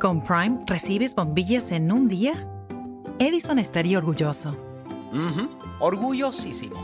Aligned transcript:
Con 0.00 0.22
Prime 0.24 0.60
recibes 0.66 1.14
bombillas 1.14 1.72
en 1.72 1.92
un 1.92 2.08
día. 2.08 2.32
Edison 3.18 3.58
estaría 3.58 3.98
orgulloso. 3.98 4.56
Orgullosísimo. 5.78 6.76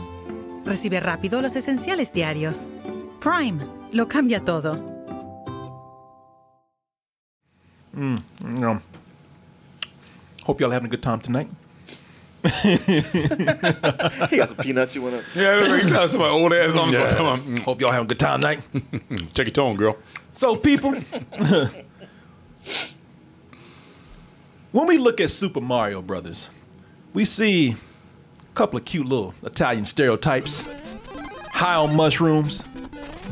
Recibe 0.65 0.99
rápido 0.99 1.41
los 1.41 1.55
esenciales 1.55 2.13
diarios. 2.13 2.71
Prime 3.19 3.65
lo 3.91 4.07
cambia 4.07 4.43
todo. 4.43 4.95
You 7.95 8.17
know, 8.41 8.79
hope 10.45 10.61
y'all 10.61 10.69
having 10.71 10.85
a 10.85 10.89
good 10.89 11.01
time 11.01 11.19
tonight. 11.19 11.47
He 14.29 14.37
got 14.37 14.49
some 14.49 14.57
peanuts 14.57 14.93
you 14.93 15.01
want 15.01 15.15
to. 15.15 15.39
Yeah, 15.39 15.57
that's 15.63 15.91
right. 15.91 16.07
some 16.09 16.21
old 16.21 16.53
ass 16.53 16.75
on 16.75 16.91
Yeah. 16.91 17.07
the 17.07 17.61
Hope 17.65 17.81
y'all 17.81 17.91
having 17.91 18.05
a 18.05 18.07
good 18.09 18.19
time 18.19 18.39
tonight. 18.39 18.59
Check 19.33 19.47
your 19.47 19.53
tone, 19.53 19.75
girl. 19.75 19.97
So, 20.33 20.55
people, 20.55 20.93
when 24.71 24.87
we 24.87 24.97
look 24.97 25.21
at 25.21 25.31
Super 25.31 25.61
Mario 25.61 26.01
Brothers, 26.01 26.49
we 27.13 27.25
see 27.25 27.71
a 27.71 28.53
couple 28.53 28.77
of 28.77 28.85
cute 28.85 29.07
little 29.07 29.33
Italian 29.43 29.85
stereotypes, 29.85 30.67
high 31.51 31.75
on 31.75 31.95
mushrooms, 31.95 32.65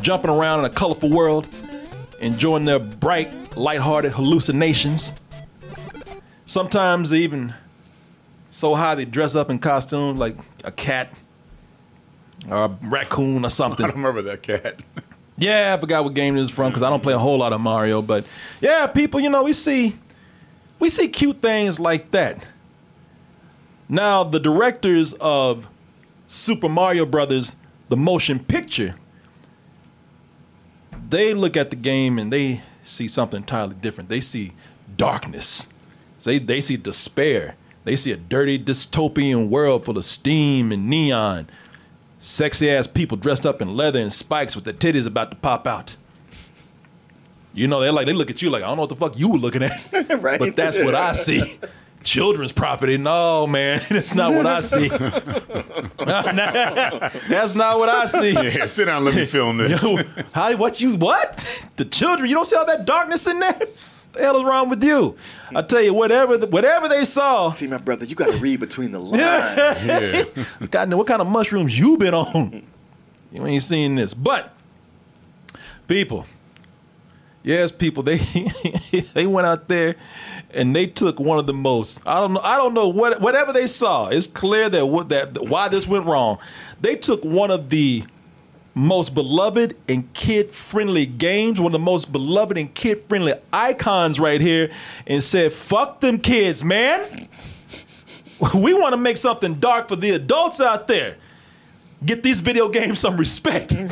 jumping 0.02 0.32
around 0.32 0.60
in 0.60 0.66
a 0.66 0.70
colorful 0.70 1.10
world, 1.10 1.48
enjoying 2.20 2.66
their 2.66 2.80
bright, 2.80 3.32
lighthearted 3.58 4.14
hallucinations. 4.14 5.14
Sometimes 6.46 7.10
they 7.10 7.20
even 7.20 7.54
so 8.52 8.74
high 8.76 8.96
they 8.96 9.06
dress 9.06 9.36
up 9.36 9.50
in 9.50 9.60
costumes 9.60 10.18
like 10.18 10.36
a 10.64 10.72
cat 10.72 11.14
or 12.50 12.66
a 12.66 12.78
raccoon 12.84 13.46
or 13.46 13.50
something. 13.52 13.86
I 13.86 13.90
don't 13.90 13.98
remember 13.98 14.22
that 14.24 14.44
cat. 14.44 14.82
Yeah, 15.38 15.76
I 15.78 15.82
forgot 15.82 16.06
what 16.06 16.14
game 16.14 16.36
this 16.36 16.46
is 16.46 16.52
from 16.52 16.70
because 16.70 16.82
I 16.82 16.90
don't 16.90 17.04
play 17.04 17.14
a 17.14 17.20
whole 17.20 17.38
lot 17.40 17.52
of 17.52 17.60
Mario. 17.60 18.02
But 18.02 18.26
yeah, 18.62 18.88
people, 18.88 19.20
you 19.20 19.30
know, 19.30 19.44
we 19.44 19.52
see 19.52 19.98
we 20.80 20.90
see 20.90 21.08
cute 21.08 21.42
things 21.42 21.80
like 21.80 22.12
that. 22.12 22.46
Now, 23.88 24.24
the 24.24 24.40
directors 24.40 25.14
of 25.14 25.68
Super 26.28 26.70
Mario 26.70 27.06
Brothers, 27.06 27.56
the 27.90 27.98
motion 27.98 28.40
picture, 28.40 28.96
they 31.10 31.34
look 31.34 31.56
at 31.56 31.70
the 31.70 31.76
game 31.76 32.18
and 32.18 32.34
they 32.34 32.62
see 32.84 33.08
something 33.08 33.38
entirely 33.38 33.76
different. 33.76 34.10
They 34.10 34.22
see 34.22 34.54
darkness. 34.98 35.68
They 36.24 36.40
they 36.40 36.62
see 36.62 36.78
despair. 36.78 37.56
They 37.84 37.96
see 37.96 38.12
a 38.12 38.18
dirty 38.18 38.58
dystopian 38.58 39.50
world 39.50 39.86
full 39.86 39.98
of 39.98 40.06
steam 40.06 40.72
and 40.72 40.90
neon 40.90 41.48
sexy 42.26 42.70
ass 42.72 42.88
people 42.88 43.18
dressed 43.18 43.46
up 43.46 43.62
in 43.62 43.76
leather 43.76 44.00
and 44.00 44.12
spikes 44.12 44.56
with 44.56 44.66
their 44.66 44.74
titties 44.74 45.06
about 45.06 45.30
to 45.30 45.38
pop 45.38 45.68
out. 45.68 45.96
You 47.56 47.68
know, 47.68 47.80
they're 47.80 47.92
like 47.92 48.06
they 48.06 48.14
look 48.14 48.30
at 48.30 48.42
you 48.42 48.50
like 48.52 48.62
I 48.64 48.68
don't 48.68 48.76
know 48.76 48.82
what 48.82 48.90
the 48.90 48.96
fuck 48.98 49.18
you 49.18 49.30
were 49.30 49.38
looking 49.38 49.64
at, 49.64 49.72
Right. 50.22 50.38
but 50.40 50.56
that's 50.56 50.78
what 50.78 50.94
I 50.94 51.14
see. 51.14 51.58
Children's 52.04 52.52
property. 52.52 52.98
No, 52.98 53.48
man, 53.48 53.82
that's 53.90 54.14
not 54.14 54.34
what 54.36 54.46
I 54.46 54.60
see. 54.60 54.90
that's 55.98 57.56
not 57.56 57.80
what 57.80 57.90
I 57.90 58.06
see. 58.06 58.32
Yeah, 58.34 58.66
sit 58.66 58.86
down, 58.86 58.98
and 58.98 59.06
let 59.06 59.16
me 59.16 59.26
film 59.26 59.58
this. 59.58 59.82
Yo, 59.82 59.98
how? 60.34 60.56
What 60.56 60.80
you? 60.82 60.96
What? 60.98 61.64
The 61.78 61.86
children? 61.86 62.30
You 62.30 62.36
don't 62.36 62.46
see 62.46 62.56
all 62.56 62.66
that 62.66 62.86
darkness 62.86 63.26
in 63.28 63.40
there? 63.40 63.60
The 64.14 64.22
hell 64.22 64.38
is 64.38 64.44
wrong 64.44 64.70
with 64.70 64.84
you? 64.84 65.18
I 65.54 65.62
tell 65.62 65.82
you, 65.82 65.94
whatever, 65.94 66.38
whatever 66.48 66.88
they 66.88 67.04
saw. 67.04 67.52
See, 67.52 67.68
my 67.68 67.78
brother, 67.78 68.06
you 68.06 68.16
got 68.16 68.32
to 68.32 68.38
read 68.38 68.60
between 68.62 68.92
the 68.92 69.00
lines. 69.00 69.84
yeah. 69.84 70.24
God, 70.72 70.90
know 70.90 70.98
what 70.98 71.08
kind 71.08 71.22
of 71.22 71.28
mushrooms 71.28 71.78
you 71.78 71.98
been 71.98 72.14
on? 72.14 72.64
You 73.32 73.46
ain't 73.46 73.64
seen 73.64 73.96
this. 73.96 74.14
But 74.14 74.54
people, 75.88 76.26
yes, 77.46 77.72
people, 77.72 78.04
they 78.04 78.18
they 79.14 79.28
went 79.28 79.48
out 79.48 79.68
there 79.68 79.96
and 80.54 80.76
they 80.76 80.88
took 80.88 81.20
one 81.20 81.38
of 81.38 81.48
the 81.48 81.54
most. 81.54 82.02
I 82.06 82.20
don't 82.20 82.34
know. 82.34 82.42
I 82.42 82.58
don't 82.58 82.74
know 82.74 82.88
what 82.88 83.22
whatever 83.22 83.54
they 83.54 83.68
saw. 83.68 84.08
It's 84.08 84.28
clear 84.28 84.70
that 84.70 84.88
what 84.88 85.10
that 85.10 85.48
why 85.48 85.70
this 85.70 85.88
went 85.88 86.06
wrong. 86.06 86.40
They 86.82 86.96
took 86.96 87.24
one 87.24 87.52
of 87.52 87.70
the 87.70 88.04
most 88.74 89.14
beloved 89.16 89.78
and 89.88 90.12
kid 90.14 90.50
friendly 90.50 91.06
games, 91.06 91.60
one 91.60 91.68
of 91.68 91.74
the 91.74 91.80
most 91.80 92.12
beloved 92.12 92.58
and 92.58 92.74
kid 92.74 93.04
friendly 93.08 93.34
icons 93.54 94.20
right 94.20 94.42
here, 94.42 94.72
and 95.06 95.24
said, 95.24 95.54
"Fuck 95.54 96.02
them 96.02 96.20
kids, 96.20 96.64
man." 96.64 97.28
we 98.56 98.74
want 98.74 98.94
to 98.94 98.98
make 98.98 99.18
something 99.18 99.56
dark 99.56 99.88
for 99.88 99.96
the 99.96 100.12
adults 100.12 100.60
out 100.60 100.88
there. 100.88 101.18
Get 102.06 102.22
these 102.24 102.42
video 102.42 102.70
games 102.70 103.00
some 103.00 103.18
respect. 103.18 103.74
We're 103.74 103.90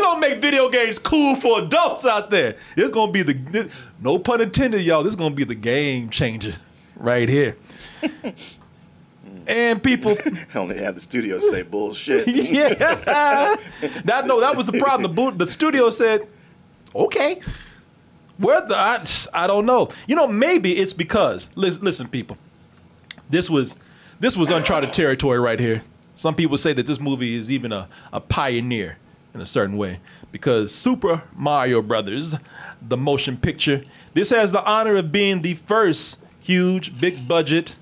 gonna 0.00 0.20
make 0.20 0.38
video 0.40 0.68
games 0.68 0.98
cool 0.98 1.34
for 1.36 1.60
adults 1.62 2.04
out 2.04 2.30
there. 2.30 2.56
It's 2.76 2.90
gonna 2.90 3.10
be 3.12 3.22
the 3.22 3.32
this- 3.32 3.72
no 4.00 4.18
pun 4.18 4.40
intended, 4.42 4.82
y'all. 4.82 5.02
This 5.02 5.12
is 5.12 5.16
gonna 5.16 5.34
be 5.34 5.44
the 5.44 5.54
game 5.54 6.10
changer 6.10 6.54
right 6.96 7.28
here. 7.28 7.56
and 9.46 9.82
people, 9.82 10.16
I 10.54 10.58
only 10.58 10.76
had 10.78 10.94
the 10.94 11.00
studio 11.00 11.38
say 11.38 11.62
bullshit. 11.62 12.28
yeah, 12.28 12.74
that 14.04 14.26
no, 14.26 14.40
that 14.40 14.56
was 14.56 14.66
the 14.66 14.78
problem. 14.78 15.02
The 15.02 15.14
boot, 15.22 15.38
the 15.38 15.46
studio 15.46 15.88
said, 15.90 16.26
okay. 16.94 17.40
Where 18.36 18.60
the 18.60 18.76
I, 18.76 19.02
I 19.32 19.46
don't 19.46 19.64
know. 19.66 19.88
You 20.06 20.16
know, 20.16 20.28
maybe 20.28 20.76
it's 20.76 20.92
because 20.92 21.48
listen, 21.54 21.82
listen, 21.82 22.08
people. 22.08 22.36
This 23.30 23.48
was 23.50 23.76
this 24.20 24.36
was 24.36 24.50
uncharted 24.50 24.92
territory 24.92 25.38
right 25.38 25.60
here. 25.60 25.82
Some 26.16 26.34
people 26.34 26.58
say 26.58 26.72
that 26.72 26.86
this 26.86 26.98
movie 27.00 27.34
is 27.34 27.50
even 27.50 27.72
a, 27.72 27.88
a 28.12 28.20
pioneer 28.20 28.98
in 29.34 29.40
a 29.40 29.46
certain 29.46 29.76
way 29.76 30.00
because 30.32 30.74
Super 30.74 31.22
Mario 31.36 31.80
Brothers, 31.82 32.36
the 32.82 32.96
motion 32.96 33.36
picture, 33.36 33.84
this 34.14 34.30
has 34.30 34.50
the 34.52 34.64
honor 34.64 34.96
of 34.96 35.12
being 35.12 35.42
the 35.42 35.54
first 35.54 36.20
huge, 36.40 36.98
big 36.98 37.28
budget 37.28 37.76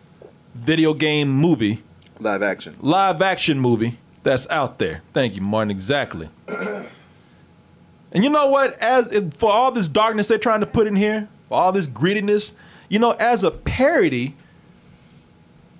video 0.54 0.92
game 0.94 1.30
movie 1.30 1.82
Live 2.18 2.42
action. 2.42 2.76
live 2.80 3.20
action 3.22 3.58
movie 3.60 3.98
that's 4.22 4.48
out 4.50 4.78
there. 4.78 5.02
Thank 5.12 5.36
you, 5.36 5.42
Martin. 5.42 5.70
Exactly. 5.70 6.28
and 6.48 8.24
you 8.24 8.28
know 8.30 8.48
what? 8.48 8.74
As 8.78 9.08
for 9.36 9.50
all 9.50 9.70
this 9.70 9.88
darkness 9.88 10.28
they're 10.28 10.38
trying 10.38 10.60
to 10.60 10.66
put 10.66 10.86
in 10.86 10.96
here, 10.96 11.28
for 11.48 11.58
all 11.58 11.72
this 11.72 11.86
greediness, 11.86 12.52
you 12.88 12.98
know, 12.98 13.12
as 13.12 13.44
a 13.44 13.50
parody, 13.50 14.34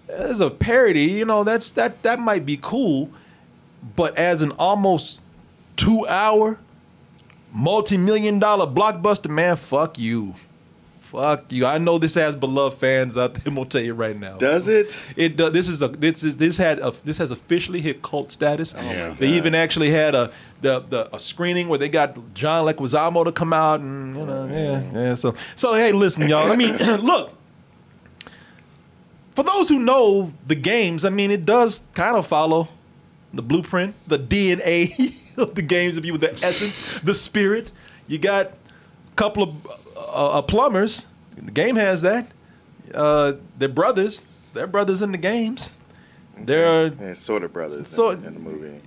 as 0.09 0.41
a 0.41 0.51
parody, 0.51 1.05
you 1.05 1.25
know, 1.25 1.45
that's 1.45 1.69
that 1.71 2.03
that 2.03 2.19
might 2.19 2.47
be 2.47 2.59
cool, 2.61 3.11
but 3.97 4.17
as 4.17 4.43
an 4.43 4.53
almost 4.53 5.21
two 5.77 6.07
hour, 6.07 6.59
multi-million 7.53 8.39
dollar 8.39 8.67
blockbuster, 8.67 9.31
man, 9.31 9.57
fuck 9.57 9.99
you. 9.99 10.35
Fuck 11.01 11.53
you. 11.53 11.65
I 11.65 11.79
know 11.79 11.99
this 11.99 12.15
has 12.17 12.35
beloved 12.35 12.79
fans 12.79 13.17
out 13.17 13.35
there. 13.35 13.43
I'm 13.47 13.55
gonna 13.55 13.69
tell 13.69 13.81
you 13.81 13.95
right 13.95 14.19
now. 14.19 14.37
Does 14.39 14.67
it? 14.67 15.05
It 15.17 15.37
does. 15.37 15.53
This 15.53 15.69
is 15.69 15.81
a 15.81 15.89
this 15.89 16.25
is 16.25 16.37
this 16.37 16.57
had 16.57 16.81
a 16.81 16.93
this 17.05 17.19
has 17.19 17.31
officially 17.31 17.81
hit 17.81 18.03
cult 18.03 18.33
status. 18.33 18.75
Oh 18.77 18.83
yeah. 18.83 19.15
They 19.17 19.29
even 19.29 19.55
actually 19.55 19.91
had 19.91 20.15
a 20.17 20.33
the, 20.63 20.81
the 20.81 21.15
a 21.15 21.21
screening 21.21 21.69
where 21.69 21.79
they 21.79 21.89
got 21.89 22.35
John 22.35 22.67
Leguizamo 22.67 23.25
to 23.25 23.33
come 23.33 23.53
out 23.53 23.81
and 23.81 24.17
you 24.17 24.27
know 24.27 24.47
yeah 24.47 24.83
yeah. 24.93 25.15
So 25.15 25.35
so 25.55 25.75
hey, 25.75 25.93
listen, 25.93 26.29
y'all. 26.29 26.51
I 26.51 26.57
mean, 26.57 26.77
look. 27.01 27.33
For 29.37 29.45
those 29.45 29.69
who 29.69 29.79
know 29.79 30.33
the 30.47 30.55
games, 30.55 31.05
I 31.05 31.11
mean, 31.11 31.31
it 31.31 31.45
does 31.45 31.85
kind 31.95 32.17
of 32.17 32.27
follow 32.27 32.69
the 33.35 33.43
blueprint, 33.43 33.95
the 34.09 34.19
DNA 34.19 35.15
of 35.39 35.55
the 35.55 35.63
games. 35.63 35.97
If 35.99 36.05
you 36.07 36.17
the 36.17 36.33
essence, 36.33 37.01
the 37.01 37.15
spirit. 37.15 37.71
You 38.09 38.19
got 38.19 38.47
a 38.47 39.15
couple 39.17 39.43
of 39.43 39.67
uh, 39.97 40.39
uh, 40.39 40.43
plumbers. 40.43 41.07
The 41.37 41.51
game 41.51 41.77
has 41.77 42.01
that. 42.03 42.29
Uh, 42.95 43.35
they're 43.59 43.69
brothers. 43.69 44.25
They're 44.55 44.67
brothers 44.67 45.03
in 45.03 45.13
the 45.13 45.19
games. 45.19 45.73
They're 46.39 46.87
Yeah, 46.95 47.13
sort 47.15 47.43
of 47.45 47.53
brothers 47.53 47.89
So- 47.89 48.11
in, 48.11 48.25
in 48.25 48.33
the 48.35 48.41
movie. 48.41 48.81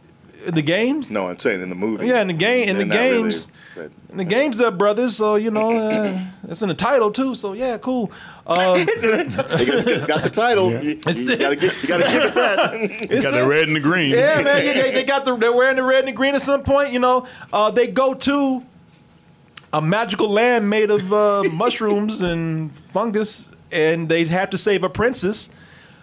In 0.45 0.55
the 0.55 0.61
games. 0.61 1.09
No, 1.11 1.29
I'm 1.29 1.39
saying 1.39 1.61
in 1.61 1.69
the 1.69 1.75
movie. 1.75 2.07
Yeah, 2.07 2.21
in 2.21 2.27
the 2.27 2.33
game- 2.33 2.69
in 2.69 2.77
the 2.77 2.85
not 2.85 2.95
really, 2.97 3.21
games. 3.23 3.47
but- 3.75 3.91
In 4.11 4.17
the 4.17 4.23
games, 4.25 4.57
they're 4.57 4.71
brothers. 4.71 5.15
So 5.15 5.35
you 5.35 5.51
know, 5.51 5.71
uh, 5.71 6.19
it's 6.49 6.61
in 6.61 6.69
the 6.69 6.75
title 6.75 7.11
too. 7.11 7.35
So 7.35 7.53
yeah, 7.53 7.77
cool. 7.77 8.11
Um, 8.47 8.57
it's, 8.77 9.03
it's 9.03 10.05
got 10.07 10.23
the 10.23 10.29
title. 10.29 10.71
You, 10.71 10.91
It's- 10.91 11.19
you 11.27 11.37
gotta 11.37 11.55
give, 11.55 11.81
you 11.83 11.87
gotta 11.89 12.03
give 12.03 12.23
it 12.23 12.33
that. 12.35 12.69
it's 13.11 13.25
Got 13.25 13.33
the 13.39 13.45
red 13.47 13.67
and 13.67 13.75
the 13.75 13.79
green. 13.79 14.11
Yeah, 14.11 14.41
man. 14.41 14.65
yeah, 14.65 14.73
They, 14.73 14.91
they 14.91 15.03
got 15.03 15.25
the 15.25 15.35
they're 15.37 15.53
wearing 15.53 15.75
the 15.75 15.83
red 15.83 15.99
and 15.99 16.07
the 16.07 16.11
green 16.13 16.35
at 16.35 16.41
some 16.41 16.63
point. 16.63 16.91
You 16.93 16.99
know, 16.99 17.27
uh, 17.53 17.71
they 17.71 17.87
go 17.87 18.13
to 18.13 18.65
a 19.71 19.81
magical 19.81 20.29
land 20.29 20.69
made 20.69 20.89
of 20.89 21.13
uh, 21.13 21.43
mushrooms 21.53 22.21
and 22.21 22.71
fungus, 22.93 23.51
and 23.71 24.09
they 24.09 24.25
have 24.25 24.49
to 24.49 24.57
save 24.57 24.83
a 24.83 24.89
princess. 24.89 25.49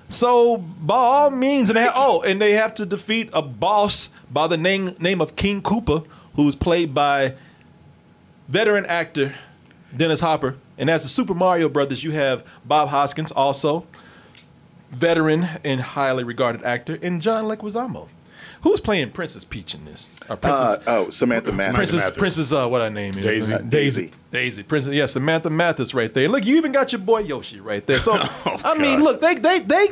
So 0.08 0.58
by 0.58 0.96
all 0.96 1.30
means, 1.30 1.68
and 1.68 1.76
they 1.76 1.88
oh, 1.92 2.20
and 2.22 2.40
they 2.40 2.52
have 2.52 2.74
to 2.74 2.86
defeat 2.86 3.30
a 3.32 3.42
boss 3.42 4.10
by 4.30 4.46
the 4.46 4.56
name 4.56 4.94
name 5.00 5.20
of 5.20 5.36
King 5.36 5.62
Koopa, 5.62 6.06
who's 6.34 6.54
played 6.54 6.94
by 6.94 7.34
veteran 8.48 8.86
actor 8.86 9.34
Dennis 9.96 10.20
Hopper. 10.20 10.56
And 10.78 10.90
as 10.90 11.02
the 11.02 11.08
Super 11.08 11.34
Mario 11.34 11.68
Brothers, 11.68 12.04
you 12.04 12.12
have 12.12 12.44
Bob 12.64 12.90
Hoskins, 12.90 13.32
also 13.32 13.86
veteran 14.90 15.48
and 15.64 15.80
highly 15.80 16.22
regarded 16.22 16.62
actor, 16.62 16.98
and 17.02 17.20
John 17.20 17.44
Leguizamo, 17.44 18.08
Who's 18.66 18.80
playing 18.80 19.12
Princess 19.12 19.44
Peach 19.44 19.76
in 19.76 19.84
this? 19.84 20.10
Or 20.28 20.36
Princess 20.36 20.84
Uh, 20.88 21.04
oh, 21.06 21.10
Samantha 21.10 21.52
Mathis. 21.52 21.74
Princess 21.76 21.98
Mathis. 22.00 22.18
Princess 22.18 22.52
uh 22.52 22.66
what 22.66 22.82
her 22.82 22.90
name 22.90 23.16
is? 23.16 23.24
Daisy. 23.24 23.54
Uh, 23.54 23.58
Daisy. 23.58 23.68
Daisy. 23.70 24.12
Daisy. 24.32 24.62
Princess 24.64 24.92
yeah, 24.92 25.06
Samantha 25.06 25.50
Mathis 25.50 25.94
right 25.94 26.12
there. 26.12 26.28
Look, 26.28 26.44
you 26.44 26.56
even 26.56 26.72
got 26.72 26.90
your 26.90 26.98
boy 26.98 27.20
Yoshi 27.20 27.60
right 27.60 27.86
there. 27.86 28.00
So 28.00 28.14
Oh, 28.18 28.60
I 28.64 28.76
mean, 28.76 29.04
look, 29.04 29.20
they 29.20 29.36
they 29.36 29.60
they 29.60 29.90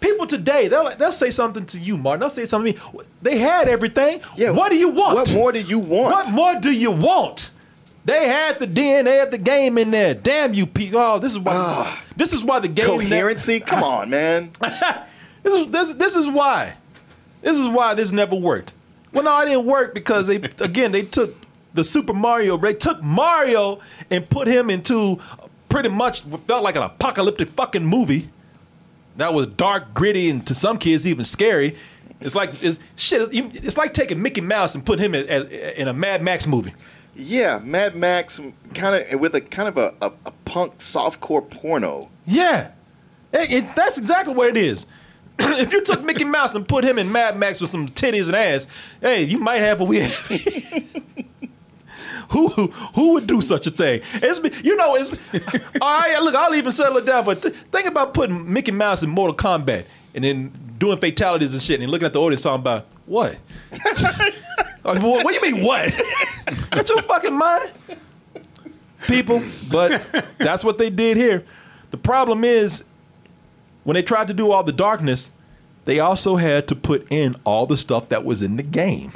people 0.00 0.26
today, 0.26 0.68
they'll 0.68 0.84
like, 0.84 0.96
they'll 0.96 1.12
say 1.12 1.28
something 1.28 1.66
to 1.66 1.78
you, 1.78 1.98
Martin. 1.98 2.20
They'll 2.20 2.30
say 2.30 2.46
something 2.46 2.72
to 2.72 2.92
me. 2.94 3.00
They 3.20 3.36
had 3.36 3.68
everything. 3.68 4.22
Yeah. 4.36 4.52
What 4.52 4.70
do 4.70 4.76
you 4.78 4.88
want? 4.88 5.16
What 5.16 5.34
more 5.34 5.52
do 5.52 5.60
you 5.60 5.78
want? 5.78 6.14
What 6.14 6.32
more 6.32 6.54
do 6.58 6.70
you 6.70 6.92
want? 6.92 7.50
They 8.06 8.26
had 8.26 8.58
the 8.58 8.66
DNA 8.66 9.22
of 9.22 9.30
the 9.30 9.38
game 9.38 9.76
in 9.76 9.90
there. 9.90 10.14
Damn 10.14 10.54
you, 10.54 10.64
people! 10.64 10.98
Oh, 10.98 11.18
this 11.18 11.32
is 11.32 11.38
why. 11.38 11.98
this 12.16 12.32
is 12.32 12.42
why 12.42 12.60
the 12.60 12.68
game. 12.68 12.86
Coherency? 12.86 13.60
Come 13.60 13.82
on, 13.82 14.08
man. 14.08 14.50
This 15.44 15.54
is 15.60 15.66
this, 15.70 15.92
this 15.92 16.16
is 16.16 16.26
why. 16.26 16.72
This 17.44 17.58
is 17.58 17.68
why 17.68 17.94
this 17.94 18.10
never 18.10 18.34
worked. 18.34 18.72
Well, 19.12 19.22
no, 19.24 19.40
it 19.42 19.44
didn't 19.46 19.66
work 19.66 19.94
because 19.94 20.26
they 20.26 20.36
again 20.60 20.90
they 20.92 21.02
took 21.02 21.34
the 21.74 21.84
Super 21.84 22.12
Mario. 22.14 22.56
They 22.56 22.74
took 22.74 23.02
Mario 23.02 23.80
and 24.10 24.28
put 24.28 24.48
him 24.48 24.70
into 24.70 25.20
pretty 25.68 25.88
much 25.90 26.24
what 26.24 26.46
felt 26.48 26.62
like 26.64 26.76
an 26.76 26.82
apocalyptic 26.82 27.48
fucking 27.48 27.84
movie. 27.86 28.30
That 29.16 29.32
was 29.34 29.46
dark, 29.46 29.94
gritty, 29.94 30.28
and 30.30 30.44
to 30.48 30.54
some 30.54 30.78
kids 30.78 31.06
even 31.06 31.24
scary. 31.24 31.76
It's 32.20 32.34
like 32.34 32.50
it's, 32.62 32.78
shit. 32.96 33.28
It's, 33.32 33.58
it's 33.66 33.76
like 33.76 33.92
taking 33.94 34.20
Mickey 34.22 34.40
Mouse 34.40 34.74
and 34.74 34.84
putting 34.84 35.04
him 35.04 35.14
in, 35.14 35.46
in 35.48 35.86
a 35.88 35.92
Mad 35.92 36.22
Max 36.22 36.46
movie. 36.46 36.74
Yeah, 37.14 37.60
Mad 37.62 37.94
Max, 37.94 38.40
kind 38.74 39.04
of 39.12 39.20
with 39.20 39.34
a 39.36 39.40
kind 39.40 39.68
of 39.68 39.76
a, 39.78 39.94
a, 40.00 40.06
a 40.26 40.32
punk 40.44 40.78
softcore 40.78 41.48
porno. 41.48 42.10
Yeah, 42.26 42.70
It- 43.32 43.52
it- 43.52 43.74
that's 43.76 43.98
exactly 43.98 44.34
what 44.34 44.48
it 44.48 44.56
is. 44.56 44.86
if 45.38 45.72
you 45.72 45.82
took 45.82 46.02
Mickey 46.02 46.24
Mouse 46.24 46.54
and 46.54 46.66
put 46.66 46.84
him 46.84 46.98
in 46.98 47.10
Mad 47.10 47.36
Max 47.36 47.60
with 47.60 47.70
some 47.70 47.88
titties 47.88 48.26
and 48.26 48.36
ass, 48.36 48.66
hey, 49.00 49.22
you 49.22 49.38
might 49.38 49.58
have 49.58 49.80
what 49.80 49.88
we 49.88 50.00
have. 50.00 50.14
who, 52.30 52.48
who 52.48 53.12
would 53.14 53.26
do 53.26 53.40
such 53.40 53.66
a 53.66 53.70
thing? 53.70 54.00
It's 54.14 54.64
you 54.64 54.76
know 54.76 54.96
it's 54.96 55.34
all 55.80 56.00
right. 56.00 56.18
Look, 56.20 56.34
I'll 56.34 56.54
even 56.54 56.72
settle 56.72 56.98
it 56.98 57.06
down. 57.06 57.24
But 57.24 57.42
th- 57.42 57.54
think 57.72 57.86
about 57.86 58.14
putting 58.14 58.52
Mickey 58.52 58.72
Mouse 58.72 59.02
in 59.02 59.10
Mortal 59.10 59.36
Kombat 59.36 59.86
and 60.14 60.24
then 60.24 60.52
doing 60.78 60.98
fatalities 60.98 61.52
and 61.52 61.62
shit, 61.62 61.80
and 61.80 61.90
looking 61.90 62.06
at 62.06 62.12
the 62.12 62.20
audience 62.20 62.42
talking 62.42 62.60
about 62.60 62.86
what? 63.06 63.36
Like, 64.84 65.02
what, 65.02 65.24
what 65.24 65.32
do 65.32 65.46
you 65.46 65.54
mean 65.54 65.64
what? 65.64 65.98
Got 66.70 66.86
your 66.90 67.00
fucking 67.00 67.32
mind? 67.32 67.72
People, 69.06 69.42
but 69.70 70.26
that's 70.38 70.62
what 70.62 70.76
they 70.76 70.90
did 70.90 71.16
here. 71.16 71.42
The 71.90 71.96
problem 71.96 72.44
is 72.44 72.84
when 73.84 73.94
they 73.94 74.02
tried 74.02 74.28
to 74.28 74.34
do 74.34 74.50
all 74.50 74.64
the 74.64 74.72
darkness, 74.72 75.30
they 75.84 76.00
also 76.00 76.36
had 76.36 76.66
to 76.68 76.74
put 76.74 77.06
in 77.10 77.36
all 77.44 77.66
the 77.66 77.76
stuff 77.76 78.08
that 78.08 78.24
was 78.24 78.42
in 78.42 78.56
the 78.56 78.62
game. 78.62 79.12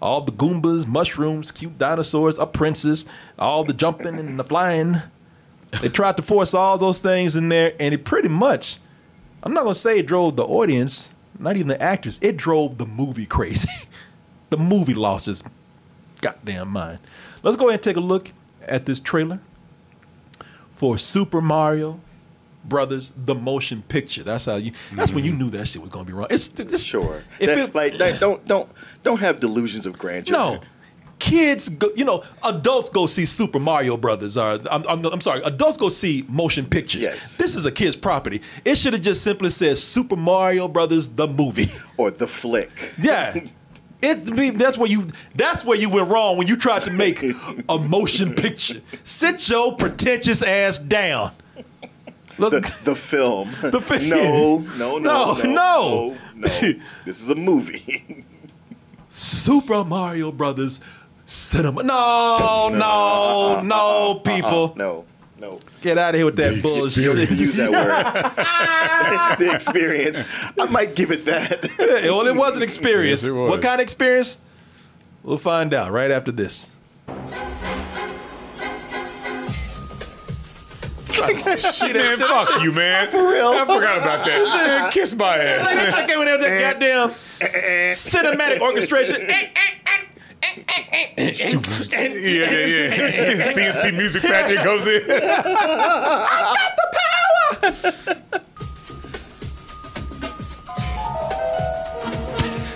All 0.00 0.22
the 0.22 0.32
Goombas, 0.32 0.86
mushrooms, 0.86 1.50
cute 1.50 1.78
dinosaurs, 1.78 2.38
a 2.38 2.46
princess, 2.46 3.04
all 3.38 3.62
the 3.62 3.72
jumping 3.72 4.18
and 4.18 4.38
the 4.38 4.44
flying. 4.44 5.02
They 5.80 5.88
tried 5.88 6.16
to 6.16 6.22
force 6.22 6.54
all 6.54 6.76
those 6.76 6.98
things 6.98 7.36
in 7.36 7.48
there, 7.48 7.74
and 7.78 7.94
it 7.94 8.04
pretty 8.04 8.28
much, 8.28 8.78
I'm 9.42 9.54
not 9.54 9.62
gonna 9.62 9.74
say 9.74 10.00
it 10.00 10.06
drove 10.06 10.36
the 10.36 10.44
audience, 10.44 11.12
not 11.38 11.56
even 11.56 11.68
the 11.68 11.80
actors, 11.80 12.18
it 12.20 12.36
drove 12.36 12.78
the 12.78 12.86
movie 12.86 13.26
crazy. 13.26 13.68
the 14.50 14.58
movie 14.58 14.94
lost 14.94 15.28
its 15.28 15.42
goddamn 16.20 16.68
mind. 16.68 16.98
Let's 17.42 17.56
go 17.56 17.68
ahead 17.68 17.78
and 17.78 17.82
take 17.82 17.96
a 17.96 18.00
look 18.00 18.32
at 18.62 18.86
this 18.86 19.00
trailer 19.00 19.40
for 20.76 20.98
Super 20.98 21.40
Mario 21.40 22.00
Brothers, 22.64 23.12
the 23.16 23.34
motion 23.34 23.82
picture. 23.88 24.22
That's 24.22 24.44
how 24.44 24.56
you. 24.56 24.72
That's 24.92 25.12
when 25.12 25.24
you 25.24 25.32
mm-hmm. 25.32 25.40
knew 25.40 25.50
that 25.50 25.66
shit 25.68 25.82
was 25.82 25.90
gonna 25.90 26.04
be 26.04 26.12
wrong. 26.12 26.28
It's, 26.30 26.48
it's 26.58 26.82
Sure. 26.82 27.22
If 27.38 27.48
That- 27.48 27.58
it, 27.58 27.74
like, 27.74 27.98
that, 27.98 28.20
don't 28.20 28.44
don't 28.44 28.70
don't 29.02 29.20
have 29.20 29.40
delusions 29.40 29.86
of 29.86 29.98
grandeur. 29.98 30.32
no, 30.32 30.60
kids, 31.22 31.68
go, 31.68 31.88
you 31.94 32.04
know, 32.04 32.24
adults 32.42 32.90
go 32.90 33.06
see 33.06 33.24
Super 33.24 33.60
Mario 33.60 33.96
Brothers. 33.96 34.36
Or 34.36 34.58
I'm, 34.70 34.82
I'm, 34.88 35.04
I'm 35.06 35.20
sorry, 35.20 35.40
adults 35.44 35.76
go 35.76 35.88
see 35.88 36.24
motion 36.28 36.66
pictures. 36.66 37.02
Yes. 37.02 37.36
This 37.36 37.54
is 37.54 37.64
a 37.64 37.70
kid's 37.70 37.94
property. 37.94 38.42
It 38.64 38.76
should 38.76 38.92
have 38.92 39.02
just 39.02 39.22
simply 39.22 39.50
said 39.50 39.78
Super 39.78 40.16
Mario 40.16 40.66
Brothers, 40.66 41.08
the 41.08 41.28
movie. 41.28 41.70
or 41.96 42.10
the 42.10 42.26
flick. 42.26 42.92
Yeah. 43.00 43.44
It, 44.04 44.58
that's 44.58 44.76
where 44.76 44.90
you 44.90 45.06
that's 45.36 45.64
where 45.64 45.78
you 45.78 45.88
went 45.88 46.08
wrong 46.08 46.36
when 46.36 46.48
you 46.48 46.56
tried 46.56 46.82
to 46.82 46.90
make 46.90 47.22
a 47.68 47.78
motion 47.78 48.34
picture. 48.34 48.82
Sit 49.04 49.48
your 49.48 49.76
pretentious 49.76 50.42
ass 50.42 50.80
down. 50.80 51.30
Let's, 52.48 52.76
The, 52.78 52.84
the 52.90 52.94
film. 52.96 53.50
The 53.62 53.80
fi- 53.80 54.08
No, 54.08 54.58
no, 54.76 54.98
No, 54.98 54.98
no, 54.98 55.34
no, 55.34 55.42
no. 55.42 55.44
no, 55.44 56.16
no. 56.34 56.48
This 57.04 57.20
is 57.20 57.28
a 57.30 57.34
movie. 57.34 58.24
Super 59.10 59.84
Mario 59.84 60.32
Brothers 60.32 60.80
cinema. 61.26 61.82
No, 61.82 62.68
no, 62.72 63.60
no, 63.62 63.74
uh-uh, 63.74 64.10
uh-uh, 64.14 64.18
people. 64.20 64.72
no, 64.76 65.04
no. 65.38 65.58
Get 65.82 65.98
out 65.98 66.14
of 66.14 66.18
here 66.18 66.24
with 66.24 66.36
that 66.36 66.62
bullshit. 66.62 67.30
Use 67.30 67.56
that 67.56 67.70
word. 67.70 69.38
the 69.46 69.52
experience. 69.54 70.24
I 70.58 70.64
might 70.66 70.94
give 70.94 71.10
it 71.10 71.24
that. 71.26 71.68
well, 71.78 72.26
it 72.26 72.34
was 72.36 72.56
an 72.56 72.62
experience. 72.62 73.22
Yes, 73.22 73.28
it 73.28 73.32
was. 73.32 73.50
What 73.50 73.62
kind 73.62 73.80
of 73.80 73.84
experience? 73.84 74.38
We'll 75.22 75.38
find 75.38 75.72
out 75.74 75.90
right 75.92 76.10
after 76.10 76.32
this. 76.32 76.70
Shit, 81.72 81.94
man, 81.94 82.16
fuck 82.16 82.62
you, 82.62 82.72
man. 82.72 83.10
For 83.10 83.18
real. 83.18 83.48
I 83.48 83.60
forgot 83.60 83.98
about 83.98 84.24
that. 84.24 84.42
Man, 84.44 84.90
kiss 84.90 85.14
my 85.14 85.36
ass. 85.36 85.74
man. 85.74 85.94
I 85.94 86.06
came 86.06 86.18
in 86.20 86.24
there 86.24 86.38
with 86.38 86.46
that 86.46 86.52
eh, 86.52 86.72
goddamn 86.72 87.10
eh, 87.40 87.44
eh, 87.44 87.92
cinematic 87.92 88.60
orchestration. 88.60 89.26
Yeah, 91.22 92.50
yeah, 92.50 92.86
yeah. 92.88 93.50
C+C 93.52 93.90
Music 93.92 94.22
Factory 94.22 94.56
comes 94.58 94.86
in. 94.86 95.02
I've 95.10 95.18
got 96.56 96.76
the 96.76 96.86
power. 96.98 98.32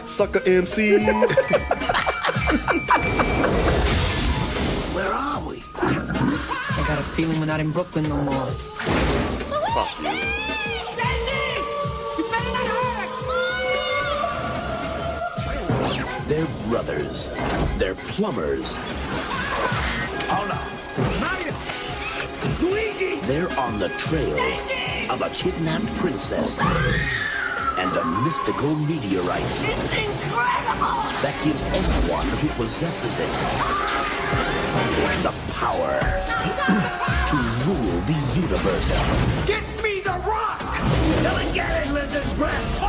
Sucker 0.06 0.40
MCs. 0.40 1.36
Feeling 7.16 7.40
we're 7.40 7.46
not 7.46 7.60
in 7.60 7.70
Brooklyn 7.70 8.06
no 8.10 8.16
more. 8.16 8.46
They're 16.28 16.46
brothers. 16.68 17.34
They're 17.78 17.94
plumbers. 17.94 18.76
Oh 20.28 20.44
no. 20.44 20.60
Mario! 21.18 21.54
Luigi! 22.60 23.20
They're 23.26 23.48
on 23.58 23.78
the 23.78 23.88
trail 23.96 24.36
of 25.10 25.22
a 25.22 25.30
kidnapped 25.30 25.86
princess 25.94 26.60
and 27.78 27.96
a 27.96 28.04
mystical 28.24 28.74
meteorite 28.74 29.42
It's 29.42 29.92
incredible! 29.92 31.00
that 31.22 31.40
gives 31.42 31.62
anyone 31.72 32.26
who 32.40 32.48
possesses 32.60 33.18
it 33.18 34.26
the 35.26 35.32
power 35.54 37.05
the 38.06 38.40
universe. 38.40 38.90
Get 39.46 39.64
me 39.82 40.00
the 40.00 40.10
rock! 40.26 40.60
Don't 41.22 41.52
get 41.54 41.86
it, 41.86 41.92
lizard 41.92 42.24
breath! 42.36 42.80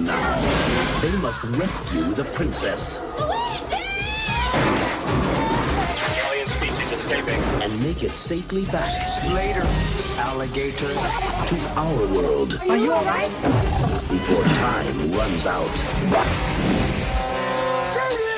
Now, 0.00 1.00
they 1.00 1.12
must 1.22 1.42
rescue 1.44 2.02
the 2.14 2.24
princess 2.34 3.00
Alien 6.28 6.48
species 6.48 6.92
escaping. 6.92 7.40
and 7.62 7.82
make 7.82 8.02
it 8.02 8.10
safely 8.10 8.64
back 8.66 8.92
Later, 9.32 9.66
alligator. 10.18 10.88
to 10.88 11.56
our 11.76 12.06
world 12.14 12.58
Are 12.68 12.76
you 12.76 12.92
alright? 12.92 13.30
before 14.10 14.44
time 14.54 15.12
runs 15.12 15.46
out. 15.46 15.74
Save 17.92 18.33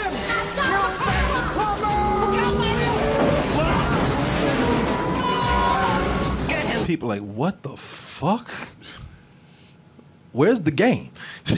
People 6.86 7.08
like, 7.08 7.20
what 7.20 7.64
the 7.64 7.76
fuck? 7.76 8.48
Where's 10.30 10.60
the 10.60 10.70
game? 10.70 11.10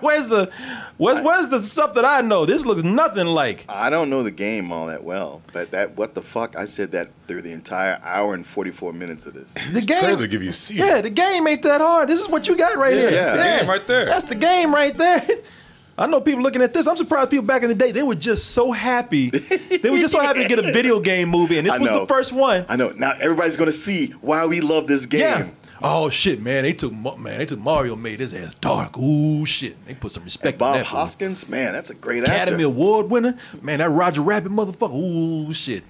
where's 0.00 0.26
the 0.26 0.50
where's, 0.96 1.22
where's 1.22 1.48
the 1.48 1.62
stuff 1.62 1.94
that 1.94 2.04
I 2.04 2.22
know? 2.22 2.44
This 2.44 2.66
looks 2.66 2.82
nothing 2.82 3.26
like. 3.28 3.66
I 3.68 3.88
don't 3.88 4.10
know 4.10 4.24
the 4.24 4.30
game 4.32 4.72
all 4.72 4.86
that 4.86 5.04
well, 5.04 5.42
but 5.52 5.70
that 5.70 5.96
what 5.96 6.14
the 6.14 6.22
fuck? 6.22 6.56
I 6.56 6.64
said 6.64 6.90
that 6.92 7.10
through 7.28 7.42
the 7.42 7.52
entire 7.52 8.00
hour 8.02 8.34
and 8.34 8.44
forty 8.44 8.70
four 8.72 8.92
minutes 8.92 9.26
of 9.26 9.34
this. 9.34 9.52
The 9.52 9.82
game. 9.82 10.00
trailer 10.02 10.26
give 10.26 10.42
you 10.42 10.50
a 10.50 10.54
seat. 10.54 10.78
Yeah, 10.78 11.02
the 11.02 11.10
game 11.10 11.46
ain't 11.46 11.62
that 11.62 11.80
hard. 11.80 12.08
This 12.08 12.20
is 12.20 12.28
what 12.28 12.48
you 12.48 12.56
got 12.56 12.78
right 12.78 12.94
Yeah, 12.94 13.00
here. 13.00 13.10
Yeah, 13.10 13.36
the 13.36 13.42
game 13.60 13.68
right 13.68 13.86
there. 13.86 14.06
That's 14.06 14.28
the 14.28 14.34
game 14.36 14.74
right 14.74 14.96
there. 14.96 15.24
I 15.98 16.06
know 16.06 16.20
people 16.20 16.42
looking 16.42 16.62
at 16.62 16.72
this. 16.72 16.86
I'm 16.86 16.96
surprised 16.96 17.30
people 17.30 17.44
back 17.46 17.62
in 17.62 17.68
the 17.68 17.74
day 17.74 17.92
they 17.92 18.02
were 18.02 18.14
just 18.14 18.52
so 18.52 18.72
happy. 18.72 19.30
they 19.30 19.90
were 19.90 19.98
just 19.98 20.12
so 20.12 20.20
happy 20.20 20.42
to 20.42 20.48
get 20.48 20.58
a 20.58 20.72
video 20.72 21.00
game 21.00 21.28
movie, 21.28 21.58
and 21.58 21.66
this 21.66 21.74
I 21.74 21.78
was 21.78 21.90
know. 21.90 22.00
the 22.00 22.06
first 22.06 22.32
one. 22.32 22.64
I 22.68 22.76
know. 22.76 22.90
Now 22.90 23.12
everybody's 23.20 23.56
gonna 23.56 23.72
see 23.72 24.08
why 24.22 24.46
we 24.46 24.60
love 24.60 24.86
this 24.86 25.04
game. 25.06 25.20
Yeah. 25.20 25.48
Oh 25.84 26.10
shit, 26.10 26.40
man! 26.40 26.62
They 26.62 26.72
took 26.72 26.92
man, 26.92 27.38
they 27.38 27.46
took 27.46 27.58
Mario, 27.58 27.96
made 27.96 28.20
his 28.20 28.32
ass 28.32 28.54
dark. 28.54 28.96
Ooh 28.96 29.44
shit! 29.44 29.84
They 29.86 29.94
put 29.94 30.12
some 30.12 30.22
respect 30.24 30.58
Bob 30.58 30.68
on 30.68 30.76
that. 30.78 30.84
boy. 30.84 30.88
Hoskins, 30.90 31.48
man, 31.48 31.72
that's 31.72 31.90
a 31.90 31.94
great 31.94 32.22
Academy 32.22 32.56
actor. 32.62 32.66
Award 32.66 33.10
winner, 33.10 33.36
man. 33.60 33.80
That 33.80 33.90
Roger 33.90 34.22
Rabbit 34.22 34.52
motherfucker. 34.52 34.94
Ooh 34.94 35.52
shit! 35.52 35.82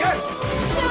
Super 0.00 0.85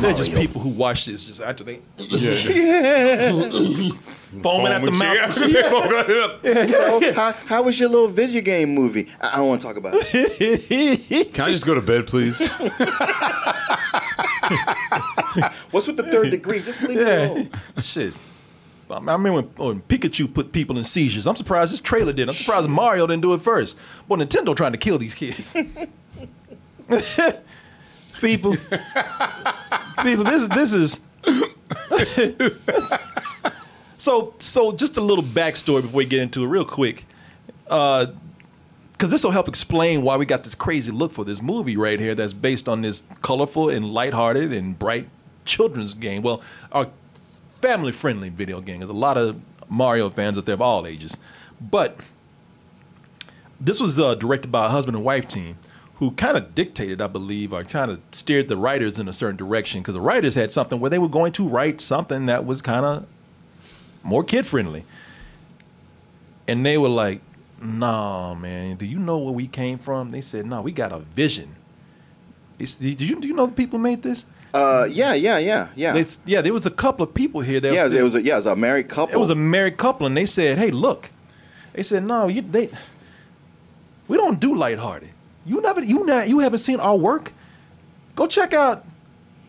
They're 0.00 0.14
just 0.14 0.30
Mario. 0.30 0.46
people 0.46 0.60
who 0.62 0.70
watch 0.70 1.04
this 1.06 1.24
just 1.26 1.40
after 1.40 1.64
they 1.64 1.80
Yeah. 1.96 2.32
foaming 4.42 4.72
at 4.72 4.82
the 4.82 4.92
mouth. 4.92 5.34
So, 6.70 7.12
how, 7.14 7.32
how 7.46 7.62
was 7.62 7.78
your 7.78 7.88
little 7.88 8.08
video 8.08 8.40
game 8.40 8.74
movie? 8.74 9.08
I, 9.20 9.28
I 9.28 9.36
don't 9.36 9.48
want 9.48 9.60
to 9.60 9.66
talk 9.66 9.76
about 9.76 9.94
it. 9.96 11.32
Can 11.34 11.44
I 11.44 11.50
just 11.50 11.66
go 11.66 11.74
to 11.74 11.82
bed, 11.82 12.06
please? 12.06 12.38
What's 15.70 15.86
with 15.86 15.96
the 15.96 16.08
third 16.10 16.30
degree? 16.30 16.60
Just 16.60 16.82
leave 16.82 16.98
it 16.98 17.06
Yeah, 17.06 17.28
alone. 17.28 17.50
shit. 17.78 18.14
I 18.90 18.94
I 18.94 18.98
remember 18.98 19.32
when, 19.32 19.44
when 19.56 19.80
Pikachu 19.82 20.32
put 20.32 20.52
people 20.52 20.78
in 20.78 20.84
seizures. 20.84 21.26
I'm 21.26 21.36
surprised 21.36 21.72
this 21.72 21.80
trailer 21.80 22.12
did. 22.12 22.28
I'm 22.28 22.34
surprised 22.34 22.68
Mario 22.68 23.06
didn't 23.06 23.22
do 23.22 23.34
it 23.34 23.40
first. 23.40 23.76
Well, 24.08 24.18
Nintendo 24.18 24.56
trying 24.56 24.72
to 24.72 24.78
kill 24.78 24.98
these 24.98 25.14
kids. 25.14 25.56
People, 28.20 28.54
people. 30.02 30.24
This 30.24 30.46
this 30.48 30.72
is. 30.72 31.00
so 33.98 34.34
so 34.38 34.72
just 34.72 34.96
a 34.96 35.00
little 35.00 35.24
backstory 35.24 35.82
before 35.82 35.98
we 35.98 36.04
get 36.04 36.20
into 36.20 36.44
it, 36.44 36.48
real 36.48 36.64
quick. 36.64 37.06
Uh, 37.68 38.06
because 38.92 39.10
this 39.10 39.24
will 39.24 39.30
help 39.30 39.48
explain 39.48 40.02
why 40.02 40.18
we 40.18 40.26
got 40.26 40.44
this 40.44 40.54
crazy 40.54 40.92
look 40.92 41.10
for 41.10 41.24
this 41.24 41.40
movie 41.40 41.74
right 41.74 41.98
here 41.98 42.14
that's 42.14 42.34
based 42.34 42.68
on 42.68 42.82
this 42.82 43.04
colorful 43.22 43.70
and 43.70 43.94
lighthearted 43.94 44.52
and 44.52 44.78
bright 44.78 45.08
children's 45.46 45.94
game. 45.94 46.20
Well, 46.20 46.42
our 46.70 46.88
family 47.60 47.92
friendly 47.92 48.28
video 48.28 48.60
game. 48.60 48.80
There's 48.80 48.90
a 48.90 48.92
lot 48.92 49.16
of 49.16 49.40
Mario 49.70 50.10
fans 50.10 50.36
out 50.36 50.44
there 50.44 50.54
of 50.54 50.60
all 50.60 50.86
ages. 50.86 51.16
But 51.60 51.98
this 53.58 53.80
was 53.80 53.98
uh, 53.98 54.16
directed 54.16 54.52
by 54.52 54.66
a 54.66 54.68
husband 54.68 54.96
and 54.96 55.04
wife 55.04 55.28
team 55.28 55.56
who 56.00 56.10
kind 56.12 56.34
of 56.34 56.54
dictated, 56.54 57.02
I 57.02 57.08
believe, 57.08 57.52
or 57.52 57.62
kind 57.62 57.90
of 57.90 58.00
steered 58.10 58.48
the 58.48 58.56
writers 58.56 58.98
in 58.98 59.06
a 59.06 59.12
certain 59.12 59.36
direction 59.36 59.82
because 59.82 59.92
the 59.92 60.00
writers 60.00 60.34
had 60.34 60.50
something 60.50 60.80
where 60.80 60.88
they 60.88 60.98
were 60.98 61.10
going 61.10 61.30
to 61.32 61.46
write 61.46 61.82
something 61.82 62.24
that 62.24 62.46
was 62.46 62.62
kind 62.62 62.86
of 62.86 63.06
more 64.02 64.24
kid 64.24 64.46
friendly. 64.46 64.86
And 66.48 66.64
they 66.64 66.78
were 66.78 66.88
like, 66.88 67.20
nah, 67.60 68.32
man, 68.32 68.76
do 68.76 68.86
you 68.86 68.98
know 68.98 69.18
where 69.18 69.34
we 69.34 69.46
came 69.46 69.76
from? 69.76 70.08
They 70.08 70.22
said, 70.22 70.46
no, 70.46 70.62
we 70.62 70.72
got 70.72 70.90
a 70.90 71.00
vision. 71.00 71.54
It's, 72.58 72.76
do, 72.76 72.88
you, 72.88 73.20
do 73.20 73.28
you 73.28 73.34
know 73.34 73.44
the 73.44 73.52
people 73.52 73.78
who 73.78 73.82
made 73.82 74.02
this? 74.02 74.24
Uh, 74.54 74.88
yeah, 74.90 75.12
yeah, 75.12 75.36
yeah, 75.36 75.68
yeah. 75.76 75.96
It's, 75.96 76.18
yeah, 76.24 76.40
there 76.40 76.54
was 76.54 76.64
a 76.64 76.70
couple 76.70 77.04
of 77.04 77.12
people 77.12 77.42
here 77.42 77.60
that 77.60 77.74
yeah, 77.74 77.84
was, 77.84 77.92
it 77.92 78.02
was 78.02 78.14
a, 78.14 78.22
yeah, 78.22 78.32
it 78.32 78.36
was 78.36 78.46
a 78.46 78.56
married 78.56 78.88
couple. 78.88 79.14
it 79.14 79.18
was 79.18 79.30
a 79.30 79.34
married 79.34 79.76
couple, 79.76 80.06
and 80.06 80.16
they 80.16 80.26
said, 80.26 80.58
"Hey, 80.58 80.72
look," 80.72 81.10
they 81.72 81.84
said, 81.84 82.02
"No, 82.02 82.26
you 82.26 82.42
they, 82.42 82.68
we 84.08 84.16
don't 84.16 84.40
do 84.40 84.56
lighthearted. 84.56 85.10
You 85.46 85.60
never, 85.60 85.82
you 85.82 86.04
not, 86.04 86.28
you 86.28 86.40
haven't 86.40 86.58
seen 86.58 86.80
our 86.80 86.96
work. 86.96 87.32
Go 88.14 88.26
check 88.26 88.52
out 88.52 88.84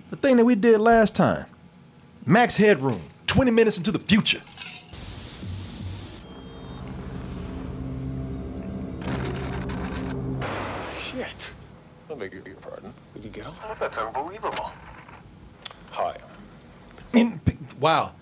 the 0.09 0.15
thing 0.15 0.37
that 0.37 0.45
we 0.45 0.55
did 0.55 0.79
last 0.79 1.15
time. 1.15 1.45
Max 2.25 2.55
Headroom, 2.55 3.01
twenty 3.27 3.51
minutes 3.51 3.77
into 3.77 3.91
the 3.91 3.99
future. 3.99 4.41
Shit. 11.11 11.27
I 12.09 12.13
beg 12.13 12.33
your 12.33 12.55
pardon. 12.61 12.93
Did 13.13 13.25
you 13.25 13.31
get 13.31 13.45
him? 13.45 13.53
That's 13.79 13.97
unbelievable. 13.97 14.71
Hi. 15.91 16.17
I 17.13 17.39
wow. 17.79 18.13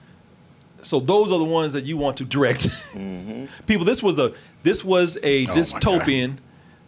So 0.81 0.99
those 0.99 1.31
are 1.31 1.37
the 1.37 1.43
ones 1.43 1.73
that 1.73 1.83
you 1.83 1.97
want 1.97 2.17
to 2.17 2.23
direct. 2.25 2.61
Mm-hmm. 2.61 3.45
People, 3.67 3.85
this 3.85 4.01
was 4.01 4.17
a 4.17 4.33
this 4.63 4.83
was 4.83 5.17
a 5.23 5.45
oh 5.45 5.49
my 5.49 5.53
dystopian 5.53 6.37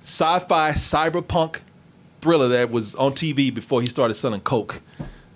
sci-fi 0.02 0.72
cyberpunk 0.72 1.60
thriller 2.22 2.48
that 2.50 2.70
was 2.72 2.96
on 2.96 3.14
TV 3.14 3.54
before 3.54 3.82
he 3.82 3.88
started 3.88 4.14
selling 4.14 4.42
coke 4.42 4.82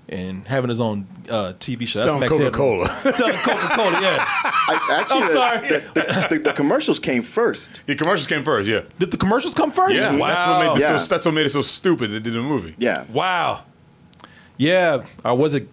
and 0.07 0.47
having 0.47 0.69
his 0.69 0.79
own 0.79 1.07
uh, 1.29 1.53
TV 1.59 1.87
show. 1.87 1.97
That's 1.99 2.11
Selling 2.11 2.19
Max 2.19 2.31
Coca-Cola. 2.31 2.87
selling 3.13 3.33
Coca-Cola, 3.37 4.01
yeah. 4.01 4.23
I, 4.27 4.99
actually, 5.01 5.21
I'm 5.21 5.27
the- 5.27 5.33
sorry. 5.33 5.67
The, 5.67 5.79
the, 5.93 6.27
the, 6.35 6.39
the 6.43 6.53
commercials 6.53 6.99
came 6.99 7.23
first. 7.23 7.81
The 7.87 7.95
commercials 7.95 8.27
came 8.27 8.43
first, 8.43 8.69
yeah. 8.69 8.81
Did 8.99 9.09
the 9.09 9.17
commercials 9.17 9.55
come 9.55 9.71
first? 9.71 9.95
Yeah, 9.95 10.15
Wow. 10.15 10.27
that's, 10.27 10.47
what 10.47 10.59
made 10.59 10.77
it 10.77 10.81
Yeah. 10.91 10.97
so, 10.97 11.09
that's 11.15 11.25
what 11.25 11.33
made 11.33 11.45
it 11.47 11.49
so 11.49 11.63
stupid 11.63 12.11
they 12.11 12.19
did 12.19 12.33
the 12.33 12.41
movie. 12.43 12.75
Yeah. 12.77 13.05
Wow. 13.11 13.63
Yeah. 14.57 15.05
Or 15.23 15.35
was 15.35 15.53
it 15.55 15.69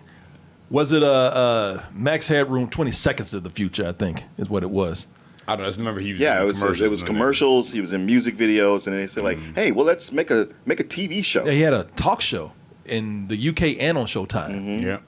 was 0.71 0.93
it 0.93 1.03
uh, 1.03 1.07
uh 1.07 1.83
Max 1.93 2.27
Headroom 2.29 2.71
20 2.71 2.91
seconds 2.93 3.35
of 3.35 3.43
the 3.43 3.51
future, 3.51 3.87
I 3.87 3.93
think, 3.93 4.25
is 4.39 4.49
what 4.49 4.63
it 4.63 4.71
was. 4.71 5.07
I 5.49 5.53
don't 5.53 5.59
know. 5.61 5.65
I 5.65 5.69
just 5.69 5.79
remember 5.79 6.01
he 6.01 6.13
was 6.13 6.21
Yeah, 6.21 6.37
in 6.37 6.43
it 6.43 6.47
was 6.47 6.59
commercials 6.61 6.87
it 6.87 6.91
was 6.91 7.03
commercials. 7.03 7.73
He 7.73 7.81
was 7.81 7.93
in 7.93 8.07
music 8.07 8.37
videos, 8.37 8.87
and 8.87 8.97
they 8.97 9.07
said 9.07 9.25
like, 9.25 9.39
Mm. 9.39 9.55
"Hey, 9.55 9.73
well, 9.73 9.85
let's 9.87 10.13
make 10.13 10.31
a 10.31 10.49
make 10.67 10.81
a 10.81 10.85
TV 10.85 11.25
show." 11.25 11.45
Yeah, 11.45 11.53
he 11.53 11.61
had 11.61 11.73
a 11.75 11.85
talk 11.97 12.21
show 12.21 12.53
in 12.85 13.29
the 13.29 13.37
UK 13.49 13.77
and 13.81 13.97
on 13.99 14.07
Showtime. 14.07 14.83
Yeah. 14.83 14.99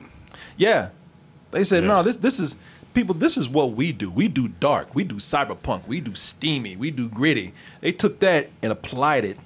Yeah. 0.57 0.89
They 1.51 1.65
said, 1.65 1.83
Yeah. 1.85 1.89
no, 1.89 2.03
this 2.03 2.17
this 2.17 2.41
is 2.41 2.57
people, 2.95 3.15
this 3.15 3.37
is 3.37 3.49
what 3.49 3.73
we 3.73 3.93
do. 3.93 4.11
We 4.11 4.29
do 4.29 4.49
dark, 4.49 4.95
we 4.95 5.05
do 5.05 5.17
cyberpunk, 5.17 5.87
we 5.87 6.01
do 6.01 6.15
steamy, 6.15 6.77
we 6.77 6.91
do 6.91 7.09
gritty. 7.09 7.53
They 7.81 7.93
took 7.93 8.21
that 8.21 8.51
and 8.63 8.71
applied 8.73 9.25
it 9.25 9.39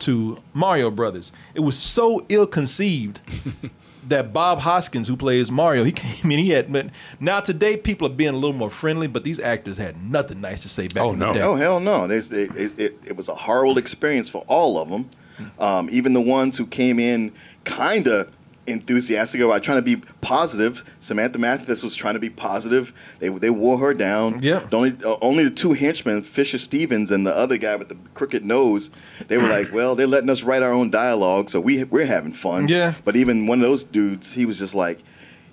to 0.00 0.42
Mario 0.54 0.90
Brothers. 0.90 1.32
It 1.54 1.60
was 1.60 1.78
so 1.78 2.24
ill 2.28 2.46
conceived 2.46 3.20
that 4.08 4.32
Bob 4.32 4.60
Hoskins, 4.60 5.08
who 5.08 5.16
plays 5.16 5.50
Mario, 5.50 5.84
he 5.84 5.92
came 5.92 6.30
in, 6.30 6.38
he 6.38 6.50
had 6.50 6.72
but 6.72 6.86
now 7.20 7.40
today 7.40 7.76
people 7.76 8.06
are 8.06 8.12
being 8.14 8.30
a 8.34 8.36
little 8.38 8.52
more 8.56 8.70
friendly, 8.70 9.06
but 9.06 9.24
these 9.24 9.40
actors 9.40 9.78
had 9.78 10.02
nothing 10.02 10.40
nice 10.40 10.62
to 10.62 10.68
say 10.68 10.88
back 10.88 11.02
Oh, 11.04 11.12
in 11.12 11.18
the 11.18 11.26
no. 11.26 11.32
day. 11.34 11.42
Oh 11.42 11.54
hell 11.56 11.80
no! 11.80 12.06
There's, 12.06 12.30
it, 12.32 12.54
it, 12.56 12.78
it, 12.80 12.98
it 13.06 13.16
was 13.16 13.28
a 13.28 13.34
horrible 13.34 13.78
experience 13.78 14.28
for 14.28 14.44
all 14.48 14.78
of 14.78 14.88
them. 14.88 15.10
Um, 15.58 15.88
even 15.92 16.14
the 16.14 16.20
ones 16.20 16.56
who 16.56 16.66
came 16.66 16.98
in 16.98 17.30
kind 17.64 18.06
of 18.06 18.30
enthusiastic 18.66 19.40
about 19.40 19.62
trying 19.62 19.78
to 19.78 19.82
be 19.82 19.96
positive. 20.20 20.84
Samantha 21.00 21.38
Mathis 21.38 21.82
was 21.82 21.94
trying 21.94 22.14
to 22.14 22.20
be 22.20 22.30
positive. 22.30 22.92
They 23.18 23.28
they 23.28 23.50
wore 23.50 23.78
her 23.78 23.94
down. 23.94 24.42
Yeah. 24.42 24.60
The 24.68 24.76
only 24.76 24.96
uh, 25.04 25.16
only 25.22 25.44
the 25.44 25.50
two 25.50 25.72
henchmen, 25.72 26.22
Fisher 26.22 26.58
Stevens 26.58 27.10
and 27.10 27.26
the 27.26 27.34
other 27.36 27.56
guy 27.56 27.76
with 27.76 27.88
the 27.88 27.96
crooked 28.14 28.44
nose, 28.44 28.90
they 29.28 29.38
were 29.38 29.48
like, 29.48 29.72
well, 29.72 29.94
they're 29.94 30.06
letting 30.06 30.30
us 30.30 30.42
write 30.42 30.62
our 30.62 30.72
own 30.72 30.90
dialogue, 30.90 31.48
so 31.48 31.60
we 31.60 31.84
we're 31.84 32.06
having 32.06 32.32
fun. 32.32 32.68
Yeah. 32.68 32.94
But 33.04 33.16
even 33.16 33.46
one 33.46 33.58
of 33.58 33.62
those 33.62 33.84
dudes, 33.84 34.32
he 34.32 34.46
was 34.46 34.58
just 34.58 34.74
like. 34.74 35.02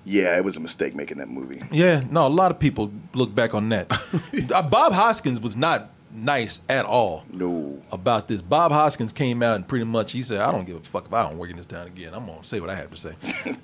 Yeah, 0.05 0.35
it 0.35 0.43
was 0.43 0.57
a 0.57 0.59
mistake 0.59 0.95
making 0.95 1.19
that 1.19 1.29
movie. 1.29 1.61
Yeah, 1.71 2.03
no, 2.11 2.27
a 2.27 2.27
lot 2.27 2.51
of 2.51 2.59
people 2.59 2.91
look 3.13 3.33
back 3.33 3.53
on 3.55 3.69
that. 3.69 3.89
Uh, 4.53 4.67
Bob 4.67 4.91
Hoskins 4.91 5.39
was 5.39 5.55
not 5.55 5.91
nice 6.13 6.61
at 6.69 6.85
all. 6.85 7.23
No. 7.31 7.81
About 7.91 8.27
this, 8.27 8.41
Bob 8.41 8.71
Hoskins 8.71 9.11
came 9.11 9.43
out 9.43 9.55
and 9.55 9.67
pretty 9.67 9.85
much 9.85 10.11
he 10.11 10.21
said, 10.21 10.41
"I 10.41 10.51
don't 10.51 10.65
give 10.65 10.77
a 10.77 10.79
fuck 10.81 11.05
if 11.05 11.13
I 11.13 11.23
don't 11.23 11.37
work 11.37 11.49
in 11.49 11.57
this 11.57 11.65
town 11.65 11.87
again. 11.87 12.13
I'm 12.13 12.25
gonna 12.25 12.45
say 12.45 12.59
what 12.59 12.69
I 12.69 12.75
have 12.75 12.91
to 12.91 12.97
say." 12.97 13.13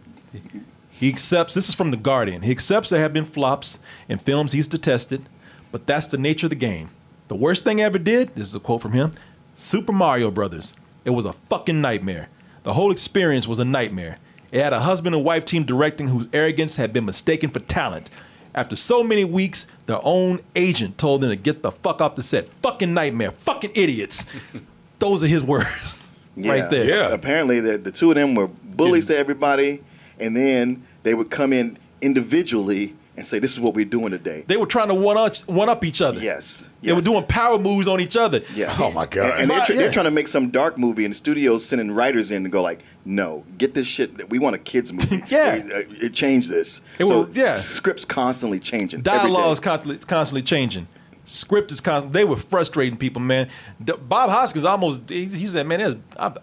he 0.90 1.10
accepts. 1.10 1.54
This 1.54 1.70
is 1.70 1.76
from 1.76 1.92
the 1.92 1.98
Guardian. 1.98 2.42
He 2.42 2.52
accepts 2.52 2.90
there 2.90 3.02
have 3.02 3.14
been 3.14 3.26
flops 3.26 3.80
in 4.08 4.20
films 4.20 4.52
he's 4.52 4.68
detested, 4.68 5.28
but 5.72 5.88
that's 5.88 6.08
the 6.08 6.18
nature 6.18 6.48
of 6.48 6.52
the 6.52 6.56
game. 6.56 6.90
The 7.28 7.36
worst 7.36 7.64
thing 7.64 7.80
I 7.80 7.84
ever 7.84 8.00
did. 8.00 8.36
This 8.36 8.48
is 8.48 8.56
a 8.56 8.60
quote 8.60 8.82
from 8.82 8.94
him. 8.94 9.12
Super 9.56 9.94
Mario 9.94 10.32
Brothers. 10.32 10.74
It 11.06 11.12
was 11.12 11.26
a 11.26 11.34
fucking 11.34 11.82
nightmare. 11.82 12.30
The 12.64 12.74
whole 12.74 12.92
experience 12.92 13.48
was 13.48 13.60
a 13.60 13.66
nightmare. 13.66 14.18
It 14.52 14.64
had 14.64 14.74
a 14.74 14.80
husband 14.80 15.16
and 15.16 15.24
wife 15.24 15.46
team 15.46 15.64
directing 15.64 16.08
whose 16.08 16.28
arrogance 16.34 16.78
had 16.78 16.92
been 16.92 17.06
mistaken 17.06 17.50
for 17.50 17.60
talent. 17.60 18.10
After 18.56 18.76
so 18.76 19.04
many 19.04 19.24
weeks, 19.26 19.68
their 19.86 20.00
own 20.04 20.40
agent 20.56 20.98
told 20.98 21.22
them 21.22 21.30
to 21.30 21.36
get 21.36 21.62
the 21.62 21.72
fuck 21.72 22.02
off 22.02 22.16
the 22.16 22.24
set. 22.24 22.50
Fucking 22.62 22.94
nightmare. 22.94 23.32
Fucking 23.32 23.72
idiots. 23.76 24.26
Those 25.00 25.24
are 25.24 25.28
his 25.28 25.44
words. 25.44 26.02
Right 26.36 26.70
there. 26.70 26.86
Yeah. 26.86 27.10
Apparently, 27.10 27.60
the, 27.60 27.78
the 27.78 27.92
two 27.92 28.10
of 28.12 28.16
them 28.16 28.36
were 28.36 28.48
bullies 28.48 29.08
to 29.08 29.18
everybody, 29.18 29.84
and 30.20 30.36
then 30.36 30.86
they 31.04 31.14
would 31.14 31.30
come 31.30 31.54
in 31.54 31.78
individually 32.02 32.96
and 33.20 33.28
say, 33.28 33.38
"This 33.40 33.54
is 33.54 33.60
what 33.60 33.74
we're 33.76 33.86
doing 33.86 34.10
today." 34.12 34.44
They 34.48 34.58
were 34.58 34.66
trying 34.66 34.88
to 34.88 34.96
one 34.96 35.18
up, 35.18 35.36
one 35.48 35.70
up 35.70 35.86
each 35.86 36.02
other. 36.02 36.20
yes, 36.20 36.72
They 36.82 36.94
were 36.94 37.02
doing 37.02 37.24
power 37.26 37.60
moves 37.60 37.88
on 37.88 38.00
each 38.00 38.18
other. 38.18 38.42
Yeah. 38.56 38.76
Oh, 38.80 38.92
my 38.92 39.06
God. 39.06 39.26
And, 39.34 39.42
and 39.42 39.52
they're, 39.52 39.60
But, 39.60 39.66
tr- 39.66 39.74
yeah. 39.74 39.80
they're 39.80 39.92
trying 39.92 40.06
to 40.06 40.12
make 40.12 40.28
some 40.28 40.50
dark 40.50 40.78
movie, 40.78 41.06
and 41.06 41.14
the 41.14 41.18
studio's 41.18 41.64
sending 41.66 41.92
writers 41.92 42.32
in 42.32 42.44
to 42.44 42.50
go 42.50 42.62
like, 42.64 42.82
"No, 43.06 43.44
get 43.58 43.74
this 43.76 43.86
shit. 43.88 44.30
We 44.30 44.40
want 44.40 44.56
a 44.56 44.60
kids 44.60 44.92
movie. 44.92 45.22
Yeah. 45.30 45.56
it, 45.56 45.72
uh, 45.72 46.06
it 46.06 46.14
changed 46.14 46.50
this. 46.50 46.82
It 46.98 47.06
so 47.08 47.20
will- 47.24 47.30
yeah. 47.34 47.52
s- 47.54 47.68
scripts 47.70 48.06
constantly 48.06 48.60
changing. 48.60 49.00
every 49.00 49.12
Dialogue 49.30 49.52
is 49.54 49.60
constantly, 49.60 49.98
constantly 50.08 50.42
changing. 50.42 50.88
Script 51.26 51.72
is 51.72 51.80
constantly. 51.82 52.20
They 52.22 52.26
were 52.26 52.38
frustrating 52.38 52.98
people, 52.98 53.22
man. 53.22 53.50
D- 53.84 53.94
Bob 54.02 54.30
Hoskins 54.32 54.66
almost. 54.66 55.10
He, 55.10 55.26
he 55.26 55.46
said, 55.48 55.68
"Man, 55.68 55.80
there's- 55.80 55.96
I've, 56.18 56.38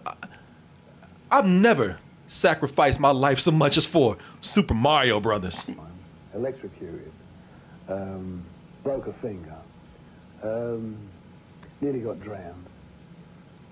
I've 1.31 1.45
never 1.45 1.97
sacrificed 2.27 2.99
my 2.99 3.11
life 3.11 3.39
so 3.39 3.51
much 3.51 3.77
as 3.77 3.85
for 3.85 4.17
Super 4.41 4.73
Mario 4.73 5.19
Brothers." 5.19 5.65
Electrocuted, 6.37 7.11
um, 7.89 8.43
broke 8.83 9.07
a 9.07 9.13
finger, 9.13 9.57
um, 10.43 10.95
nearly 11.81 11.99
got 11.99 12.19
drowned. 12.21 12.65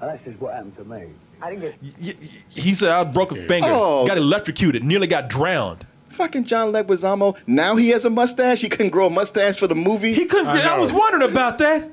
And 0.02 0.10
that's 0.10 0.24
just 0.26 0.40
what 0.42 0.54
happened 0.54 0.76
to 0.78 0.84
me. 0.84 1.08
I 1.42 1.50
didn't 1.52 1.62
get. 1.62 1.76
Y- 1.82 1.94
y- 2.22 2.28
He 2.50 2.74
said 2.74 2.90
I 2.90 3.04
broke 3.04 3.32
a 3.32 3.36
finger, 3.36 3.68
Oh. 3.70 4.06
got 4.08 4.18
electrocuted, 4.18 4.84
nearly 4.84 5.08
got 5.08 5.30
drowned. 5.30 5.86
Fucking 6.10 6.46
John 6.46 6.72
Leguizamo. 6.72 7.38
Now 7.46 7.76
he 7.76 7.90
has 7.90 8.06
a 8.06 8.10
mustache. 8.10 8.62
He 8.62 8.70
couldn't 8.70 8.92
grow 8.92 9.08
a 9.08 9.10
mustache 9.10 9.58
for 9.58 9.68
the 9.68 9.76
movie. 9.76 10.14
He 10.14 10.26
couldn't. 10.26 10.48
I 10.48 10.62
I, 10.62 10.76
know. 10.76 10.82
was 10.82 10.94
wondering 10.94 11.30
about 11.30 11.58
that. 11.58 11.90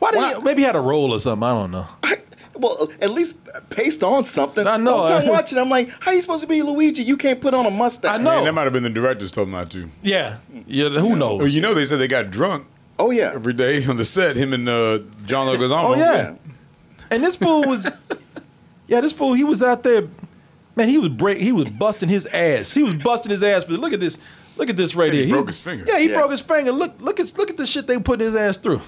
Why 0.00 0.10
did 0.10 0.16
Why- 0.18 0.34
he? 0.34 0.42
Maybe 0.42 0.62
he 0.62 0.66
had 0.66 0.74
a 0.76 0.80
role 0.80 1.12
or 1.12 1.20
something. 1.20 1.44
I 1.46 1.52
don't 1.54 1.70
know. 1.70 1.86
Well, 2.58 2.90
at 3.00 3.10
least 3.10 3.36
paste 3.70 4.02
on 4.02 4.24
something. 4.24 4.66
I 4.66 4.76
know. 4.76 5.04
I'm 5.04 5.26
watching. 5.28 5.58
I'm 5.58 5.68
like, 5.70 5.90
how 6.00 6.10
are 6.10 6.14
you 6.14 6.20
supposed 6.20 6.42
to 6.42 6.46
be 6.48 6.62
Luigi? 6.62 7.02
You 7.02 7.16
can't 7.16 7.40
put 7.40 7.54
on 7.54 7.66
a 7.66 7.70
mustache. 7.70 8.12
I 8.12 8.18
know. 8.18 8.30
Man, 8.36 8.44
that 8.44 8.52
might 8.54 8.64
have 8.64 8.72
been 8.72 8.82
the 8.82 8.90
directors 8.90 9.30
told 9.32 9.48
him 9.48 9.52
not 9.52 9.70
to. 9.70 9.88
Yeah, 10.02 10.38
yeah. 10.66 10.88
Who 10.90 11.16
knows? 11.16 11.38
Well, 11.38 11.48
you 11.48 11.60
know, 11.60 11.74
they 11.74 11.86
said 11.86 11.98
they 11.98 12.08
got 12.08 12.30
drunk 12.30 12.66
Oh 12.98 13.10
yeah. 13.10 13.30
every 13.34 13.52
day 13.52 13.84
on 13.86 13.96
the 13.96 14.04
set. 14.04 14.36
Him 14.36 14.52
and 14.52 14.68
uh, 14.68 14.98
John 15.26 15.46
Leguizamo. 15.56 15.84
Oh 15.84 15.94
yeah. 15.96 16.34
And 17.10 17.22
this 17.22 17.36
fool 17.36 17.62
was, 17.62 17.90
yeah, 18.88 19.00
this 19.00 19.12
fool. 19.12 19.32
He 19.34 19.44
was 19.44 19.62
out 19.62 19.82
there, 19.82 20.02
man. 20.76 20.88
He 20.88 20.98
was 20.98 21.08
break. 21.08 21.38
He 21.38 21.52
was 21.52 21.70
busting 21.70 22.08
his 22.08 22.26
ass. 22.26 22.74
He 22.74 22.82
was 22.82 22.94
busting 22.94 23.30
his 23.30 23.42
ass. 23.42 23.64
But 23.64 23.78
look 23.78 23.92
at 23.92 24.00
this. 24.00 24.18
Look 24.56 24.68
at 24.68 24.76
this 24.76 24.94
right 24.96 25.06
Said 25.06 25.14
he 25.14 25.24
here. 25.26 25.34
broke 25.36 25.46
his 25.46 25.60
finger. 25.62 25.84
Yeah, 25.86 25.98
he 26.00 26.08
Yeah. 26.10 26.16
broke 26.16 26.32
his 26.32 26.40
finger. 26.40 26.72
Look, 26.72 27.00
look 27.00 27.20
at 27.20 27.38
look 27.38 27.48
at 27.48 27.56
the 27.56 27.64
shit 27.66 27.86
they 27.86 27.96
put 27.98 28.18
his 28.20 28.34
ass 28.34 28.56
through. 28.58 28.80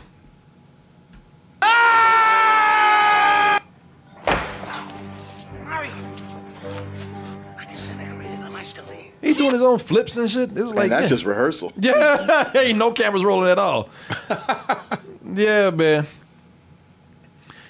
He 9.30 9.38
doing 9.38 9.52
his 9.52 9.62
own 9.62 9.78
flips 9.78 10.16
and 10.16 10.28
shit. 10.30 10.50
It's 10.56 10.72
like 10.74 10.84
and 10.84 10.92
that's 10.92 11.04
yeah. 11.06 11.08
just 11.08 11.24
rehearsal. 11.24 11.72
Yeah, 11.80 12.50
ain't 12.54 12.78
no 12.78 12.92
cameras 12.92 13.24
rolling 13.24 13.50
at 13.50 13.58
all. 13.58 13.88
yeah, 15.34 15.70
man. 15.70 16.06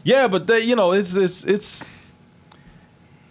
Yeah, 0.02 0.28
but 0.28 0.46
they, 0.46 0.60
you 0.60 0.76
know, 0.76 0.92
it's 0.92 1.14
it's 1.14 1.44
it's 1.44 1.88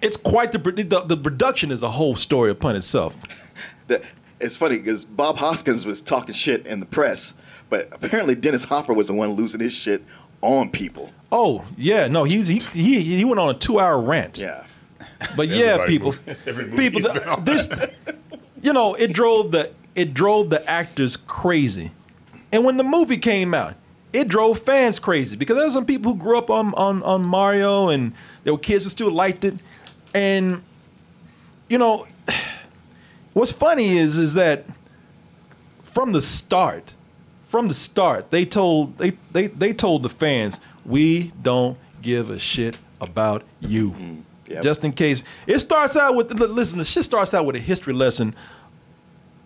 it's 0.02 0.18
quite 0.18 0.52
the, 0.52 0.60
the 0.60 1.02
the 1.02 1.18
production 1.18 1.72
is 1.72 1.84
a 1.84 1.92
whole 1.92 2.16
story 2.16 2.52
upon 2.52 2.76
itself. 2.76 3.16
The- 3.88 4.06
it's 4.40 4.56
funny 4.56 4.78
because 4.78 5.04
Bob 5.04 5.38
Hoskins 5.38 5.86
was 5.86 6.02
talking 6.02 6.34
shit 6.34 6.66
in 6.68 6.80
the 6.80 6.86
press, 6.86 7.34
but 7.70 7.90
apparently 7.92 8.36
Dennis 8.36 8.64
Hopper 8.64 8.94
was 8.94 9.08
the 9.08 9.14
one 9.14 9.32
losing 9.32 9.60
his 9.60 9.74
shit 9.74 10.04
on 10.42 10.70
people. 10.70 11.12
Oh 11.32 11.66
yeah, 11.76 12.08
no, 12.08 12.24
he 12.24 12.42
he 12.44 12.60
he, 12.60 13.02
he 13.02 13.26
went 13.26 13.40
on 13.40 13.50
a 13.50 13.58
two 13.58 13.80
hour 13.80 14.00
rant. 14.00 14.38
Yeah. 14.38 14.66
But 15.36 15.50
yeah, 15.50 15.86
people, 15.86 16.16
movie 16.46 16.90
people, 16.90 17.02
he's 17.02 17.20
been 17.20 17.30
on. 17.30 17.44
this, 17.44 17.70
you 18.62 18.74
know, 18.74 18.94
it 18.94 19.14
drove 19.14 19.52
the 19.52 19.72
it 19.96 20.14
drove 20.14 20.50
the 20.50 20.68
actors 20.70 21.18
crazy, 21.18 21.92
and 22.52 22.64
when 22.64 22.78
the 22.78 22.84
movie 22.84 23.18
came 23.18 23.54
out, 23.54 23.76
it 24.14 24.28
drove 24.28 24.60
fans 24.60 25.00
crazy 25.00 25.36
because 25.36 25.56
there 25.56 25.66
were 25.66 25.72
some 25.72 25.86
people 25.86 26.14
who 26.14 26.20
grew 26.20 26.38
up 26.38 26.50
on 26.50 26.74
on 26.76 27.04
on 27.04 27.28
Mario, 27.28 27.90
and 27.90 28.14
there 28.44 28.54
were 28.54 28.60
kids 28.60 28.84
who 28.84 28.90
still 28.90 29.12
liked 29.12 29.44
it, 29.44 29.56
and 30.14 30.64
you 31.68 31.78
know, 31.78 32.08
what's 33.34 33.52
funny 33.52 33.98
is 33.98 34.18
is 34.18 34.34
that 34.34 34.66
from 35.84 36.12
the 36.12 36.22
start, 36.22 36.94
from 37.46 37.68
the 37.68 37.74
start, 37.74 38.32
they 38.32 38.46
told 38.46 38.98
they 38.98 39.12
they 39.32 39.48
they 39.48 39.74
told 39.74 40.04
the 40.04 40.10
fans, 40.10 40.60
we 40.86 41.32
don't 41.42 41.78
give 42.02 42.30
a 42.30 42.40
shit 42.40 42.78
about 43.02 43.44
you. 43.60 43.92
Mm-hmm. 43.92 44.20
Yep. 44.50 44.64
Just 44.64 44.84
in 44.84 44.92
case. 44.94 45.24
It 45.48 45.60
starts 45.60 45.96
out 45.96 46.16
with 46.16 46.32
listen, 46.40 46.80
the 46.80 46.86
shit 46.86 47.04
starts 47.04 47.34
out 47.34 47.46
with 47.46 47.56
a 47.56 47.60
history 47.60 47.94
lesson 47.94 48.36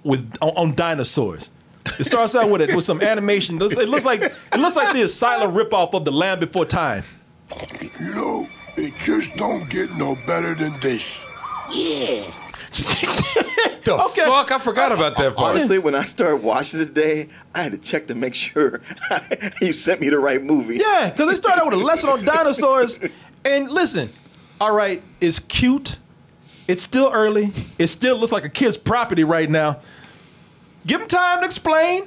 with 0.04 0.34
on, 0.42 0.50
on 0.56 0.76
dinosaurs. 0.76 1.50
It 2.00 2.06
starts 2.06 2.34
out 2.36 2.50
with 2.50 2.62
it 2.62 2.74
with 2.74 2.86
some 2.86 3.02
animation. 3.02 3.58
It 3.62 3.90
looks- 3.90 4.06
like 4.06 4.22
it 4.24 4.58
looks 4.60 4.76
like 4.78 4.94
the 4.94 5.02
asylum 5.02 5.54
ripoff 5.54 5.94
of 5.94 6.06
the 6.06 6.12
Land 6.12 6.40
Before 6.40 6.66
Time. 6.66 7.04
You 8.00 8.16
know, 8.16 8.48
it 8.78 8.94
just 9.02 9.36
don't 9.36 9.70
get 9.70 9.92
no 9.92 10.16
better 10.26 10.56
than 10.56 10.80
this. 10.80 11.04
The 13.84 13.94
Okay. 13.96 14.24
fuck? 14.24 14.50
I 14.52 14.60
forgot 14.60 14.94
about 14.94 15.18
that 15.18 15.36
part. 15.36 15.52
Honestly, 15.56 15.78
when 15.78 15.94
I 15.94 16.06
started 16.06 16.38
watching 16.38 16.80
today, 16.80 17.28
I 17.54 17.64
had 17.64 17.74
to 17.74 17.78
check 17.78 18.08
to 18.08 18.16
make 18.16 18.34
sure 18.34 18.80
you 19.62 19.74
sent 19.74 20.00
me 20.00 20.08
the 20.10 20.20
right 20.20 20.42
movie. 20.42 20.78
Yeah, 20.78 21.10
because 21.10 21.28
they 21.28 21.36
started 21.36 21.62
out 21.64 21.66
with 21.72 21.80
a 21.82 21.84
lesson 21.84 22.10
on 22.10 22.24
dinosaurs. 22.24 22.98
And 23.44 23.70
listen, 23.70 24.10
all 24.64 24.72
right, 24.72 25.04
it's 25.20 25.40
cute. 25.40 25.98
It's 26.70 26.84
still 26.84 27.12
early. 27.14 27.52
It 27.78 27.88
still 27.88 28.18
looks 28.18 28.32
like 28.32 28.46
a 28.46 28.50
kid's 28.50 28.78
property 28.78 29.26
right 29.26 29.50
now. 29.50 29.82
Give 30.88 31.02
them 31.02 31.10
time 31.10 31.42
to 31.42 31.46
explain. 31.46 32.06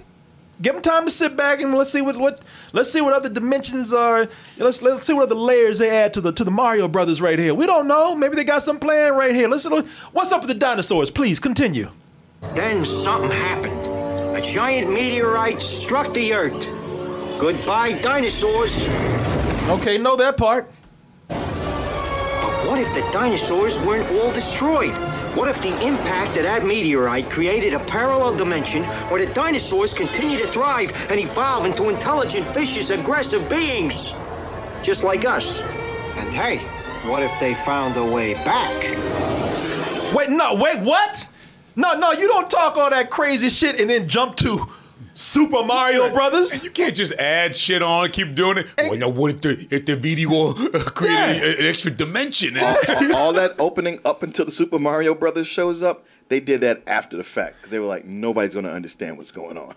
Give 0.62 0.72
them 0.72 0.80
time 0.80 1.04
to 1.04 1.10
sit 1.10 1.36
back 1.36 1.60
and 1.60 1.74
let's 1.74 1.92
see 1.92 2.00
what, 2.00 2.16
what 2.16 2.40
let's 2.72 2.90
see 2.90 3.02
what 3.02 3.12
other 3.12 3.28
dimensions 3.28 3.92
are. 3.92 4.26
Let's 4.56 4.80
let's 4.80 5.06
see 5.06 5.12
what 5.12 5.24
other 5.24 5.34
layers 5.34 5.80
they 5.80 5.90
add 5.90 6.14
to 6.14 6.22
the 6.22 6.32
to 6.32 6.44
the 6.44 6.50
Mario 6.50 6.88
Brothers 6.88 7.20
right 7.20 7.38
here. 7.38 7.52
We 7.52 7.66
don't 7.66 7.86
know. 7.86 8.14
Maybe 8.14 8.36
they 8.36 8.44
got 8.44 8.62
some 8.62 8.78
plan 8.78 9.14
right 9.14 9.34
here. 9.34 9.48
Let's. 9.48 9.66
What's 10.12 10.32
up 10.32 10.40
with 10.40 10.48
the 10.48 10.54
dinosaurs? 10.54 11.10
Please 11.10 11.38
continue. 11.38 11.90
Then 12.54 12.86
something 12.86 13.30
happened. 13.32 14.34
A 14.34 14.40
giant 14.40 14.90
meteorite 14.90 15.60
struck 15.60 16.10
the 16.14 16.32
Earth. 16.32 16.66
Goodbye, 17.38 18.00
dinosaurs. 18.00 18.82
Okay, 19.68 19.98
know 19.98 20.16
that 20.16 20.38
part. 20.38 20.70
What 22.66 22.80
if 22.80 22.92
the 22.94 23.00
dinosaurs 23.12 23.80
weren't 23.82 24.10
all 24.18 24.32
destroyed? 24.32 24.92
What 25.36 25.46
if 25.48 25.62
the 25.62 25.80
impact 25.86 26.36
of 26.36 26.42
that 26.42 26.66
meteorite 26.66 27.30
created 27.30 27.74
a 27.74 27.78
parallel 27.78 28.36
dimension 28.36 28.82
where 29.08 29.24
the 29.24 29.32
dinosaurs 29.32 29.94
continue 29.94 30.36
to 30.38 30.48
thrive 30.48 30.90
and 31.08 31.20
evolve 31.20 31.64
into 31.64 31.90
intelligent, 31.90 32.44
vicious, 32.48 32.90
aggressive 32.90 33.48
beings? 33.48 34.14
Just 34.82 35.04
like 35.04 35.24
us. 35.24 35.62
And 36.16 36.28
hey, 36.30 36.58
what 37.08 37.22
if 37.22 37.30
they 37.38 37.54
found 37.54 37.96
a 37.96 38.04
way 38.04 38.34
back? 38.34 38.74
Wait, 40.12 40.28
no, 40.28 40.56
wait, 40.56 40.80
what? 40.80 41.28
No, 41.76 41.94
no, 41.94 42.10
you 42.10 42.26
don't 42.26 42.50
talk 42.50 42.76
all 42.76 42.90
that 42.90 43.10
crazy 43.10 43.48
shit 43.48 43.78
and 43.78 43.88
then 43.88 44.08
jump 44.08 44.34
to 44.38 44.66
Super 45.16 45.64
Mario 45.64 46.12
Brothers. 46.12 46.62
You 46.62 46.70
can't 46.70 46.94
just 46.94 47.12
add 47.14 47.56
shit 47.56 47.82
on, 47.82 48.08
keep 48.10 48.34
doing 48.34 48.58
it. 48.58 48.66
Well, 48.78 48.96
now 48.96 49.08
what 49.08 49.34
if 49.34 49.40
the 49.40 49.66
if 49.70 49.86
the 49.86 49.96
meteor 49.96 50.28
uh, 50.28 50.90
created 50.90 51.42
Yeah. 51.42 51.64
an 51.64 51.66
extra 51.70 51.90
dimension? 51.90 52.56
all, 52.58 52.76
all- 52.88 53.16
all 53.16 53.32
that 53.32 53.52
opening 53.58 53.98
up 54.04 54.22
until 54.22 54.44
the 54.44 54.50
Super 54.50 54.78
Mario 54.78 55.14
Brothers 55.14 55.46
shows 55.46 55.82
up, 55.82 56.04
they 56.28 56.38
did 56.38 56.60
that 56.60 56.82
after 56.86 57.16
the 57.16 57.24
fact 57.24 57.56
because 57.56 57.70
they 57.70 57.78
were 57.78 57.86
like, 57.86 58.04
nobody's 58.04 58.52
going 58.52 58.66
to 58.66 58.72
understand 58.72 59.16
what's 59.16 59.30
going 59.30 59.56
on. 59.56 59.74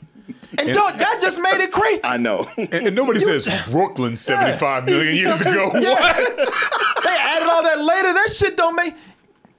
And 0.57 0.73
don't 0.73 0.97
that 0.97 1.19
just 1.21 1.39
made 1.41 1.61
it 1.61 1.71
crazy. 1.71 2.01
I 2.03 2.17
know. 2.17 2.45
and, 2.57 2.73
and 2.73 2.95
nobody 2.95 3.19
says 3.21 3.47
Brooklyn 3.69 4.17
75 4.17 4.85
million 4.85 5.15
years 5.23 5.39
ago. 5.41 5.71
Yeah. 5.75 5.93
What? 5.93 6.37
they 7.03 7.17
added 7.17 7.47
all 7.49 7.63
that 7.63 7.79
later. 7.79 8.13
That 8.13 8.29
shit 8.35 8.57
don't 8.57 8.75
make 8.75 8.93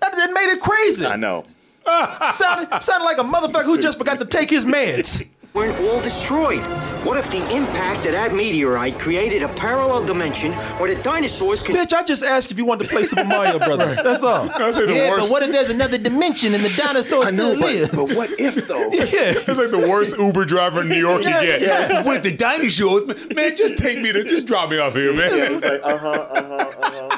that, 0.00 0.14
that 0.14 0.32
made 0.32 0.50
it 0.52 0.60
crazy. 0.60 1.06
I 1.06 1.16
know. 1.16 1.46
Sounded, 2.32 2.82
sounded 2.82 3.04
like 3.04 3.18
a 3.18 3.22
motherfucker 3.22 3.64
who 3.64 3.80
just 3.80 3.96
forgot 3.98 4.18
to 4.18 4.24
take 4.26 4.50
his 4.50 4.64
meds. 4.64 5.26
Weren't 5.54 5.78
all 5.88 6.00
destroyed? 6.00 6.60
What 7.04 7.16
if 7.16 7.30
the 7.30 7.38
impact 7.54 8.04
of 8.06 8.12
that 8.12 8.34
meteorite 8.34 8.98
created 8.98 9.42
a 9.42 9.48
parallel 9.48 10.04
dimension 10.04 10.52
where 10.78 10.94
the 10.94 11.02
dinosaurs 11.02 11.62
can 11.62 11.74
Bitch, 11.74 11.92
I 11.94 12.02
just 12.04 12.22
asked 12.22 12.50
if 12.50 12.58
you 12.58 12.64
wanted 12.66 12.84
to 12.84 12.90
play 12.90 13.04
Super 13.04 13.24
Mario 13.24 13.58
Brothers. 13.66 13.96
That's 13.96 14.22
all. 14.22 14.50
I 14.50 14.70
say 14.72 14.86
the 14.86 15.08
worst. 15.10 15.32
if 15.32 15.52
there's 15.52 15.70
another 15.70 15.96
dimension 15.98 16.52
and 16.54 16.62
the 16.62 16.74
dinosaurs 16.76 17.28
I 17.28 17.30
know, 17.30 17.56
but, 17.58 17.90
but 17.90 18.14
what 18.16 18.30
if 18.38 18.68
though? 18.68 18.90
yeah. 18.92 19.04
It's 19.32 19.48
like 19.48 19.70
the 19.70 19.86
worst 19.88 20.18
Uber 20.18 20.44
driver 20.44 20.82
in 20.82 20.88
New 20.88 20.98
York 20.98 21.22
Yeah, 21.24 21.40
you 21.40 21.46
get. 21.46 21.60
yeah. 21.62 22.02
What 22.10 22.18
if 22.18 22.22
the 22.24 22.36
dinosaurs? 22.36 23.04
Man, 23.34 23.56
just 23.56 23.78
take 23.78 23.98
me 24.00 24.12
to, 24.12 24.24
just 24.24 24.46
drop 24.46 24.70
me 24.70 24.78
off 24.78 24.94
here, 24.94 25.12
man. 25.14 25.30
It's 25.32 25.64
like, 25.64 25.80
uh 25.82 25.96
huh, 25.98 26.08
uh 26.08 26.42
huh, 26.42 26.54
uh 26.82 26.90
huh. 27.10 27.16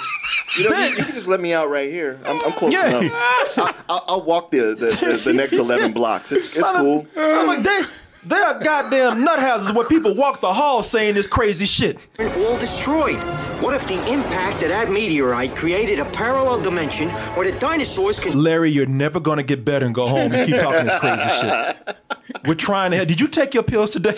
You 0.58 0.68
know, 0.70 0.78
you, 0.78 0.88
you 0.96 1.04
can 1.04 1.14
just 1.14 1.28
let 1.28 1.40
me 1.40 1.54
out 1.54 1.70
right 1.70 1.90
here. 1.90 2.18
I'm, 2.26 2.36
I'm 2.44 2.52
close 2.52 2.72
Yeah. 2.74 2.98
enough. 3.00 3.12
I, 3.58 3.74
I'll, 3.88 4.04
I'll 4.08 4.22
walk 4.22 4.50
the, 4.50 4.74
the, 4.78 4.86
the, 4.86 5.20
the 5.24 5.32
next 5.32 5.54
11 5.54 5.92
blocks. 5.92 6.30
It's, 6.30 6.56
it's 6.56 6.68
cool. 6.70 7.06
I'm 7.16 7.46
like, 7.46 7.60
they, 7.62 7.82
they 8.24 8.36
are 8.36 8.58
goddamn 8.60 9.24
nut 9.24 9.40
houses 9.40 9.72
where 9.72 9.86
people 9.88 10.14
walk 10.14 10.40
the 10.40 10.52
hall 10.52 10.82
saying 10.82 11.14
this 11.14 11.26
crazy 11.26 11.66
shit. 11.66 11.98
weren't 12.18 12.36
all 12.38 12.58
destroyed? 12.58 13.16
What 13.62 13.74
if 13.74 13.86
the 13.86 14.12
impact 14.12 14.62
of 14.62 14.68
that 14.70 14.90
meteorite 14.90 15.54
created 15.54 15.98
a 15.98 16.04
parallel 16.06 16.60
dimension 16.60 17.08
where 17.36 17.50
the 17.50 17.56
dinosaurs 17.58 18.18
can 18.18 18.42
Larry, 18.42 18.70
you're 18.70 18.86
never 18.86 19.20
gonna 19.20 19.42
get 19.42 19.64
better 19.64 19.86
and 19.86 19.94
go 19.94 20.06
home 20.06 20.32
and 20.32 20.50
keep 20.50 20.60
talking 20.60 20.84
this 20.84 20.94
crazy 20.94 21.28
shit. 21.40 21.96
We're 22.46 22.54
trying 22.54 22.90
to. 22.92 22.96
Help. 22.98 23.08
Did 23.08 23.20
you 23.20 23.28
take 23.28 23.54
your 23.54 23.62
pills 23.62 23.90
today? 23.90 24.16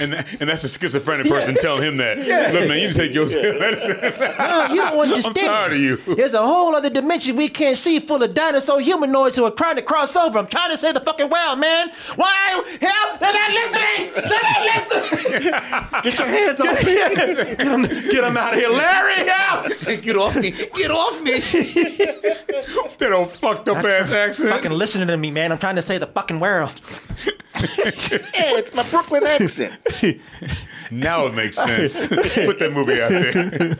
And, 0.00 0.12
that, 0.12 0.40
and 0.40 0.48
that's 0.48 0.64
a 0.64 0.68
schizophrenic 0.68 1.28
person 1.28 1.54
telling 1.54 1.82
him 1.82 1.96
that. 1.98 2.18
Look, 2.52 2.68
man, 2.68 2.78
you 2.80 2.86
need 2.88 2.92
to 2.92 2.98
take 2.98 3.14
your. 3.14 3.28
Pills. 3.28 3.84
no, 4.38 4.66
you 4.70 4.76
don't 4.76 4.98
understand. 4.98 5.38
I'm 5.38 5.44
tired 5.44 5.72
of 5.72 5.78
you. 5.78 5.96
There's 6.14 6.34
a 6.34 6.42
whole 6.42 6.74
other 6.74 6.90
dimension 6.90 7.36
we 7.36 7.48
can't 7.48 7.78
see 7.78 7.98
full 8.00 8.22
of 8.22 8.34
dinosaur 8.34 8.80
humanoids 8.80 9.36
who 9.36 9.44
are 9.44 9.50
trying 9.50 9.76
to 9.76 9.82
cross 9.82 10.16
over. 10.16 10.38
I'm 10.38 10.46
trying 10.46 10.70
to 10.70 10.78
say 10.78 10.92
the 10.92 11.00
fucking 11.00 11.30
world, 11.30 11.58
man. 11.58 11.90
Why? 12.16 12.62
Hell, 12.80 13.18
they're 13.20 13.32
not 13.42 13.52
listening. 13.52 14.12
They're 14.14 14.42
not 14.42 14.62
listening. 14.62 15.42
Get 16.02 16.18
your 16.18 16.28
hands 16.28 16.60
off 16.60 16.84
me. 16.84 16.94
Get 16.94 17.60
him, 17.60 17.82
get 18.10 18.24
him 18.24 18.36
out 18.36 18.52
of 18.52 18.58
here, 18.58 18.68
Larry! 18.68 19.28
Out! 19.30 19.70
Get 20.02 20.16
off 20.16 20.36
me! 20.36 20.50
Get 20.50 20.90
off 20.90 21.22
me! 21.22 21.32
that 22.98 23.12
old 23.12 23.30
fucked 23.30 23.68
up 23.68 23.84
ass 23.84 24.12
accent. 24.12 24.50
fucking 24.50 24.72
listening 24.72 25.08
to 25.08 25.16
me, 25.16 25.30
man. 25.30 25.52
I'm 25.52 25.58
trying 25.58 25.76
to 25.76 25.82
say 25.82 25.98
the 25.98 26.06
fucking 26.06 26.40
world. 26.40 26.72
yeah, 27.24 28.56
it's 28.58 28.74
my 28.74 28.82
Brooklyn 28.90 29.24
accent. 29.26 29.74
Now 30.90 31.26
it 31.26 31.34
makes 31.34 31.56
sense. 31.56 32.06
Put 32.08 32.58
that 32.58 32.72
movie 32.72 33.00
out 33.00 33.10
there. 33.10 33.76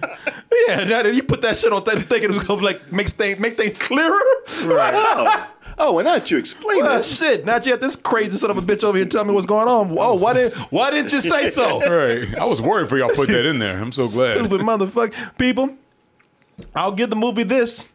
Yeah, 0.68 0.84
now 0.84 1.02
that 1.02 1.14
you 1.14 1.22
put 1.22 1.40
that 1.42 1.56
shit 1.56 1.72
on 1.72 1.82
thing, 1.82 2.00
thinking 2.02 2.30
it 2.30 2.34
was 2.34 2.44
gonna 2.44 2.62
like 2.62 2.92
make 2.92 3.08
things 3.08 3.38
make 3.38 3.56
things 3.56 3.78
clearer. 3.78 4.20
Right. 4.64 5.48
Oh, 5.78 5.92
well, 5.92 6.04
now 6.04 6.18
that 6.18 6.30
you 6.30 6.38
explain 6.38 6.82
Well, 6.82 7.00
it. 7.00 7.06
shit. 7.06 7.44
Now 7.44 7.58
you 7.62 7.72
have 7.72 7.80
this 7.80 7.96
crazy 7.96 8.36
son 8.36 8.50
of 8.50 8.58
a 8.58 8.62
bitch 8.62 8.84
over 8.84 8.96
here 8.98 9.06
telling 9.06 9.28
me 9.28 9.34
what's 9.34 9.46
going 9.46 9.68
on. 9.68 9.96
Oh, 9.98 10.14
why 10.14 10.32
did 10.34 10.52
why 10.70 10.90
didn't 10.90 11.12
you 11.12 11.20
say 11.20 11.50
so? 11.50 11.80
Right. 11.92 12.34
I 12.38 12.44
was 12.44 12.60
worried 12.62 12.88
for 12.88 12.98
y'all 12.98 13.10
put 13.10 13.28
that 13.28 13.46
in 13.46 13.58
there. 13.58 13.78
I'm 13.80 13.92
so 13.92 14.08
glad. 14.08 14.34
Stupid 14.34 14.60
motherfucker. 14.62 15.36
People, 15.38 15.76
I'll 16.74 16.92
give 16.92 17.10
the 17.10 17.16
movie 17.16 17.42
this. 17.42 17.88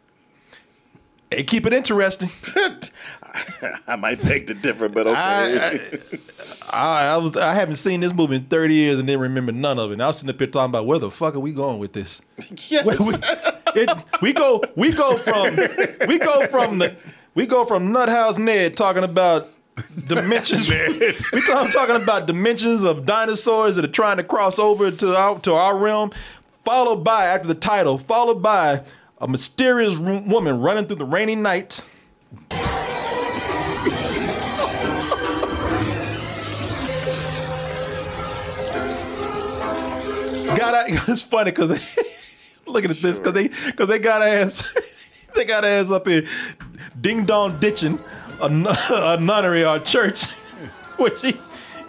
Hey, 1.30 1.42
keep 1.44 1.66
it 1.66 1.72
interesting. 1.74 2.30
I 3.86 3.96
might 3.96 4.22
beg 4.22 4.46
to 4.46 4.54
differ, 4.54 4.88
but 4.88 5.06
okay. 5.06 5.18
I, 5.20 6.18
I, 6.70 7.04
I 7.14 7.16
was 7.18 7.36
I 7.36 7.54
haven't 7.54 7.76
seen 7.76 8.00
this 8.00 8.14
movie 8.14 8.36
in 8.36 8.44
30 8.46 8.74
years 8.74 8.98
and 8.98 9.06
didn't 9.06 9.20
remember 9.20 9.52
none 9.52 9.78
of 9.78 9.90
it. 9.90 9.94
And 9.94 10.02
I 10.02 10.06
was 10.06 10.16
sitting 10.18 10.30
up 10.34 10.38
here 10.40 10.48
talking 10.48 10.70
about 10.70 10.86
where 10.86 10.98
the 10.98 11.10
fuck 11.10 11.34
are 11.36 11.40
we 11.40 11.52
going 11.52 11.78
with 11.78 11.92
this? 11.92 12.22
yes. 12.68 12.84
We, 12.86 13.82
it, 13.82 13.90
we 14.22 14.32
go 14.32 14.62
we 14.76 14.90
go 14.92 15.16
from 15.16 15.54
we 16.08 16.18
go 16.18 16.46
from 16.46 16.78
the 16.78 16.96
we 17.34 17.46
go 17.46 17.64
from 17.64 17.92
Nuthouse 17.92 18.38
Ned 18.38 18.76
talking 18.76 19.04
about 19.04 19.48
dimensions. 20.06 20.68
we 21.32 21.40
talk, 21.42 21.72
talking 21.72 21.96
about 21.96 22.26
dimensions 22.26 22.82
of 22.82 23.06
dinosaurs 23.06 23.76
that 23.76 23.84
are 23.84 23.88
trying 23.88 24.16
to 24.16 24.24
cross 24.24 24.58
over 24.58 24.90
to 24.90 25.16
our 25.16 25.38
to 25.40 25.54
our 25.54 25.76
realm, 25.76 26.10
followed 26.64 27.04
by 27.04 27.26
after 27.26 27.48
the 27.48 27.54
title, 27.54 27.98
followed 27.98 28.42
by 28.42 28.82
a 29.20 29.28
mysterious 29.28 29.96
ru- 29.96 30.20
woman 30.20 30.60
running 30.60 30.86
through 30.86 30.96
the 30.96 31.04
rainy 31.04 31.34
night. 31.34 31.82
Got 40.56 40.88
it's 41.08 41.22
funny 41.22 41.52
because 41.52 41.70
looking 42.66 42.90
at 42.90 42.96
this 42.96 43.18
because 43.18 43.32
they 43.32 43.48
because 43.48 43.88
they 43.88 43.98
got 43.98 44.22
ass 44.22 44.74
they 45.34 45.44
got 45.44 45.64
ass 45.64 45.90
up 45.90 46.06
here 46.06 46.26
ding 47.00 47.24
dong 47.24 47.58
ditching 47.58 47.98
a, 48.40 48.48
nun- 48.48 48.76
a 48.90 49.16
nunnery 49.20 49.64
or 49.64 49.76
a 49.76 49.80
church 49.80 50.26
which 50.96 51.22
he. 51.22 51.36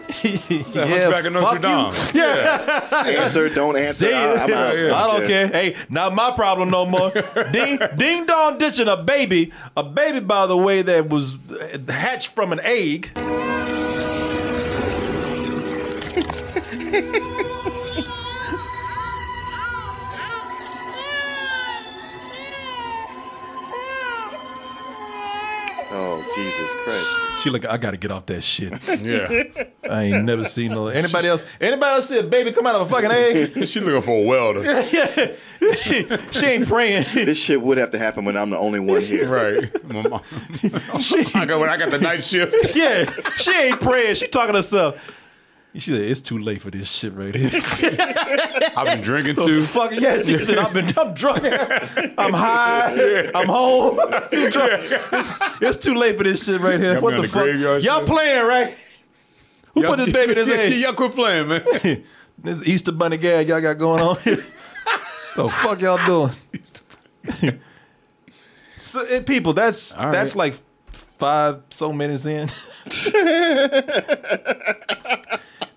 The 0.10 0.88
Hunchback 0.88 1.26
of 1.26 1.34
Notre 1.34 1.60
Dame. 1.60 1.94
Yeah. 2.16 3.04
answer, 3.06 3.48
don't 3.48 3.78
answer. 3.78 4.08
See, 4.08 4.12
I, 4.12 4.44
I'm 4.44 4.52
out. 4.52 4.74
I 4.76 5.08
don't 5.08 5.28
care. 5.28 5.48
Hey, 5.48 5.76
not 5.88 6.16
my 6.16 6.32
problem 6.32 6.72
no 6.72 6.88
more. 6.88 7.12
ding, 7.52 7.80
ding 7.96 8.26
dong 8.26 8.58
ditching 8.58 8.88
a 8.88 8.98
baby, 8.98 9.54
a 9.78 9.84
baby 9.84 10.20
by 10.20 10.48
the 10.48 10.58
way 10.58 10.82
that 10.82 11.10
was 11.10 11.36
hatched 11.88 12.30
from 12.30 12.52
an 12.54 12.60
egg. 12.64 13.12
Jesus 26.36 26.84
Christ! 26.84 27.44
She 27.44 27.50
like, 27.50 27.66
I 27.66 27.78
gotta 27.78 27.98
get 27.98 28.12
off 28.12 28.26
that 28.28 28.42
shit. 28.42 28.74
Yeah. 29.00 29.44
I 29.90 30.04
ain't 30.04 30.26
never 30.26 30.44
seen 30.44 30.72
no 30.72 30.88
anybody 30.88 31.28
else. 31.30 31.46
Anybody 31.62 31.92
else 31.96 32.10
see 32.10 32.20
a 32.20 32.24
baby 32.24 32.52
come 32.52 32.68
out 32.68 32.76
of 32.76 32.82
a 32.88 32.90
fucking 32.90 33.12
egg? 33.12 33.66
She 33.68 33.80
looking 33.80 34.02
for 34.02 34.22
a 34.24 34.24
welder. 34.26 34.64
yeah, 34.64 35.36
she 36.32 36.46
ain't 36.46 36.68
praying. 36.68 37.06
This 37.14 37.42
shit 37.44 37.62
would 37.62 37.78
have 37.78 37.92
to 37.92 37.98
happen 37.98 38.26
when 38.26 38.36
I'm 38.38 38.50
the 38.50 38.58
only 38.58 38.80
one 38.80 39.02
here. 39.02 39.28
Right. 39.30 39.84
My 39.86 40.02
mom- 40.08 40.22
I 41.36 41.46
got 41.46 41.60
when 41.60 41.70
I 41.70 41.78
got 41.78 41.92
the 41.92 42.00
night 42.00 42.24
shift. 42.24 42.76
yeah, 42.76 43.10
she 43.38 43.52
ain't 43.52 43.80
praying. 43.82 44.16
She 44.16 44.28
talking 44.28 44.54
to 44.54 44.60
herself. 44.60 45.16
She 45.76 45.92
said, 45.92 46.02
"It's 46.02 46.20
too 46.22 46.40
late 46.40 46.62
for 46.62 46.72
this 46.72 46.90
shit 46.90 47.14
right 47.14 47.34
here." 47.36 47.52
I've 48.76 48.88
been 48.88 49.02
drinking 49.02 49.36
too. 49.36 49.64
fuck 49.64 49.92
yeah, 49.92 50.22
she 50.24 50.38
said, 50.40 50.58
"I've 50.58 50.74
been, 50.74 50.92
I'm 50.98 51.14
drunk, 51.14 51.44
I'm 52.18 52.34
high, 52.34 53.32
I'm 53.36 53.48
home. 53.48 54.00
It's, 54.32 55.38
it's 55.62 55.78
too 55.78 55.94
late 55.96 56.18
for 56.18 56.24
this 56.24 56.44
shit 56.46 56.60
right 56.62 56.80
here. 56.80 56.96
Me 56.96 57.00
what 57.02 57.16
the 57.16 57.22
the 57.22 57.28
fuck? 57.28 57.46
Y'all 57.48 57.80
shift. 57.80 58.06
playing 58.08 58.46
right? 58.48 58.76
Who 59.76 59.84
put 59.84 59.98
this 59.98 60.12
baby 60.12 60.32
in 60.32 60.38
his 60.38 60.50
head? 60.56 60.74
Y'all 60.74 60.94
quit 60.94 61.12
playing, 61.12 61.48
man. 61.50 62.04
This 62.40 62.64
Easter 62.64 62.92
bunny 62.92 63.18
gag 63.18 63.48
y'all 63.48 63.62
got 63.62 63.78
going 63.78 64.02
on 64.02 64.18
here. 64.22 64.38
the 65.36 65.50
fuck 65.50 65.80
y'all 65.82 66.04
doing? 66.06 66.32
so, 68.78 69.02
eh, 69.06 69.20
people, 69.22 69.54
that's 69.54 69.96
All 69.96 70.12
that's 70.12 70.36
right. 70.36 70.52
like 70.52 70.60
five 71.20 71.62
so 71.70 71.92
minutes 71.94 72.26
in. 72.26 72.50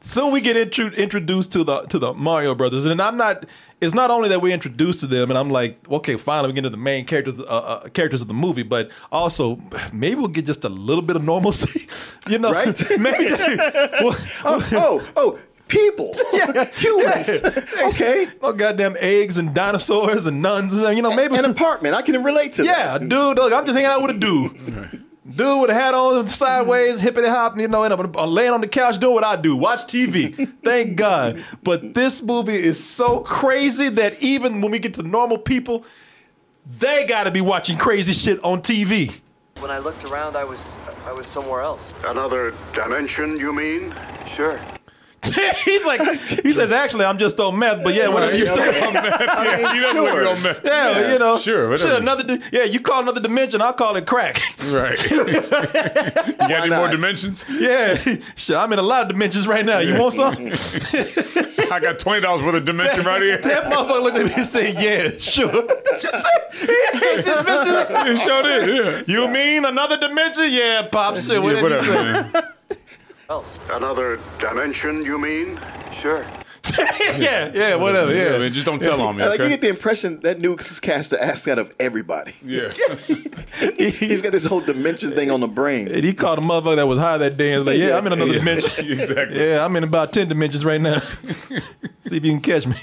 Soon 0.04 0.32
we 0.32 0.40
get 0.40 0.56
intro- 0.56 0.90
introduced 0.92 1.52
to 1.52 1.64
the 1.64 1.82
to 1.82 1.98
the 1.98 2.12
Mario 2.12 2.54
Brothers, 2.54 2.84
and 2.84 3.00
I'm 3.00 3.16
not. 3.16 3.46
It's 3.80 3.94
not 3.94 4.10
only 4.10 4.28
that 4.28 4.40
we're 4.40 4.54
introduced 4.54 5.00
to 5.00 5.06
them, 5.08 5.28
and 5.30 5.36
I'm 5.38 5.50
like, 5.50 5.76
okay, 5.90 6.16
finally 6.16 6.48
we 6.48 6.52
get 6.54 6.58
into 6.60 6.70
the 6.70 6.76
main 6.76 7.04
characters 7.04 7.40
uh, 7.40 7.44
uh, 7.44 7.88
characters 7.88 8.22
of 8.22 8.28
the 8.28 8.34
movie, 8.34 8.62
but 8.62 8.90
also 9.10 9.60
maybe 9.92 10.14
we'll 10.16 10.28
get 10.28 10.44
just 10.46 10.64
a 10.64 10.68
little 10.68 11.02
bit 11.02 11.16
of 11.16 11.24
normalcy, 11.24 11.88
you 12.28 12.38
know? 12.38 12.52
Right? 12.52 12.80
Maybe. 12.98 13.26
well, 13.32 14.16
Oh, 14.44 14.68
oh, 14.72 15.12
oh, 15.16 15.38
people, 15.66 16.14
humans. 16.76 17.40
Okay, 17.90 18.28
no 18.40 18.52
goddamn 18.52 18.94
eggs 19.00 19.36
and 19.38 19.52
dinosaurs 19.52 20.26
and 20.26 20.40
nuns, 20.42 20.74
you 20.78 21.02
know? 21.02 21.14
Maybe 21.16 21.36
an 21.36 21.44
apartment. 21.44 21.94
I 21.96 22.02
can 22.02 22.22
relate 22.22 22.52
to 22.54 22.62
that. 22.62 22.68
Yeah, 22.78 22.98
that. 22.98 23.08
dude. 23.08 23.36
Look, 23.36 23.52
I'm 23.52 23.64
just 23.66 23.74
hanging 23.76 23.90
out 23.90 24.02
with 24.02 24.12
a 24.16 24.18
dude. 24.18 25.04
Dude 25.24 25.60
with 25.60 25.70
a 25.70 25.74
hat 25.74 25.94
on 25.94 26.26
sideways, 26.26 26.96
mm-hmm. 26.96 27.04
hippity 27.04 27.28
hop, 27.28 27.56
you 27.56 27.68
know, 27.68 27.84
and 27.84 27.94
I'm 27.94 28.16
I'm 28.16 28.28
laying 28.30 28.50
on 28.50 28.60
the 28.60 28.66
couch 28.66 28.98
doing 28.98 29.14
what 29.14 29.22
I 29.22 29.36
do, 29.36 29.54
watch 29.54 29.80
TV. 29.80 30.52
Thank 30.64 30.96
God. 30.96 31.44
But 31.62 31.94
this 31.94 32.20
movie 32.22 32.56
is 32.56 32.82
so 32.82 33.20
crazy 33.20 33.88
that 33.90 34.20
even 34.20 34.60
when 34.60 34.72
we 34.72 34.80
get 34.80 34.94
to 34.94 35.02
normal 35.02 35.38
people, 35.38 35.84
they 36.78 37.06
got 37.06 37.24
to 37.24 37.30
be 37.30 37.40
watching 37.40 37.78
crazy 37.78 38.12
shit 38.12 38.42
on 38.42 38.62
TV. 38.62 39.20
When 39.60 39.70
I 39.70 39.78
looked 39.78 40.04
around, 40.10 40.36
I 40.36 40.42
was 40.42 40.58
I 41.06 41.12
was 41.12 41.26
somewhere 41.28 41.62
else. 41.62 41.94
Another 42.04 42.52
dimension, 42.74 43.38
you 43.38 43.52
mean? 43.52 43.94
Sure. 44.34 44.60
He's 45.64 45.84
like, 45.86 46.00
he 46.42 46.50
says, 46.50 46.72
actually, 46.72 47.04
I'm 47.04 47.16
just 47.16 47.38
on 47.38 47.56
meth, 47.58 47.84
but 47.84 47.94
yeah, 47.94 48.08
whatever 48.08 48.36
you 48.36 48.46
say. 48.46 48.84
On 48.84 48.92
meth. 48.92 49.20
Yeah, 49.20 49.72
you 49.74 49.80
never 49.80 50.00
look 50.02 50.36
on 50.36 50.42
meth. 50.42 50.60
Yeah, 50.64 51.12
you 51.12 51.18
know, 51.18 51.38
Sure, 51.38 51.68
whatever. 51.68 51.94
another, 51.94 52.24
di- 52.24 52.40
yeah, 52.52 52.64
you 52.64 52.80
call 52.80 53.02
another 53.02 53.20
dimension, 53.20 53.62
I'll 53.62 53.72
call 53.72 53.94
it 53.96 54.04
crack. 54.06 54.40
Right. 54.66 54.98
you 55.10 55.42
got 55.42 56.50
any 56.50 56.70
more 56.70 56.86
not? 56.86 56.90
dimensions? 56.90 57.44
Yeah, 57.48 57.96
shit, 58.34 58.56
I'm 58.56 58.72
in 58.72 58.78
a 58.80 58.82
lot 58.82 59.02
of 59.02 59.08
dimensions 59.08 59.46
right 59.46 59.64
now. 59.64 59.78
You 59.78 59.96
want 60.00 60.14
some? 60.14 60.34
I 61.72 61.78
got 61.80 61.98
twenty 61.98 62.20
dollars 62.20 62.42
worth 62.42 62.56
of 62.56 62.64
dimension 62.64 63.04
right 63.04 63.22
here. 63.22 63.38
That 63.38 63.64
motherfucker 63.72 64.02
looked 64.02 64.18
at 64.18 64.26
me 64.26 64.32
and 64.34 64.44
said, 64.46 64.74
"Yeah, 64.74 65.10
sure." 65.18 65.50
just 66.00 66.24
say, 66.24 66.66
he 66.92 67.22
just 67.22 67.44
missed 67.46 67.70
it. 67.70 67.86
It 67.90 68.18
sure 68.20 68.42
did. 68.42 69.06
Yeah. 69.08 69.14
You 69.14 69.28
mean 69.28 69.64
another 69.64 69.96
dimension? 69.96 70.44
Yeah, 70.50 70.88
pop 70.90 71.16
shit. 71.16 71.40
Whatever, 71.42 71.54
Yeah, 71.56 71.62
whatever, 71.62 71.84
you 71.86 71.92
say. 71.92 72.32
man. 72.32 72.44
Else. 73.32 73.58
Another 73.70 74.20
dimension, 74.38 75.02
you 75.04 75.18
mean? 75.18 75.58
Sure. 76.02 76.22
yeah, 77.18 77.50
yeah, 77.54 77.74
whatever. 77.76 78.14
Yeah, 78.14 78.32
Yeah, 78.32 78.38
man, 78.38 78.52
just 78.52 78.66
don't 78.66 78.80
tell 78.82 79.00
on 79.00 79.16
me, 79.16 79.24
Like 79.24 79.40
you 79.40 79.48
get 79.48 79.62
the 79.62 79.68
impression 79.70 80.20
that 80.20 80.38
newscaster 80.38 81.16
asked 81.18 81.46
that 81.46 81.58
of 81.58 81.74
everybody. 81.80 82.34
Yeah. 82.44 82.68
He's 83.78 84.20
got 84.20 84.32
this 84.32 84.44
whole 84.44 84.60
dimension 84.60 85.12
thing 85.12 85.30
on 85.30 85.40
the 85.40 85.48
brain. 85.48 85.88
And 85.88 86.04
he 86.04 86.12
called 86.12 86.38
a 86.38 86.42
motherfucker 86.42 86.76
that 86.76 86.86
was 86.86 86.98
high 86.98 87.16
that 87.18 87.36
day 87.38 87.54
and 87.54 87.64
was 87.64 87.74
like, 87.74 87.82
"Yeah, 87.82 87.96
I'm 87.96 88.06
in 88.06 88.12
another 88.12 88.32
Yeah. 88.32 88.38
dimension. 88.38 88.86
Exactly. 89.00 89.38
Yeah, 89.48 89.64
I'm 89.64 89.74
in 89.76 89.84
about 89.84 90.12
ten 90.12 90.28
dimensions 90.28 90.64
right 90.64 90.80
now. 90.80 90.98
See 91.00 92.16
if 92.18 92.24
you 92.24 92.38
can 92.38 92.40
catch 92.42 92.66
me." 92.66 92.76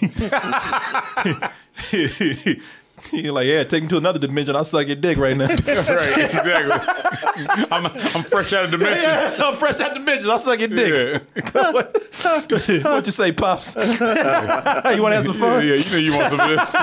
He's 3.11 3.31
like, 3.31 3.47
"Yeah, 3.47 3.63
take 3.63 3.83
me 3.83 3.89
to 3.89 3.97
another 3.97 4.19
dimension. 4.19 4.55
I'll 4.55 4.63
suck 4.63 4.87
your 4.87 4.95
dick 4.95 5.17
right 5.17 5.35
now." 5.35 5.45
right. 5.47 5.59
Exactly. 5.59 7.65
I'm, 7.71 7.85
I'm 7.85 8.23
fresh 8.23 8.53
out 8.53 8.65
of 8.65 8.71
dimensions. 8.71 9.05
Yeah, 9.09 9.45
I'm 9.45 9.55
fresh 9.55 9.79
out 9.79 9.91
of 9.91 9.97
dimensions. 9.97 10.29
I'll 10.29 10.39
suck 10.39 10.59
your 10.59 10.67
dick. 10.67 11.23
Yeah. 11.53 12.83
what 12.83 13.05
you 13.05 13.11
say, 13.11 13.31
pops? 13.31 13.75
you 13.75 13.81
want 13.81 13.99
to 13.99 15.15
have 15.15 15.25
some 15.25 15.35
fun? 15.35 15.67
yeah, 15.67 15.75
you 15.75 15.91
know 15.91 15.97
you 15.97 16.13
want 16.15 16.29
some 16.29 16.39
of 16.39 16.49
this. 16.49 16.75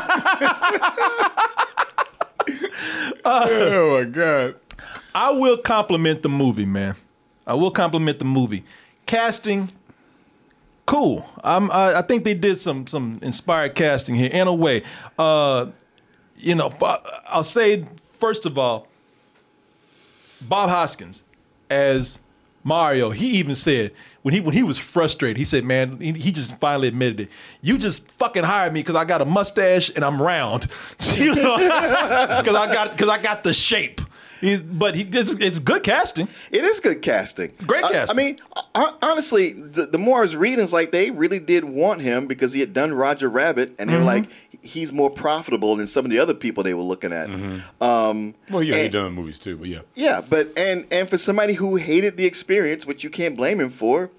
oh 3.24 3.98
my 3.98 4.04
god. 4.10 4.54
I 5.14 5.30
will 5.30 5.56
compliment 5.56 6.22
the 6.22 6.28
movie, 6.28 6.66
man. 6.66 6.94
I 7.46 7.54
will 7.54 7.70
compliment 7.70 8.18
the 8.18 8.24
movie. 8.24 8.64
Casting, 9.06 9.70
cool. 10.84 11.26
I'm, 11.44 11.70
I, 11.70 11.98
I 11.98 12.02
think 12.02 12.24
they 12.24 12.34
did 12.34 12.58
some 12.58 12.86
some 12.86 13.18
inspired 13.22 13.74
casting 13.74 14.16
here 14.16 14.30
in 14.32 14.48
a 14.48 14.54
way. 14.54 14.82
Uh, 15.18 15.66
you 16.38 16.55
know, 16.55 16.72
I'll 17.27 17.44
say 17.44 17.85
first 18.18 18.46
of 18.46 18.57
all, 18.59 18.88
Bob 20.42 20.68
Hoskins 20.70 21.22
as 21.70 22.18
Mario. 22.64 23.11
He 23.11 23.29
even 23.38 23.55
said 23.55 23.92
when 24.22 24.35
he 24.35 24.40
when 24.40 24.55
he 24.55 24.62
was 24.62 24.79
frustrated, 24.79 25.37
he 25.37 25.44
said, 25.44 25.64
"Man, 25.64 25.99
he, 26.01 26.12
he 26.12 26.33
just 26.33 26.57
finally 26.59 26.88
admitted 26.88 27.20
it. 27.20 27.29
You 27.62 27.79
just 27.79 28.11
fucking 28.12 28.44
hired 28.44 28.72
me 28.72 28.81
because 28.81 28.96
I 28.96 29.05
got 29.05 29.22
a 29.22 29.25
mustache 29.25 29.90
and 29.94 30.05
I'm 30.05 30.20
round, 30.20 30.66
you 31.14 31.35
know, 31.35 31.57
because 31.59 32.55
I 32.57 32.72
got 32.72 32.92
because 32.92 33.09
I 33.09 33.20
got 33.22 33.42
the 33.44 33.53
shape." 33.53 34.01
He's, 34.38 34.61
but 34.61 34.94
he 34.94 35.03
it's, 35.03 35.33
it's 35.33 35.59
good 35.59 35.83
casting. 35.83 36.29
It 36.51 36.62
is 36.62 36.81
good 36.81 37.01
casting. 37.01 37.46
It's 37.53 37.64
great 37.64 37.85
casting. 37.85 38.14
I 38.18 38.22
mean, 38.22 38.38
hon- 38.75 38.94
honestly, 39.01 39.55
the, 39.55 39.87
the 39.87 39.96
more 39.96 40.18
I 40.18 40.20
was 40.20 40.37
reading, 40.37 40.59
it's 40.62 40.75
like 40.75 40.92
they 40.92 41.11
really 41.11 41.38
did 41.38 41.64
want 41.64 42.03
him 42.03 42.27
because 42.27 42.53
he 42.53 42.61
had 42.61 42.75
done 42.75 42.92
Roger 42.92 43.31
Rabbit, 43.31 43.75
and 43.79 43.88
they're 43.88 44.01
Mhm. 44.01 44.05
like, 44.05 44.29
he's 44.66 44.92
more 44.92 45.11
profitable 45.11 45.76
than 45.76 45.87
some 45.87 46.05
of 46.05 46.11
the 46.11 46.18
other 46.18 46.35
people 46.35 46.62
they 46.62 46.74
were 46.74 46.83
looking 46.83 47.12
at. 47.12 47.29
Mm-hmm. 47.29 47.83
Um, 47.83 48.35
Well, 48.50 48.62
yeah, 48.62 48.74
he 48.76 48.83
and- 48.85 48.92
done 48.92 49.12
movies 49.12 49.38
too, 49.38 49.57
but 49.57 49.68
yeah. 49.68 49.81
Yeah, 49.94 50.20
but 50.29 50.48
and 50.59 50.87
and 50.90 51.09
for 51.09 51.18
somebody 51.18 51.55
who 51.55 51.76
hated 51.76 52.16
the 52.16 52.26
experience, 52.26 52.87
which 52.87 53.02
you 53.05 53.11
can't 53.11 53.37
blame 53.37 53.61
him 53.61 53.70
for, 53.70 54.11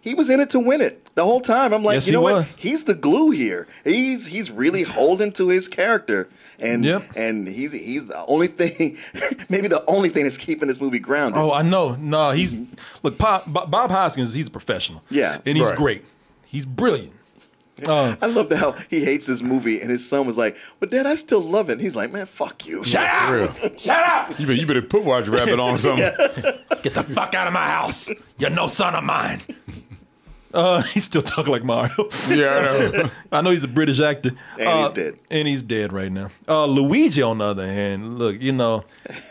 he 0.00 0.14
was 0.14 0.30
in 0.30 0.40
it 0.40 0.50
to 0.50 0.60
win 0.60 0.80
it 0.80 1.10
the 1.16 1.24
whole 1.24 1.40
time. 1.40 1.74
I'm 1.74 1.82
like, 1.82 1.94
Yes, 1.94 2.06
you 2.06 2.12
know 2.12 2.20
was. 2.20 2.46
what? 2.46 2.54
He's 2.56 2.84
the 2.84 2.94
glue 2.94 3.30
here. 3.30 3.66
He's 3.84 4.26
he's 4.26 4.50
really 4.50 4.82
holding 4.84 5.32
to 5.32 5.48
his 5.48 5.66
character, 5.68 6.28
and 6.60 6.86
and 7.16 7.48
he's 7.48 7.72
he's 7.72 8.06
the 8.06 8.24
only 8.26 8.46
thing, 8.46 8.96
maybe 9.48 9.66
the 9.68 9.82
only 9.88 10.08
thing 10.10 10.22
that's 10.24 10.38
keeping 10.38 10.68
this 10.68 10.80
movie 10.80 11.00
grounded. 11.00 11.40
Oh, 11.40 11.50
I 11.52 11.62
know. 11.62 11.96
No, 11.96 12.30
he's 12.30 12.56
look. 13.02 13.18
Bob, 13.18 13.42
Bob 13.52 13.90
Hoskins. 13.90 14.32
He's 14.34 14.46
a 14.46 14.50
professional. 14.50 15.02
Yeah. 15.10 15.40
and 15.44 15.56
he's 15.58 15.66
Right. 15.68 15.76
great. 15.76 16.04
He's 16.44 16.64
brilliant. 16.66 17.12
Uh, 17.86 18.16
I 18.22 18.26
love 18.26 18.48
the 18.48 18.56
how 18.56 18.72
he 18.88 19.04
hates 19.04 19.26
this 19.26 19.42
movie, 19.42 19.80
and 19.80 19.90
his 19.90 20.08
son 20.08 20.26
was 20.26 20.38
like, 20.38 20.56
"But 20.80 20.90
Dad, 20.90 21.06
I 21.06 21.14
still 21.14 21.40
love 21.40 21.68
it." 21.68 21.74
And 21.74 21.80
he's 21.82 21.96
like, 21.96 22.10
"Man, 22.12 22.26
fuck 22.26 22.66
you." 22.66 22.82
Shut 22.84 23.02
up! 23.08 23.78
Shut 23.78 24.06
up! 24.06 24.30
You 24.38 24.46
better, 24.46 24.58
you 24.58 24.66
better 24.66 24.82
put 24.82 25.02
Roger 25.04 25.30
Rabbit 25.32 25.60
on 25.60 25.78
something. 25.78 26.04
Get 26.82 26.94
the 26.94 27.02
fuck 27.02 27.34
out 27.34 27.46
of 27.46 27.52
my 27.52 27.66
house. 27.66 28.10
You're 28.38 28.50
no 28.50 28.66
son 28.66 28.94
of 28.94 29.04
mine. 29.04 29.42
Uh, 30.56 30.82
he's 30.94 31.04
still 31.04 31.22
talking 31.22 31.52
like 31.52 31.62
Mario. 31.64 32.08
Yeah, 32.28 32.48
I 32.56 32.62
know. 33.02 33.10
I 33.32 33.40
know 33.42 33.50
he's 33.50 33.64
a 33.64 33.68
British 33.68 34.00
actor. 34.00 34.30
And 34.58 34.68
Uh, 34.68 34.82
he's 34.82 34.92
dead. 34.92 35.18
And 35.30 35.46
he's 35.46 35.62
dead 35.62 35.92
right 35.92 36.10
now. 36.10 36.30
Uh, 36.48 36.64
Luigi, 36.64 37.20
on 37.22 37.38
the 37.38 37.44
other 37.44 37.66
hand, 37.66 38.18
look, 38.18 38.40
you 38.40 38.52
know, 38.52 38.84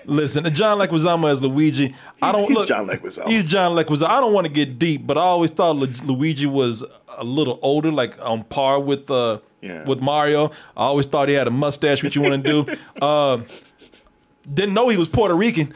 listen, 0.06 0.44
John 0.54 0.78
Leguizamo 0.78 1.30
as 1.30 1.42
Luigi. 1.42 1.96
I 2.22 2.32
don't 2.32 2.48
he's 2.48 2.58
look. 2.58 2.68
John 2.68 2.88
Leguizamo. 2.88 3.28
He's 3.28 3.44
John 3.44 3.76
Leguizamo. 3.76 4.08
I 4.08 4.20
don't 4.20 4.34
want 4.34 4.46
to 4.46 4.54
get 4.54 4.78
deep, 4.80 5.06
but 5.08 5.18
I 5.18 5.22
always 5.22 5.52
thought 5.52 5.76
Lu- 5.76 5.88
Luigi 6.06 6.46
was 6.46 6.84
a 7.18 7.24
little 7.24 7.60
older, 7.62 7.92
like 7.92 8.22
on 8.22 8.44
par 8.44 8.80
with 8.80 9.10
uh 9.10 9.40
Yeah. 9.62 9.84
with 9.86 10.00
Mario. 10.02 10.52
I 10.78 10.86
always 10.86 11.08
thought 11.08 11.28
he 11.28 11.34
had 11.34 11.48
a 11.48 11.52
mustache. 11.52 12.04
What 12.04 12.16
you 12.16 12.22
want 12.22 12.44
to 12.44 12.52
do? 12.66 12.76
uh, 13.02 13.42
didn't 14.54 14.74
know 14.74 14.90
he 14.90 14.98
was 14.98 15.10
Puerto 15.10 15.36
Rican. 15.36 15.74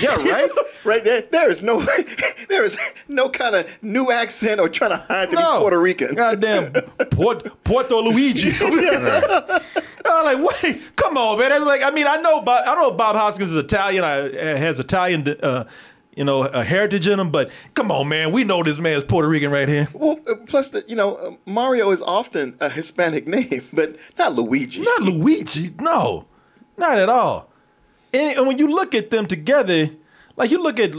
yeah, 0.00 0.14
right. 0.30 0.50
Right 0.84 1.02
there, 1.04 1.22
there 1.22 1.50
is 1.50 1.62
no, 1.62 1.80
there 2.48 2.62
is 2.62 2.78
no 3.08 3.30
kind 3.30 3.54
of 3.54 3.82
new 3.82 4.10
accent 4.10 4.60
or 4.60 4.68
trying 4.68 4.90
to 4.90 4.98
hide 4.98 5.30
that 5.30 5.38
he's 5.38 5.50
Puerto 5.58 5.80
Rican. 5.80 6.14
Goddamn, 6.14 6.72
Puerto, 7.10 7.50
Puerto 7.64 7.96
Luigi. 7.96 8.50
I'm 10.06 10.42
like, 10.42 10.62
wait, 10.62 10.96
come 10.96 11.16
on, 11.16 11.38
man. 11.38 11.48
That's 11.48 11.64
like, 11.64 11.82
I 11.82 11.90
mean, 11.90 12.06
I 12.06 12.16
know, 12.16 12.42
Bob, 12.42 12.64
I 12.66 12.74
know 12.74 12.90
Bob 12.90 13.16
Hoskins 13.16 13.50
is 13.50 13.56
Italian. 13.56 14.04
I, 14.04 14.28
has 14.58 14.78
Italian, 14.78 15.26
uh, 15.42 15.64
you 16.14 16.24
know, 16.24 16.42
a 16.42 16.62
heritage 16.62 17.06
in 17.06 17.18
him. 17.18 17.30
But 17.30 17.50
come 17.72 17.90
on, 17.90 18.08
man, 18.08 18.30
we 18.30 18.44
know 18.44 18.62
this 18.62 18.78
man's 18.78 19.04
Puerto 19.04 19.28
Rican 19.28 19.50
right 19.50 19.68
here. 19.68 19.88
Well, 19.94 20.20
uh, 20.30 20.34
plus 20.46 20.70
that 20.70 20.88
you 20.88 20.96
know, 20.96 21.16
uh, 21.16 21.30
Mario 21.46 21.90
is 21.90 22.02
often 22.02 22.56
a 22.60 22.68
Hispanic 22.68 23.26
name, 23.26 23.62
but 23.72 23.96
not 24.18 24.34
Luigi. 24.34 24.82
Not 24.82 25.02
Luigi. 25.02 25.74
No, 25.80 26.26
not 26.76 26.98
at 26.98 27.08
all. 27.08 27.50
And, 28.14 28.38
and 28.38 28.46
when 28.46 28.58
you 28.58 28.68
look 28.68 28.94
at 28.94 29.10
them 29.10 29.26
together, 29.26 29.90
like 30.36 30.50
you 30.50 30.62
look 30.62 30.78
at 30.80 30.94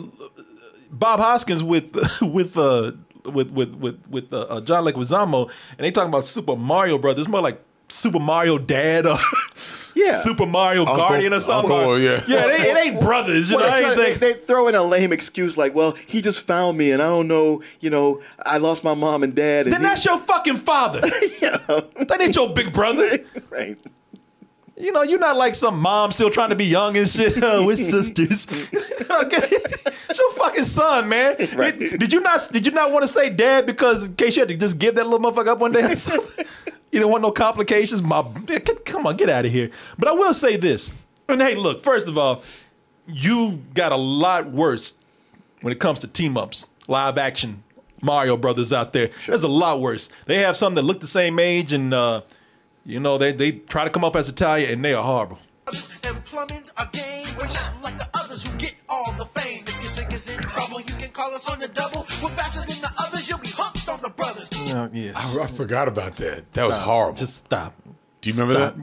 Bob 0.92 1.20
Hoskins 1.20 1.64
with 1.64 1.96
with 2.22 2.58
uh 2.58 2.92
with 3.26 3.50
with 3.52 3.74
with 3.76 4.08
with 4.08 4.32
uh, 4.34 4.42
uh, 4.42 4.62
John 4.62 4.84
Leguizamo, 4.86 5.50
and 5.78 5.80
they 5.86 5.92
talking 5.92 6.10
about 6.10 6.26
Super 6.26 6.56
Mario 6.56 6.98
Brothers. 6.98 7.26
It's 7.26 7.30
more 7.32 7.42
like 7.42 7.62
Super 7.90 8.20
Mario 8.20 8.58
Dad 8.58 9.06
or 9.06 9.18
Yeah. 9.98 10.12
Super 10.12 10.46
Mario 10.46 10.82
Uncle- 10.82 10.98
Guardian 10.98 11.32
or 11.34 11.40
something. 11.40 11.72
Uncle, 11.72 11.98
yeah. 11.98 12.22
yeah. 12.28 12.48
They, 12.48 12.70
it 12.70 12.78
ain't 12.86 13.00
brothers. 13.00 13.50
You 13.50 13.56
Well, 13.56 13.70
know, 13.82 13.96
they, 13.96 14.12
try- 14.12 14.28
they, 14.28 14.34
they 14.34 14.40
throw 14.42 14.68
in 14.68 14.76
a 14.76 14.84
lame 14.84 15.14
excuse 15.14 15.58
like, 15.58 15.74
"Well, 15.74 15.94
he 16.06 16.22
just 16.22 16.46
found 16.46 16.78
me, 16.78 16.92
and 16.92 17.02
I 17.02 17.06
don't 17.06 17.30
know. 17.30 17.62
You 17.80 17.92
know, 17.92 18.22
I 18.46 18.58
lost 18.58 18.84
my 18.84 18.94
mom 18.94 19.24
and 19.24 19.34
dad." 19.34 19.68
And 19.68 19.74
then 19.74 19.82
that's 19.82 20.04
your 20.04 20.18
fucking 20.18 20.58
father. 20.58 21.00
yeah, 21.42 21.58
That 21.68 22.18
ain't 22.20 22.36
your 22.36 22.54
big 22.54 22.74
brother. 22.74 23.20
right. 23.50 23.78
You 24.78 24.92
know, 24.92 25.04
you're 25.04 25.20
not 25.20 25.38
like 25.38 25.56
some 25.56 25.80
mom 25.80 26.12
still 26.12 26.30
trying 26.30 26.50
to 26.50 26.56
be 26.56 26.66
young 26.66 26.98
and 26.98 27.08
shit. 27.08 27.36
Oh, 27.44 27.66
we're 27.66 27.76
sisters. 27.78 28.48
Okay. 28.52 29.48
It's 30.10 30.20
your 30.20 30.32
fucking 30.34 30.64
son, 30.64 31.08
man. 31.10 31.36
Right. 31.56 31.78
Did, 31.78 32.00
did 32.00 32.14
you 32.14 32.20
not 32.20 32.42
did 32.52 32.66
you 32.66 32.72
not 32.72 32.92
want 32.92 33.04
to 33.04 33.08
say 33.08 33.30
dad 33.30 33.66
because 33.66 34.06
in 34.08 34.16
case 34.16 34.36
you 34.36 34.42
had 34.42 34.50
to 34.50 34.58
just 34.58 34.78
give 34.80 34.96
that 34.96 35.08
little 35.08 35.20
motherfucker 35.20 35.48
up 35.48 35.60
one 35.60 35.72
day? 35.72 35.96
You 36.92 37.00
don't 37.00 37.12
want 37.12 37.22
no 37.22 37.32
complications? 37.32 38.02
My 38.02 38.24
come 38.86 39.08
on, 39.08 39.16
get 39.16 39.30
out 39.30 39.46
of 39.46 39.52
here. 39.52 39.70
But 39.98 40.10
I 40.10 40.12
will 40.12 40.34
say 40.34 40.58
this. 40.58 40.92
And 41.30 41.42
hey, 41.42 41.56
look, 41.56 41.84
first 41.84 42.08
of 42.08 42.18
all, 42.18 42.44
you 43.08 43.62
got 43.74 43.92
a 43.92 43.98
lot 43.98 44.52
worse 44.52 44.98
when 45.62 45.72
it 45.72 45.80
comes 45.80 46.00
to 46.00 46.08
team 46.08 46.38
ups, 46.38 46.70
live 46.88 47.18
action 47.18 47.64
Mario 48.02 48.38
Brothers 48.38 48.72
out 48.72 48.94
there. 48.94 49.10
There's 49.26 49.44
a 49.44 49.48
lot 49.48 49.82
worse. 49.82 50.10
They 50.26 50.40
have 50.40 50.56
some 50.56 50.76
that 50.76 50.84
look 50.84 51.00
the 51.00 51.08
same 51.08 51.40
age 51.40 51.74
and 51.74 51.94
uh, 51.94 52.22
you 52.86 53.00
know, 53.00 53.18
they 53.18 53.32
they 53.32 53.52
try 53.52 53.84
to 53.84 53.90
come 53.90 54.04
up 54.04 54.16
as 54.16 54.30
Italian 54.30 54.72
and 54.72 54.86
they 54.86 54.94
are 54.94 55.04
horrible. 55.04 55.40
And 56.04 56.24
plumbing's 56.26 56.72
a 56.78 56.88
game. 56.92 57.26
We're 57.38 57.48
not 57.48 57.82
like 57.82 57.98
the 57.98 58.08
others 58.14 58.46
who 58.46 58.56
get 58.58 58.76
all 58.88 59.12
the 59.14 59.26
fame. 59.40 59.64
If 59.68 59.82
your 59.82 59.90
sink 59.90 60.14
is 60.14 60.28
in 60.30 60.38
trouble, 60.44 60.80
you 60.82 60.94
can 60.96 61.10
call 61.10 61.34
us 61.34 61.48
on 61.50 61.60
the 61.60 61.68
double. 61.68 62.02
We're 62.22 62.30
faster 62.30 62.60
than 62.60 62.80
the 62.82 62.92
others. 63.00 63.28
You'll 63.28 63.40
be 63.40 63.48
hooked 63.52 63.90
on 63.90 64.00
the 64.02 64.10
brothers. 64.10 64.50
yeah. 64.94 65.14
I, 65.16 65.40
I 65.44 65.48
forgot 65.48 65.88
about 65.88 66.14
that. 66.14 66.52
That 66.54 66.68
was 66.68 66.78
horrible. 66.78 67.18
Just 67.18 67.38
stop. 67.38 67.74
Do 68.22 68.30
you 68.30 68.36
remember 68.40 68.68
Stop. 68.68 68.76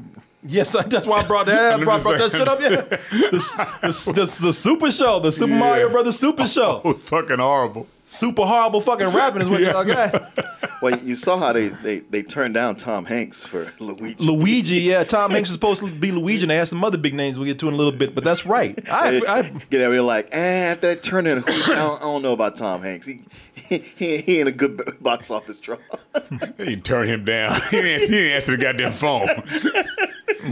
Yes, 0.45 0.73
that's 0.73 1.07
why 1.07 1.21
I 1.21 1.25
brought 1.27 1.47
that. 1.47 1.57
I 1.73 1.75
I'm 1.75 1.85
brought, 1.85 2.03
brought 2.03 2.19
that 2.19 2.33
shit 2.33 2.49
up. 2.49 2.61
Yeah, 2.61 2.69
the, 2.71 2.99
the, 3.83 4.13
the, 4.13 4.39
the 4.47 4.53
Super 4.53 4.91
Show, 4.91 5.21
the 5.21 5.31
Super 5.31 5.53
Yeah. 5.53 5.59
Mario 5.61 5.91
Brothers 5.91 6.19
Super 6.19 6.43
oh, 6.45 6.47
Show. 6.47 6.81
that? 6.83 6.85
was 6.85 7.03
fucking 7.09 7.39
horrible. 7.39 7.87
Super 8.13 8.45
horrible 8.45 8.83
fucking 8.83 9.09
rapping 9.09 9.41
is 9.41 9.49
what 9.49 9.63
y'all 9.63 9.85
got. 9.85 10.39
Well, 10.83 10.99
you 10.99 11.15
saw 11.15 11.39
how 11.39 11.53
they, 11.53 11.69
they, 11.69 12.01
they 12.01 12.25
turned 12.25 12.55
down 12.55 12.75
Tom 12.75 13.05
Hanks 13.05 13.45
for 13.45 13.73
Luigi. 13.79 14.17
Luigi, 14.25 14.77
yeah, 14.81 15.05
Tom 15.05 15.31
Hanks 15.31 15.49
is 15.49 15.55
supposed 15.55 15.81
to 15.81 15.89
be 15.89 16.11
Luigi, 16.11 16.43
and 16.43 16.51
they 16.51 16.57
have 16.57 16.69
some 16.69 16.83
other 16.83 16.99
big 16.99 17.15
names 17.15 17.39
we'll 17.39 17.47
get 17.47 17.61
to 17.61 17.69
in 17.69 17.75
a 17.75 17.77
little 17.77 17.93
bit, 17.93 18.17
but 18.17 18.25
that's 18.25 18.45
right. 18.45 18.77
I, 18.91 19.23
I, 19.29 19.43
Get 19.71 19.81
out 19.81 19.93
here 19.93 20.03
like, 20.03 20.31
eh, 20.33 20.73
after 20.73 20.89
that 20.89 21.05
turn 21.05 21.29
in 21.29 21.39
I 21.39 21.43
don't, 21.43 22.01
I 22.01 22.01
don't 22.01 22.23
know 22.23 22.33
about 22.33 22.57
Tom 22.57 22.83
Hanks. 22.83 23.07
He, 23.07 23.21
he, 23.55 23.79
he 23.79 24.41
ain't 24.41 24.49
a 24.49 24.53
good 24.53 25.01
box 25.01 25.31
office 25.31 25.61
draw. 25.61 25.77
They 26.57 26.65
didn't 26.65 26.85
turn 26.85 27.07
him 27.07 27.25
down. 27.25 27.61
he, 27.71 27.81
didn't, 27.81 28.01
he 28.01 28.07
didn't 28.09 28.33
answer 28.33 28.51
the 28.51 28.57
goddamn 28.57 28.93
phone. 28.93 29.29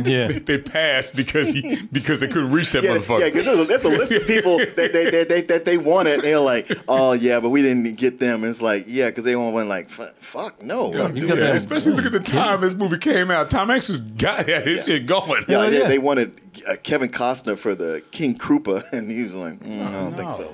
Yeah. 0.04 0.28
they 0.28 0.58
passed 0.58 1.14
because 1.16 1.48
he 1.48 1.76
because 1.92 2.20
they 2.20 2.28
couldn't 2.28 2.50
reach 2.52 2.72
that 2.72 2.82
Yeah, 2.82 2.96
motherfucker. 2.96 3.20
yeah, 3.20 3.26
because 3.26 3.44
there's, 3.44 3.60
a- 3.60 3.64
there's 3.64 3.84
a 3.84 3.88
list 3.88 4.12
of 4.12 4.26
people 4.26 4.58
that 4.76 4.76
they, 4.92 5.10
that, 5.10 5.28
they, 5.28 5.40
that 5.42 5.64
they 5.64 5.78
wanted. 5.78 6.20
They're 6.20 6.38
like, 6.38 6.70
oh 6.88 7.12
yeah, 7.12 7.40
but 7.40 7.50
we 7.50 7.62
didn't 7.62 7.96
get 7.96 8.18
them. 8.20 8.42
And 8.44 8.50
it's 8.50 8.62
like, 8.62 8.84
yeah, 8.86 9.08
because 9.10 9.24
they 9.24 9.34
all 9.34 9.52
went 9.52 9.68
like, 9.68 9.88
fuck, 9.90 10.14
fuck 10.16 10.62
no. 10.62 10.92
Yeah, 10.92 11.08
you 11.08 11.26
yeah, 11.26 11.54
especially 11.54 11.92
look 11.94 12.06
at 12.06 12.12
the 12.12 12.20
time 12.20 12.60
this 12.60 12.74
movie 12.74 12.98
came 12.98 13.30
out. 13.30 13.50
Tom 13.50 13.68
Hanks 13.68 13.88
was 13.88 14.00
got 14.00 14.48
had 14.48 14.66
his 14.66 14.86
shit 14.86 15.06
going. 15.06 15.44
Yeah, 15.48 15.60
Hell 15.62 15.70
they, 15.70 15.78
yeah. 15.80 15.88
they 15.88 15.98
wanted 15.98 16.32
uh, 16.68 16.76
Kevin 16.82 17.08
Costner 17.10 17.56
for 17.58 17.74
the 17.74 18.02
King 18.10 18.34
Koopa, 18.36 18.82
and 18.92 19.10
he 19.10 19.24
was 19.24 19.32
like, 19.34 19.58
mm, 19.60 19.86
I 19.86 19.92
don't 19.92 20.14
think 20.16 20.30
so. 20.32 20.52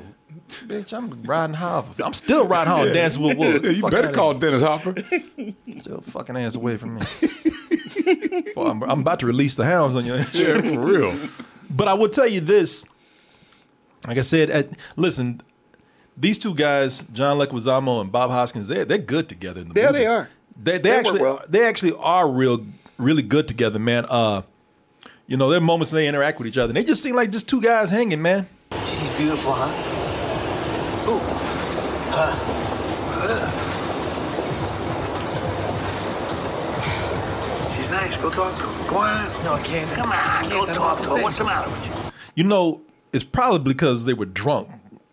bitch, 0.66 0.92
I'm 0.92 1.22
riding 1.22 1.56
Hoffa. 1.56 2.04
I'm 2.04 2.12
still 2.14 2.46
riding 2.46 2.72
Hoffa, 2.72 2.92
dancing 2.94 3.22
with 3.22 3.36
wolves. 3.38 3.64
You 3.76 3.80
Fuck 3.82 3.90
better 3.90 4.12
call 4.12 4.32
here. 4.32 4.40
Dennis 4.40 4.62
Hopper. 4.62 4.94
Still 5.78 6.00
fucking 6.02 6.36
ass 6.36 6.54
away 6.54 6.76
from 6.76 6.94
me. 6.96 7.00
Boy, 8.54 8.68
I'm, 8.68 8.82
I'm 8.84 9.00
about 9.00 9.20
to 9.20 9.26
release 9.26 9.56
the 9.56 9.64
hounds 9.64 9.94
on 9.94 10.04
your 10.04 10.18
ass. 10.18 10.34
yeah, 10.38 10.60
for 10.60 10.80
real. 10.80 11.14
But 11.70 11.88
I 11.88 11.94
will 11.94 12.08
tell 12.08 12.26
you 12.28 12.40
this. 12.40 12.84
Like 14.06 14.18
I 14.18 14.22
said, 14.22 14.50
at, 14.50 14.68
listen, 14.96 15.40
these 16.16 16.38
two 16.38 16.54
guys, 16.54 17.02
John 17.12 17.38
Leguizamo 17.38 18.00
and 18.00 18.12
Bob 18.12 18.30
Hoskins, 18.30 18.68
they're 18.68 18.84
they're 18.84 18.98
good 18.98 19.28
together. 19.28 19.60
In 19.62 19.68
the 19.68 19.74
There 19.74 19.86
movie. 19.92 19.98
they 19.98 20.06
are. 20.06 20.28
They, 20.56 20.72
they, 20.72 20.78
They 20.78 20.96
actually 20.96 21.20
well. 21.20 21.42
they 21.48 21.64
actually 21.64 21.94
are 21.98 22.28
real 22.30 22.64
really 22.98 23.22
good 23.22 23.48
together, 23.48 23.78
man. 23.78 24.06
Uh, 24.08 24.42
you 25.26 25.36
know, 25.36 25.48
there 25.50 25.58
are 25.58 25.60
moments 25.60 25.92
when 25.92 26.02
they 26.02 26.08
interact 26.08 26.38
with 26.38 26.46
each 26.46 26.56
other. 26.56 26.70
And 26.70 26.76
they 26.76 26.84
just 26.84 27.02
seem 27.02 27.16
like 27.16 27.30
just 27.30 27.48
two 27.48 27.60
guys 27.60 27.90
hanging, 27.90 28.22
man. 28.22 28.46
She's 28.72 29.16
beautiful, 29.16 29.52
huh? 29.52 29.66
Who? 31.04 31.18
Huh? 32.12 32.55
She's 38.16 38.22
nice. 38.22 38.22
Go 38.22 38.30
talk 38.30 38.56
to 38.56 38.62
her. 38.62 38.90
Go 38.90 38.96
on. 38.98 39.44
No, 39.44 39.52
I 39.54 39.62
can't. 39.62 39.90
Come 39.92 40.12
on. 40.12 40.48
Go 40.48 40.66
talk 40.66 40.98
to 41.00 41.04
her. 41.16 41.22
What's 41.22 41.38
the 41.38 41.44
matter 41.44 41.70
with 41.70 41.86
you? 41.86 42.12
You 42.34 42.44
know, 42.44 42.80
it's 43.12 43.24
probably 43.24 43.72
because 43.72 44.04
they 44.04 44.14
were 44.14 44.26
drunk 44.26 44.68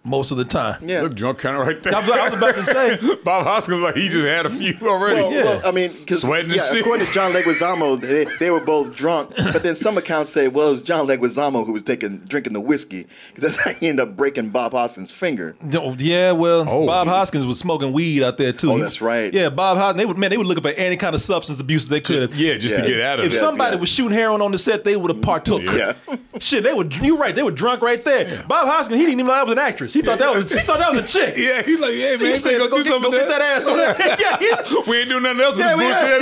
most 0.06 0.32
of 0.32 0.38
the 0.38 0.44
time. 0.46 0.78
Yeah. 0.88 1.02
Look 1.02 1.16
drunk 1.16 1.40
kind 1.40 1.56
of 1.56 1.66
right 1.66 1.82
there. 1.82 1.96
I 1.96 2.00
was, 2.02 2.10
I 2.10 2.30
was 2.30 2.38
about 2.38 2.56
to 2.56 2.64
say. 2.64 3.16
Bob 3.24 3.46
Hoskins 3.46 3.80
like 3.80 3.96
he 3.96 4.10
just 4.10 4.26
had 4.28 4.46
a 4.46 4.50
few 4.50 4.74
already. 4.82 5.22
Well, 5.22 5.32
Yeah. 5.32 5.44
well, 5.44 5.62
I 5.66 5.72
mean, 5.72 5.92
because 5.94 6.22
Sweating 6.22 6.52
and 6.52 6.58
yeah, 6.58 6.64
shit. 6.64 6.82
according 6.82 7.06
to 7.06 7.12
John 7.14 7.32
Leguizamo, 7.32 8.00
they, 8.02 8.26
they 8.40 8.52
were 8.52 8.60
both 8.64 8.96
drunk. 8.96 9.32
But 9.38 9.64
then 9.64 9.76
some 9.76 9.98
accounts 9.98 10.32
say, 10.32 10.48
well, 10.50 10.68
it 10.68 10.72
was 10.72 10.82
John 10.82 11.08
Leguizamo 11.08 11.66
who 11.66 11.72
was 11.72 11.84
taking 11.84 12.18
drinking 12.20 12.54
the 12.54 12.60
whiskey 12.62 13.08
because 13.30 13.44
that's 13.56 13.64
how 13.64 13.72
he 13.80 13.88
ended 13.88 14.08
up 14.10 14.16
breaking 14.18 14.50
Bob 14.50 14.74
Hoskins' 14.74 15.12
finger. 15.12 15.56
Oh, 15.74 15.96
Yeah, 15.98 16.34
well, 16.34 16.68
Oh. 16.68 16.86
Bob 16.86 17.08
Hoskins 17.08 17.46
was 17.46 17.58
smoking 17.60 17.94
weed 17.94 18.24
out 18.24 18.38
there 18.38 18.52
too. 18.54 18.72
Oh, 18.74 18.78
that's 18.80 19.02
right. 19.02 19.34
Yeah, 19.34 19.50
Bob 19.50 19.78
Hoskins. 19.78 19.98
They 20.00 20.06
would 20.06 20.18
man, 20.18 20.30
they 20.32 20.38
would 20.38 20.48
looking 20.48 20.64
for 20.64 20.72
any 20.72 20.98
kind 20.98 21.16
of 21.16 21.22
substance 21.22 21.60
abuse 21.62 21.88
they 21.88 22.02
could 22.02 22.22
have. 22.24 22.36
yeah, 22.36 22.56
just 22.58 22.76
Yeah. 22.76 22.82
to 22.82 22.88
get 22.88 23.02
out 23.02 23.20
of 23.20 23.26
If 23.26 23.34
it. 23.34 23.38
somebody 23.40 23.76
yeah. 23.76 23.80
was 23.80 23.90
shooting 23.90 24.18
heroin 24.18 24.42
on 24.42 24.52
the 24.52 24.58
set, 24.60 24.84
they 24.84 24.98
would 24.98 25.12
have 25.12 25.22
partook. 25.22 25.62
Yeah. 25.64 25.94
Shit, 26.40 26.64
they 26.64 26.74
were. 26.74 26.86
You're 26.86 27.18
right. 27.18 27.34
They 27.34 27.44
were 27.44 27.52
drunk 27.52 27.82
right 27.82 28.04
there. 28.04 28.44
Bob 28.48 28.68
Hoskins, 28.68 28.98
he 29.00 29.06
didn't 29.06 29.20
even 29.20 29.28
know 29.28 29.34
I 29.34 29.44
was 29.44 29.54
an 29.54 29.60
actress. 29.60 29.93
He 29.94 30.02
thought 30.02 30.18
that 30.20 30.36
was. 30.36 30.52
He 30.52 30.60
thought 30.60 30.80
that 30.80 30.92
was 30.92 31.06
a 31.06 31.08
chick. 31.08 31.36
Yeah, 31.44 31.62
he's 31.62 31.80
like, 31.80 31.92
He 31.94 32.24
man, 32.24 32.36
said, 32.36 32.58
go, 32.58 32.68
go 32.68 32.78
do 32.78 32.84
get- 32.84 32.92
something. 32.92 33.12
go 33.12 33.18
get 33.18 33.28
that 33.30 33.42
ass 33.42 33.68
on 33.68 33.78
there. 33.82 33.94
Yeah, 34.20 34.82
we 34.88 34.98
ain't 35.00 35.10
doing 35.10 35.24
nothing 35.24 35.42
else 35.42 35.56
with 35.56 35.66
Yeah, 35.66 35.76
bullshit 35.76 36.10
ass 36.10 36.22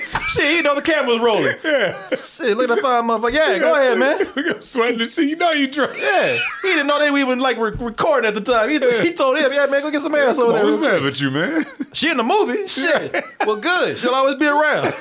movie. 0.00 0.06
Shit, 0.28 0.56
he 0.56 0.62
know 0.62 0.74
the 0.74 0.82
camera 0.82 1.14
was 1.14 1.22
rolling. 1.22 1.54
Yeah. 1.64 2.08
Shit, 2.16 2.56
look 2.56 2.70
at 2.70 2.76
that 2.76 2.82
fine 2.82 3.04
motherfucker. 3.04 3.32
Yeah, 3.32 3.58
go 3.58 3.74
ahead, 3.74 3.98
man. 3.98 4.18
Look 4.18 4.36
at 4.38 4.56
him 4.56 4.62
sweating 4.62 4.98
the 4.98 5.06
shit. 5.06 5.28
You 5.28 5.36
know 5.36 5.52
you 5.52 5.68
drunk. 5.68 5.96
Yeah, 5.98 6.38
he 6.62 6.68
didn't 6.68 6.86
know 6.86 6.98
they 6.98 7.10
were 7.10 7.18
even 7.18 7.40
like 7.40 7.56
re- 7.58 7.72
recording 7.78 8.26
at 8.28 8.34
the 8.34 8.40
time. 8.40 8.68
He, 8.70 8.78
he 9.08 9.12
told 9.12 9.36
him, 9.38 9.52
"Yeah, 9.52 9.66
man, 9.66 9.82
go 9.82 9.90
get 9.90 10.00
some 10.00 10.14
ass 10.14 10.38
over 10.38 10.52
there." 10.52 10.64
what's 10.64 10.80
mad 10.82 11.02
with 11.02 11.20
you, 11.20 11.30
man? 11.30 11.64
She 11.92 12.10
in 12.10 12.16
the 12.16 12.22
movie. 12.24 12.66
Shit. 12.68 13.24
Well, 13.46 13.56
good. 13.56 13.98
She'll 13.98 14.14
always 14.14 14.36
be 14.36 14.46
around. 14.46 14.92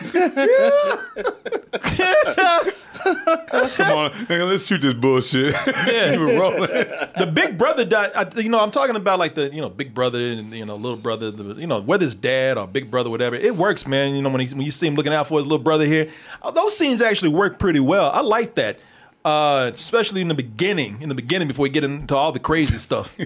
Come 3.04 3.98
on, 3.98 4.12
nigga, 4.12 4.50
let's 4.50 4.66
shoot 4.66 4.82
this 4.82 4.94
bullshit. 4.94 5.54
Yeah. 5.90 6.14
you 6.14 6.20
were 6.20 6.40
rolling. 6.40 6.70
the 7.18 7.30
big 7.34 7.58
brother 7.58 7.86
died. 7.86 8.12
I, 8.16 8.28
you 8.40 8.50
know, 8.50 8.60
I'm 8.60 8.72
talking 8.72 8.96
about 8.96 9.20
like 9.20 9.36
the 9.36 9.54
you 9.54 9.62
know 9.62 9.70
big 9.70 9.94
brother 9.94 10.20
and 10.20 10.52
you 10.52 10.66
know 10.66 10.76
little 10.76 10.98
brother. 10.98 11.32
The, 11.32 11.60
you 11.60 11.68
know 11.68 11.80
whether 11.82 12.06
it's 12.06 12.16
dad 12.16 12.58
or 12.58 12.68
big 12.68 12.92
brother, 12.92 13.10
whatever. 13.10 13.36
It 13.36 13.56
works, 13.56 13.88
man. 13.88 14.16
You 14.16 14.22
know 14.22 14.30
when 14.30 14.42
he, 14.42 14.54
when 14.54 14.66
you 14.66 14.72
see 14.72 14.88
him 14.88 14.96
looking 14.96 15.14
out 15.14 15.28
for 15.28 15.40
his 15.40 15.46
little 15.48 15.64
brother 15.64 15.86
here, 15.86 16.10
uh, 16.42 16.52
those 16.52 16.78
scenes 16.78 17.02
actually 17.02 17.30
work 17.30 17.60
pretty 17.60 17.80
well. 17.80 18.12
I 18.12 18.22
like 18.22 18.56
that, 18.56 18.80
uh, 19.26 19.72
especially 19.74 20.22
in 20.22 20.28
the 20.28 20.34
beginning. 20.36 21.02
In 21.02 21.10
the 21.10 21.16
beginning, 21.16 21.48
before 21.48 21.64
we 21.64 21.70
get 21.70 21.84
into 21.84 22.16
all 22.16 22.32
the 22.32 22.40
crazy 22.40 22.78
stuff. 22.78 23.16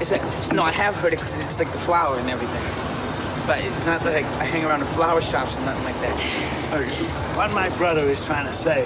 It's 0.00 0.10
like, 0.10 0.22
no, 0.52 0.62
I 0.62 0.72
have 0.72 0.94
heard 0.96 1.12
it 1.14 1.20
because 1.20 1.32
it's 1.44 1.58
like 1.58 1.70
the 1.70 1.78
flower 1.78 2.18
and 2.18 2.28
everything. 2.28 2.83
But 3.46 3.60
it's 3.60 3.84
not 3.84 4.02
like 4.04 4.24
I 4.24 4.44
hang 4.44 4.64
around 4.64 4.80
the 4.80 4.86
flower 4.86 5.20
shops 5.20 5.56
and 5.56 5.66
nothing 5.66 5.84
like 5.84 6.00
that. 6.00 7.36
What 7.36 7.52
my 7.52 7.68
brother 7.76 8.02
is 8.02 8.24
trying 8.24 8.46
to 8.46 8.52
say 8.52 8.84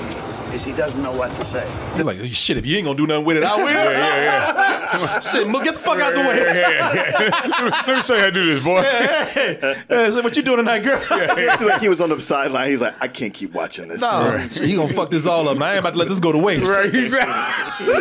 is 0.53 0.63
he 0.65 0.73
doesn't 0.73 1.03
know 1.03 1.13
what 1.13 1.35
to 1.37 1.45
say. 1.45 1.67
They're 1.95 2.05
like, 2.05 2.19
oh, 2.21 2.27
shit, 2.29 2.57
if 2.57 2.67
you 2.67 2.77
ain't 2.77 2.85
gonna 2.87 2.97
do 2.97 3.07
nothing 3.07 3.25
with 3.25 3.37
it, 3.39 3.45
I 3.45 3.57
will. 3.57 3.65
Yeah, 3.71 3.91
yeah, 3.91 4.99
yeah. 5.03 5.21
shit, 5.21 5.47
Mo, 5.49 5.61
get 5.63 5.75
the 5.75 5.81
fuck 5.81 5.99
out 6.01 6.15
the 6.15 6.21
way. 6.21 6.39
Let 7.87 7.97
me 7.97 8.03
show 8.03 8.15
you 8.15 8.21
how 8.21 8.27
to 8.27 8.33
do 8.33 8.47
this, 8.47 8.63
boy. 8.65 8.83
Hey, 8.83 9.59
hey, 9.61 9.75
hey, 9.89 10.11
so 10.11 10.23
what 10.23 10.37
you 10.37 10.43
doing 10.43 10.59
tonight, 10.59 10.81
girl? 10.81 11.01
It's 11.11 11.63
like 11.63 11.81
he 11.81 11.89
was 11.89 12.01
on 12.01 12.09
the 12.11 12.21
sideline. 12.21 12.69
He's 12.71 12.81
like, 12.81 12.95
I 13.01 13.09
can't 13.09 13.33
keep 13.35 13.53
watching 13.53 13.89
this. 13.89 14.01
No, 14.01 14.47
shit, 14.51 14.65
he 14.65 14.75
gonna 14.75 14.93
fuck 14.93 15.11
this 15.11 15.27
all 15.27 15.49
up. 15.49 15.57
Now 15.59 15.67
I 15.67 15.71
ain't 15.73 15.79
about 15.81 15.93
to 15.93 15.99
let 15.99 16.09
this 16.09 16.21
go 16.21 16.33
to 16.33 16.39
waste. 16.39 16.65
Right, 16.65 16.87
exactly. 16.95 17.95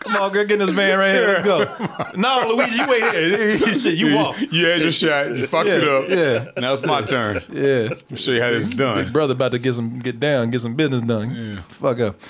Come 0.00 0.16
on, 0.22 0.32
girl, 0.32 0.44
get 0.44 0.60
in 0.60 0.66
this 0.66 0.76
van 0.76 0.98
right 0.98 1.14
here. 1.14 1.26
Let's 1.26 1.44
go. 1.44 2.20
No, 2.20 2.46
Luigi, 2.54 2.76
you 2.76 2.86
wait 2.86 3.02
here. 3.14 3.74
Shit, 3.74 3.94
you 3.94 4.14
walk. 4.14 4.36
You 4.52 4.66
had 4.66 4.82
your 4.82 4.92
shot. 4.92 5.34
You 5.34 5.46
fucked 5.46 5.68
Yeah, 5.68 5.76
it 5.76 5.88
up. 5.88 6.08
yeah. 6.56 6.60
Now 6.60 6.74
it's 6.74 6.84
my 6.84 7.00
turn. 7.02 7.42
Yeah. 7.50 7.88
Let 7.88 8.10
me 8.10 8.16
show 8.18 8.32
you 8.32 8.42
how 8.42 8.50
this 8.50 8.64
is 8.64 8.70
done. 8.72 9.02
Big 9.02 9.12
brother 9.14 9.32
about 9.32 9.52
to 9.52 9.58
get 9.58 9.72
some 9.74 9.98
get 10.00 10.20
down, 10.20 10.50
get 10.50 10.60
some 10.60 10.74
business 10.76 11.00
done. 11.00 11.23
Fuck 11.68 12.00
up. 12.00 12.20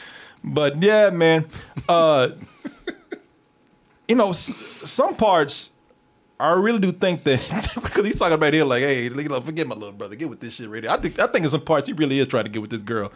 But 0.43 0.83
yeah, 0.83 1.11
man. 1.11 1.47
Uh 1.89 2.31
you 4.09 4.15
know, 4.17 4.31
s- 4.31 4.55
some 4.85 5.15
parts 5.17 5.71
I 6.39 6.53
really 6.53 6.81
do 6.81 6.93
think 6.93 7.25
that 7.25 7.41
because 7.83 8.05
he's 8.05 8.17
talking 8.17 8.35
about 8.35 8.53
here 8.53 8.65
like, 8.65 8.83
hey, 8.83 9.09
forget 9.09 9.67
my 9.67 9.75
little 9.75 9.93
brother, 9.93 10.17
get 10.17 10.29
with 10.29 10.41
this 10.41 10.55
shit 10.55 10.69
right 10.69 10.83
here. 10.83 10.91
I 10.93 10.97
think 10.99 11.19
I 11.19 11.27
think 11.27 11.45
in 11.45 11.51
some 11.51 11.63
parts 11.63 11.87
he 11.89 11.95
really 11.95 12.19
is 12.19 12.29
trying 12.29 12.45
to 12.45 12.51
get 12.51 12.61
with 12.61 12.71
this 12.71 12.83
girl. 12.83 13.13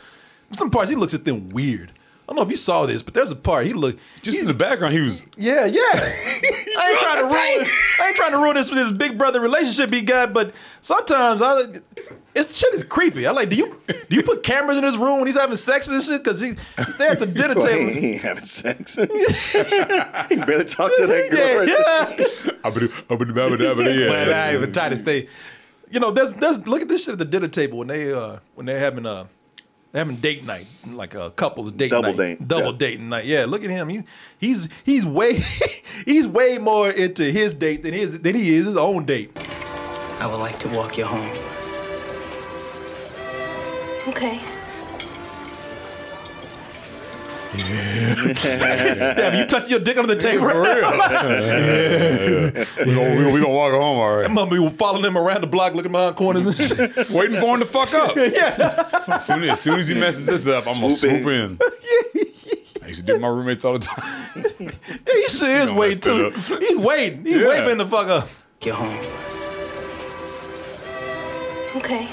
Some 0.52 0.70
parts 0.70 0.88
he 0.88 0.96
looks 0.96 1.14
at 1.14 1.24
them 1.24 1.50
weird. 1.50 1.92
I 2.28 2.32
don't 2.32 2.36
know 2.36 2.42
if 2.42 2.50
you 2.50 2.58
saw 2.58 2.84
this, 2.84 3.02
but 3.02 3.14
there's 3.14 3.30
a 3.30 3.36
part 3.36 3.64
he 3.64 3.72
look 3.72 3.96
Just 4.20 4.38
in 4.38 4.46
the 4.46 4.52
background, 4.52 4.92
he 4.92 5.00
was. 5.00 5.24
yeah, 5.38 5.64
yeah. 5.64 5.80
I 5.92 6.90
ain't 6.90 6.98
trying 7.00 7.16
to 7.20 7.34
ruin. 7.34 7.70
I 8.00 8.06
ain't 8.08 8.16
trying 8.16 8.32
to 8.32 8.36
ruin 8.38 8.54
this 8.54 8.68
with 8.70 8.78
this 8.78 8.92
big 8.92 9.16
brother 9.16 9.40
relationship 9.40 9.90
he 9.92 10.02
got, 10.02 10.34
but 10.34 10.54
sometimes 10.82 11.40
I, 11.40 11.62
it's 12.34 12.58
shit 12.58 12.74
is 12.74 12.84
creepy. 12.84 13.26
I 13.26 13.30
like. 13.30 13.48
Do 13.48 13.56
you 13.56 13.80
do 14.10 14.14
you 14.14 14.22
put 14.22 14.42
cameras 14.42 14.76
in 14.76 14.84
his 14.84 14.98
room 14.98 15.16
when 15.20 15.26
he's 15.26 15.38
having 15.38 15.56
sex 15.56 15.88
and 15.88 16.02
shit? 16.02 16.22
Because 16.22 16.40
he 16.42 16.50
they 16.98 17.08
at 17.08 17.18
the 17.18 17.26
dinner 17.40 17.54
Well, 17.54 17.66
table. 17.66 17.92
he 17.98 18.12
ain't 18.12 18.20
having 18.22 18.44
sex. 18.44 18.94
he 18.96 19.06
can 19.06 20.46
barely 20.46 20.64
talk 20.64 20.92
to 20.98 21.06
that 21.06 21.28
girl. 21.30 21.66
Yeah, 21.66 22.58
abba-doo, 22.64 22.88
yeah. 23.08 24.10
Well, 24.10 24.34
I 24.34 24.54
even 24.54 24.70
try 24.72 24.90
to 24.90 24.98
stay. 24.98 25.28
You 25.90 25.98
know, 26.00 26.10
there's 26.10 26.34
there's 26.34 26.66
look 26.66 26.82
at 26.82 26.88
this 26.88 27.04
shit 27.04 27.12
at 27.12 27.18
the 27.18 27.24
dinner 27.24 27.48
table 27.48 27.78
when 27.78 27.88
they 27.88 28.12
uh 28.12 28.36
when 28.54 28.66
they're 28.66 28.78
having 28.80 29.06
uh 29.06 29.24
they're 29.24 29.28
having 29.94 30.16
date 30.16 30.44
night 30.44 30.66
like 30.86 31.14
a 31.14 31.30
couple's 31.30 31.72
date 31.72 31.90
Double 31.90 32.10
night, 32.10 32.38
date, 32.38 32.48
double 32.48 32.72
yeah. 32.72 32.78
dating 32.78 33.08
night. 33.08 33.24
Yeah, 33.24 33.46
look 33.46 33.64
at 33.64 33.70
him. 33.70 33.88
He, 33.88 34.02
he's 34.38 34.68
he's 34.84 35.04
way 35.04 35.40
he's 36.04 36.26
way 36.26 36.58
more 36.58 36.90
into 36.90 37.24
his 37.24 37.54
date 37.54 37.82
than 37.82 37.94
his 37.94 38.20
than 38.20 38.34
he 38.34 38.54
is 38.54 38.66
his 38.66 38.76
own 38.76 39.06
date. 39.06 39.36
I 40.20 40.26
would 40.26 40.40
like 40.40 40.58
to 40.60 40.68
walk 40.68 40.98
you 40.98 41.04
home. 41.04 41.30
Okay. 44.08 44.40
Damn, 47.56 49.38
you 49.38 49.46
touching 49.46 49.70
your 49.70 49.80
dick 49.80 49.96
under 49.96 50.14
the 50.14 50.20
table 50.20 50.48
For 50.48 50.62
real. 50.62 50.90
We're 52.86 52.94
gonna, 52.94 53.16
we, 53.26 53.32
we 53.32 53.40
gonna 53.40 53.48
walk 53.52 53.72
home 53.72 53.98
all 53.98 54.16
right. 54.16 54.26
I'm 54.26 54.34
gonna 54.34 54.50
be 54.50 54.68
following 54.76 55.04
him 55.04 55.16
around 55.16 55.40
the 55.40 55.46
block, 55.46 55.74
looking 55.74 55.92
behind 55.92 56.16
corners 56.16 56.46
and 56.46 56.54
shit. 56.56 56.78
Waiting 57.10 57.40
for 57.40 57.54
him 57.54 57.60
to 57.60 57.66
fuck 57.66 57.92
up. 57.94 58.14
yeah. 58.16 59.02
As 59.08 59.26
soon 59.26 59.42
as, 59.44 59.50
as 59.50 59.60
soon 59.60 59.78
as 59.78 59.88
he 59.88 59.94
messes 59.98 60.26
this 60.26 60.46
up, 60.46 60.64
I'm 60.74 60.80
gonna 60.82 60.94
Swoop 60.94 61.22
swoop 61.22 61.26
in. 61.32 61.58
I 62.82 62.88
used 62.88 63.00
to 63.00 63.06
do 63.06 63.12
with 63.14 63.22
my 63.22 63.28
roommates 63.28 63.64
all 63.64 63.72
the 63.74 63.78
time. 63.80 64.44
Yeah, 64.58 64.70
he 65.14 65.28
sure 65.28 65.48
is 65.60 65.70
waiting 65.70 66.00
too. 66.00 66.30
He's 66.30 66.76
waiting. 66.76 67.24
He's 67.24 67.36
Yeah. 67.38 67.48
waiting 67.48 67.64
for 67.64 67.70
him 67.70 67.78
to 67.78 67.86
fuck 67.86 68.08
up. 68.08 68.28
Get 68.60 68.74
home. 68.74 68.98
Okay. 71.76 72.08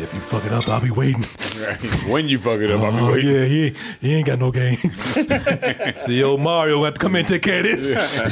If 0.00 0.12
you 0.14 0.20
fuck 0.20 0.44
it 0.44 0.52
up, 0.52 0.68
I'll 0.68 0.80
be 0.80 0.90
waiting. 0.90 1.22
when 2.10 2.28
you 2.28 2.38
fuck 2.38 2.60
it 2.60 2.70
up, 2.70 2.80
I'll 2.80 2.92
be 2.92 2.98
Oh, 2.98 3.12
waiting. 3.12 3.30
yeah, 3.34 3.44
he, 3.44 3.74
he 4.00 4.14
ain't 4.14 4.26
got 4.26 4.38
no 4.38 4.50
game. 4.50 4.76
See, 5.96 6.22
old 6.22 6.40
Mario 6.40 6.76
gonna 6.76 6.84
have 6.86 6.94
to 6.94 7.00
come 7.00 7.14
in 7.16 7.20
and 7.20 7.28
take 7.28 7.42
care 7.42 7.60
of 7.60 7.64
this. 7.66 7.90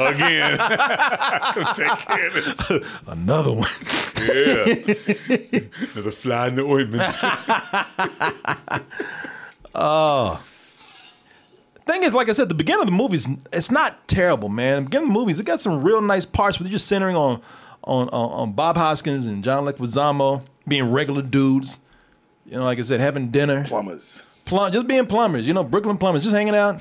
Again. 0.00 0.58
Come 0.58 1.74
take 1.74 1.98
care 1.98 2.26
of 2.26 2.34
this. 2.34 2.70
Another 3.06 3.52
one. 3.52 3.68
Yeah. 4.28 4.64
Another 5.94 6.10
fly 6.10 6.48
in 6.48 6.54
the 6.56 6.64
ointment. 6.64 7.12
Oh. 9.74 10.42
Thing 11.86 12.02
is, 12.04 12.14
like 12.14 12.28
I 12.28 12.32
said, 12.32 12.48
the 12.48 12.54
beginning 12.54 12.82
of 12.82 12.86
the 12.86 12.92
movies, 12.92 13.26
it's 13.52 13.70
not 13.70 14.06
terrible, 14.06 14.48
man. 14.48 14.76
The 14.76 14.82
beginning 14.90 15.08
of 15.08 15.14
the 15.14 15.18
movies, 15.20 15.40
it 15.40 15.44
got 15.46 15.60
some 15.60 15.82
real 15.82 16.00
nice 16.00 16.24
parts, 16.24 16.56
but 16.56 16.64
they're 16.64 16.72
just 16.72 16.86
centering 16.88 17.16
on 17.16 17.40
on, 17.82 18.08
on, 18.10 18.30
on 18.32 18.52
Bob 18.52 18.76
Hoskins 18.76 19.24
and 19.24 19.42
John 19.42 19.64
Leguizamo 19.64 20.42
being 20.66 20.90
regular 20.90 21.22
dudes. 21.22 21.80
You 22.46 22.56
know, 22.56 22.64
like 22.64 22.78
I 22.78 22.82
said, 22.82 23.00
having 23.00 23.30
dinner. 23.30 23.64
Plumbers. 23.64 24.26
Plum, 24.44 24.72
just 24.72 24.86
being 24.86 25.06
plumbers, 25.06 25.46
you 25.46 25.54
know, 25.54 25.62
Brooklyn 25.62 25.96
plumbers, 25.96 26.22
just 26.22 26.34
hanging 26.34 26.56
out. 26.56 26.80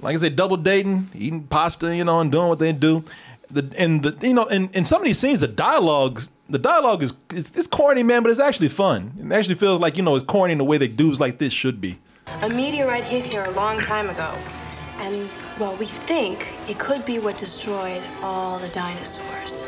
Like 0.00 0.14
I 0.14 0.18
said, 0.18 0.36
double 0.36 0.58
dating, 0.58 1.08
eating 1.14 1.44
pasta, 1.44 1.94
you 1.94 2.04
know, 2.04 2.20
and 2.20 2.30
doing 2.30 2.48
what 2.48 2.58
they 2.58 2.72
do. 2.72 3.02
The 3.50 3.72
and 3.78 4.02
the 4.02 4.26
you 4.26 4.34
know, 4.34 4.44
in, 4.46 4.68
in 4.70 4.84
some 4.84 5.00
of 5.00 5.06
these 5.06 5.18
scenes, 5.18 5.40
the 5.40 5.48
dialogues, 5.48 6.28
the 6.50 6.58
dialogue 6.58 7.02
is 7.02 7.14
it's, 7.30 7.50
it's 7.52 7.66
corny, 7.66 8.02
man, 8.02 8.22
but 8.22 8.30
it's 8.30 8.40
actually 8.40 8.68
fun. 8.68 9.12
It 9.18 9.32
actually 9.32 9.54
feels 9.54 9.80
like 9.80 9.96
you 9.96 10.02
know, 10.02 10.16
it's 10.16 10.24
corny 10.26 10.52
in 10.52 10.58
the 10.58 10.64
way 10.64 10.76
that 10.78 10.96
dudes 10.96 11.20
like 11.20 11.38
this 11.38 11.52
should 11.52 11.80
be. 11.80 11.98
A 12.42 12.48
meteorite 12.50 13.04
hit 13.04 13.24
here 13.24 13.44
a 13.44 13.50
long 13.52 13.80
time 13.80 14.10
ago. 14.10 14.36
And, 14.98 15.28
well, 15.58 15.76
we 15.76 15.86
think 15.86 16.46
it 16.68 16.78
could 16.78 17.04
be 17.04 17.18
what 17.18 17.38
destroyed 17.38 18.02
all 18.22 18.58
the 18.58 18.68
dinosaurs. 18.68 19.64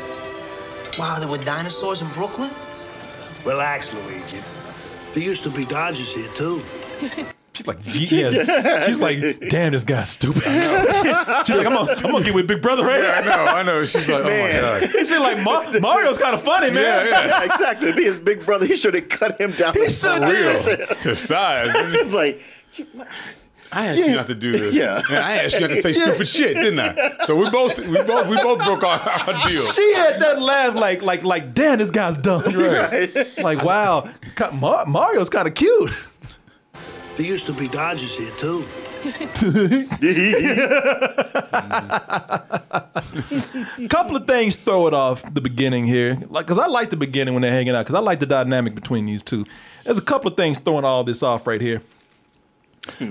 Wow, 0.97 1.19
there 1.19 1.27
were 1.29 1.37
dinosaurs 1.37 2.01
in 2.01 2.09
Brooklyn? 2.09 2.49
Relax, 3.45 3.93
Luigi. 3.93 4.37
There 5.13 5.23
used 5.23 5.43
to 5.43 5.49
be 5.49 5.65
Dodgers 5.65 6.13
here, 6.13 6.29
too. 6.35 6.61
She's 7.53 7.67
like, 7.67 7.79
yeah. 7.83 8.85
She's 8.85 8.99
like, 8.99 9.19
damn, 9.49 9.73
this 9.73 9.83
guy's 9.83 10.09
stupid. 10.09 10.43
She's 10.43 10.53
like, 10.53 11.65
I'm 11.67 11.73
gonna, 11.73 11.91
I'm 11.91 12.11
gonna 12.11 12.23
get 12.23 12.33
with 12.33 12.47
Big 12.47 12.61
Brother 12.61 12.85
right 12.85 13.03
Yeah, 13.03 13.21
I 13.21 13.25
know, 13.25 13.51
I 13.51 13.63
know. 13.63 13.83
She's 13.85 14.07
like, 14.07 14.23
oh 14.23 14.29
my 14.29 14.79
God. 14.79 14.89
She's 14.91 15.11
like, 15.11 15.43
Mar- 15.43 15.79
Mario's 15.81 16.17
kind 16.19 16.35
of 16.35 16.41
funny, 16.41 16.71
man. 16.71 17.07
Yeah, 17.07 17.25
Yeah, 17.25 17.43
exactly. 17.51 17.91
Be 17.91 18.05
his 18.05 18.17
big 18.17 18.45
brother. 18.45 18.65
He 18.65 18.75
should 18.75 18.93
have 18.93 19.09
cut 19.09 19.41
him 19.41 19.51
down. 19.51 19.73
He 19.73 19.85
to 19.85 19.89
should 19.89 20.21
Real. 20.21 20.87
To 20.87 21.15
size. 21.15 21.71
It's 21.75 22.13
like, 22.13 22.41
I 23.71 23.87
asked 23.87 23.99
you 23.99 24.15
not 24.15 24.27
to 24.27 24.35
do 24.35 24.51
this. 24.51 24.75
Yeah. 24.75 25.01
And 25.09 25.17
I 25.17 25.43
asked 25.43 25.55
you 25.55 25.61
not 25.61 25.67
to 25.67 25.81
say 25.81 25.91
stupid 25.93 26.27
shit, 26.27 26.55
didn't 26.55 26.79
I? 26.79 27.25
So 27.25 27.35
we 27.35 27.49
both 27.49 27.77
we 27.87 28.01
both 28.03 28.27
we 28.27 28.35
both 28.41 28.63
broke 28.63 28.83
our, 28.83 28.99
our 28.99 29.47
deal. 29.47 29.61
She 29.71 29.93
had 29.93 30.19
that 30.19 30.41
laugh 30.41 30.75
like, 30.75 31.01
like, 31.01 31.23
like, 31.23 31.53
damn, 31.53 31.77
this 31.77 31.91
guy's 31.91 32.17
dumb. 32.17 32.41
Right? 32.41 33.27
Like, 33.39 33.63
wow, 33.63 34.09
Mar- 34.53 34.85
Mario's 34.85 35.29
kind 35.29 35.47
of 35.47 35.53
cute. 35.53 36.07
There 37.15 37.25
used 37.25 37.45
to 37.45 37.53
be 37.53 37.67
Dodgers 37.67 38.15
here, 38.15 38.31
too. 38.37 38.65
couple 43.89 44.17
of 44.17 44.27
things 44.27 44.57
throw 44.57 44.87
it 44.87 44.93
off 44.93 45.23
the 45.33 45.39
beginning 45.41 45.87
here, 45.87 46.17
like 46.29 46.45
because 46.45 46.59
I 46.59 46.67
like 46.67 46.89
the 46.89 46.97
beginning 46.97 47.33
when 47.33 47.41
they're 47.41 47.51
hanging 47.51 47.75
out 47.75 47.85
because 47.85 47.95
I 47.95 48.03
like 48.03 48.19
the 48.19 48.25
dynamic 48.25 48.75
between 48.75 49.05
these 49.05 49.23
two. 49.23 49.45
There's 49.85 49.97
a 49.97 50.03
couple 50.03 50.29
of 50.29 50.35
things 50.35 50.59
throwing 50.59 50.83
all 50.83 51.05
this 51.05 51.23
off 51.23 51.47
right 51.47 51.61
here. 51.61 51.81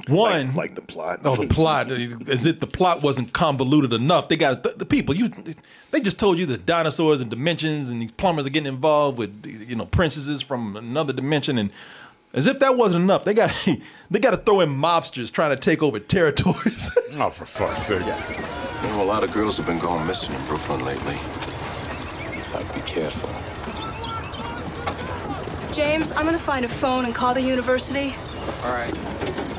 One, 0.08 0.48
like, 0.48 0.56
like 0.56 0.74
the 0.74 0.82
plot. 0.82 1.20
Oh, 1.24 1.36
the 1.36 1.52
plot. 1.52 1.90
As 1.90 2.46
if 2.46 2.60
the 2.60 2.66
plot 2.66 3.02
wasn't 3.02 3.32
convoluted 3.32 3.92
enough. 3.92 4.28
They 4.28 4.36
got 4.36 4.62
the, 4.62 4.70
the 4.70 4.86
people. 4.86 5.16
You, 5.16 5.30
they 5.90 6.00
just 6.00 6.18
told 6.18 6.38
you 6.38 6.46
the 6.46 6.58
dinosaurs 6.58 7.20
and 7.20 7.30
dimensions 7.30 7.90
and 7.90 8.00
these 8.02 8.12
plumbers 8.12 8.46
are 8.46 8.50
getting 8.50 8.72
involved 8.72 9.18
with, 9.18 9.44
you 9.46 9.76
know, 9.76 9.86
princesses 9.86 10.42
from 10.42 10.76
another 10.76 11.12
dimension 11.12 11.58
and 11.58 11.70
As 12.34 12.46
if 12.46 12.58
that 12.58 12.76
wasn't 12.76 13.04
enough, 13.04 13.24
they 13.24 13.34
got 13.34 13.50
they 14.10 14.18
got 14.18 14.32
to 14.32 14.36
throw 14.36 14.60
in 14.60 14.70
mobsters 14.70 15.32
trying 15.32 15.50
to 15.50 15.56
take 15.56 15.82
over 15.82 15.98
territories. 15.98 16.90
oh, 17.14 17.30
for 17.30 17.46
fuck's 17.46 17.78
sake! 17.78 18.00
You 18.00 18.88
know, 18.90 19.02
a 19.02 19.04
lot 19.04 19.24
of 19.24 19.32
girls 19.32 19.56
have 19.56 19.66
been 19.66 19.78
going 19.78 20.06
missing 20.06 20.34
in 20.34 20.46
Brooklyn 20.46 20.84
lately. 20.84 21.16
I'd 22.54 22.74
be 22.74 22.80
careful. 22.82 23.30
James, 25.72 26.12
I'm 26.12 26.24
gonna 26.24 26.38
find 26.38 26.64
a 26.64 26.68
phone 26.68 27.06
and 27.06 27.14
call 27.14 27.32
the 27.32 27.42
university. 27.42 28.14
All 28.64 28.72
right. 28.72 28.94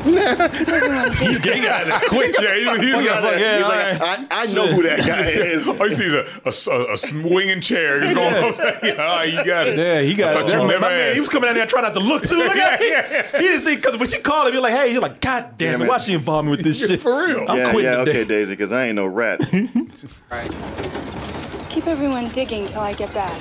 he 0.03 0.15
got 0.15 1.87
it 1.87 2.09
quick. 2.09 2.35
Yeah, 2.39 2.55
he, 2.55 2.85
he's 2.85 2.93
got 3.05 3.23
Yeah, 3.23 3.55
it. 3.55 3.57
he's 3.57 3.67
like, 3.67 4.01
I, 4.01 4.25
I 4.31 4.45
know 4.53 4.67
who 4.73 4.83
that 4.83 4.99
guy 4.99 5.27
is. 5.29 5.67
Oh, 5.67 5.77
all 5.77 5.87
you 5.87 5.93
see 5.95 6.05
is 6.05 6.13
a, 6.13 6.25
a, 6.45 6.75
a, 6.75 6.93
a 6.93 6.97
swinging 6.97 7.61
chair 7.61 7.99
just 8.01 8.15
going 8.15 8.33
up. 8.33 8.55
Yeah, 8.83 8.91
all 9.03 9.17
right, 9.17 9.31
you 9.33 9.43
got 9.43 9.67
it. 9.67 9.77
Yeah, 9.77 10.01
he 10.01 10.15
got 10.15 10.35
I 10.35 10.39
it. 10.39 10.43
thought 10.43 10.51
you 10.53 10.57
My 10.59 10.67
never 10.67 10.81
man, 10.81 11.13
he 11.13 11.19
was 11.19 11.29
coming 11.29 11.47
down 11.47 11.55
there 11.55 11.65
trying 11.65 11.83
not 11.83 11.93
to 11.95 11.99
look 11.99 12.23
too. 12.23 12.35
Look 12.37 12.55
at 12.55 12.79
him. 12.81 13.41
He 13.41 13.47
didn't 13.47 13.61
see 13.61 13.75
because 13.75 13.97
when 13.97 14.07
she 14.07 14.19
called 14.19 14.47
him, 14.47 14.53
you're 14.53 14.63
like, 14.63 14.73
hey, 14.73 14.91
you're 14.91 15.01
like, 15.01 15.19
God 15.21 15.57
damn, 15.57 15.71
Damn 15.73 15.81
it, 15.81 15.85
it. 15.85 15.89
why 15.89 15.97
she 15.97 16.13
involve 16.13 16.45
me 16.45 16.51
with 16.51 16.61
this 16.61 16.79
shit? 16.87 17.01
For 17.01 17.25
real. 17.25 17.45
I'm 17.49 17.57
yeah, 17.57 17.71
quitting 17.71 17.91
yeah, 17.91 17.97
today. 18.05 18.11
okay, 18.21 18.23
Daisy, 18.27 18.51
because 18.53 18.71
I 18.71 18.85
ain't 18.87 18.95
no 18.95 19.05
rat. 19.05 19.41
All 19.53 19.67
right. 20.31 20.51
Keep 21.69 21.87
everyone 21.87 22.29
digging 22.29 22.65
till 22.67 22.81
I 22.81 22.93
get 22.93 23.13
back. 23.13 23.39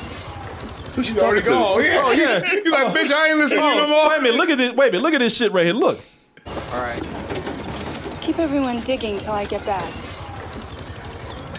Who's 0.98 1.06
she 1.06 1.14
You 1.14 1.20
already 1.20 1.42
talking 1.42 1.44
to? 1.44 1.50
gone. 1.50 1.64
Oh, 1.64 1.78
yeah. 1.78 2.02
Oh 2.04 2.10
yeah. 2.10 2.40
He's 2.44 2.70
like, 2.72 2.88
bitch, 2.88 3.12
I 3.12 3.28
ain't 3.28 3.38
listening 3.38 3.62
to 3.62 3.68
you 3.68 3.74
no 3.76 3.84
Oh, 3.84 3.88
more. 3.88 4.08
wait 4.08 4.18
a 4.18 4.22
minute, 4.22 4.36
look 4.36 4.50
at 4.50 4.58
this. 4.58 4.72
Wait 4.72 4.88
a 4.88 4.90
minute, 4.90 5.02
look 5.02 5.14
at 5.14 5.20
this 5.20 5.36
shit 5.36 5.52
right 5.52 5.64
here. 5.64 5.74
Look. 5.74 6.00
All 6.46 6.80
right. 6.80 7.02
Keep 8.20 8.40
everyone 8.40 8.80
digging 8.80 9.18
till 9.18 9.32
I 9.32 9.44
get 9.44 9.64
back. 9.64 9.82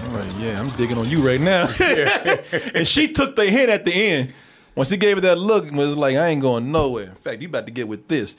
All 0.03 0.15
right, 0.17 0.31
yeah, 0.39 0.59
I'm 0.59 0.69
digging 0.71 0.97
on 0.97 1.07
you 1.07 1.25
right 1.25 1.39
now. 1.39 1.69
and 2.75 2.85
she 2.87 3.07
took 3.13 3.35
the 3.37 3.45
hint 3.45 3.69
at 3.69 3.85
the 3.85 3.93
end. 3.93 4.33
Once 4.75 4.89
he 4.89 4.97
gave 4.97 5.17
her 5.17 5.21
that 5.21 5.37
look, 5.37 5.67
and 5.67 5.77
was 5.77 5.95
like, 5.95 6.15
I 6.17 6.27
ain't 6.27 6.41
going 6.41 6.71
nowhere. 6.71 7.05
In 7.05 7.15
fact, 7.15 7.41
you 7.41 7.47
about 7.47 7.65
to 7.65 7.71
get 7.71 7.87
with 7.87 8.07
this. 8.07 8.35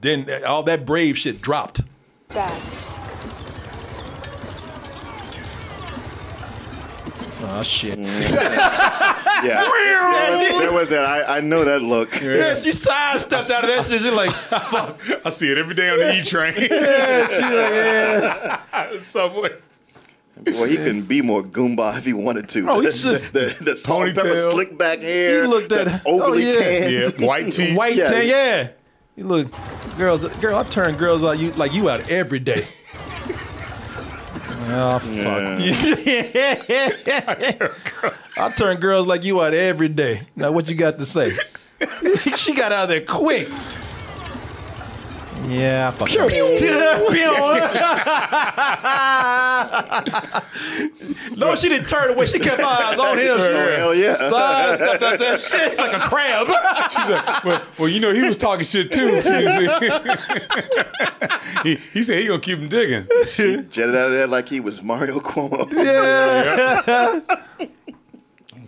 Then 0.00 0.28
all 0.46 0.62
that 0.64 0.84
brave 0.84 1.16
shit 1.16 1.40
dropped. 1.40 1.80
Back. 2.28 2.60
Oh 7.42 7.62
shit. 7.62 7.98
Mm. 7.98 9.12
Yeah. 9.44 9.60
There 9.60 9.70
was, 9.70 10.60
there 10.62 10.72
was 10.72 10.88
that. 10.90 11.04
I, 11.04 11.36
I 11.36 11.40
know 11.40 11.62
that 11.66 11.82
look. 11.82 12.20
Yeah, 12.22 12.54
she 12.54 12.72
sidestepped 12.72 13.50
out 13.50 13.64
of 13.64 13.68
that 13.68 13.84
shit. 13.84 14.00
She's 14.00 14.12
like, 14.14 14.30
fuck. 14.30 14.98
I 15.26 15.28
see 15.28 15.52
it 15.52 15.58
every 15.58 15.74
day 15.74 15.90
on 15.90 15.98
the 15.98 16.16
E 16.16 16.22
train. 16.22 16.54
Yeah, 16.70 17.26
she 17.28 17.42
like, 17.42 17.52
yeah. 17.52 18.98
Subway. 19.00 19.50
Boy, 20.42 20.68
he 20.68 20.76
couldn't 20.76 21.02
be 21.02 21.20
more 21.20 21.42
Goomba 21.42 21.98
if 21.98 22.06
he 22.06 22.14
wanted 22.14 22.48
to. 22.50 22.66
Oh, 22.68 22.80
he 22.80 22.86
the, 22.86 22.92
should- 22.92 23.22
the, 23.34 23.54
the, 23.58 23.64
the 23.64 23.76
salt 23.76 24.14
pepper 24.14 24.28
Ponytail. 24.28 24.50
slick 24.52 24.78
back 24.78 25.00
hair. 25.00 25.42
He 25.42 25.48
looked 25.48 25.72
at 25.72 26.02
oh, 26.06 26.22
overly 26.22 26.46
yeah. 26.46 26.54
tanned. 26.54 26.92
Yeah, 27.20 27.26
white 27.26 27.52
teeth. 27.52 27.76
White 27.76 27.96
Yeah, 27.96 28.04
tan, 28.06 28.26
yeah. 28.26 28.68
You 29.16 29.24
look, 29.24 29.48
girls, 29.96 30.24
girl, 30.40 30.56
I 30.58 30.62
turn 30.64 30.96
girls 30.96 31.20
like 31.22 31.38
you, 31.40 31.52
like 31.52 31.72
you 31.72 31.88
out 31.90 32.10
every 32.10 32.38
day. 32.38 32.62
Oh 34.68 34.98
fuck! 34.98 35.60
I 38.36 38.52
turn 38.52 38.78
girls 38.78 39.06
like 39.06 39.24
you 39.24 39.40
out 39.40 39.54
every 39.54 39.88
day. 39.88 40.22
Now, 40.34 40.50
what 40.50 40.68
you 40.68 40.74
got 40.74 40.98
to 40.98 41.06
say? 41.06 41.30
she 42.36 42.54
got 42.54 42.72
out 42.72 42.84
of 42.84 42.88
there 42.88 43.00
quick. 43.02 43.46
Yeah, 45.48 45.88
I 45.88 45.90
fuck 45.96 46.10
No, 51.36 51.54
she 51.54 51.68
didn't 51.68 51.88
turn 51.88 52.10
away. 52.10 52.26
She 52.26 52.38
kept 52.38 52.60
her 52.60 52.66
eyes 52.66 52.98
on 52.98 53.18
him. 53.18 53.36
She 53.38 53.42
Oh, 53.42 53.74
hell 53.76 53.94
yeah. 53.94 54.14
sidestepped 54.14 55.02
out 55.02 55.18
that 55.18 55.40
shit 55.40 55.76
like 55.78 55.92
a 55.94 56.00
crab. 56.08 56.46
She's 56.90 57.08
like, 57.10 57.44
well, 57.44 57.62
well, 57.78 57.88
you 57.88 58.00
know, 58.00 58.12
he 58.14 58.22
was 58.22 58.38
talking 58.38 58.64
shit 58.64 58.90
too. 58.90 59.20
he, 61.62 61.74
he 61.92 62.02
said 62.02 62.20
he 62.20 62.26
gonna 62.28 62.40
keep 62.40 62.58
him 62.58 62.68
digging. 62.68 63.06
Jetted 63.70 63.94
out 63.94 64.06
of 64.08 64.12
there 64.12 64.26
like 64.26 64.48
he 64.48 64.60
was 64.60 64.82
Mario 64.82 65.20
Cuomo. 65.20 65.70
Yeah. 65.72 67.20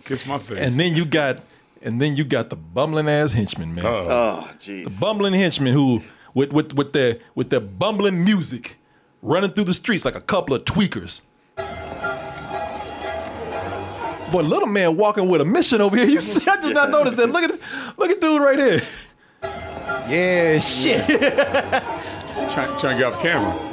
Kiss 0.05 0.25
my 0.25 0.37
face. 0.37 0.59
And 0.59 0.79
then 0.79 0.95
you 0.95 1.05
got, 1.05 1.39
and 1.81 1.99
then 2.01 2.15
you 2.15 2.23
got 2.23 2.49
the 2.49 2.55
bumbling 2.55 3.09
ass 3.09 3.33
henchman, 3.33 3.75
man. 3.75 3.85
Oh, 3.85 4.49
jeez. 4.59 4.85
The 4.85 4.97
bumbling 4.99 5.33
henchman 5.33 5.73
who, 5.73 6.01
with 6.33 6.53
with 6.53 6.73
with 6.73 6.93
their 6.93 7.17
with 7.35 7.49
their 7.49 7.59
bumbling 7.59 8.23
music, 8.23 8.77
running 9.21 9.51
through 9.51 9.65
the 9.65 9.73
streets 9.73 10.05
like 10.05 10.15
a 10.15 10.21
couple 10.21 10.55
of 10.55 10.65
tweakers. 10.65 11.21
Boy, 14.31 14.41
little 14.41 14.67
man 14.67 14.95
walking 14.95 15.27
with 15.27 15.41
a 15.41 15.45
mission 15.45 15.81
over 15.81 15.97
here. 15.97 16.05
You 16.05 16.21
see, 16.21 16.47
I 16.49 16.59
did 16.61 16.75
not 16.75 16.89
notice 16.91 17.15
that. 17.15 17.27
Look 17.27 17.43
at 17.43 17.59
look 17.97 18.11
at 18.11 18.21
dude 18.21 18.41
right 18.41 18.59
here. 18.59 18.81
Yeah, 20.07 20.59
shit. 20.59 21.05
trying, 22.51 22.79
trying 22.79 22.97
to 22.97 23.03
get 23.03 23.03
off 23.05 23.21
camera. 23.21 23.65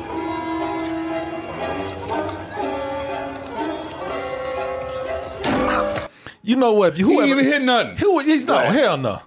You 6.43 6.55
know 6.55 6.73
what? 6.75 6.95
He 6.95 7.03
Whoever, 7.03 7.23
ain't 7.23 7.31
even 7.33 7.45
hit 7.45 7.63
nothing. 7.63 7.97
who, 7.97 8.23
no, 8.45 8.59
hell 8.59 8.97
no. 8.97 9.21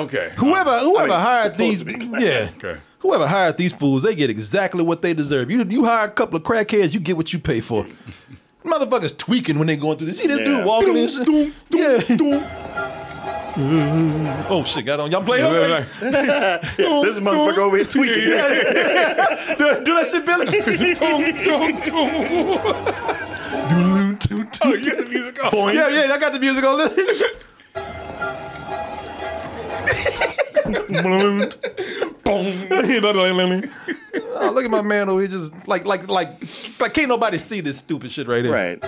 Okay. 0.00 0.30
Whoever 0.36 0.78
whoever 0.80 1.04
I 1.12 1.16
mean, 1.16 1.20
hired 1.20 1.56
these, 1.56 1.78
to 1.80 1.84
be 1.84 1.94
class. 1.94 2.22
yeah, 2.22 2.48
Okay. 2.56 2.80
whoever 3.00 3.26
hired 3.26 3.56
these 3.58 3.72
fools, 3.72 4.02
they 4.02 4.14
get 4.14 4.30
exactly 4.30 4.82
what 4.82 5.02
they 5.02 5.12
deserve. 5.14 5.50
You 5.50 5.62
you 5.64 5.84
hire 5.84 6.06
a 6.06 6.10
couple 6.10 6.36
of 6.36 6.42
crackheads, 6.44 6.94
you 6.94 7.00
get 7.00 7.16
what 7.16 7.32
you 7.32 7.38
pay 7.38 7.60
for. 7.60 7.84
Motherfuckers 8.64 9.16
tweaking 9.16 9.58
when 9.58 9.66
they 9.66 9.76
going 9.76 9.98
through 9.98 10.06
this. 10.06 10.18
See 10.18 10.26
this 10.26 10.38
Yeah. 10.40 10.44
dude 10.46 10.64
walking 10.64 10.96
in. 10.96 11.52
Yeah. 11.70 12.00
Oh 13.56 14.64
shit, 14.66 14.84
got 14.84 14.98
on. 14.98 15.12
Y'all 15.12 15.22
playing? 15.22 15.44
Yeah, 15.44 15.50
Okay. 15.60 15.70
like, 15.70 16.60
this 17.06 17.20
motherfucker 17.20 17.58
over 17.58 17.76
here 17.76 17.86
tweaking. 17.86 18.24
do, 18.24 18.32
that 19.94 20.08
shit, 20.10 20.26
Billy. 20.26 20.46
dum, 20.94 21.22
dum, 21.44 21.80
dum. 21.84 22.08
Oh, 24.64 24.74
you 24.74 24.90
got 24.90 24.98
the 24.98 25.06
music 25.08 25.44
on. 25.54 25.72
yeah, 25.72 25.88
yeah, 25.88 26.12
I 26.12 26.18
got 26.18 26.32
the 26.32 26.40
music 26.40 26.64
on. 26.64 26.90
oh, 32.26 34.50
look 34.54 34.64
at 34.64 34.70
my 34.70 34.82
man 34.82 35.08
over 35.08 35.20
here, 35.20 35.28
just 35.28 35.52
like, 35.66 35.86
like, 35.86 36.08
like, 36.08 36.28
like, 36.80 36.94
can't 36.94 37.08
nobody 37.08 37.38
see 37.38 37.60
this 37.60 37.78
stupid 37.78 38.12
shit 38.12 38.28
right 38.28 38.44
here. 38.44 38.52
Right. 38.52 38.82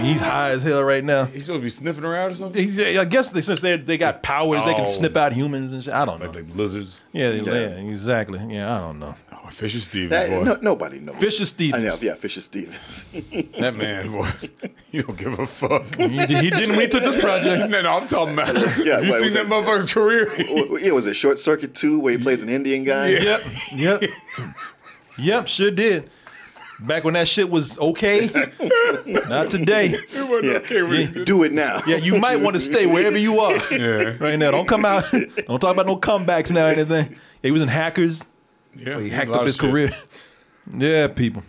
He's 0.00 0.20
high 0.20 0.50
as 0.50 0.62
hell 0.64 0.82
right 0.82 1.04
now. 1.04 1.26
He's 1.26 1.44
supposed 1.46 1.60
to 1.60 1.64
be 1.64 1.70
sniffing 1.70 2.04
around 2.04 2.32
or 2.32 2.34
something? 2.34 2.60
He's, 2.62 2.78
I 2.78 3.04
guess 3.04 3.30
they, 3.30 3.40
since 3.40 3.60
they 3.60 3.76
they 3.76 3.96
got 3.96 4.22
powers, 4.22 4.64
they 4.64 4.72
Oh. 4.72 4.76
can 4.76 4.86
snip 4.86 5.16
out 5.16 5.32
humans 5.32 5.72
and 5.72 5.82
shit. 5.84 5.92
I 5.92 6.04
don't 6.04 6.18
know. 6.18 6.26
Like, 6.26 6.36
like 6.36 6.56
lizards. 6.56 7.00
yeah, 7.12 7.30
they- 7.30 7.40
yeah, 7.40 7.68
exactly. 7.90 8.40
Yeah, 8.48 8.76
I 8.76 8.80
don't 8.80 8.98
know. 8.98 9.14
Fisher 9.52 9.80
Stevens, 9.80 10.10
That, 10.10 10.30
boy. 10.30 10.42
no, 10.44 10.58
nobody 10.62 10.98
knows. 10.98 11.16
Fisher 11.16 11.42
I 11.42 11.44
Stevens. 11.44 12.02
know, 12.02 12.08
yeah, 12.08 12.14
Fisher 12.14 12.40
Stevens. 12.40 13.04
That 13.58 13.76
man, 13.76 14.10
boy. 14.10 14.28
You 14.90 15.02
don't 15.02 15.16
give 15.18 15.38
a 15.38 15.46
fuck. 15.46 15.94
He, 15.96 16.08
he 16.08 16.50
didn't 16.50 16.70
when 16.70 16.80
he 16.80 16.88
took 16.88 17.02
this 17.04 17.20
project. 17.20 17.70
No, 17.70 17.82
no, 17.82 17.96
I'm 17.98 18.06
talking 18.06 18.34
about. 18.34 18.54
Yeah, 18.84 19.00
you 19.00 19.12
seen 19.12 19.22
was 19.22 19.32
that 19.34 19.46
it- 19.46 19.48
motherfucker's 19.48 19.92
career? 19.92 20.78
yeah, 20.80 20.92
was 20.92 21.06
it 21.06 21.14
Short 21.14 21.38
Circuit 21.38 21.74
2 21.74 22.00
where 22.00 22.16
he 22.16 22.22
plays 22.22 22.42
an 22.42 22.48
Indian 22.48 22.82
guy? 22.84 23.08
Yep, 23.10 23.40
yep, 23.74 24.02
yep. 25.18 25.46
Sure 25.48 25.70
did. 25.70 26.10
Back 26.80 27.04
when 27.04 27.14
that 27.14 27.28
shit 27.28 27.48
was 27.48 27.78
okay. 27.78 28.28
Not 29.28 29.50
today. 29.52 29.90
It 29.90 30.28
wasn't 30.28 30.44
Yeah. 30.70 30.80
okay 30.80 31.18
Yeah, 31.18 31.24
Do 31.24 31.44
it 31.44 31.52
now. 31.52 31.80
Yeah, 31.86 31.96
you 31.96 32.18
might 32.18 32.36
want 32.40 32.54
to 32.54 32.60
stay 32.60 32.86
wherever 32.86 33.16
you 33.16 33.38
are. 33.38 33.54
Yeah. 33.72 34.16
Right 34.18 34.36
now, 34.36 34.50
don't 34.50 34.66
come 34.66 34.84
out. 34.84 35.04
Don't 35.12 35.60
talk 35.60 35.72
about 35.74 35.86
no 35.86 35.96
comebacks 35.96 36.50
now 36.50 36.66
or 36.66 36.70
anything. 36.70 37.16
He 37.40 37.52
was 37.52 37.62
in 37.62 37.68
Hackers. 37.68 38.24
Yeah, 38.76 39.00
He 39.00 39.08
hacked 39.08 39.30
up 39.30 39.46
his 39.46 39.56
career. 39.56 39.90
Yeah, 40.72 41.08
people. 41.08 41.42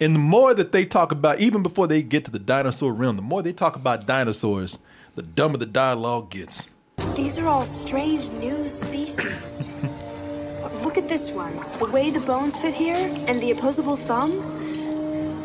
And 0.00 0.14
the 0.14 0.20
more 0.20 0.54
that 0.54 0.70
they 0.70 0.84
talk 0.84 1.10
about, 1.10 1.40
even 1.40 1.64
before 1.64 1.88
they 1.88 2.00
get 2.00 2.24
to 2.26 2.30
the 2.30 2.38
dinosaur 2.38 2.92
realm, 2.92 3.16
the 3.16 3.22
more 3.22 3.42
they 3.42 3.52
talk 3.52 3.74
about 3.74 4.06
dinosaurs, 4.06 4.78
the 5.16 5.22
dumber 5.22 5.58
the 5.58 5.66
dialogue 5.66 6.30
gets. 6.30 6.70
These 7.16 7.38
are 7.38 7.48
all 7.48 7.64
strange 7.64 8.30
new 8.32 8.68
species. 8.68 9.68
Look 10.84 10.96
at 10.96 11.08
this 11.08 11.30
one. 11.30 11.54
The 11.78 11.90
way 11.90 12.10
the 12.10 12.20
bones 12.20 12.58
fit 12.58 12.74
here 12.74 12.96
and 13.26 13.40
the 13.40 13.50
opposable 13.50 13.96
thumb. 13.96 14.30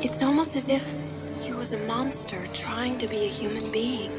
It's 0.03 0.21
almost 0.21 0.55
as 0.55 0.69
if 0.69 0.85
he 1.41 1.53
was 1.53 1.73
a 1.73 1.79
monster 1.87 2.45
trying 2.53 2.97
to 2.99 3.07
be 3.07 3.23
a 3.23 3.27
human 3.27 3.71
being. 3.71 4.11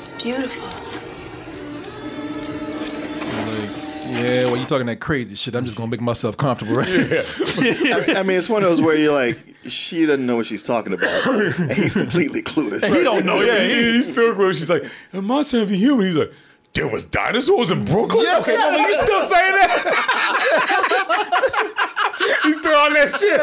It's 0.00 0.12
beautiful. 0.12 1.11
You 4.62 4.68
talking 4.68 4.86
that 4.86 5.00
crazy 5.00 5.34
shit. 5.34 5.54
I'm 5.54 5.64
just 5.64 5.76
gonna 5.76 5.90
make 5.90 6.00
myself 6.00 6.36
comfortable, 6.36 6.74
right? 6.76 6.88
I, 6.88 8.14
I 8.18 8.22
mean, 8.22 8.38
it's 8.38 8.48
one 8.48 8.62
of 8.62 8.68
those 8.68 8.80
where 8.80 8.96
you're 8.96 9.12
like, 9.12 9.38
she 9.66 10.06
doesn't 10.06 10.24
know 10.26 10.36
what 10.36 10.46
she's 10.46 10.62
talking 10.62 10.92
about, 10.92 11.10
and 11.26 11.72
he's 11.76 11.94
completely 11.94 12.42
clueless. 12.42 12.84
He 12.94 13.02
don't 13.04 13.24
know. 13.26 13.40
Yeah, 13.42 13.60
He- 13.62 13.74
he, 13.74 13.92
he's 13.98 14.08
still 14.08 14.34
clueless. 14.34 14.58
She's 14.58 14.70
like, 14.70 14.84
a 15.12 15.20
monster 15.22 15.58
and 15.58 15.68
be 15.68 15.76
human. 15.76 16.06
He's 16.06 16.16
like, 16.16 16.32
there 16.74 16.88
was 16.88 17.04
dinosaurs 17.04 17.70
in 17.70 17.84
Brooklyn? 17.84 18.24
Yeah, 18.24 18.38
okay, 18.38 18.54
yeah, 18.54 18.70
mama, 18.70 18.78
you 18.78 18.84
yeah. 18.88 19.04
still 19.04 19.20
saying 19.20 19.54
that? 19.56 19.82
He's 22.44 22.58
still 22.58 22.74
on 22.76 22.92
that 22.94 23.10
shit. 23.20 23.40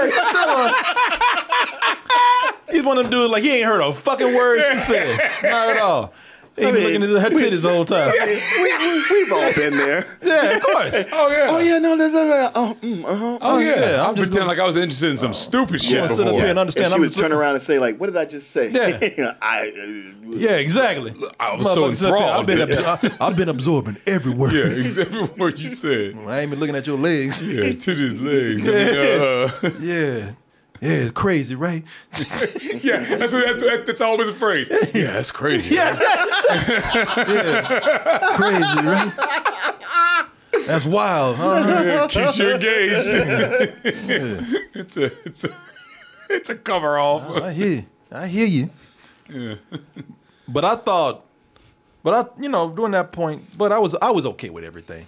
He's 2.76 2.84
one 2.84 2.97
of 2.97 3.03
them 3.03 3.11
dudes 3.11 3.32
like 3.32 3.43
he 3.43 3.51
ain't 3.57 3.65
heard 3.65 3.82
a 3.82 3.93
fucking 3.93 4.34
word 4.36 4.61
she 4.74 4.80
said. 4.80 5.17
Not 5.43 5.70
at 5.70 5.78
all. 5.78 6.13
He 6.60 6.66
I 6.66 6.72
been 6.72 6.84
mean, 6.84 7.01
looking 7.01 7.16
at 7.18 7.32
her 7.32 7.38
titties 7.39 7.62
the 7.62 7.70
whole 7.70 7.86
time. 7.86 8.12
we, 8.26 8.64
we, 8.64 9.03
we've 9.12 9.32
all 9.34 9.53
been 9.53 9.78
there. 9.78 10.05
Yeah, 10.22 10.57
of 10.57 10.64
course. 10.64 11.05
Oh 11.14 11.30
yeah. 11.30 11.47
Oh 11.49 11.57
yeah, 11.60 11.78
no, 11.80 11.97
there's 11.97 12.14
a 12.14 12.51
oh, 12.55 12.78
mm, 12.82 13.03
uh-huh. 13.03 13.38
Oh 13.41 13.57
yeah. 13.60 13.80
yeah, 13.80 14.03
I'm 14.03 14.10
I'm 14.10 14.16
just 14.16 14.32
pretending 14.32 14.47
like 14.49 14.60
I 14.60 14.66
was 14.66 14.76
interested 14.78 15.10
in 15.12 15.18
some 15.18 15.34
stupid 15.34 15.82
shit 15.82 15.95
wanna 16.01 16.07
sit 16.10 16.20
up 16.22 16.26
before. 16.28 16.39
here 16.41 16.49
and 16.49 16.60
understand 16.60 16.86
And 16.86 16.91
she 16.91 16.95
I'm 16.95 17.01
would 17.01 17.07
just 17.12 17.20
turn 17.20 17.32
around 17.32 17.55
and 17.55 17.64
say 17.64 17.80
like, 17.80 17.97
"What 17.99 18.07
did 18.07 18.18
I 18.18 18.26
just 18.26 18.51
say?" 18.51 18.70
Yeah. 18.72 19.36
I. 19.41 20.14
Yeah, 20.30 20.51
exactly. 20.51 21.14
I 21.39 21.55
was 21.55 21.72
so 21.74 21.84
Motherfucker 21.89 21.95
sit 21.95 22.12
up 22.12 22.18
here, 22.18 22.28
I've 22.28 22.45
been, 22.45 22.60
enthralled. 22.70 22.99
absor- 22.99 23.18
I've 23.20 23.36
been 23.36 23.49
absorbing 23.49 23.97
every 24.05 24.32
word. 24.34 24.53
Yeah, 24.53 24.66
exactly 24.66 25.24
what 25.24 25.57
you 25.60 25.70
said. 25.70 26.18
I 26.28 26.41
ain't 26.41 26.51
been 26.51 26.60
looking 26.60 26.76
at 26.76 26.86
your 26.86 26.97
legs. 26.97 27.41
Yeah, 27.45 27.74
to 27.74 27.95
his 27.95 28.22
legs. 28.22 28.70
I 28.70 28.72
Yeah. 28.74 28.86
mean, 28.91 29.22
uh, 29.22 29.70
Yeah. 29.80 30.32
Yeah, 30.82 30.91
it's 30.91 31.11
crazy, 31.11 31.55
right? 31.55 31.84
yeah, 32.82 33.03
that's, 33.03 33.34
what, 33.34 33.59
that, 33.59 33.84
that's 33.86 34.01
always 34.01 34.30
a 34.30 34.34
phrase. 34.34 34.69
Yeah, 34.93 35.11
that's 35.11 35.32
crazy. 35.32 35.75
Yeah. 35.80 35.95
Crazy, 38.36 38.88
right? 38.88 39.11
That's 40.65 40.86
wild, 40.86 41.36
huh? 41.36 41.63
Yeah, 41.84 42.07
keeps 42.07 42.38
you 42.38 42.51
engaged. 42.51 43.07
it's 44.73 44.97
a 44.97 45.05
it's 45.25 45.43
a 45.43 45.49
it's 46.30 46.49
a 46.49 46.55
cover 46.55 46.97
off. 46.97 47.27
I 47.41 47.53
hear. 47.53 47.86
I 48.11 48.27
hear 48.27 48.45
you. 48.45 48.69
Yeah. 49.30 49.55
But 50.47 50.65
I 50.65 50.75
thought, 50.77 51.25
but 52.03 52.13
I, 52.13 52.41
you 52.41 52.49
know, 52.49 52.69
during 52.69 52.91
that 52.93 53.11
point, 53.11 53.43
but 53.57 53.71
I 53.71 53.80
was, 53.80 53.95
I 53.95 54.11
was 54.11 54.25
okay 54.25 54.49
with 54.49 54.63
everything 54.63 55.05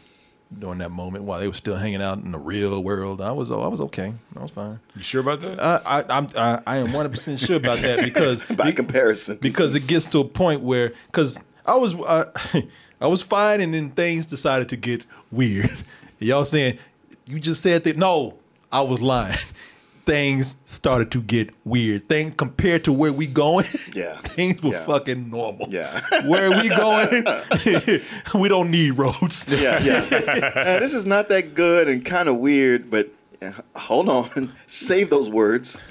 during 0.57 0.79
that 0.79 0.91
moment 0.91 1.23
while 1.23 1.39
they 1.39 1.47
were 1.47 1.53
still 1.53 1.75
hanging 1.75 2.01
out 2.01 2.17
in 2.19 2.31
the 2.31 2.37
real 2.37 2.83
world. 2.83 3.21
I 3.21 3.31
was, 3.31 3.51
I 3.51 3.55
was 3.55 3.81
okay. 3.81 4.13
I 4.37 4.41
was 4.41 4.51
fine. 4.51 4.79
You 4.95 5.01
sure 5.01 5.21
about 5.21 5.39
that? 5.41 5.61
I, 5.61 5.99
I, 5.99 6.17
I'm, 6.17 6.27
I, 6.35 6.61
I 6.67 6.77
am 6.77 6.85
100 6.85 7.09
percent 7.09 7.39
sure 7.39 7.57
about 7.57 7.79
that 7.79 7.99
because 8.03 8.43
By 8.43 8.71
comparison, 8.71 9.37
because 9.41 9.75
it 9.75 9.87
gets 9.87 10.05
to 10.05 10.19
a 10.19 10.25
point 10.25 10.61
where 10.61 10.93
because 11.07 11.39
I 11.65 11.75
was 11.75 11.95
uh, 11.95 12.31
I 13.01 13.07
was 13.07 13.21
fine 13.21 13.61
and 13.61 13.73
then 13.73 13.91
things 13.91 14.25
decided 14.25 14.69
to 14.69 14.77
get 14.77 15.05
weird. 15.31 15.71
Y'all 16.19 16.45
saying 16.45 16.77
you 17.25 17.39
just 17.39 17.63
said 17.63 17.83
that 17.85 17.97
no, 17.97 18.37
I 18.71 18.81
was 18.81 19.01
lying. 19.01 19.37
Things 20.05 20.55
started 20.65 21.11
to 21.11 21.21
get 21.21 21.49
weird. 21.63 22.09
Things 22.09 22.33
compared 22.37 22.83
to 22.85 22.91
where 22.93 23.13
we 23.13 23.27
going, 23.27 23.65
Yeah. 23.95 24.15
things 24.15 24.61
were 24.63 24.71
Yeah. 24.73 24.85
fucking 24.85 25.29
normal. 25.29 25.67
Yeah. 25.69 26.01
Where 26.27 26.49
we 26.49 26.69
going, 26.69 27.23
we 28.35 28.49
don't 28.49 28.71
need 28.71 28.91
roads. 28.97 29.45
yeah, 29.47 29.79
yeah. 29.81 30.51
Uh, 30.55 30.79
this 30.79 30.93
is 30.93 31.05
not 31.05 31.29
that 31.29 31.53
good 31.53 31.87
and 31.87 32.03
kind 32.03 32.27
of 32.29 32.37
weird, 32.37 32.89
but 32.89 33.09
uh, 33.41 33.51
hold 33.75 34.09
on, 34.09 34.51
save 34.67 35.09
those 35.09 35.29
words. 35.29 35.81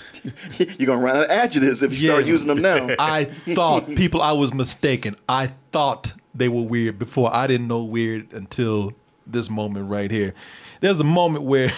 You're 0.58 0.86
gonna 0.86 1.00
run 1.00 1.16
out 1.16 1.24
of 1.24 1.30
adjectives 1.30 1.82
if 1.82 1.92
you 1.92 1.98
start 2.11 2.26
using 2.26 2.48
them 2.48 2.61
now. 2.61 2.94
I 2.98 3.24
thought 3.24 3.86
people 3.86 4.20
I 4.22 4.32
was 4.32 4.52
mistaken. 4.52 5.16
I 5.28 5.50
thought 5.72 6.12
they 6.34 6.48
were 6.48 6.62
weird 6.62 6.98
before. 6.98 7.34
I 7.34 7.46
didn't 7.46 7.68
know 7.68 7.82
weird 7.84 8.32
until 8.32 8.92
this 9.26 9.48
moment 9.48 9.88
right 9.88 10.11
here. 10.11 10.34
There's 10.80 11.00
a 11.00 11.04
moment 11.04 11.44
where 11.44 11.70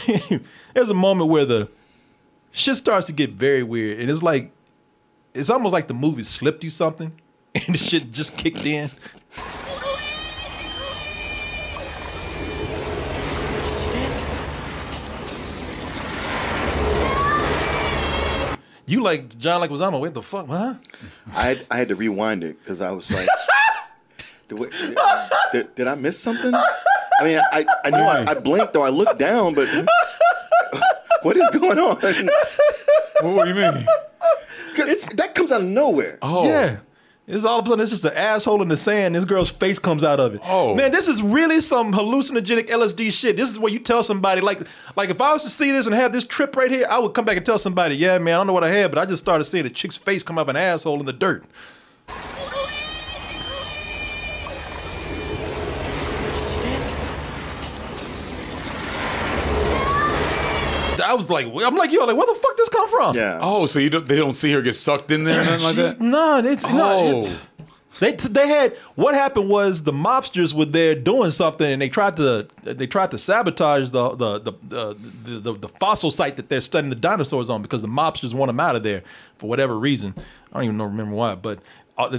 there's 0.74 0.88
a 0.90 0.94
moment 0.94 1.30
where 1.30 1.44
the 1.44 1.68
shit 2.52 2.76
starts 2.76 3.06
to 3.08 3.12
get 3.12 3.30
very 3.30 3.62
weird, 3.62 3.98
and 4.00 4.10
it's 4.10 4.22
like 4.22 4.52
it's 5.34 5.50
almost 5.50 5.72
like 5.72 5.88
the 5.88 5.94
movie 5.94 6.22
slipped 6.22 6.62
you 6.62 6.70
something, 6.70 7.12
and 7.54 7.74
the 7.74 7.78
shit 7.78 8.12
just 8.12 8.36
kicked 8.36 8.64
in. 8.64 8.90
You 18.84 19.02
like 19.02 19.38
John 19.38 19.60
Leguizamo? 19.66 20.00
What 20.00 20.12
the 20.12 20.20
fuck, 20.22 20.48
huh? 20.48 20.74
I 21.36 21.40
had, 21.40 21.66
I 21.70 21.76
had 21.78 21.88
to 21.88 21.94
rewind 21.94 22.44
it 22.44 22.58
because 22.58 22.82
I 22.82 22.90
was 22.90 23.10
like, 23.10 23.28
did, 24.48 24.58
we- 24.58 24.68
did, 25.52 25.74
did 25.76 25.86
I 25.86 25.94
miss 25.94 26.18
something? 26.18 26.52
I 26.52 27.24
mean, 27.24 27.38
I, 27.52 27.64
I 27.84 27.90
knew 27.90 27.96
I, 27.98 28.30
I 28.30 28.34
blinked 28.34 28.74
or 28.76 28.84
I 28.84 28.90
looked 28.90 29.18
down, 29.18 29.54
but 29.54 29.68
what 31.22 31.36
is 31.36 31.48
going 31.58 31.78
on? 31.78 32.00
What 33.22 33.44
do 33.44 33.50
you 33.50 33.54
mean? 33.54 33.86
Because 34.74 35.06
that 35.06 35.34
comes 35.34 35.52
out 35.52 35.60
of 35.60 35.66
nowhere. 35.68 36.18
Oh, 36.22 36.44
Yeah. 36.44 36.78
It's 37.28 37.44
all 37.44 37.60
of 37.60 37.66
a 37.66 37.68
sudden 37.68 37.80
it's 37.82 37.90
just 37.92 38.04
an 38.04 38.14
asshole 38.14 38.62
in 38.62 38.68
the 38.68 38.76
sand. 38.76 39.14
This 39.14 39.24
girl's 39.24 39.48
face 39.48 39.78
comes 39.78 40.02
out 40.02 40.18
of 40.18 40.34
it. 40.34 40.40
Oh. 40.44 40.74
man, 40.74 40.90
this 40.90 41.06
is 41.06 41.22
really 41.22 41.60
some 41.60 41.92
hallucinogenic 41.92 42.66
LSD 42.68 43.12
shit. 43.12 43.36
This 43.36 43.48
is 43.48 43.60
where 43.60 43.72
you 43.72 43.78
tell 43.78 44.02
somebody 44.02 44.40
like, 44.40 44.60
like 44.96 45.08
if 45.08 45.20
I 45.20 45.32
was 45.32 45.44
to 45.44 45.48
see 45.50 45.70
this 45.70 45.86
and 45.86 45.94
have 45.94 46.12
this 46.12 46.24
trip 46.24 46.56
right 46.56 46.68
here, 46.70 46.84
I 46.90 46.98
would 46.98 47.14
come 47.14 47.24
back 47.24 47.36
and 47.36 47.46
tell 47.46 47.58
somebody, 47.60 47.94
yeah, 47.94 48.18
man, 48.18 48.34
I 48.34 48.36
don't 48.38 48.48
know 48.48 48.52
what 48.52 48.64
I 48.64 48.70
had, 48.70 48.90
but 48.90 48.98
I 48.98 49.06
just 49.06 49.22
started 49.22 49.44
seeing 49.44 49.64
a 49.64 49.70
chick's 49.70 49.96
face 49.96 50.24
come 50.24 50.36
up 50.36 50.48
an 50.48 50.56
asshole 50.56 50.98
in 50.98 51.06
the 51.06 51.12
dirt. 51.12 51.44
I 61.12 61.14
was 61.14 61.28
like, 61.30 61.46
I'm 61.46 61.76
like, 61.76 61.92
yo, 61.92 62.04
like, 62.04 62.16
where 62.16 62.26
the 62.26 62.38
fuck 62.40 62.56
this 62.56 62.68
come 62.70 62.88
from? 62.88 63.14
Yeah. 63.16 63.38
Oh, 63.42 63.66
so 63.66 63.78
you 63.78 63.90
don't, 63.90 64.06
they 64.06 64.16
don't 64.16 64.34
see 64.34 64.50
her 64.52 64.62
get 64.62 64.74
sucked 64.74 65.10
in 65.10 65.24
there 65.24 65.40
or 65.42 65.44
nothing 65.44 65.62
like 65.64 65.76
that? 65.76 66.00
No, 66.00 66.38
it's 66.38 66.64
Oh. 66.64 66.68
no. 66.76 67.18
It's, 67.20 67.42
they 68.00 68.12
they 68.12 68.48
had 68.48 68.72
what 68.96 69.14
happened 69.14 69.48
was 69.50 69.84
the 69.84 69.92
mobsters 69.92 70.54
were 70.54 70.64
there 70.64 70.94
doing 70.94 71.30
something 71.30 71.70
and 71.70 71.80
they 71.80 71.90
tried 71.90 72.16
to 72.16 72.48
they 72.64 72.86
tried 72.86 73.10
to 73.12 73.18
sabotage 73.18 73.90
the 73.90 74.16
the 74.16 74.38
the 74.40 74.52
the, 74.62 74.94
the, 75.24 75.38
the, 75.38 75.52
the 75.52 75.68
fossil 75.78 76.10
site 76.10 76.36
that 76.36 76.48
they're 76.48 76.62
studying 76.62 76.88
the 76.90 76.96
dinosaurs 76.96 77.48
on 77.50 77.60
because 77.62 77.82
the 77.82 77.86
mobsters 77.88 78.32
want 78.34 78.48
them 78.48 78.58
out 78.58 78.74
of 78.74 78.82
there 78.82 79.02
for 79.36 79.48
whatever 79.48 79.78
reason. 79.78 80.14
I 80.52 80.54
don't 80.56 80.64
even 80.64 80.76
know 80.78 80.84
remember 80.86 81.14
why, 81.14 81.34
but 81.36 81.60
uh, 81.98 82.18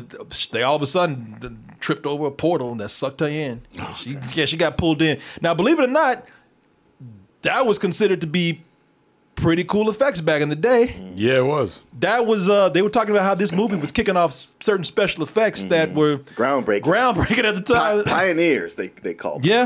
they 0.52 0.62
all 0.62 0.76
of 0.76 0.84
a 0.84 0.88
sudden 0.88 1.66
tripped 1.82 2.06
over 2.06 2.28
a 2.28 2.32
portal 2.32 2.76
that 2.76 2.89
sucked 2.89 3.20
her 3.22 3.28
in. 3.28 3.64
She 3.98 4.16
yeah 4.36 4.46
she 4.46 4.56
got 4.58 4.78
pulled 4.78 5.02
in. 5.02 5.20
Now 5.41 5.54
believe 5.56 5.80
it 5.80 5.84
or 5.84 5.88
not, 5.88 6.24
that 7.41 7.66
was 7.66 7.78
considered 7.80 8.22
to 8.22 8.28
be 8.28 8.62
pretty 9.36 9.63
cool 9.63 9.89
effects 9.89 10.21
back 10.21 10.41
in 10.41 10.49
the 10.49 10.55
day 10.55 10.95
Yeah, 11.15 11.38
it 11.39 11.45
was. 11.45 11.84
that 11.99 12.25
was 12.25 12.49
uh 12.49 12.69
they 12.69 12.81
were 12.81 12.89
talking 12.89 13.11
about 13.11 13.23
how 13.23 13.36
this 13.36 13.51
movie 13.51 13.75
was 13.75 13.91
kicking 13.91 14.15
off 14.15 14.45
certain 14.61 14.84
special 14.86 15.23
effects 15.23 15.63
that 15.65 15.93
were 15.93 16.17
Groundbreaking. 16.17 16.81
groundbreaking 16.81 17.43
at 17.43 17.55
the 17.55 17.61
time. 17.61 18.03
Pi- 18.03 18.09
pioneers, 18.09 18.75
they, 18.75 18.88
they 18.89 19.13
call 19.13 19.39
them. 19.39 19.49
yeah. 19.49 19.63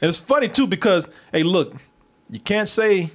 And 0.00 0.08
it's 0.08 0.18
funny 0.18 0.48
too 0.48 0.66
because 0.66 1.08
hey 1.32 1.42
look, 1.42 1.74
you 2.30 2.40
can't 2.40 2.68
say 2.68 3.10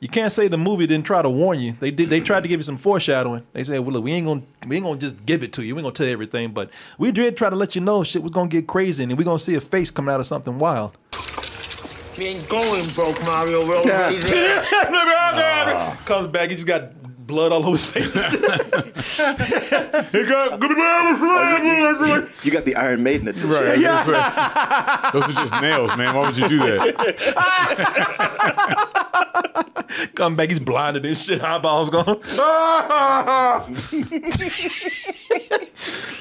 you 0.00 0.08
can't 0.08 0.32
say 0.32 0.48
the 0.48 0.58
movie 0.58 0.86
didn't 0.86 1.06
try 1.06 1.22
to 1.22 1.30
warn 1.30 1.60
you. 1.60 1.72
They 1.72 1.90
did 1.90 2.08
they 2.10 2.20
tried 2.20 2.42
to 2.42 2.48
give 2.48 2.60
you 2.60 2.64
some 2.64 2.76
foreshadowing. 2.76 3.44
They 3.52 3.64
said, 3.64 3.80
Well 3.80 3.92
look, 3.94 4.04
we 4.04 4.12
ain't 4.12 4.26
gonna 4.26 4.42
we 4.66 4.76
ain't 4.76 4.84
gonna 4.84 4.98
just 4.98 5.24
give 5.26 5.42
it 5.42 5.52
to 5.54 5.62
you. 5.64 5.74
We 5.74 5.80
ain't 5.80 5.84
gonna 5.84 5.94
tell 5.94 6.06
you 6.06 6.12
everything, 6.12 6.52
but 6.52 6.70
we 6.98 7.10
did 7.12 7.36
try 7.36 7.50
to 7.50 7.56
let 7.56 7.74
you 7.74 7.80
know 7.80 8.04
shit 8.04 8.22
was 8.22 8.32
gonna 8.32 8.48
get 8.48 8.66
crazy 8.66 9.02
and 9.04 9.16
we're 9.18 9.24
gonna 9.24 9.38
see 9.38 9.54
a 9.54 9.60
face 9.60 9.90
coming 9.90 10.12
out 10.14 10.20
of 10.20 10.26
something 10.26 10.58
wild. 10.58 10.96
She 12.14 12.24
ain't 12.26 12.48
going 12.48 12.88
broke, 12.90 13.20
Mario. 13.24 13.66
We're 13.66 13.82
Yeah. 13.84 14.64
Comes 16.04 16.26
back, 16.28 16.50
he 16.50 16.54
just 16.54 16.66
got 16.66 16.92
blood 17.26 17.52
all 17.52 17.64
over 17.64 17.72
his 17.76 17.90
face. 17.90 18.14
You 22.44 22.50
got 22.50 22.64
the 22.64 22.74
Iron 22.76 23.02
Maiden 23.02 23.28
edition. 23.28 23.48
Right. 23.50 23.78
Yeah. 23.78 25.10
Those 25.12 25.24
are 25.24 25.32
just 25.32 25.54
nails, 25.60 25.94
man. 25.96 26.14
Why 26.14 26.26
would 26.26 26.36
you 26.36 26.48
do 26.48 26.58
that? 26.58 26.94
Come 30.14 30.36
back, 30.36 30.50
he's 30.50 30.60
blinded 30.60 31.06
and 31.06 31.16
shit, 31.16 31.42
eyeballs 31.42 31.90
gone. 31.90 32.20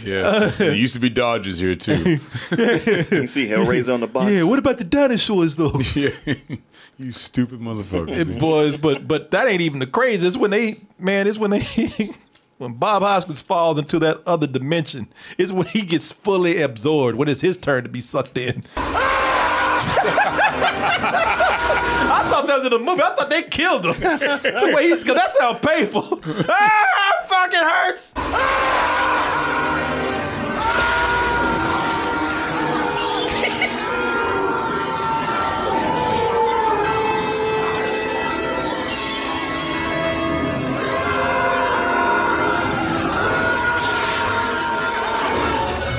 Yes. 0.04 0.58
There 0.58 0.74
used 0.74 0.94
to 0.96 1.00
be 1.00 1.10
Dodgers 1.10 1.60
here 1.60 1.76
too. 1.76 1.94
You 2.52 3.04
can 3.06 3.28
see 3.28 3.48
Hellraiser 3.48 3.94
on 3.94 4.02
the 4.02 4.08
box. 4.08 4.32
Yeah, 4.32 4.44
what 4.44 4.60
about 4.60 4.78
the 4.78 4.84
dinosaurs 4.84 5.56
though? 5.56 5.80
yeah. 5.96 6.10
You 6.98 7.12
stupid 7.12 7.60
motherfuckers. 7.60 8.10
It 8.12 8.40
boys, 8.40 8.78
but 8.78 9.08
but 9.08 9.32
that 9.32 9.48
ain't 9.48 9.62
even 9.62 9.80
the 9.80 9.88
craziest. 9.88 10.38
When 10.38 10.52
they 10.52 10.78
man, 11.00 11.28
it's 11.28 11.38
when 11.38 11.52
they 11.52 11.64
when 12.60 12.74
Bob 12.74 13.02
Hoskins 13.02 13.42
falls 13.42 13.78
into 13.78 14.00
that 14.00 14.22
other 14.26 14.48
dimension. 14.48 15.08
It's 15.38 15.52
when 15.52 15.66
he 15.68 15.82
gets 15.82 16.12
fully 16.12 16.62
absorbed, 16.62 17.18
when 17.18 17.28
it's 17.28 17.42
his 17.42 17.58
turn 17.58 17.84
to 17.84 17.90
be 17.90 18.02
sucked 18.02 18.38
in. 18.38 18.64
I 22.16 22.30
thought 22.30 22.48
that 22.48 22.58
was 22.58 22.66
in 22.66 22.72
the 22.72 22.80
movie. 22.80 23.02
I 23.02 23.16
thought 23.16 23.30
they 23.30 23.44
killed 23.44 23.86
him. 23.86 23.94
the 24.00 24.72
way 24.76 24.90
he, 24.90 24.96
cause 24.96 25.16
that 25.16 25.30
sounds 25.32 25.60
painful. 25.60 26.22
ah, 26.48 27.26
fucking 27.28 27.60
hurts. 27.60 28.12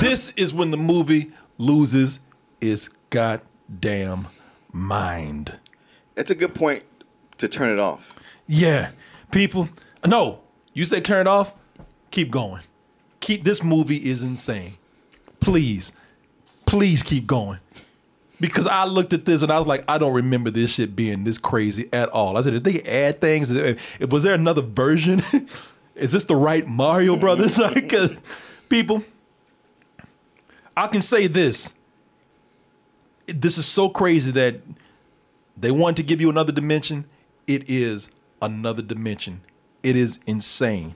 This 0.05 0.34
is 0.36 0.52
when 0.52 0.70
the 0.70 0.76
movie 0.76 1.32
loses 1.57 2.20
its 2.61 2.90
goddamn 3.09 4.28
mind. 4.70 5.59
That's 6.14 6.30
a 6.30 6.34
good 6.34 6.55
point 6.55 6.82
to 7.38 7.48
turn 7.48 7.70
it 7.70 7.78
off. 7.78 8.14
Yeah, 8.46 8.90
people. 9.32 9.70
No, 10.07 10.40
you 10.74 10.84
say 10.84 11.00
turn 11.00 11.22
it 11.22 11.26
off. 11.26 11.55
Keep 12.11 12.30
going. 12.30 12.61
Keep 13.20 13.44
this 13.44 13.64
movie 13.64 13.96
is 13.96 14.22
insane. 14.22 14.74
Please, 15.40 15.92
please 16.66 17.02
keep 17.02 17.26
going. 17.26 17.61
Because 18.38 18.66
I 18.66 18.84
looked 18.84 19.14
at 19.14 19.24
this 19.24 19.40
and 19.40 19.50
I 19.50 19.59
was 19.59 19.66
like, 19.66 19.84
I 19.88 19.96
don't 19.96 20.12
remember 20.12 20.50
this 20.50 20.74
shit 20.74 20.94
being 20.94 21.24
this 21.24 21.38
crazy 21.38 21.88
at 21.94 22.11
all. 22.11 22.36
I 22.36 22.42
said, 22.42 22.52
did 22.52 22.64
they 22.64 22.82
add 22.82 23.22
things? 23.22 23.50
Was 24.07 24.22
there 24.22 24.34
another 24.34 24.61
version? 24.61 25.22
is 25.94 26.12
this 26.12 26.24
the 26.24 26.36
right 26.36 26.68
Mario 26.68 27.16
Brothers? 27.16 27.59
Because 27.74 28.22
people, 28.68 29.02
I 30.76 30.86
can 30.88 31.02
say 31.02 31.26
this. 31.26 31.72
This 33.26 33.58
is 33.58 33.66
so 33.66 33.88
crazy 33.88 34.30
that 34.32 34.60
they 35.56 35.70
want 35.70 35.96
to 35.96 36.02
give 36.02 36.20
you 36.20 36.28
another 36.30 36.52
dimension. 36.52 37.04
It 37.46 37.70
is 37.70 38.10
another 38.42 38.82
dimension. 38.82 39.40
It 39.82 39.96
is 39.96 40.18
insane. 40.26 40.94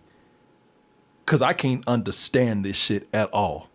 Cause 1.27 1.43
I 1.43 1.53
can't 1.53 1.87
understand 1.87 2.65
this 2.65 2.77
shit 2.77 3.07
at 3.13 3.33
all. 3.33 3.69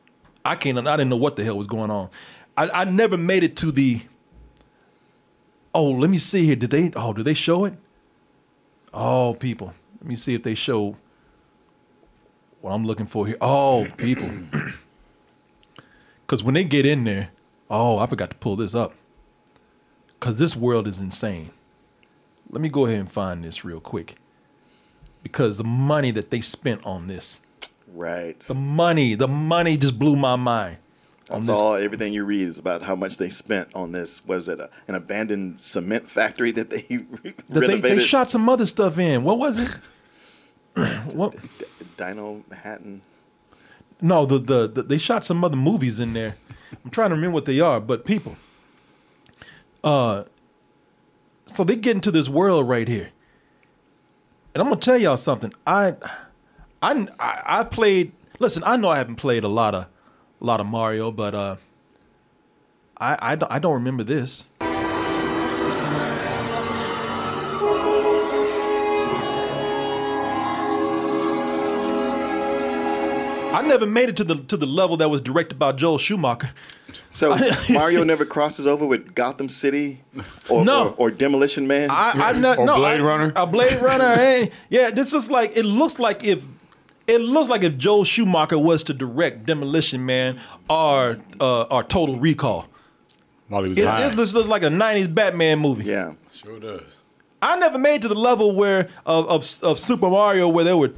I 0.43 0.55
can't. 0.55 0.77
I 0.87 0.97
didn't 0.97 1.09
know 1.09 1.17
what 1.17 1.35
the 1.35 1.43
hell 1.43 1.57
was 1.57 1.67
going 1.67 1.91
on. 1.91 2.09
I, 2.57 2.69
I 2.69 2.83
never 2.85 3.17
made 3.17 3.43
it 3.43 3.55
to 3.57 3.71
the. 3.71 4.01
Oh, 5.73 5.89
let 5.91 6.09
me 6.09 6.17
see 6.17 6.45
here. 6.45 6.55
Did 6.55 6.71
they? 6.71 6.91
Oh, 6.95 7.13
did 7.13 7.25
they 7.25 7.33
show 7.33 7.65
it? 7.65 7.75
Oh, 8.93 9.35
people. 9.39 9.73
Let 9.99 10.07
me 10.07 10.15
see 10.15 10.33
if 10.33 10.43
they 10.43 10.55
show 10.55 10.97
what 12.61 12.71
I'm 12.71 12.85
looking 12.85 13.05
for 13.05 13.25
here. 13.25 13.37
Oh, 13.39 13.87
people. 13.97 14.29
Because 16.34 16.43
when 16.43 16.55
they 16.55 16.63
get 16.63 16.84
in 16.84 17.03
there, 17.03 17.29
oh, 17.69 17.99
I 17.99 18.07
forgot 18.07 18.31
to 18.31 18.36
pull 18.38 18.55
this 18.55 18.73
up. 18.73 18.95
Because 20.19 20.39
this 20.39 20.55
world 20.55 20.88
is 20.88 20.99
insane. 20.99 21.51
Let 22.49 22.59
me 22.59 22.69
go 22.69 22.88
ahead 22.88 23.01
and 23.01 23.11
find 23.11 23.43
this 23.43 23.63
real 23.63 23.79
quick. 23.79 24.15
Because 25.21 25.59
the 25.59 25.63
money 25.63 26.09
that 26.09 26.31
they 26.31 26.41
spent 26.41 26.84
on 26.88 27.05
this, 27.05 27.41
Right. 27.88 28.39
the 28.39 28.55
money, 28.55 29.13
the 29.13 29.27
money 29.27 29.77
just 29.77 29.99
blew 29.99 30.15
my 30.15 30.36
mind. 30.36 30.77
That's 31.27 31.45
this. 31.45 31.55
all. 31.55 31.75
Everything 31.75 32.13
you 32.13 32.25
read 32.25 32.47
is 32.47 32.57
about 32.57 32.81
how 32.81 32.95
much 32.95 33.19
they 33.19 33.29
spent 33.29 33.67
on 33.75 33.91
this. 33.91 34.25
What 34.25 34.38
was 34.38 34.47
it? 34.49 34.59
A, 34.59 34.71
an 34.88 34.95
abandoned 34.95 35.59
cement 35.59 36.09
factory 36.09 36.51
that 36.53 36.71
they 36.71 36.81
That 36.88 37.36
they, 37.49 37.59
renovated. 37.59 37.99
they 37.99 38.03
shot 38.03 38.31
some 38.31 38.49
other 38.49 38.65
stuff 38.65 38.97
in. 38.97 39.23
What 39.23 39.38
was 39.38 39.59
it? 39.59 39.79
what? 41.13 41.36
Dino 41.95 42.43
Manhattan. 42.49 43.03
No, 44.03 44.25
the, 44.25 44.37
the 44.37 44.67
the 44.67 44.83
they 44.83 44.97
shot 44.97 45.23
some 45.23 45.45
other 45.45 45.55
movies 45.55 45.97
in 45.97 46.11
there. 46.11 46.35
I'm 46.83 46.91
trying 46.91 47.11
to 47.11 47.15
remember 47.15 47.35
what 47.35 47.45
they 47.45 47.61
are, 47.61 47.79
but 47.79 48.03
people. 48.03 48.35
Uh, 49.81 50.25
so 51.45 51.63
they 51.63 51.77
get 51.77 51.95
into 51.95 52.11
this 52.11 52.27
world 52.27 52.67
right 52.67 52.87
here, 52.87 53.11
and 54.53 54.61
I'm 54.61 54.67
gonna 54.67 54.81
tell 54.81 54.97
y'all 54.97 55.15
something. 55.15 55.53
I, 55.65 55.95
I, 56.81 57.07
I 57.17 57.63
played. 57.63 58.11
Listen, 58.39 58.61
I 58.65 58.75
know 58.75 58.89
I 58.89 58.97
haven't 58.97 59.15
played 59.15 59.45
a 59.45 59.47
lot 59.47 59.73
of, 59.73 59.83
a 59.83 60.45
lot 60.45 60.59
of 60.59 60.67
Mario, 60.67 61.09
but 61.09 61.33
uh, 61.33 61.55
I 62.97 63.33
I 63.33 63.55
I 63.55 63.59
don't 63.59 63.73
remember 63.73 64.03
this. 64.03 64.47
I 73.53 73.61
never 73.61 73.85
made 73.85 74.09
it 74.09 74.17
to 74.17 74.23
the 74.23 74.35
to 74.35 74.57
the 74.57 74.65
level 74.65 74.97
that 74.97 75.09
was 75.09 75.21
directed 75.21 75.57
by 75.59 75.71
Joel 75.73 75.97
Schumacher. 75.97 76.51
So 77.09 77.35
Mario 77.69 78.03
never 78.03 78.25
crosses 78.25 78.67
over 78.67 78.85
with 78.85 79.15
Gotham 79.15 79.49
City 79.49 80.01
or 80.49 80.63
No. 80.65 80.89
or, 80.89 81.07
or 81.07 81.11
Demolition 81.11 81.67
Man. 81.67 81.89
I, 81.91 82.11
I 82.11 82.31
no, 82.33 82.53
no, 82.65 82.83
I- 82.83 82.93
A 83.35 83.45
Blade 83.47 83.81
Runner. 83.81 84.15
hey, 84.15 84.51
yeah, 84.69 84.91
this 84.91 85.13
is 85.13 85.29
like 85.31 85.55
it 85.57 85.65
looks 85.65 85.99
like 85.99 86.23
if 86.23 86.43
it 87.07 87.19
looks 87.19 87.49
like 87.49 87.63
if 87.63 87.77
Joel 87.77 88.03
Schumacher 88.05 88.57
was 88.59 88.83
to 88.83 88.93
direct 88.93 89.45
Demolition 89.45 90.05
Man 90.05 90.39
or 90.69 91.17
uh, 91.39 91.63
or 91.63 91.83
Total 91.83 92.17
Recall. 92.19 92.67
While 93.49 93.63
he 93.63 93.69
was 93.69 93.77
It, 93.77 93.85
high. 93.87 94.05
it 94.07 94.15
looks 94.15 94.33
looks 94.33 94.47
like 94.47 94.63
a 94.63 94.67
'90s 94.69 95.13
Batman 95.13 95.59
movie. 95.59 95.83
Yeah, 95.85 96.13
Sure 96.31 96.59
does. 96.59 96.97
I 97.41 97.57
never 97.57 97.77
made 97.77 98.01
to 98.03 98.07
the 98.07 98.15
level 98.15 98.55
where 98.55 98.87
of 99.05 99.27
of, 99.27 99.63
of 99.63 99.79
Super 99.79 100.09
Mario 100.09 100.47
where 100.47 100.63
there 100.63 100.77
were 100.77 100.93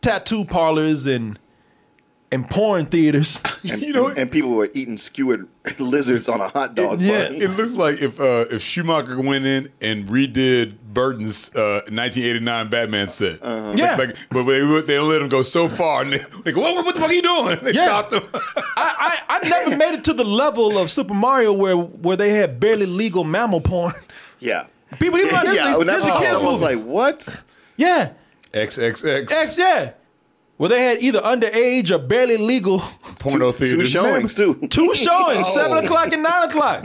tattoo 0.00 0.44
parlors 0.44 1.06
and 1.06 1.38
and 2.30 2.48
porn 2.50 2.86
theaters. 2.86 3.40
and, 3.70 3.82
and 4.18 4.30
people 4.30 4.50
were 4.54 4.68
eating 4.74 4.96
skewered 4.98 5.48
lizards 5.78 6.28
on 6.28 6.40
a 6.40 6.48
hot 6.48 6.74
dog. 6.74 7.00
Yeah, 7.00 7.30
it 7.30 7.56
looks 7.56 7.74
like 7.74 8.00
if 8.02 8.20
uh, 8.20 8.44
if 8.50 8.62
Schumacher 8.62 9.18
went 9.20 9.44
in 9.46 9.70
and 9.80 10.06
redid 10.08 10.76
Burton's 10.92 11.54
uh, 11.54 11.82
1989 11.90 12.68
Batman 12.68 13.08
set. 13.08 13.38
Uh-huh. 13.42 13.74
Yeah. 13.76 13.96
like, 13.96 14.16
but 14.30 14.44
they 14.44 14.62
would- 14.62 14.86
they 14.86 14.98
let 14.98 15.22
him 15.22 15.28
go 15.28 15.42
so 15.42 15.68
far, 15.68 16.02
and 16.02 16.12
they, 16.14 16.18
they 16.44 16.52
go, 16.52 16.60
"What, 16.60 16.84
what 16.84 16.94
the 16.94 17.00
fuck 17.00 17.10
are 17.10 17.14
you 17.14 17.22
doing?" 17.22 17.58
They 17.62 17.72
Yeah. 17.72 17.84
stopped 17.84 18.12
him. 18.14 18.22
I, 18.76 19.22
I 19.28 19.36
I 19.42 19.48
never 19.48 19.76
made 19.76 19.94
it 19.94 20.04
to 20.04 20.12
the 20.14 20.24
level 20.24 20.78
of 20.78 20.90
Super 20.90 21.14
Mario 21.14 21.52
where 21.52 21.76
where 21.76 22.16
they 22.16 22.30
had 22.30 22.58
barely 22.60 22.86
legal 22.86 23.24
mammal 23.24 23.60
porn. 23.60 23.94
Yeah. 24.40 24.66
People, 24.98 25.18
even 25.18 25.32
like, 25.34 25.46
this, 25.46 25.56
yeah, 25.56 25.72
is- 25.72 25.78
when 25.78 25.86
that 25.88 25.96
this 25.96 26.04
a 26.06 26.08
popped 26.08 26.24
kids 26.24 26.36
up, 26.38 26.42
I 26.42 26.46
was 26.46 26.62
like, 26.62 26.82
what? 26.82 27.42
yeah, 27.76 28.12
XXX. 28.52 29.30
X, 29.30 29.58
yeah. 29.58 29.92
Where 30.58 30.68
they 30.68 30.82
had 30.82 31.00
either 31.00 31.20
underage 31.20 31.90
or 31.92 31.98
barely 31.98 32.36
legal 32.36 32.80
Porno 33.20 33.52
Two 33.52 33.66
theaters. 33.66 33.90
showings 33.90 34.34
too. 34.34 34.54
two 34.70 34.92
showings, 34.94 35.46
Oh. 35.48 35.54
seven 35.54 35.78
o'clock 35.84 36.12
and 36.12 36.22
nine 36.22 36.48
o'clock. 36.48 36.84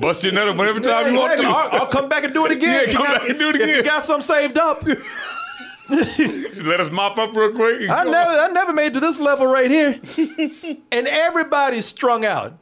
Bust 0.00 0.24
your 0.24 0.32
nut 0.32 0.48
up 0.48 0.56
whatever 0.56 0.80
time 0.80 1.12
you 1.14 1.18
want 1.18 1.38
to. 1.38 1.44
I'll, 1.46 1.82
I'll 1.82 1.86
come 1.86 2.08
back 2.08 2.24
and 2.24 2.34
do 2.34 2.44
it 2.44 2.50
again. 2.52 2.74
Yeah, 2.74 2.90
you 2.90 2.96
come 2.98 3.06
got- 3.06 3.20
back 3.20 3.30
and 3.30 3.38
do 3.38 3.48
it 3.50 3.56
If 3.56 3.68
you 3.76 3.82
got 3.84 4.02
something 4.02 4.24
saved 4.26 4.58
up, 4.58 4.82
let 5.88 6.80
us 6.80 6.90
mop 6.90 7.18
up 7.18 7.34
real 7.36 7.52
quick. 7.52 7.88
I 7.88 8.04
never, 8.04 8.30
I 8.30 8.48
never 8.48 8.72
made 8.72 8.86
it 8.88 8.94
to 8.94 9.00
this 9.00 9.20
level 9.20 9.46
right 9.46 9.70
here. 9.70 10.00
and 10.92 11.06
everybody's 11.06 11.86
strung 11.86 12.24
out. 12.24 12.58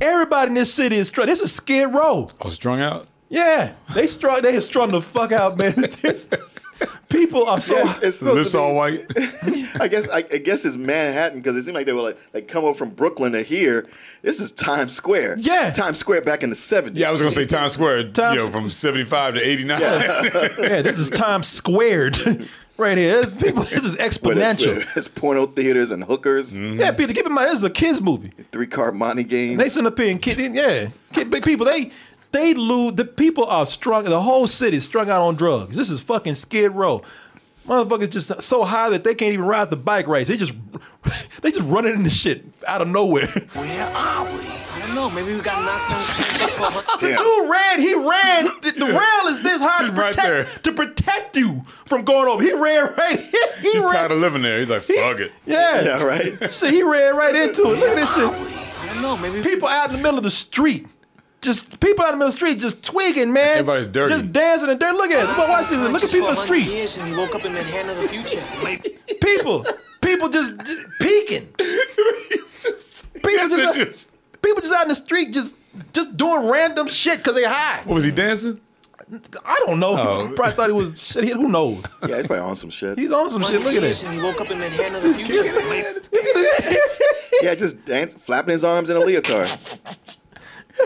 Everybody 0.00 0.48
in 0.48 0.54
this 0.54 0.72
city 0.74 0.96
is 0.96 1.08
strung. 1.08 1.28
This 1.28 1.40
is 1.40 1.54
Skid 1.54 1.92
Row. 1.94 2.28
I 2.40 2.44
was 2.44 2.54
strung 2.54 2.80
out. 2.80 3.06
Yeah, 3.28 3.72
they 3.94 4.06
strung. 4.06 4.42
They 4.42 4.52
have 4.52 4.64
strung 4.64 4.90
the 4.90 5.00
fuck 5.00 5.32
out, 5.32 5.56
man. 5.56 5.86
This- 7.12 7.20
people 7.20 7.46
are 7.46 7.60
so. 7.60 7.74
Yes, 7.76 7.98
it's 8.02 8.18
supposed 8.18 8.38
Lips 8.38 8.52
to 8.52 8.58
be- 8.58 8.62
all 8.62 8.74
white. 8.74 9.12
I 9.80 9.88
guess 9.88 10.08
I, 10.08 10.18
I 10.18 10.38
guess 10.38 10.64
it's 10.64 10.76
Manhattan 10.76 11.38
because 11.38 11.56
it 11.56 11.62
seemed 11.64 11.74
like 11.74 11.86
they 11.86 11.92
were 11.92 12.02
like 12.02 12.18
like 12.34 12.48
come 12.48 12.64
over 12.64 12.76
from 12.76 12.90
Brooklyn 12.90 13.32
to 13.32 13.42
here. 13.42 13.86
This 14.22 14.40
is 14.40 14.52
Times 14.52 14.92
Square. 14.94 15.36
Yeah. 15.38 15.70
Times 15.70 15.98
Square 15.98 16.22
back 16.22 16.42
in 16.42 16.50
the 16.50 16.56
seventies. 16.56 17.00
Yeah, 17.00 17.08
I 17.08 17.12
was 17.12 17.20
gonna 17.20 17.30
say 17.32 17.46
Times 17.46 17.72
Square. 17.72 18.10
Times- 18.12 18.36
you 18.40 18.46
know, 18.46 18.50
from 18.52 18.70
75 18.70 19.34
to 19.34 19.40
89. 19.40 19.80
yeah, 19.80 20.82
this 20.82 20.98
is 20.98 21.08
Times 21.10 21.48
Squared 21.48 22.18
right 22.76 22.96
here. 22.98 23.24
This, 23.26 23.42
people, 23.42 23.62
this 23.64 23.84
is 23.84 23.96
But 23.96 24.04
it's, 24.06 24.18
exponential. 24.18 24.96
it's 24.96 25.08
porno 25.08 25.46
theaters 25.46 25.90
and 25.90 26.02
hookers, 26.04 26.58
mm-hmm. 26.58 26.80
Yeah, 26.80 26.92
Peter, 26.92 27.12
keep 27.12 27.26
in 27.26 27.32
mind 27.32 27.48
this 27.50 27.58
is 27.58 27.64
a 27.64 27.70
kids 27.70 28.00
movie. 28.00 28.32
three 28.52 28.66
card 28.66 28.94
money 28.94 29.24
games. 29.24 29.58
They 29.58 29.68
send 29.68 29.86
up 29.86 29.98
here 29.98 30.10
and 30.10 30.20
kid, 30.20 30.38
yeah, 30.54 30.88
kid, 31.12 31.30
big 31.30 31.42
people. 31.44 31.66
They 31.66 31.90
they 32.32 32.54
lose. 32.54 32.94
The 32.96 33.04
people 33.04 33.44
are 33.46 33.66
strung. 33.66 34.04
The 34.04 34.20
whole 34.22 34.46
city 34.46 34.76
is 34.78 34.84
strung 34.84 35.08
out 35.10 35.22
on 35.22 35.36
drugs. 35.36 35.76
This 35.76 35.90
is 35.90 36.00
fucking 36.00 36.34
Skid 36.34 36.72
Row. 36.72 37.02
Motherfuckers 37.66 38.10
just 38.10 38.42
so 38.42 38.64
high 38.64 38.90
that 38.90 39.04
they 39.04 39.14
can't 39.14 39.34
even 39.34 39.46
ride 39.46 39.70
the 39.70 39.76
bike 39.76 40.08
race. 40.08 40.26
They 40.26 40.36
just 40.36 40.52
they 41.42 41.50
just 41.52 41.62
running 41.68 41.94
into 41.94 42.10
shit 42.10 42.44
out 42.66 42.82
of 42.82 42.88
nowhere. 42.88 43.28
Where 43.28 43.86
are 43.86 44.24
we? 44.24 44.40
I 44.74 44.78
don't 44.86 44.94
know. 44.96 45.08
Maybe 45.10 45.32
we 45.34 45.40
got 45.40 45.64
knocked 45.64 45.94
on. 45.94 46.00
The 46.98 47.16
dude 47.18 47.50
ran. 47.50 47.80
He 47.80 47.94
ran. 47.94 48.44
The, 48.62 48.72
the 48.78 48.86
rail 48.86 49.26
is 49.32 49.42
this 49.44 49.60
high 49.60 49.78
to 49.78 49.84
Sitting 49.84 49.94
right 50.00 50.14
protect 50.14 50.26
there. 50.28 50.62
to 50.62 50.72
protect 50.72 51.36
you 51.36 51.64
from 51.86 52.02
going 52.04 52.26
over. 52.26 52.42
He 52.42 52.52
ran 52.52 52.92
right. 52.98 53.20
He 53.60 53.70
He's 53.70 53.84
ran. 53.84 53.92
tired 53.94 54.10
of 54.12 54.18
living 54.18 54.42
there. 54.42 54.58
He's 54.58 54.70
like, 54.70 54.82
fuck 54.82 55.20
it. 55.20 55.30
Yeah, 55.46 55.82
Yeah, 55.82 56.02
right. 56.04 56.50
So 56.50 56.68
he 56.68 56.82
ran 56.82 57.14
right 57.14 57.34
into 57.34 57.62
it. 57.62 57.78
Look 57.78 57.90
at 57.90 57.94
this 57.94 58.12
shit. 58.12 58.24
I 58.28 58.86
don't 58.92 59.02
know. 59.02 59.16
Maybe 59.16 59.40
People 59.40 59.68
out 59.68 59.90
in 59.90 59.96
the 59.98 60.02
middle 60.02 60.18
of 60.18 60.24
the 60.24 60.30
street. 60.30 60.88
Just 61.42 61.80
people 61.80 62.04
out 62.04 62.12
in 62.12 62.18
the 62.20 62.24
middle 62.24 62.28
of 62.28 62.32
the 62.34 62.36
street 62.36 62.60
just 62.60 62.82
twigging, 62.84 63.32
man. 63.32 63.48
Everybody's 63.58 63.88
dirty. 63.88 64.14
Just 64.14 64.32
dancing 64.32 64.68
and 64.70 64.78
dirty. 64.80 64.96
Look 64.96 65.10
at 65.10 65.24
it. 65.24 65.26
Look, 65.26 65.36
watch 65.48 65.68
this. 65.68 65.78
Look 65.92 66.04
at 66.04 66.10
people 66.10 66.28
in 66.28 66.34
the 66.36 66.40
street. 66.40 66.66
Years 66.66 66.96
and 66.96 67.08
he 67.08 67.14
woke 67.16 67.34
up 67.34 67.44
in 67.44 67.52
Manhattan 67.52 67.90
of 67.90 67.96
the 68.00 68.08
future. 68.08 68.40
People. 69.20 69.66
People 70.00 70.28
just 70.28 70.58
j- 70.64 70.76
peeking. 71.00 71.48
People 73.22 73.48
just, 73.48 73.74
Just- 73.74 74.10
people 74.40 74.60
just 74.60 74.72
out 74.72 74.82
in 74.82 74.88
the 74.88 74.94
street 74.94 75.32
just 75.32 75.56
just 75.92 76.16
doing 76.16 76.48
random 76.48 76.88
shit 76.88 77.18
because 77.18 77.34
they 77.34 77.44
high. 77.44 77.80
What 77.84 77.94
was 77.94 78.04
he 78.04 78.10
dancing? 78.10 78.60
I 79.44 79.56
don't 79.66 79.78
know. 79.78 79.96
Oh. 79.96 80.32
Probably 80.34 80.52
thought 80.54 80.68
he 80.68 80.72
was 80.72 81.00
shit. 81.06 81.24
Who 81.28 81.48
knows? 81.48 81.82
yeah, 82.08 82.16
he's 82.18 82.26
probably 82.26 82.38
on 82.38 82.56
some 82.56 82.70
shit. 82.70 82.98
He's 82.98 83.12
on 83.12 83.30
some 83.30 83.42
shit. 83.42 83.60
Look 83.60 83.74
at 83.74 83.82
Years 83.82 84.00
this. 84.00 84.02
And 84.04 84.14
he 84.14 84.20
woke 84.22 84.40
up 84.40 84.50
in 84.50 84.58
Manhattan 84.58 84.94
of 84.96 85.02
the 85.02 85.14
future. 85.14 85.44
Yeah, 87.42 87.54
just 87.54 87.84
dance, 87.84 88.14
flapping 88.14 88.52
his 88.52 88.64
arms 88.64 88.90
in 88.90 88.96
a 88.96 89.00
leotard. 89.00 89.48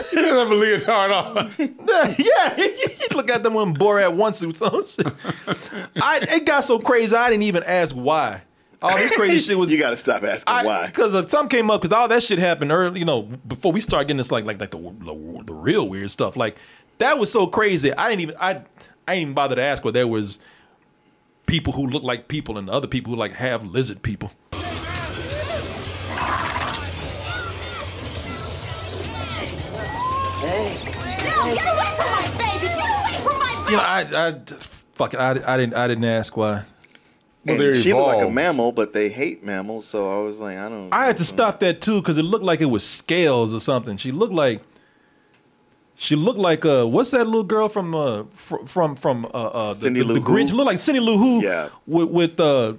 He 0.09 0.15
doesn't 0.15 0.37
have 0.37 0.51
a 0.51 0.55
leotard 0.55 1.11
on. 1.11 1.51
yeah, 2.17 2.57
you 2.57 3.07
look 3.15 3.29
at 3.29 3.43
them 3.43 3.53
when 3.53 3.75
Borat 3.75 4.13
one 4.13 4.33
suits 4.33 4.61
on. 4.61 4.85
Shit. 4.85 5.07
I 6.01 6.19
it 6.29 6.45
got 6.45 6.65
so 6.65 6.79
crazy. 6.79 7.15
I 7.15 7.29
didn't 7.29 7.43
even 7.43 7.63
ask 7.63 7.95
why. 7.95 8.41
All 8.81 8.95
this 8.95 9.11
crazy 9.15 9.39
shit 9.39 9.57
was 9.57 9.71
You 9.71 9.79
got 9.79 9.89
to 9.91 9.95
stop 9.95 10.23
asking 10.23 10.53
why. 10.53 10.87
Because 10.87 11.15
uh, 11.15 11.27
some 11.27 11.49
came 11.49 11.71
up 11.71 11.81
because 11.81 11.95
all 11.95 12.07
that 12.07 12.21
shit 12.21 12.37
happened 12.37 12.71
early. 12.71 12.99
You 12.99 13.05
know, 13.05 13.23
before 13.23 13.71
we 13.71 13.81
start 13.81 14.07
getting 14.07 14.17
this 14.17 14.31
like 14.31 14.45
like 14.45 14.59
like 14.59 14.71
the, 14.71 14.77
the 14.77 15.43
the 15.45 15.53
real 15.53 15.87
weird 15.87 16.11
stuff. 16.11 16.35
Like 16.35 16.57
that 16.99 17.17
was 17.17 17.31
so 17.31 17.47
crazy. 17.47 17.93
I 17.93 18.09
didn't 18.09 18.21
even 18.21 18.35
I 18.39 18.61
I 19.07 19.13
ain't 19.13 19.21
even 19.21 19.33
bother 19.33 19.55
to 19.55 19.61
ask 19.61 19.83
where 19.83 19.93
there 19.93 20.07
was 20.07 20.39
people 21.47 21.73
who 21.73 21.87
look 21.87 22.03
like 22.03 22.27
people 22.27 22.57
and 22.57 22.69
other 22.69 22.87
people 22.87 23.13
who 23.13 23.19
like 23.19 23.33
have 23.33 23.65
lizard 23.65 24.03
people. 24.03 24.31
Get 31.55 31.73
away 31.73 31.95
from 31.95 32.11
my 32.11 32.37
baby! 32.37 32.67
Get 32.67 32.79
away 32.79 33.21
from 33.23 33.39
my 33.39 33.67
You 33.69 33.77
know, 33.77 33.83
I, 33.83 34.27
I 34.29 34.39
fuck 34.93 35.13
it. 35.13 35.19
I, 35.19 35.31
I 35.53 35.57
didn't, 35.57 35.73
I 35.75 35.87
didn't 35.87 36.05
ask 36.05 36.35
why. 36.35 36.63
Well, 37.45 37.61
And 37.61 37.75
she 37.77 37.93
looked 37.93 38.17
like 38.17 38.27
a 38.27 38.29
mammal, 38.29 38.71
but 38.73 38.93
they 38.93 39.07
hate 39.09 39.43
mammals, 39.43 39.87
so 39.87 40.19
I 40.19 40.23
was 40.25 40.39
like, 40.41 40.57
I 40.57 40.67
don't. 40.67 40.91
I 40.91 41.05
had 41.05 41.17
to 41.17 41.23
stop 41.25 41.59
that 41.61 41.79
too 41.81 42.01
because 42.01 42.17
it 42.17 42.23
looked 42.23 42.43
like 42.43 42.59
it 42.59 42.65
was 42.65 42.85
scales 42.85 43.53
or 43.53 43.59
something. 43.61 43.95
She 43.97 44.11
looked 44.11 44.33
like 44.33 44.61
she 45.95 46.15
looked 46.15 46.37
like 46.39 46.63
uh 46.65 46.85
what's 46.85 47.11
that 47.11 47.25
little 47.25 47.43
girl 47.43 47.69
from 47.69 47.95
uh 47.95 48.23
fr- 48.35 48.65
from 48.65 48.95
from 48.95 49.25
uh, 49.25 49.29
uh 49.29 49.69
the, 49.69 49.75
Cindy 49.75 50.01
the, 50.01 50.05
Lou 50.07 50.13
the 50.15 50.19
Grinch 50.19 50.49
Who? 50.49 50.57
looked 50.57 50.67
like 50.67 50.79
Cindy 50.79 50.99
Lou 50.99 51.17
Who 51.17 51.43
Yeah. 51.43 51.69
with 51.87 52.09
with 52.09 52.39
uh 52.39 52.73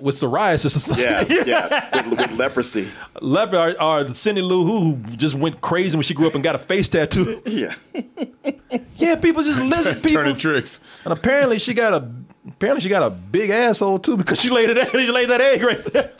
with 0.00 0.14
psoriasis 0.16 0.76
or 0.76 0.80
something. 0.80 1.04
Yeah, 1.04 1.24
yeah, 1.46 2.02
with, 2.08 2.18
with 2.18 2.32
leprosy. 2.32 2.88
Leopard 3.20 3.76
or, 3.80 3.82
or 3.82 4.08
Cindy 4.08 4.42
Lou 4.42 4.64
Who 4.64 4.94
who 4.94 5.16
just 5.16 5.34
went 5.34 5.60
crazy 5.60 5.96
when 5.96 6.02
she 6.02 6.14
grew 6.14 6.26
up 6.26 6.34
and 6.34 6.42
got 6.42 6.54
a 6.54 6.58
face 6.58 6.88
tattoo. 6.88 7.42
Yeah. 7.54 7.74
yeah, 8.96 9.14
people 9.16 9.42
just 9.42 9.60
lizard 9.60 9.96
people. 10.02 10.22
Turning 10.22 10.36
tricks. 10.36 10.80
And 11.04 11.12
apparently 11.12 11.58
she 11.58 11.72
got 11.72 11.92
a 11.94 12.10
apparently 12.48 12.80
she 12.80 12.88
got 12.88 13.06
a 13.06 13.10
big 13.10 13.50
asshole 13.50 14.00
too 14.00 14.16
because 14.16 14.40
she 14.40 14.50
laid 14.50 14.70
it 14.70 14.90
she 14.90 15.10
laid 15.10 15.28
that 15.30 15.40
egg 15.40 15.62
right 15.62 15.78
there. 15.84 16.12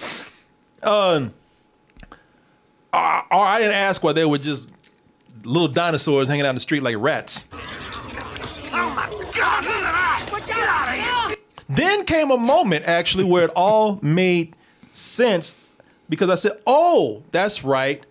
Um, 0.83 1.33
uh, 2.93 3.23
or 3.33 3.41
I 3.41 3.59
didn't 3.59 3.75
ask 3.75 4.03
why 4.03 4.13
there 4.13 4.29
were 4.29 4.39
just 4.39 4.69
little 5.43 5.69
dinosaurs 5.69 6.29
hanging 6.29 6.47
out 6.47 6.51
in 6.51 6.57
the 6.57 6.61
street 6.61 6.83
like 6.83 6.97
rats. 6.99 7.49
Oh 7.53 8.93
my 8.95 9.09
god! 9.35 9.65
Look 10.31 10.45
that! 10.45 10.45
Get 10.47 10.57
out 10.57 10.89
of 10.89 10.95
here! 10.95 11.24
Then 11.69 12.05
came 12.05 12.31
a 12.31 12.37
moment 12.37 12.87
actually 12.87 13.25
where 13.25 13.45
it 13.45 13.51
all 13.57 13.99
made 14.03 14.55
sense 14.91 15.69
because 16.09 16.31
I 16.31 16.35
said, 16.35 16.53
"Oh, 16.67 17.23
that's 17.31 17.65
right. 17.65 18.05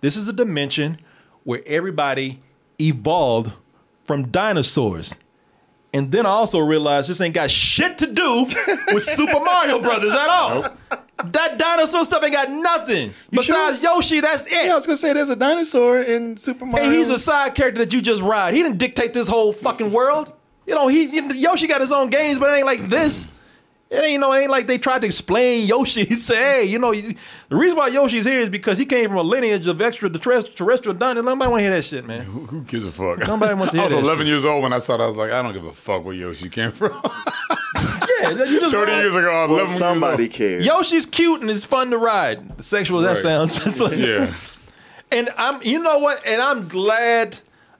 This 0.00 0.16
is 0.16 0.28
a 0.28 0.32
dimension 0.32 0.98
where 1.44 1.62
everybody 1.66 2.40
evolved 2.80 3.52
from 4.04 4.28
dinosaurs." 4.28 5.14
And 5.94 6.12
then 6.12 6.26
I 6.26 6.30
also 6.30 6.58
realized 6.58 7.08
this 7.08 7.20
ain't 7.20 7.34
got 7.34 7.50
shit 7.50 7.98
to 7.98 8.06
do 8.06 8.46
with 8.92 9.04
Super 9.04 9.40
Mario 9.40 9.80
Brothers 9.80 10.14
at 10.14 10.28
all. 10.28 10.68
That 11.24 11.58
dinosaur 11.58 12.04
stuff 12.04 12.22
ain't 12.22 12.32
got 12.32 12.50
nothing. 12.50 13.12
Besides 13.30 13.82
Yoshi, 13.82 14.20
that's 14.20 14.46
it. 14.46 14.66
Yeah, 14.66 14.72
I 14.72 14.74
was 14.74 14.86
gonna 14.86 14.98
say 14.98 15.12
there's 15.14 15.30
a 15.30 15.36
dinosaur 15.36 16.00
in 16.02 16.36
Super 16.36 16.66
Mario. 16.66 16.86
And 16.86 16.94
he's 16.94 17.08
a 17.08 17.18
side 17.18 17.54
character 17.54 17.84
that 17.84 17.92
you 17.92 18.02
just 18.02 18.22
ride. 18.22 18.54
He 18.54 18.62
didn't 18.62 18.78
dictate 18.78 19.14
this 19.14 19.26
whole 19.26 19.52
fucking 19.52 19.90
world. 19.92 20.32
You 20.68 20.74
know, 20.74 20.86
he 20.86 21.18
Yoshi 21.40 21.66
got 21.66 21.80
his 21.80 21.90
own 21.92 22.10
games, 22.10 22.38
but 22.38 22.50
it 22.52 22.56
ain't 22.58 22.66
like 22.66 22.88
this. 22.88 23.26
It 23.90 23.96
ain't 24.02 24.12
you 24.12 24.18
know, 24.18 24.34
it 24.34 24.40
ain't 24.42 24.50
like 24.50 24.66
they 24.66 24.76
tried 24.76 25.00
to 25.00 25.06
explain 25.06 25.66
Yoshi. 25.66 26.04
He 26.04 26.16
said, 26.16 26.36
hey, 26.36 26.64
you 26.64 26.78
know, 26.78 26.92
the 26.92 27.16
reason 27.56 27.78
why 27.78 27.88
Yoshi's 27.88 28.26
here 28.26 28.38
is 28.40 28.50
because 28.50 28.76
he 28.76 28.84
came 28.84 29.08
from 29.08 29.16
a 29.16 29.22
lineage 29.22 29.66
of 29.66 29.80
extraterrestrial 29.80 30.92
dinosaurs. 30.98 31.24
Nobody 31.24 31.50
want 31.50 31.60
to 31.60 31.62
hear 31.62 31.70
that 31.70 31.84
shit, 31.86 32.06
man. 32.06 32.24
Who, 32.26 32.40
who 32.44 32.60
gives 32.64 32.84
a 32.84 32.92
fuck? 32.92 33.20
Nobody 33.26 33.54
wants 33.54 33.72
to 33.72 33.76
hear. 33.78 33.80
I 33.80 33.84
was 33.84 33.92
that 33.92 33.98
11 34.00 34.18
shit. 34.18 34.26
years 34.26 34.44
old 34.44 34.62
when 34.62 34.74
I 34.74 34.78
started. 34.78 35.04
I 35.04 35.06
was 35.06 35.16
like, 35.16 35.30
I 35.32 35.40
don't 35.40 35.54
give 35.54 35.64
a 35.64 35.72
fuck 35.72 36.04
where 36.04 36.14
Yoshi 36.14 36.48
came 36.50 36.70
from. 36.70 37.00
Yeah, 38.20 38.30
you 38.30 38.46
just 38.60 38.74
30 38.74 38.92
years 38.92 39.14
ago, 39.14 39.30
I 39.30 39.40
was 39.42 39.48
Well, 39.50 39.58
11 39.60 39.76
somebody 39.76 40.22
years 40.24 40.34
cares. 40.34 40.66
Yoshi's 40.66 41.06
cute 41.06 41.40
and 41.40 41.48
it's 41.48 41.64
fun 41.64 41.90
to 41.90 41.98
ride. 41.98 42.62
Sexual 42.64 43.06
as 43.06 43.22
that 43.22 43.22
sounds. 43.22 43.64
It's 43.66 43.78
like- 43.80 43.96
Yeah. 43.96 44.34
And 45.12 45.30
I'm 45.38 45.62
you 45.62 45.78
know 45.80 45.98
what? 45.98 46.26
And 46.26 46.42
I'm 46.42 46.66
glad 46.66 47.38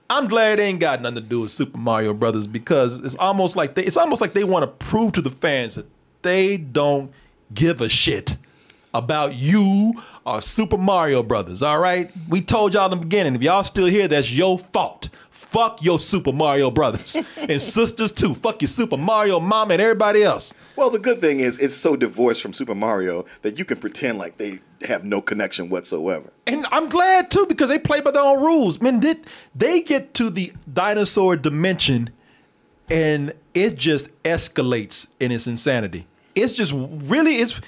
I'm 0.09 0.27
glad 0.27 0.57
they 0.57 0.65
ain't 0.65 0.79
got 0.79 1.01
nothing 1.01 1.15
to 1.15 1.21
do 1.21 1.41
with 1.41 1.51
Super 1.51 1.77
Mario 1.77 2.13
Brothers 2.13 2.47
because 2.47 2.99
it's 3.01 3.15
almost 3.15 3.55
like 3.55 3.75
they 3.75 3.83
it's 3.83 3.97
almost 3.97 4.21
like 4.21 4.33
they 4.33 4.43
want 4.43 4.63
to 4.63 4.85
prove 4.85 5.11
to 5.13 5.21
the 5.21 5.29
fans 5.29 5.75
that 5.75 5.85
they 6.23 6.57
don't 6.57 7.11
give 7.53 7.79
a 7.81 7.89
shit 7.89 8.35
about 8.93 9.35
you 9.35 9.93
or 10.25 10.41
Super 10.41 10.77
Mario 10.77 11.21
Brothers. 11.21 11.61
All 11.61 11.79
right? 11.79 12.11
We 12.27 12.41
told 12.41 12.73
y'all 12.73 12.91
in 12.91 12.97
the 12.97 13.05
beginning, 13.05 13.35
if 13.35 13.43
y'all 13.43 13.63
still 13.63 13.85
here, 13.85 14.07
that's 14.07 14.31
your 14.31 14.57
fault. 14.57 15.09
Fuck 15.49 15.81
your 15.81 15.99
Super 15.99 16.31
Mario 16.31 16.69
Brothers 16.69 17.17
and 17.37 17.59
sisters 17.59 18.11
too. 18.11 18.35
Fuck 18.35 18.61
your 18.61 18.69
Super 18.69 18.97
Mario 18.97 19.39
mom 19.39 19.71
and 19.71 19.81
everybody 19.81 20.21
else. 20.21 20.53
Well, 20.75 20.91
the 20.91 20.99
good 20.99 21.19
thing 21.19 21.39
is 21.39 21.57
it's 21.57 21.75
so 21.75 21.95
divorced 21.95 22.43
from 22.43 22.53
Super 22.53 22.75
Mario 22.75 23.25
that 23.41 23.57
you 23.57 23.65
can 23.65 23.77
pretend 23.77 24.19
like 24.19 24.37
they 24.37 24.59
have 24.87 25.03
no 25.03 25.21
connection 25.21 25.69
whatsoever. 25.69 26.31
And 26.45 26.67
I'm 26.71 26.87
glad 26.87 27.31
too 27.31 27.47
because 27.47 27.69
they 27.69 27.79
play 27.79 27.99
by 27.99 28.11
their 28.11 28.21
own 28.21 28.39
rules. 28.39 28.79
Man, 28.79 28.99
did 28.99 29.25
they 29.55 29.81
get 29.81 30.13
to 30.15 30.29
the 30.29 30.53
dinosaur 30.71 31.35
dimension 31.35 32.11
and 32.87 33.33
it 33.55 33.75
just 33.75 34.09
escalates 34.21 35.07
in 35.19 35.31
its 35.31 35.47
insanity. 35.47 36.05
It's 36.35 36.53
just 36.53 36.73
really 36.75 37.37
it's 37.37 37.59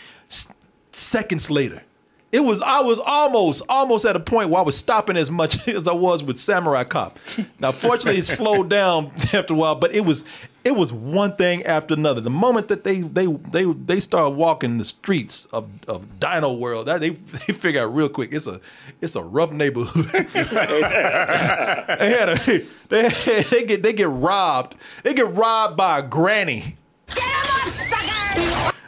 seconds 0.91 1.49
later. 1.49 1.81
It 2.31 2.39
was 2.39 2.61
I 2.61 2.79
was 2.79 2.99
almost 2.99 3.61
almost 3.67 4.05
at 4.05 4.15
a 4.15 4.19
point 4.19 4.49
where 4.49 4.61
I 4.61 4.63
was 4.63 4.77
stopping 4.77 5.17
as 5.17 5.29
much 5.29 5.67
as 5.67 5.87
I 5.87 5.93
was 5.93 6.23
with 6.23 6.37
Samurai 6.37 6.85
Cop. 6.85 7.19
Now, 7.59 7.71
fortunately, 7.71 8.19
it 8.19 8.25
slowed 8.25 8.69
down 8.77 9.11
after 9.33 9.53
a 9.53 9.57
while, 9.57 9.75
but 9.75 9.93
it 9.93 10.01
was 10.01 10.23
it 10.63 10.75
was 10.75 10.93
one 10.93 11.35
thing 11.35 11.63
after 11.63 11.93
another. 11.93 12.21
The 12.21 12.29
moment 12.29 12.69
that 12.69 12.83
they 12.85 13.01
they 13.01 13.25
they 13.25 13.65
they 13.65 13.99
started 13.99 14.37
walking 14.37 14.77
the 14.77 14.85
streets 14.85 15.45
of, 15.45 15.69
of 15.87 16.19
Dino 16.19 16.53
World, 16.53 16.87
that 16.87 17.01
they 17.01 17.09
they 17.09 17.53
figure 17.53 17.81
out 17.81 17.93
real 17.93 18.09
quick 18.09 18.31
it's 18.31 18.47
a 18.47 18.61
it's 19.01 19.15
a 19.15 19.23
rough 19.23 19.51
neighborhood. 19.51 20.05
they 20.33 20.39
had 22.17 22.29
a 22.29 22.65
they 22.89 23.09
they 23.43 23.65
get 23.65 23.83
they 23.83 23.93
get 23.93 24.07
robbed. 24.07 24.75
They 25.03 25.13
get 25.13 25.33
robbed 25.33 25.75
by 25.75 25.99
a 25.99 26.03
granny. 26.03 26.77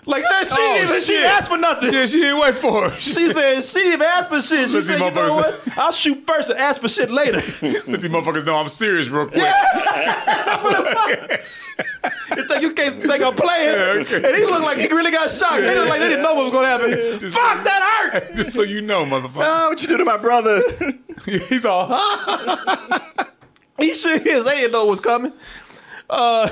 Like 0.06 0.24
that, 0.24 0.48
she 0.48 0.56
Oh, 0.60 0.74
didn't 0.76 0.90
even 0.90 1.02
she 1.02 1.14
shit. 1.14 1.26
asked 1.26 1.48
for 1.50 1.58
nothing. 1.58 1.94
Yeah, 1.94 2.06
she 2.06 2.20
didn't 2.20 2.40
wait 2.40 2.56
for 2.56 2.88
it. 2.88 3.02
She 3.02 3.30
said 3.30 3.64
she 3.64 3.80
didn't 3.80 3.94
even 3.94 4.02
ask 4.08 4.30
for 4.30 4.42
shit. 4.42 4.70
She 4.70 4.76
Let 4.76 4.84
said, 4.84 5.00
you 5.00 5.12
know 5.12 5.36
what? 5.36 5.68
I'll 5.78 5.92
shoot 5.94 6.26
first 6.28 6.50
and 6.50 6.60
ask 6.60 6.82
for 6.82 6.90
shit 6.90 7.10
later. 7.10 7.38
Let 7.62 8.02
these 8.02 8.12
motherfuckers 8.12 8.46
know 8.46 8.56
I'm 8.58 8.68
serious 8.68 9.08
real 9.08 9.28
quick. 9.28 9.38
Yeah. 9.42 9.54
you 12.36 12.48
think 12.48 12.62
you 12.62 12.74
can't 12.74 12.94
think 12.96 13.24
I'm 13.24 13.34
playing? 13.36 14.02
And 14.14 14.36
he 14.36 14.46
looked 14.46 14.64
like 14.64 14.78
he 14.78 14.88
really 14.88 15.12
got 15.12 15.30
shocked. 15.32 15.62
They 15.62 15.74
looked 15.76 15.90
like 15.90 16.00
they 16.02 16.10
didn't 16.10 16.24
know 16.24 16.36
what 16.36 16.44
was 16.46 16.54
gonna 16.54 16.68
happen. 16.68 16.92
Fuck 17.32 17.64
that 17.64 18.10
hurt. 18.12 18.36
Just 18.36 18.54
so 18.54 18.62
you 18.64 18.82
know, 18.82 19.06
motherfucker. 19.06 19.44
Oh, 19.46 19.70
what 19.70 19.82
you 19.82 19.88
do 19.88 19.98
to 19.98 20.06
my 20.06 20.18
brother? 20.18 20.62
He's 21.26 21.66
all. 21.66 21.88
He 23.80 23.94
sure 23.94 24.16
is. 24.18 24.46
They 24.46 24.56
didn't 24.58 24.72
know 24.74 24.84
what 24.86 24.90
was 24.92 25.00
coming. 25.00 25.32
Uh, 26.10 26.48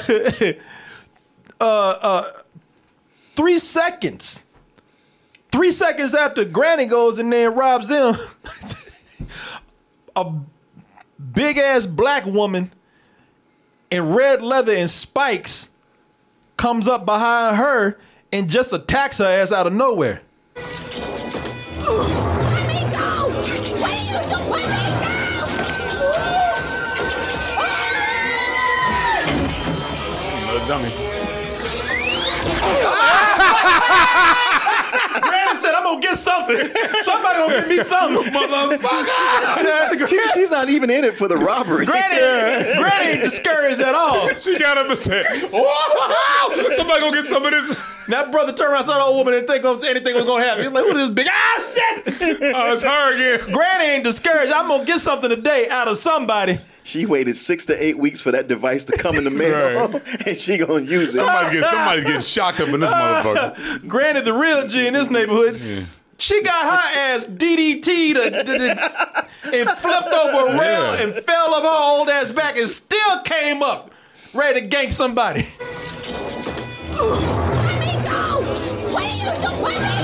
uh, 1.60 1.64
uh, 1.64 2.24
three 3.42 3.58
seconds. 3.58 4.44
Three 5.52 5.72
seconds 5.72 6.14
after 6.14 6.46
Granny 6.46 6.86
goes 6.86 7.18
in 7.18 7.32
there 7.32 7.48
and 7.50 7.58
robs 7.58 7.88
them, 7.88 8.16
a 10.16 10.32
big 11.34 11.58
ass 11.58 11.88
black 11.88 12.28
woman 12.28 12.72
in 13.90 14.14
red 14.14 14.44
leather 14.44 14.76
and 14.76 14.88
spikes 14.88 15.70
comes 16.56 16.88
up 16.88 17.04
behind 17.04 17.58
her 17.58 17.98
and 18.32 18.48
just 18.48 18.74
attacks 18.74 19.18
her 19.18 19.26
ass 19.26 19.52
out 19.52 19.66
of 19.66 19.74
nowhere. 19.74 20.22
Another 30.44 30.68
dummy. 30.68 31.01
Granny 35.52 35.60
said, 35.62 35.74
I'm 35.76 35.84
gonna 35.84 36.02
get 36.02 36.18
something. 36.18 36.56
Somebody 37.02 37.40
gonna 37.40 37.60
give 37.60 37.68
me 37.70 37.84
something. 37.84 38.32
Motherfucker. 38.34 40.08
She- 40.08 40.30
she's 40.34 40.52
not 40.52 40.70
even 40.70 40.90
in 40.90 41.04
it 41.04 41.16
for 41.16 41.28
the 41.28 41.38
robbery. 41.38 41.86
Granny, 41.86 42.78
Granny 42.80 43.12
ain't 43.14 43.22
discouraged 43.22 43.82
at 43.82 43.96
all. 43.96 44.30
She 44.42 44.58
got 44.58 44.78
up 44.78 44.90
and 44.90 44.98
said, 45.00 45.26
"Whoa, 45.52 46.72
somebody 46.72 47.00
gonna 47.02 47.16
get 47.16 47.26
some 47.26 47.46
of 47.46 47.52
this." 47.52 47.78
That 48.08 48.32
brother 48.32 48.52
turned 48.54 48.74
around 48.74 48.86
saw 48.86 48.98
the 48.98 49.04
old 49.04 49.18
woman 49.18 49.36
and 49.36 49.46
think 49.48 49.64
anything 49.64 50.16
was 50.16 50.26
gonna 50.26 50.44
happen. 50.44 50.64
He's 50.64 50.74
like, 50.74 50.84
who 50.84 50.94
this 50.94 51.10
big 51.12 51.28
ah 51.30 51.74
shit? 51.74 52.54
Oh, 52.56 52.74
it's 52.74 52.84
her 52.84 53.14
again. 53.14 53.52
Granny 53.54 53.86
ain't 53.86 54.04
discouraged. 54.04 54.52
I'm 54.52 54.68
gonna 54.68 54.86
get 54.86 55.00
something 55.00 55.30
today 55.30 55.70
out 55.70 55.88
of 55.88 55.98
somebody. 55.98 56.60
She 56.84 57.06
waited 57.06 57.38
six 57.38 57.66
to 57.68 57.84
eight 57.84 57.98
weeks 57.98 58.22
for 58.22 58.32
that 58.32 58.48
device 58.48 58.86
to 58.86 58.98
come 58.98 59.16
in 59.16 59.24
the 59.24 59.30
mail, 59.30 60.02
and 60.26 60.36
she 60.38 60.58
gonna 60.58 60.82
use 60.84 61.14
it. 61.16 61.20
Somebody's 61.20 61.52
getting, 61.54 61.70
somebody's 61.70 62.04
getting 62.06 62.22
shocked 62.22 62.60
up 62.60 62.70
in 62.70 62.80
this 62.80 62.90
motherfucker. 62.90 63.88
Granted, 63.88 64.26
the 64.26 64.34
real 64.34 64.68
G 64.68 64.88
in 64.88 64.94
this 64.94 65.10
neighborhood. 65.10 65.86
She 66.18 66.42
got 66.44 66.66
her 66.66 67.00
ass 67.00 67.26
DDT'd 67.26 68.18
and, 68.18 68.36
and 69.56 69.70
flipped 69.80 70.14
over 70.14 70.48
a 70.54 70.60
rail 70.60 70.96
Yeah. 70.96 71.02
and 71.04 71.14
fell 71.16 71.54
off 71.56 71.64
her 71.64 71.98
old 72.00 72.10
ass 72.10 72.32
back 72.32 72.58
and 72.58 72.68
still 72.68 73.22
came 73.24 73.64
up 73.64 73.92
ready 74.34 74.62
to 74.62 74.68
gank 74.68 74.92
somebody. 74.92 75.42
I 79.54 80.01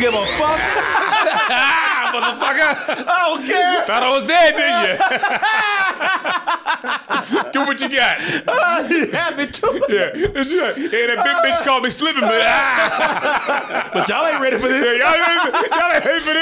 don't 0.00 0.12
give 0.12 0.20
a 0.20 0.26
fuck. 0.38 0.60
motherfucker. 2.10 2.74
I 3.06 3.18
don't 3.28 3.44
care. 3.46 3.86
Thought 3.86 4.02
I 4.02 4.10
was 4.10 4.24
dead, 4.26 4.56
didn't 4.56 4.82
you? 4.88 4.96
Do 7.52 7.60
what 7.66 7.80
you 7.80 7.88
got. 7.88 8.18
Happy 9.12 9.46
to. 9.46 9.86
Yeah. 9.88 10.10
And 10.14 10.34
like, 10.34 10.76
hey, 10.76 11.06
that 11.06 11.24
big 11.24 11.36
bitch 11.44 11.62
called 11.64 11.84
me 11.84 11.90
slipping, 11.90 12.22
but 12.22 12.40
ah. 12.42 13.90
But 13.92 14.08
y'all 14.08 14.26
ain't 14.26 14.40
ready 14.40 14.58
for 14.58 14.68
this. 14.68 14.84
Yeah, 14.84 14.94
y'all, 15.04 15.14
ain't, 15.30 15.54
y'all 15.70 15.92
ain't 15.92 16.04
ready 16.04 16.20
for 16.20 16.34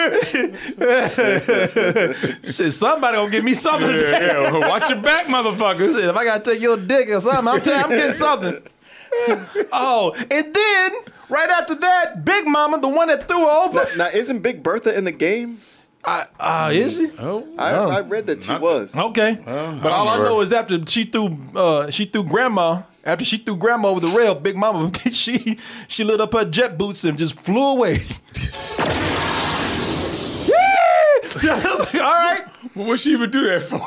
this. 2.42 2.56
Shit, 2.56 2.72
somebody 2.74 3.16
gonna 3.16 3.30
give 3.30 3.44
me 3.44 3.54
something. 3.54 3.90
Yeah, 3.90 4.50
yeah. 4.50 4.68
Watch 4.68 4.88
your 4.90 5.00
back, 5.00 5.26
motherfuckers. 5.26 5.96
Shit, 5.98 6.08
if 6.08 6.16
I 6.16 6.24
gotta 6.24 6.44
take 6.44 6.60
your 6.60 6.76
dick 6.76 7.08
or 7.10 7.20
something, 7.20 7.48
I'm 7.48 7.64
you, 7.64 7.72
I'm 7.72 7.90
getting 7.90 8.12
something. 8.12 8.62
oh, 9.72 10.14
and 10.30 10.54
then 10.54 10.92
right 11.28 11.50
after 11.50 11.74
that, 11.76 12.24
Big 12.24 12.46
Mama, 12.46 12.80
the 12.80 12.88
one 12.88 13.08
that 13.08 13.28
threw 13.28 13.40
her 13.40 13.64
over. 13.66 13.84
Now, 13.96 14.04
now, 14.04 14.08
isn't 14.08 14.40
Big 14.40 14.62
Bertha 14.62 14.96
in 14.96 15.04
the 15.04 15.12
game? 15.12 15.58
Uh, 16.04 16.70
is 16.72 16.94
she? 16.94 17.10
Oh, 17.18 17.46
I, 17.58 17.72
Oh. 17.74 17.90
I 17.90 18.00
read 18.00 18.26
that 18.26 18.42
she 18.42 18.54
was. 18.56 18.96
Okay, 18.96 19.38
but 19.44 19.92
all 19.92 20.08
I 20.08 20.18
know 20.18 20.40
is 20.40 20.52
after 20.52 20.78
she 20.86 21.04
threw, 21.04 21.36
uh, 21.54 21.90
she 21.90 22.06
threw 22.06 22.22
grandma. 22.24 22.82
After 23.04 23.24
she 23.24 23.38
threw 23.38 23.56
grandma 23.56 23.88
over 23.88 24.00
the 24.00 24.08
rail, 24.08 24.34
Big 24.34 24.56
Mama, 24.56 24.90
she 25.12 25.58
she 25.88 26.04
lit 26.04 26.20
up 26.20 26.32
her 26.34 26.44
jet 26.44 26.76
boots 26.78 27.04
and 27.04 27.18
just 27.18 27.38
flew 27.38 27.72
away. 27.72 27.96
Yeah! 30.46 30.54
I 31.42 31.76
was 31.78 31.78
like, 31.80 31.94
all 31.94 32.12
right. 32.12 32.44
What 32.74 32.86
would 32.88 33.00
she 33.00 33.12
even 33.12 33.30
do 33.30 33.44
that 33.48 33.62
for? 33.62 33.80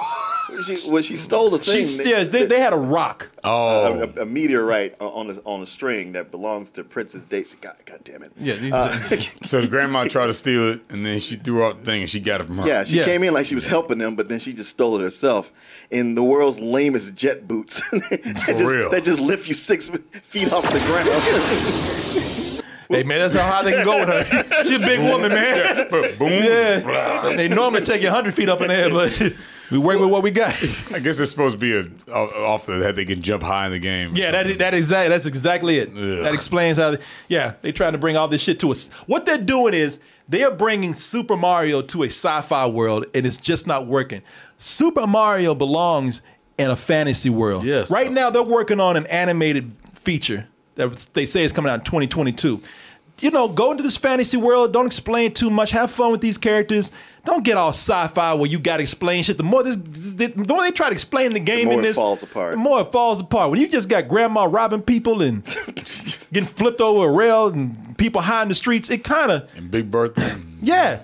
She, 0.65 0.89
well, 0.91 1.01
she 1.01 1.17
stole 1.17 1.49
the 1.49 1.59
thing. 1.59 1.87
She, 1.87 2.09
yeah, 2.09 2.23
they, 2.23 2.45
they 2.45 2.59
had 2.59 2.73
a 2.73 2.77
rock. 2.77 3.29
Oh. 3.43 4.01
a, 4.17 4.21
a 4.21 4.25
meteorite 4.25 4.95
on 5.01 5.29
a, 5.31 5.33
on 5.45 5.61
a 5.61 5.65
string 5.65 6.11
that 6.13 6.31
belongs 6.31 6.71
to 6.73 6.83
Princess 6.83 7.25
Daisy. 7.25 7.57
God, 7.61 7.75
God 7.85 7.99
damn 8.03 8.23
it. 8.23 8.31
Yeah, 8.39 8.55
Uh, 8.75 8.97
So 9.45 9.61
the 9.61 9.67
grandma 9.67 10.05
tried 10.05 10.27
to 10.27 10.33
steal 10.33 10.69
it, 10.73 10.81
and 10.89 11.05
then 11.05 11.19
she 11.19 11.35
threw 11.35 11.63
out 11.65 11.79
the 11.79 11.85
thing, 11.85 12.01
and 12.01 12.09
she 12.09 12.19
got 12.19 12.41
it 12.41 12.45
from 12.47 12.57
her. 12.59 12.67
yeah, 12.67 12.83
she 12.83 12.97
Yeah. 12.97 13.05
came 13.05 13.23
in 13.23 13.33
like 13.33 13.45
she 13.45 13.55
was 13.55 13.65
helping 13.65 13.97
them, 13.97 14.15
but 14.15 14.29
then 14.29 14.39
she 14.39 14.53
just 14.53 14.69
stole 14.71 14.95
it 14.97 15.01
herself 15.01 15.51
in 15.89 16.15
the 16.15 16.23
world's 16.23 16.59
lamest 16.59 17.15
jet 17.15 17.47
boots. 17.47 17.81
that, 17.91 18.55
just, 18.57 18.75
real. 18.75 18.89
that 18.91 19.03
just 19.03 19.19
lift 19.19 19.47
you 19.47 19.53
six 19.53 19.87
feet 19.89 20.51
off 20.53 20.63
the 20.71 20.79
ground. 20.79 22.61
Hey 22.89 23.03
man, 23.03 23.19
that's 23.19 23.33
how 23.33 23.49
high 23.49 23.63
they 23.63 23.71
can 23.71 23.85
go 23.85 23.99
with 24.05 24.09
her. 24.09 24.63
She 24.65 24.75
a 24.75 24.79
big 24.79 24.99
woman, 24.99 25.31
man. 25.31 25.89
Boom. 25.89 26.29
Yeah. 26.29 27.33
They 27.37 27.47
normally 27.47 27.83
take 27.83 28.01
you 28.01 28.09
100 28.09 28.33
feet 28.33 28.49
up 28.49 28.59
in 28.59 28.67
the 28.67 28.75
air, 28.75 28.89
but 28.89 29.33
we 29.71 29.77
work 29.77 29.99
with 29.99 30.09
what 30.09 30.23
we 30.23 30.31
got. 30.31 30.53
I 30.93 30.99
guess 30.99 31.19
it's 31.19 31.31
supposed 31.31 31.55
to 31.55 31.59
be 31.59 31.73
a 31.73 32.13
off 32.13 32.65
the 32.65 32.81
head. 32.83 32.95
They 32.95 33.05
can 33.05 33.21
jump 33.21 33.43
high 33.43 33.67
in 33.67 33.71
the 33.71 33.79
game. 33.79 34.15
Yeah, 34.15 34.31
that 34.31 34.47
is, 34.47 34.57
that 34.57 34.73
exactly 34.73 35.09
that's 35.09 35.25
exactly 35.25 35.77
it. 35.77 35.93
Yeah. 35.93 36.23
That 36.23 36.33
explains 36.33 36.77
how. 36.77 36.91
They, 36.91 36.97
yeah, 37.27 37.53
they're 37.61 37.71
trying 37.71 37.93
to 37.93 37.97
bring 37.97 38.17
all 38.17 38.27
this 38.27 38.41
shit 38.41 38.59
to 38.61 38.71
us. 38.71 38.91
What 39.07 39.25
they're 39.25 39.37
doing 39.37 39.73
is 39.73 39.99
they 40.27 40.43
are 40.43 40.51
bringing 40.51 40.93
Super 40.93 41.37
Mario 41.37 41.81
to 41.81 42.03
a 42.03 42.07
sci-fi 42.07 42.67
world, 42.67 43.05
and 43.13 43.25
it's 43.25 43.37
just 43.37 43.67
not 43.67 43.87
working. 43.87 44.21
Super 44.57 45.07
Mario 45.07 45.55
belongs 45.55 46.21
in 46.57 46.69
a 46.69 46.75
fantasy 46.75 47.29
world. 47.29 47.63
Yes. 47.63 47.89
Right 47.89 48.11
now, 48.11 48.29
they're 48.29 48.43
working 48.43 48.79
on 48.79 48.97
an 48.97 49.07
animated 49.07 49.73
feature 49.93 50.47
that 50.75 51.07
they 51.13 51.25
say 51.25 51.43
is 51.43 51.51
coming 51.51 51.71
out 51.71 51.79
in 51.79 51.85
2022. 51.85 52.61
You 53.21 53.29
know, 53.29 53.47
go 53.47 53.69
into 53.71 53.83
this 53.83 53.97
fantasy 53.97 54.35
world. 54.35 54.73
Don't 54.73 54.87
explain 54.87 55.33
too 55.33 55.51
much. 55.51 55.71
Have 55.71 55.91
fun 55.91 56.11
with 56.11 56.21
these 56.21 56.39
characters. 56.39 56.91
Don't 57.23 57.43
get 57.43 57.55
all 57.55 57.69
sci-fi 57.69 58.33
where 58.33 58.47
you 58.47 58.57
got 58.59 58.77
to 58.77 58.83
explain 58.83 59.21
shit. 59.21 59.37
The 59.37 59.43
more 59.43 59.61
this, 59.61 59.75
the 59.75 60.33
more 60.35 60.61
they 60.61 60.71
try 60.71 60.87
to 60.87 60.93
explain 60.93 61.29
the 61.29 61.39
game 61.39 61.65
more 61.65 61.75
in 61.75 61.79
it 61.81 61.83
this, 61.83 61.97
falls 61.97 62.23
apart. 62.23 62.53
The 62.53 62.57
more 62.57 62.81
it 62.81 62.91
falls 62.91 63.19
apart. 63.19 63.51
When 63.51 63.61
you 63.61 63.67
just 63.67 63.87
got 63.89 64.07
grandma 64.07 64.45
robbing 64.45 64.81
people 64.81 65.21
and 65.21 65.45
getting 66.33 66.45
flipped 66.45 66.81
over 66.81 67.07
a 67.07 67.11
rail 67.11 67.47
and 67.49 67.95
people 67.99 68.21
high 68.21 68.41
in 68.41 68.47
the 68.49 68.55
streets, 68.55 68.89
it 68.89 69.03
kind 69.03 69.31
of 69.31 69.55
And 69.55 69.69
Big 69.69 69.91
Bertha. 69.91 70.41
yeah. 70.61 71.01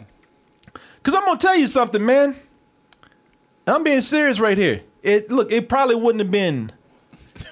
Cause 1.04 1.14
I'm 1.14 1.24
gonna 1.24 1.38
tell 1.38 1.56
you 1.56 1.68
something, 1.68 2.04
man. 2.04 2.36
I'm 3.68 3.84
being 3.84 4.02
serious 4.02 4.40
right 4.40 4.58
here. 4.58 4.82
It 5.04 5.30
look, 5.32 5.52
it 5.52 5.70
probably 5.70 5.96
wouldn't 5.96 6.22
have 6.22 6.32
been, 6.32 6.72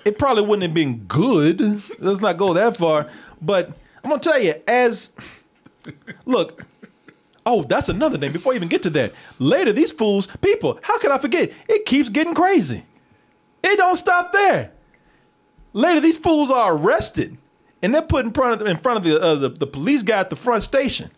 it 0.03 0.17
probably 0.17 0.43
wouldn't 0.43 0.63
have 0.63 0.73
been 0.73 1.05
good. 1.05 1.61
Let's 1.99 2.19
not 2.19 2.37
go 2.37 2.53
that 2.53 2.75
far. 2.77 3.09
But 3.41 3.77
I'm 4.05 4.11
gonna 4.11 4.21
tell 4.21 4.39
you, 4.39 4.53
as 4.67 5.13
look, 6.25 6.63
oh, 7.43 7.63
that's 7.63 7.89
another 7.89 8.19
thing. 8.19 8.31
Before 8.31 8.53
I 8.53 8.55
even 8.55 8.67
get 8.67 8.83
to 8.83 8.91
that, 8.91 9.13
later 9.39 9.73
these 9.73 9.91
fools, 9.91 10.27
people, 10.41 10.77
how 10.83 10.99
can 10.99 11.11
I 11.11 11.17
forget? 11.17 11.51
It 11.67 11.87
keeps 11.87 12.09
getting 12.09 12.35
crazy. 12.35 12.85
It 13.63 13.77
don't 13.77 13.95
stop 13.95 14.31
there. 14.31 14.71
Later, 15.73 16.01
these 16.01 16.19
fools 16.19 16.51
are 16.51 16.75
arrested, 16.75 17.35
and 17.81 17.95
they're 17.95 18.03
put 18.03 18.25
in 18.25 18.31
front 18.31 18.61
of 18.61 18.67
in 18.67 18.77
front 18.77 18.99
of 18.99 19.03
the, 19.03 19.19
uh, 19.19 19.33
the 19.33 19.49
the 19.49 19.65
police 19.65 20.03
guy 20.03 20.19
at 20.19 20.29
the 20.29 20.35
front 20.35 20.61
station, 20.61 21.09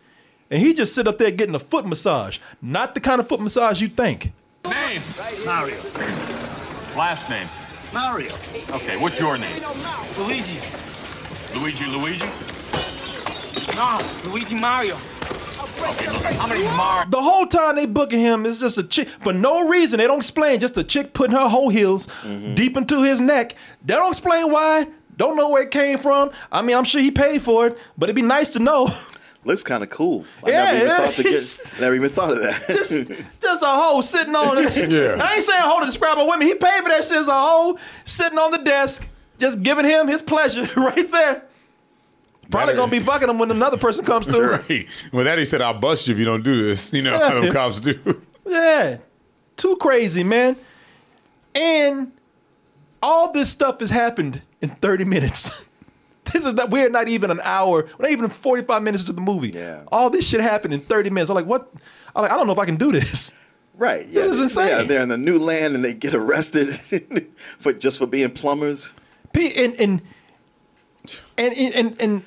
and 0.50 0.62
he 0.62 0.72
just 0.72 0.94
sit 0.94 1.06
up 1.06 1.18
there 1.18 1.30
getting 1.30 1.54
a 1.54 1.58
foot 1.60 1.86
massage. 1.86 2.38
Not 2.62 2.94
the 2.94 3.00
kind 3.00 3.20
of 3.20 3.28
foot 3.28 3.42
massage 3.42 3.82
you 3.82 3.88
think. 3.88 4.32
Name? 4.64 5.02
Mario. 5.44 5.76
Last 6.96 7.28
name? 7.28 7.48
Mario. 7.92 8.32
Okay, 8.70 8.96
what's 8.96 9.20
your 9.20 9.36
name? 9.36 9.62
Luigi. 10.18 10.58
Luigi 11.54 11.84
Luigi? 11.84 12.26
No, 13.76 14.30
Luigi 14.30 14.54
Mario. 14.54 14.96
Okay, 15.80 16.10
look, 16.10 16.22
how 16.24 16.46
many 16.48 16.64
Mar? 16.76 17.06
The 17.08 17.22
whole 17.22 17.46
time 17.46 17.76
they 17.76 17.86
booking 17.86 18.18
him 18.18 18.44
is 18.46 18.58
just 18.58 18.78
a 18.78 18.82
chick 18.82 19.08
for 19.08 19.32
no 19.32 19.68
reason. 19.68 19.98
They 19.98 20.06
don't 20.08 20.18
explain. 20.18 20.58
Just 20.58 20.76
a 20.76 20.82
chick 20.82 21.14
putting 21.14 21.36
her 21.36 21.48
whole 21.48 21.68
heels 21.68 22.06
mm-hmm. 22.22 22.54
deep 22.56 22.76
into 22.76 23.02
his 23.02 23.20
neck. 23.20 23.54
They 23.84 23.94
don't 23.94 24.10
explain 24.10 24.50
why. 24.50 24.88
Don't 25.16 25.36
know 25.36 25.50
where 25.50 25.62
it 25.62 25.70
came 25.70 25.98
from. 25.98 26.30
I 26.50 26.62
mean, 26.62 26.76
I'm 26.76 26.84
sure 26.84 27.00
he 27.00 27.10
paid 27.10 27.42
for 27.42 27.68
it, 27.68 27.78
but 27.96 28.08
it'd 28.08 28.16
be 28.16 28.22
nice 28.22 28.50
to 28.50 28.58
know. 28.58 28.92
Looks 29.44 29.62
kind 29.62 29.82
of 29.84 29.90
cool. 29.90 30.24
I 30.44 30.50
Yeah, 30.50 30.64
never 30.64 30.76
even 30.76 30.88
yeah. 30.88 30.96
thought 30.98 31.14
to 31.14 31.22
get. 31.22 31.60
Never 31.80 31.94
even 31.94 32.08
thought 32.08 32.32
of 32.32 32.42
that. 32.42 32.64
just, 32.66 32.92
just 33.40 33.62
a 33.62 33.66
hoe 33.66 34.00
sitting 34.00 34.34
on 34.34 34.58
it. 34.58 34.90
Yeah. 34.90 35.24
I 35.24 35.34
ain't 35.34 35.44
saying 35.44 35.62
hoe 35.62 35.80
to 35.80 35.86
describe 35.86 36.18
a 36.18 36.24
woman. 36.24 36.46
He 36.46 36.54
paid 36.54 36.82
for 36.82 36.88
that 36.88 37.04
shit 37.04 37.16
as 37.18 37.28
a 37.28 37.32
hoe 37.40 37.78
sitting 38.04 38.38
on 38.38 38.50
the 38.50 38.58
desk, 38.58 39.06
just 39.38 39.62
giving 39.62 39.84
him 39.84 40.08
his 40.08 40.22
pleasure 40.22 40.68
right 40.76 41.10
there. 41.10 41.44
Probably 42.50 42.74
gonna 42.74 42.90
be 42.90 43.00
fucking 43.00 43.28
them 43.28 43.38
when 43.38 43.50
another 43.50 43.76
person 43.76 44.04
comes 44.04 44.26
through. 44.34 44.52
Right. 44.56 44.86
Well, 45.12 45.24
that 45.24 45.38
he 45.38 45.44
said, 45.44 45.60
"I'll 45.60 45.74
bust 45.74 46.08
you 46.08 46.12
if 46.12 46.18
you 46.18 46.24
don't 46.24 46.42
do 46.42 46.62
this." 46.62 46.92
You 46.94 47.02
know 47.02 47.18
how 47.18 47.40
them 47.40 47.52
cops 47.52 47.80
do. 47.80 48.22
Yeah, 48.46 48.96
too 49.58 49.76
crazy, 49.76 50.24
man. 50.24 50.56
And 51.54 52.12
all 53.02 53.30
this 53.30 53.50
stuff 53.50 53.80
has 53.80 53.90
happened 53.90 54.40
in 54.62 54.70
30 54.70 55.04
minutes. 55.04 55.66
this 56.32 56.46
is 56.46 56.54
that 56.54 56.70
we're 56.70 56.88
not 56.88 57.08
even 57.08 57.30
an 57.30 57.40
hour, 57.42 57.84
we're 57.98 58.02
not 58.04 58.10
even 58.10 58.30
45 58.30 58.82
minutes 58.82 59.02
into 59.02 59.12
the 59.12 59.20
movie. 59.20 59.50
Yeah. 59.50 59.82
All 59.92 60.08
this 60.08 60.26
shit 60.26 60.40
happened 60.40 60.72
in 60.72 60.80
30 60.80 61.10
minutes. 61.10 61.28
I'm 61.28 61.34
like, 61.36 61.44
what? 61.44 61.70
I'm 62.16 62.22
like, 62.22 62.30
I 62.32 62.36
don't 62.36 62.46
know 62.46 62.54
if 62.54 62.58
I 62.58 62.64
can 62.64 62.76
do 62.76 62.90
this. 62.90 63.32
Right. 63.76 64.10
This 64.10 64.24
yeah, 64.24 64.30
is 64.30 64.38
they- 64.38 64.44
insane. 64.44 64.68
Yeah, 64.68 64.82
they're 64.84 65.02
in 65.02 65.10
the 65.10 65.18
new 65.18 65.38
land 65.38 65.74
and 65.74 65.84
they 65.84 65.92
get 65.92 66.14
arrested 66.14 66.80
for 67.58 67.74
just 67.74 67.98
for 67.98 68.06
being 68.06 68.30
plumbers. 68.30 68.94
P 69.34 69.52
and 69.62 69.74
and 69.74 70.00
and 71.36 71.54
and 71.54 71.74
and, 71.74 72.00
and 72.00 72.24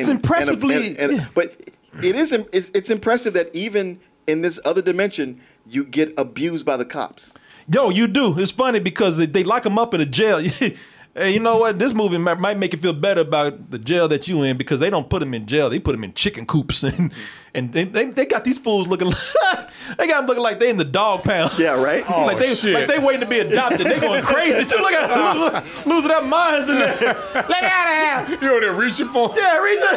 it's 0.00 0.08
impressively. 0.08 0.74
and- 0.76 0.96
and- 0.98 1.12
and- 1.20 1.28
But 1.34 1.54
it 2.02 2.14
is 2.16 2.32
it's, 2.32 2.70
it's 2.74 2.90
impressive 2.90 3.34
that 3.34 3.50
even 3.54 3.98
in 4.26 4.42
this 4.42 4.58
other 4.64 4.82
dimension, 4.82 5.40
you 5.68 5.84
get 5.84 6.12
abused 6.18 6.64
by 6.66 6.76
the 6.76 6.84
cops. 6.84 7.32
Yo, 7.72 7.90
you 7.90 8.06
do. 8.06 8.38
It's 8.38 8.52
funny 8.52 8.78
because 8.78 9.16
they, 9.16 9.26
they 9.26 9.42
lock 9.44 9.64
them 9.64 9.78
up 9.78 9.92
in 9.94 10.00
a 10.00 10.06
jail. 10.06 10.40
hey, 11.16 11.32
you 11.32 11.40
know 11.40 11.58
what? 11.58 11.78
This 11.78 11.94
movie 11.94 12.18
might, 12.18 12.38
might 12.38 12.58
make 12.58 12.72
you 12.72 12.78
feel 12.78 12.92
better 12.92 13.22
about 13.22 13.70
the 13.70 13.78
jail 13.78 14.06
that 14.08 14.28
you 14.28 14.42
in 14.42 14.56
because 14.56 14.80
they 14.80 14.90
don't 14.90 15.08
put 15.08 15.20
them 15.20 15.34
in 15.34 15.46
jail. 15.46 15.70
They 15.70 15.78
put 15.78 15.92
them 15.92 16.04
in 16.04 16.12
chicken 16.14 16.46
coops 16.46 16.82
and 16.98 17.12
and 17.54 17.72
they, 17.72 17.84
they, 17.84 18.04
they 18.06 18.26
got 18.26 18.44
these 18.44 18.58
fools 18.58 18.86
looking. 18.86 19.08
Like, 19.08 19.18
they 19.98 20.06
got 20.06 20.18
them 20.18 20.26
looking 20.26 20.42
like 20.42 20.58
they 20.60 20.68
in 20.68 20.76
the 20.76 20.84
dog 20.84 21.24
pound. 21.24 21.52
Yeah, 21.58 21.82
right. 21.82 22.04
Oh, 22.16 22.26
like 22.26 22.38
they 22.38 22.54
shit. 22.54 22.74
like 22.74 22.86
they 22.86 22.98
waiting 22.98 23.22
to 23.22 23.26
be 23.26 23.38
adopted. 23.38 23.86
They 23.86 23.98
going 23.98 24.22
crazy 24.22 24.64
too. 24.66 24.76
Look 24.78 24.92
at 24.92 25.08
them, 25.08 25.64
losing 25.86 26.08
their 26.08 26.22
minds 26.22 26.68
in 26.68 26.78
there. 26.78 26.94
Let 27.34 27.64
it 27.64 27.72
out 27.72 28.22
of 28.22 28.28
here. 28.28 28.38
You 28.40 28.46
know 28.46 28.60
they're 28.60 28.80
reaching 28.80 29.08
for. 29.08 29.30
Yeah, 29.36 29.58
Rita. 29.58 29.96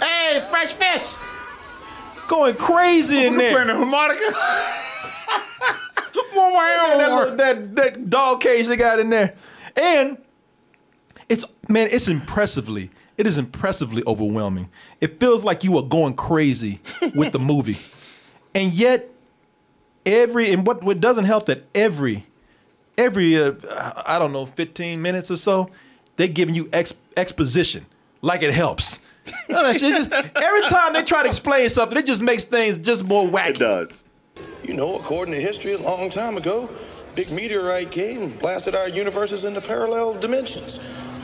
hey, 0.00 0.46
fresh 0.50 0.72
fish. 0.72 1.02
Going 2.28 2.54
crazy 2.54 3.26
in 3.26 3.32
We're 3.32 3.38
there. 3.38 3.52
playing 3.52 3.68
the 3.68 3.74
harmonica. 3.74 4.24
that, 6.34 7.34
that 7.38 7.74
that 7.74 8.10
dog 8.10 8.40
cage 8.40 8.66
they 8.66 8.76
got 8.76 8.98
in 8.98 9.10
there, 9.10 9.34
and 9.76 10.18
it's 11.28 11.44
man, 11.68 11.88
it's 11.90 12.08
impressively, 12.08 12.90
it 13.16 13.26
is 13.26 13.38
impressively 13.38 14.02
overwhelming. 14.06 14.68
It 15.00 15.20
feels 15.20 15.44
like 15.44 15.64
you 15.64 15.76
are 15.78 15.82
going 15.82 16.14
crazy 16.14 16.80
with 17.14 17.32
the 17.32 17.38
movie, 17.38 17.78
and 18.54 18.72
yet 18.72 19.08
every 20.04 20.52
and 20.52 20.66
what 20.66 20.82
what 20.82 21.00
doesn't 21.00 21.24
help 21.24 21.46
that 21.46 21.64
every 21.74 22.26
every 22.98 23.40
uh, 23.42 23.52
I 24.06 24.18
don't 24.18 24.32
know 24.32 24.46
fifteen 24.46 25.00
minutes 25.02 25.30
or 25.30 25.36
so 25.36 25.70
they 26.16 26.28
giving 26.28 26.54
you 26.54 26.68
ex, 26.72 26.94
exposition 27.16 27.86
like 28.20 28.42
it 28.42 28.52
helps. 28.52 28.98
No, 29.48 29.62
that 29.62 29.78
shit 29.78 29.94
just, 29.94 30.10
every 30.10 30.66
time 30.66 30.94
they 30.94 31.04
try 31.04 31.22
to 31.22 31.28
explain 31.28 31.68
something, 31.68 31.96
it 31.96 32.06
just 32.06 32.22
makes 32.22 32.44
things 32.44 32.78
just 32.78 33.04
more 33.04 33.24
wacky. 33.24 33.50
It 33.50 33.58
does. 33.58 34.01
You 34.64 34.74
know, 34.74 34.96
according 34.98 35.34
to 35.34 35.40
history, 35.40 35.72
a 35.72 35.78
long 35.78 36.10
time 36.10 36.36
ago, 36.36 36.70
big 37.14 37.30
meteorite 37.30 37.90
came 37.90 38.22
and 38.22 38.38
blasted 38.38 38.74
our 38.74 38.88
universes 38.88 39.44
into 39.44 39.60
parallel 39.60 40.14
dimensions. 40.14 40.78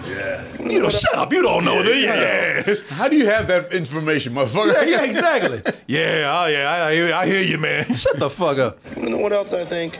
Yeah. 0.07 0.45
You 0.59 0.81
know, 0.81 0.89
shut 0.89 1.15
up. 1.15 1.33
You 1.33 1.43
don't 1.43 1.65
know 1.65 1.83
that. 1.83 1.97
Yeah. 1.97 2.75
How 2.95 3.09
do 3.09 3.17
you 3.17 3.27
have 3.27 3.47
that 3.49 3.73
information, 3.73 4.35
motherfucker? 4.35 4.73
Yeah, 4.73 4.83
yeah, 4.85 5.03
exactly. 5.05 5.63
yeah, 5.87 6.41
oh 6.43 6.47
yeah, 6.47 6.71
I, 6.71 6.89
I, 6.89 6.95
hear- 6.95 7.15
I 7.15 7.27
hear 7.27 7.43
you, 7.43 7.59
man. 7.59 7.85
Shut 7.95 8.19
the 8.19 8.31
fuck 8.31 8.59
up. 8.59 8.79
You 8.97 9.11
know 9.11 9.19
what 9.19 9.33
else 9.33 9.53
I 9.53 9.65
think? 9.65 9.99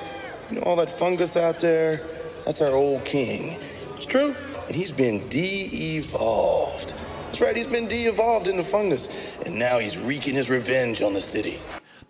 You 0.51 0.57
know 0.57 0.63
all 0.63 0.77
that 0.77 0.91
fungus 0.91 1.37
out 1.37 1.61
there? 1.61 2.01
That's 2.45 2.61
our 2.63 2.73
old 2.73 3.05
king. 3.05 3.59
It's 3.97 4.07
true. 4.07 4.35
And 4.67 4.75
he's 4.75 4.93
been 4.93 5.29
de-evolved. 5.29 6.95
That's 7.27 7.41
right, 7.41 7.57
he's 7.57 7.67
been 7.67 7.87
de-evolved 7.89 8.49
into 8.49 8.63
fungus. 8.63 9.09
And 9.45 9.59
now 9.59 9.79
he's 9.79 9.99
wreaking 9.99 10.35
his 10.35 10.49
revenge 10.49 11.03
on 11.03 11.13
the 11.13 11.21
city. 11.21 11.59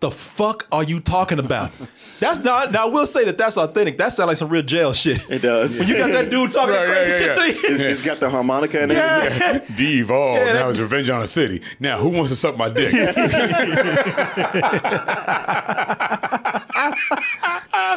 The 0.01 0.12
fuck 0.12 0.68
are 0.70 0.84
you 0.84 1.01
talking 1.01 1.40
about? 1.40 1.72
That's 2.20 2.38
not. 2.44 2.70
Now 2.70 2.84
I 2.86 2.88
will 2.88 3.05
say 3.07 3.24
that 3.24 3.36
that's 3.36 3.57
authentic. 3.59 3.99
That 3.99 4.11
sounds 4.12 4.28
like 4.28 4.36
some 4.36 4.49
real 4.49 4.62
jail 4.62 4.92
shit. 4.92 5.28
It 5.28 5.42
does. 5.42 5.80
When 5.80 5.88
you 5.88 5.96
got 5.99 6.12
that 6.12 6.30
dude 6.30 6.53
talking 6.53 6.72
Right, 6.74 6.86
crazy 6.86 7.11
yeah, 7.11 7.18
shit 7.18 7.26
yeah, 7.26 7.34
to 7.34 7.46
you. 7.68 7.74
It's- 7.74 7.80
it's 7.99 8.03
got 8.03 8.20
the 8.20 8.30
harmonica 8.30 8.80
in 8.84 8.90
it. 8.92 8.94
Yeah. 8.94 9.59
De-evolved. 9.74 10.38
Yeah, 10.40 10.53
that- 10.53 10.61
now 10.61 10.68
it's 10.68 10.78
revenge 10.78 11.11
on 11.11 11.18
the 11.20 11.26
city. 11.26 11.62
Now, 11.80 11.99
who 11.99 12.11
wants 12.11 12.30
to 12.30 12.36
suck 12.36 12.57
my 12.57 12.68
dick? 12.68 12.92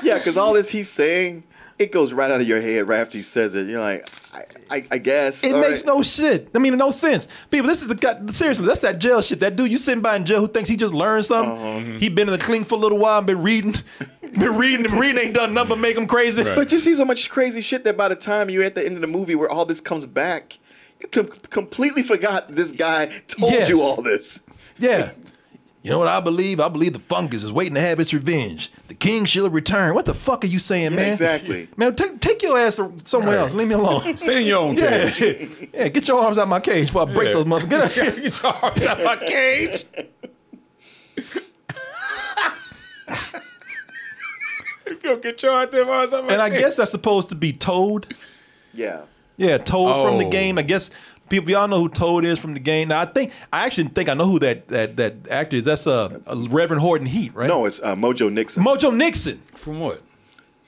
yeah, 0.03 0.15
because 0.17 0.37
all 0.37 0.53
this 0.53 0.69
he's 0.69 0.89
saying, 0.89 1.43
it 1.77 1.91
goes 1.91 2.13
right 2.13 2.31
out 2.31 2.41
of 2.41 2.47
your 2.47 2.61
head 2.61 2.87
right 2.87 2.99
after 2.99 3.17
he 3.17 3.23
says 3.23 3.55
it. 3.55 3.67
You're 3.67 3.81
like, 3.81 4.07
I, 4.33 4.43
I, 4.69 4.87
I 4.91 4.97
guess. 4.97 5.43
It 5.43 5.53
all 5.53 5.59
makes 5.59 5.79
right. 5.81 5.87
no 5.87 6.03
shit. 6.03 6.49
I 6.55 6.59
mean, 6.59 6.77
no 6.77 6.89
sense. 6.91 7.27
People, 7.49 7.67
this 7.67 7.81
is 7.81 7.87
the 7.89 7.95
guy. 7.95 8.17
Seriously, 8.31 8.65
that's 8.65 8.79
that 8.79 8.99
jail 8.99 9.21
shit. 9.21 9.39
That 9.41 9.55
dude 9.57 9.69
you 9.71 9.77
sitting 9.77 10.01
by 10.01 10.15
in 10.15 10.25
jail 10.25 10.39
who 10.39 10.47
thinks 10.47 10.69
he 10.69 10.77
just 10.77 10.93
learned 10.93 11.25
something. 11.25 11.51
Uh-huh. 11.91 11.99
He 11.99 12.07
been 12.09 12.29
in 12.29 12.37
the 12.37 12.43
clean 12.43 12.63
for 12.63 12.75
a 12.75 12.77
little 12.77 12.97
while 12.97 13.17
and 13.17 13.27
been 13.27 13.41
reading, 13.43 13.75
been 14.21 14.55
reading 14.55 14.85
and 14.85 14.99
reading 14.99 15.21
ain't 15.25 15.33
done 15.33 15.53
nothing 15.53 15.69
but 15.69 15.79
make 15.79 15.97
him 15.97 16.07
crazy. 16.07 16.43
But 16.43 16.71
you 16.71 16.79
see 16.79 16.95
so 16.95 17.03
much 17.03 17.29
crazy 17.29 17.59
shit 17.61 17.83
that 17.83 17.97
by 17.97 18.07
the 18.07 18.15
time 18.15 18.49
you're 18.49 18.63
at 18.63 18.75
the 18.75 18.85
end 18.85 18.95
of 18.95 19.01
the 19.01 19.07
movie 19.07 19.35
where 19.35 19.49
all 19.51 19.65
this 19.65 19.81
comes 19.81 20.05
back, 20.05 20.59
you 21.01 21.07
com- 21.09 21.27
completely 21.49 22.03
forgot 22.03 22.47
this 22.47 22.71
guy 22.71 23.07
told 23.27 23.51
Yes. 23.51 23.69
you 23.69 23.81
all 23.81 24.01
this. 24.01 24.43
Yeah. 24.77 25.11
You 25.83 25.89
know 25.89 25.97
what 25.97 26.07
I 26.07 26.19
believe? 26.19 26.59
I 26.59 26.69
believe 26.69 26.93
the 26.93 26.99
fungus 26.99 27.41
is 27.43 27.51
waiting 27.51 27.73
to 27.73 27.81
have 27.81 27.99
its 27.99 28.13
revenge. 28.13 28.71
The 28.87 28.93
king 28.93 29.25
shall 29.25 29.49
return. 29.49 29.95
What 29.95 30.05
the 30.05 30.13
fuck 30.13 30.43
are 30.43 30.47
you 30.47 30.59
saying, 30.59 30.91
Yeah, 30.91 30.97
man? 30.97 31.11
exactly. 31.11 31.67
Man, 31.75 31.95
take 31.95 32.19
take 32.21 32.43
your 32.43 32.55
ass 32.59 32.79
somewhere 33.05 33.39
else. 33.39 33.53
Leave 33.53 33.67
me 33.67 33.73
alone. 33.73 34.15
Stay 34.17 34.41
in 34.41 34.47
your 34.47 34.59
own 34.59 34.77
yeah. 34.77 35.09
cage. 35.09 35.69
Yeah, 35.73 35.87
get 35.87 36.07
your 36.07 36.21
arms 36.21 36.37
out 36.37 36.47
my 36.47 36.59
cage 36.59 36.87
before 36.87 37.01
I 37.09 37.13
break 37.13 37.29
Yeah. 37.29 37.33
those 37.33 37.45
motherfuckers. 37.45 37.95
Get, 37.95 38.15
Get 38.23 38.43
your 38.43 38.53
arms 38.63 38.85
out 38.85 38.99
of 38.99 39.05
my 39.05 39.15
cage. 39.25 39.85
Go 45.03 45.17
get 45.17 45.41
your 45.41 45.51
arms 45.53 45.73
out 45.73 45.85
my 45.85 45.97
cage. 46.29 46.33
and 46.33 46.41
I 46.41 46.49
cage. 46.49 46.59
guess 46.59 46.75
that's 46.75 46.91
supposed 46.91 47.29
to 47.29 47.35
be 47.35 47.53
Toad. 47.53 48.13
Yeah. 48.73 49.01
Yeah, 49.37 49.57
Toad 49.57 50.05
from 50.05 50.17
the 50.19 50.25
Oh. 50.25 50.29
game. 50.29 50.57
I 50.57 50.61
guess 50.61 50.91
people 51.31 51.49
y'all 51.49 51.67
know 51.67 51.79
who 51.79 51.89
Toad 51.89 52.25
is 52.25 52.37
from 52.37 52.53
the 52.53 52.59
game. 52.59 52.89
Now 52.89 53.01
I 53.01 53.05
think 53.05 53.31
I 53.51 53.65
actually 53.65 53.87
think 53.87 54.07
I 54.09 54.13
know 54.13 54.27
who 54.27 54.37
that 54.39 54.67
that 54.67 54.97
that 54.97 55.15
actor 55.31 55.55
is. 55.57 55.65
That's 55.65 55.87
uh, 55.87 56.19
Reverend 56.49 56.81
Horton 56.81 57.07
Heat, 57.07 57.33
right? 57.33 57.47
No, 57.47 57.65
it's 57.65 57.81
uh, 57.81 57.95
Mojo 57.95 58.31
Nixon. 58.31 58.63
Mojo 58.63 58.95
Nixon. 58.95 59.41
From 59.55 59.79
what? 59.79 60.03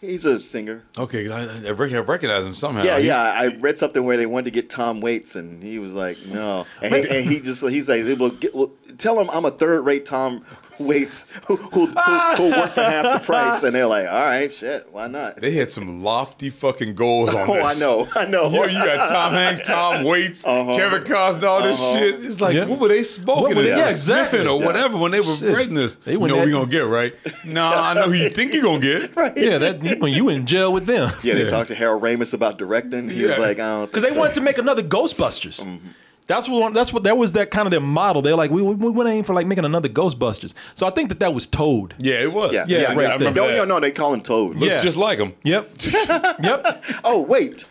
He's 0.02 0.26
a 0.26 0.38
singer. 0.38 0.84
Okay, 1.00 1.30
I, 1.32 1.46
I 1.46 1.68
I 1.68 1.70
recognize 1.72 2.44
him 2.44 2.54
somehow. 2.54 2.84
Yeah, 2.84 3.00
He- 3.00 3.08
yeah. 3.08 3.22
I 3.22 3.56
read 3.60 3.80
something 3.80 4.04
where 4.04 4.18
they 4.18 4.26
wanted 4.26 4.46
to 4.46 4.52
get 4.52 4.70
Tom 4.70 5.00
Waits, 5.00 5.38
and 5.38 5.64
he 5.64 5.80
was 5.80 5.94
like, 5.94 6.18
"No," 6.28 6.66
and 6.82 6.94
he, 6.94 7.02
and 7.10 7.26
he 7.26 7.40
just 7.40 7.66
he's 7.70 7.88
like, 7.88 8.04
"Well, 8.20 8.32
get, 8.32 8.54
well 8.54 8.72
tell 8.98 9.18
him 9.20 9.30
I'm 9.32 9.46
a 9.46 9.50
third-rate 9.52 10.06
Tom 10.06 10.44
Waits 10.80 11.26
who 11.48 11.56
who 11.58 11.86
who 11.88 12.50
work 12.52 12.72
for 12.72 12.82
half 12.82 13.20
the 13.22 13.26
price," 13.26 13.64
and 13.64 13.76
they're 13.76 13.86
like, 13.86 14.08
"All 14.08 14.14
right, 14.26 14.52
shit, 14.52 14.88
why 14.92 15.08
not?" 15.08 15.38
They 15.38 15.52
had 15.52 15.72
some 15.72 16.04
lofty 16.04 16.50
fucking 16.50 16.96
goals 16.96 17.34
on 17.34 17.50
Oh, 17.50 17.54
this. 17.54 17.82
Oh, 17.84 18.06
I 18.16 18.26
know, 18.26 18.48
I 18.48 18.50
know. 18.50 18.50
Yo, 18.50 18.64
you 18.66 18.84
got 18.84 19.08
Tom 19.08 19.34
Hanks, 19.34 19.62
Tom 19.62 20.04
Waits, 20.04 20.46
Uh-huh. 20.48 20.76
Kevin 20.76 21.04
Costner, 21.04 21.44
all 21.48 21.62
this 21.62 21.80
Uh-huh. 21.80 21.98
shit. 22.00 22.26
It's 22.26 22.42
like, 22.42 22.56
Yeah. 22.56 22.66
what 22.66 22.80
were 22.80 22.88
they 22.88 23.04
smoking 23.04 23.44
What 23.44 23.56
were 23.56 23.62
they- 23.64 23.70
yeah, 23.70 23.88
exactly. 23.90 24.40
sniffing 24.40 24.48
or 24.52 24.60
Yeah. 24.60 24.66
whatever 24.66 24.98
when 24.98 25.12
they 25.12 25.20
were 25.20 25.36
Shit. 25.36 25.54
writing 25.54 25.74
this? 25.76 25.98
They 25.98 26.14
you 26.14 26.20
went 26.20 26.34
know 26.34 26.40
at- 26.40 26.46
we 26.46 26.52
gonna 26.52 26.66
get 26.68 26.86
right. 26.88 27.14
Nah, 27.46 27.90
I 27.90 27.94
know 27.94 28.04
who 28.04 28.14
you 28.14 28.30
think 28.30 28.54
you're 28.54 28.64
gonna 28.64 28.80
get. 28.80 29.16
right. 29.16 29.36
Yeah, 29.38 29.58
that 29.60 30.00
when 30.00 30.12
you 30.14 30.30
in 30.30 30.46
jail 30.46 30.74
with 30.74 30.86
them. 30.86 31.12
Yeah, 31.24 31.36
they 31.36 31.48
talked 31.50 31.68
to 31.70 31.76
Harold 31.76 32.02
Ramis 32.02 32.34
about 32.34 32.58
directing. 32.58 33.10
He 33.10 33.24
was 33.26 33.38
like, 33.38 33.60
"I 33.60 33.80
don't," 33.80 33.92
because 33.92 34.04
they 34.10 34.18
wanted 34.18 34.34
to 34.36 34.42
make 34.42 34.58
another 34.58 34.82
Ghostbusters. 34.84 35.66
That's 36.28 36.48
what. 36.48 36.74
That's 36.74 36.94
what. 36.94 37.04
That 37.04 37.18
was 37.18 37.34
that 37.34 37.52
kind 37.52 37.68
of 37.68 37.72
their 37.72 37.80
model. 37.82 38.22
They're 38.22 38.36
like, 38.36 38.52
we 38.52 38.62
we, 38.62 38.76
we 38.76 38.90
went 38.90 39.10
aim 39.10 39.24
for 39.24 39.34
like 39.34 39.46
making 39.48 39.66
another 39.66 39.90
Ghostbusters. 39.90 40.54
So 40.74 40.88
I 40.88 40.90
think 40.92 41.10
that 41.10 41.20
that 41.20 41.34
was 41.34 41.46
Toad. 41.48 41.96
Yeah, 42.00 42.16
it 42.22 42.32
was. 42.34 42.54
Yeah, 42.54 42.66
Yeah, 42.68 42.78
yeah, 42.80 42.88
right 42.88 42.96
yeah. 42.98 43.08
there. 43.18 43.18
remember 43.34 43.42
No, 43.42 43.48
no, 43.58 43.66
no, 43.66 43.80
they 43.80 43.92
call 43.92 44.14
him 44.14 44.22
Toad. 44.22 44.56
Looks 44.58 44.76
Yeah. 44.78 44.82
just 44.82 44.98
like 44.98 45.20
him. 45.20 45.34
Yep. 45.44 45.70
yep. 46.44 46.84
Oh, 47.04 47.22
wait. 47.22 47.66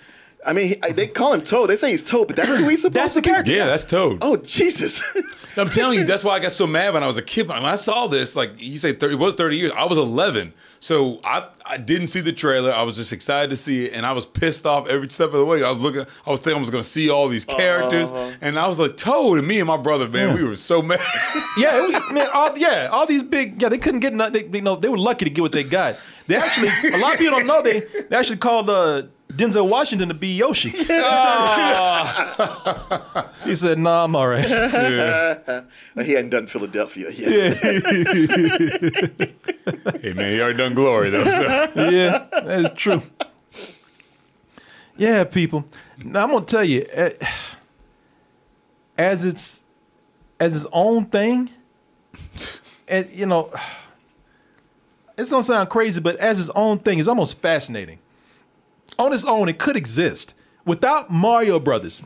I 0.45 0.53
mean, 0.53 0.68
he- 0.68 0.93
they 0.93 1.07
call 1.07 1.32
him 1.32 1.43
Toad. 1.43 1.70
They 1.70 1.76
say 1.76 1.90
he's 1.90 2.03
Toad, 2.03 2.26
but 2.28 2.36
that's 2.36 2.49
who 2.57 2.68
he's 2.68 2.82
supposed 2.82 2.95
That's 2.97 3.14
the 3.14 3.20
to 3.22 3.28
be. 3.28 3.30
character. 3.32 3.53
Yeah, 3.53 3.66
that's 3.66 3.84
Toad. 3.84 4.18
Oh, 4.22 4.36
Jesus. 4.36 5.03
I'm 5.57 5.68
telling 5.68 5.99
you, 5.99 6.05
that's 6.07 6.24
why 6.24 6.32
I 6.34 6.38
got 6.38 6.53
so 6.53 6.66
mad 6.66 6.95
when 6.95 7.05
I 7.05 7.07
was 7.07 7.18
a 7.18 7.22
kid. 7.22 7.47
When 7.47 7.62
I 7.64 7.74
saw 7.74 8.07
this, 8.07 8.34
like 8.34 8.53
you 8.57 8.78
say, 8.78 8.95
30, 8.95 9.14
it 9.14 9.18
was 9.18 9.34
30 9.34 9.57
years. 9.59 9.72
I 9.76 9.84
was 9.84 9.99
11, 9.99 10.55
so 10.80 11.20
I 11.24 11.47
I 11.66 11.76
didn't 11.76 12.07
see 12.07 12.20
the 12.20 12.32
trailer. 12.32 12.72
I 12.72 12.82
was 12.82 12.97
just 12.97 13.12
excited 13.12 13.51
to 13.51 13.57
see 13.57 13.84
it, 13.84 13.93
and 13.93 14.07
I 14.07 14.12
was 14.12 14.24
pissed 14.24 14.64
off 14.64 14.88
every 14.88 15.11
step 15.11 15.26
of 15.28 15.34
the 15.34 15.45
way. 15.45 15.62
I 15.62 15.68
was 15.68 15.78
looking, 15.78 16.07
I 16.26 16.30
was 16.30 16.40
thinking 16.40 16.57
I 16.57 16.61
was 16.61 16.70
going 16.70 16.82
to 16.82 16.88
see 16.88 17.11
all 17.11 17.28
these 17.28 17.45
characters, 17.45 18.11
and 18.40 18.59
I 18.59 18.66
was 18.66 18.78
like, 18.80 18.97
Toad, 18.97 19.38
and 19.38 19.47
me 19.47 19.59
and 19.59 19.66
my 19.66 19.76
brother, 19.76 20.09
man, 20.09 20.34
we 20.34 20.43
were 20.43 20.57
so 20.57 20.80
mad. 20.82 21.01
Yeah, 21.59 21.76
it 21.84 21.86
was 21.86 22.12
man. 22.12 22.28
All, 22.32 22.57
yeah, 22.57 22.88
all 22.90 23.05
these 23.05 23.22
big. 23.22 23.61
Yeah, 23.61 23.68
they 23.68 23.76
couldn't 23.76 24.01
get 24.01 24.14
nothing. 24.14 24.51
They, 24.51 24.57
you 24.59 24.62
know, 24.64 24.74
they 24.74 24.88
were 24.88 24.97
lucky 24.97 25.26
to 25.26 25.30
get 25.30 25.43
what 25.43 25.53
they 25.53 25.64
got. 25.64 26.01
They 26.26 26.36
actually, 26.36 26.68
a 26.95 26.97
lot 26.97 27.12
of 27.12 27.18
people 27.18 27.36
don't 27.36 27.47
know 27.47 27.61
they 27.61 27.80
they 28.09 28.16
actually 28.16 28.38
called 28.38 28.70
uh, 28.70 29.03
Denzel 29.37 29.68
Washington 29.68 30.09
to 30.09 30.14
be 30.14 30.37
Yoshi. 30.37 30.70
he 33.45 33.57
said, 33.57 33.78
"Nah, 33.78 34.05
I'm 34.05 34.14
all 34.14 34.28
right." 34.28 34.45
he 34.45 36.12
hadn't 36.12 36.30
done 36.30 36.47
Philadelphia 36.47 37.11
yet. 37.11 37.57
hey 40.01 40.12
man, 40.12 40.33
he 40.33 40.41
already 40.41 40.59
done 40.59 40.74
Glory 40.74 41.11
though. 41.11 41.24
So. 41.24 41.41
yeah, 41.91 42.26
that 42.30 42.61
is 42.61 42.70
true. 42.76 43.03
Yeah, 44.97 45.24
people. 45.24 45.64
Now 46.05 46.24
I'm 46.24 46.30
gonna 46.30 46.45
tell 46.45 46.64
you, 46.64 46.85
eh, 46.91 47.12
as 48.99 49.24
it's 49.24 49.62
as 50.39 50.55
its 50.55 50.66
own 50.72 51.07
thing, 51.07 51.51
and 52.87 53.09
you 53.11 53.24
know, 53.24 53.51
it's 55.16 55.30
gonna 55.30 55.43
sound 55.43 55.70
crazy, 55.70 56.03
but 56.03 56.16
as 56.16 56.39
its 56.39 56.51
own 56.51 56.80
thing, 56.80 56.99
it's 56.99 57.09
almost 57.09 57.41
fascinating. 57.41 57.99
On 59.03 59.12
its 59.12 59.24
own, 59.24 59.48
it 59.48 59.59
could 59.59 59.76
exist 59.76 60.34
without 60.64 61.11
Mario 61.11 61.59
Brothers 61.59 62.05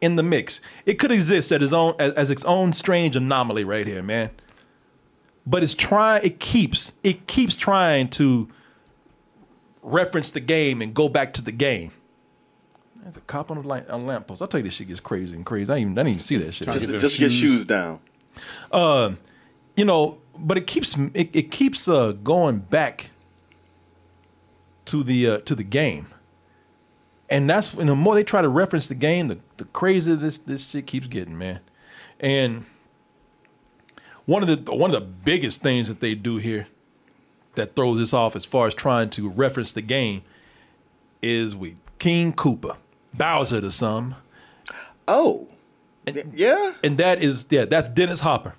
in 0.00 0.14
the 0.14 0.22
mix. 0.22 0.60
It 0.84 0.94
could 0.94 1.10
exist 1.10 1.50
as 1.50 1.60
its 1.60 1.72
own 1.72 1.96
as, 1.98 2.12
as 2.14 2.30
its 2.30 2.44
own 2.44 2.72
strange 2.72 3.16
anomaly 3.16 3.64
right 3.64 3.84
here, 3.84 4.00
man. 4.00 4.30
But 5.44 5.64
it's 5.64 5.74
trying. 5.74 6.24
It 6.24 6.38
keeps. 6.38 6.92
It 7.02 7.26
keeps 7.26 7.56
trying 7.56 8.10
to 8.10 8.48
reference 9.82 10.30
the 10.30 10.38
game 10.38 10.82
and 10.82 10.94
go 10.94 11.08
back 11.08 11.32
to 11.32 11.42
the 11.42 11.50
game. 11.50 11.90
There's 13.02 13.16
a 13.16 13.20
cop 13.22 13.50
on 13.50 13.62
the 13.62 13.66
light, 13.66 13.90
on 13.90 14.06
lamppost. 14.06 14.40
I'll 14.40 14.46
tell 14.46 14.60
you, 14.60 14.64
this 14.64 14.74
shit 14.74 14.86
gets 14.86 15.00
crazy 15.00 15.34
and 15.34 15.44
crazy. 15.44 15.72
I 15.72 15.78
didn't 15.78 15.90
even, 15.90 15.98
I 15.98 16.02
didn't 16.02 16.10
even 16.10 16.20
see 16.20 16.36
that 16.36 16.52
shit. 16.52 16.70
Just, 16.70 17.00
just 17.00 17.18
get 17.18 17.32
shoes 17.32 17.64
down. 17.64 17.98
Uh, 18.70 19.14
you 19.76 19.84
know, 19.84 20.18
but 20.38 20.56
it 20.56 20.68
keeps 20.68 20.96
it, 21.12 21.28
it 21.32 21.50
keeps 21.50 21.88
uh, 21.88 22.12
going 22.12 22.58
back 22.58 23.10
to 24.84 25.02
the 25.02 25.28
uh, 25.28 25.38
to 25.38 25.56
the 25.56 25.64
game, 25.64 26.06
and 27.28 27.48
that's 27.48 27.74
and 27.74 27.88
the 27.88 27.96
more 27.96 28.14
they 28.14 28.24
try 28.24 28.42
to 28.42 28.48
reference 28.48 28.88
the 28.88 28.94
game, 28.94 29.28
the 29.28 29.38
the 29.56 29.64
crazier 29.66 30.16
this 30.16 30.38
this 30.38 30.68
shit 30.68 30.86
keeps 30.86 31.06
getting, 31.06 31.36
man. 31.36 31.60
And 32.20 32.64
one 34.24 34.42
of 34.42 34.64
the 34.64 34.72
one 34.72 34.94
of 34.94 34.94
the 34.94 35.06
biggest 35.06 35.62
things 35.62 35.88
that 35.88 36.00
they 36.00 36.14
do 36.14 36.36
here 36.36 36.68
that 37.54 37.74
throws 37.74 37.98
this 37.98 38.12
off 38.14 38.36
as 38.36 38.44
far 38.44 38.66
as 38.66 38.74
trying 38.74 39.10
to 39.10 39.28
reference 39.28 39.72
the 39.72 39.82
game 39.82 40.22
is 41.22 41.54
with 41.56 41.78
King 41.98 42.32
Koopa, 42.32 42.76
Bowser 43.14 43.60
to 43.60 43.70
some. 43.70 44.16
Oh, 45.08 45.48
yeah, 46.34 46.72
and 46.84 46.98
that 46.98 47.22
is 47.22 47.46
yeah, 47.50 47.64
that's 47.64 47.88
Dennis 47.88 48.20
Hopper. 48.20 48.54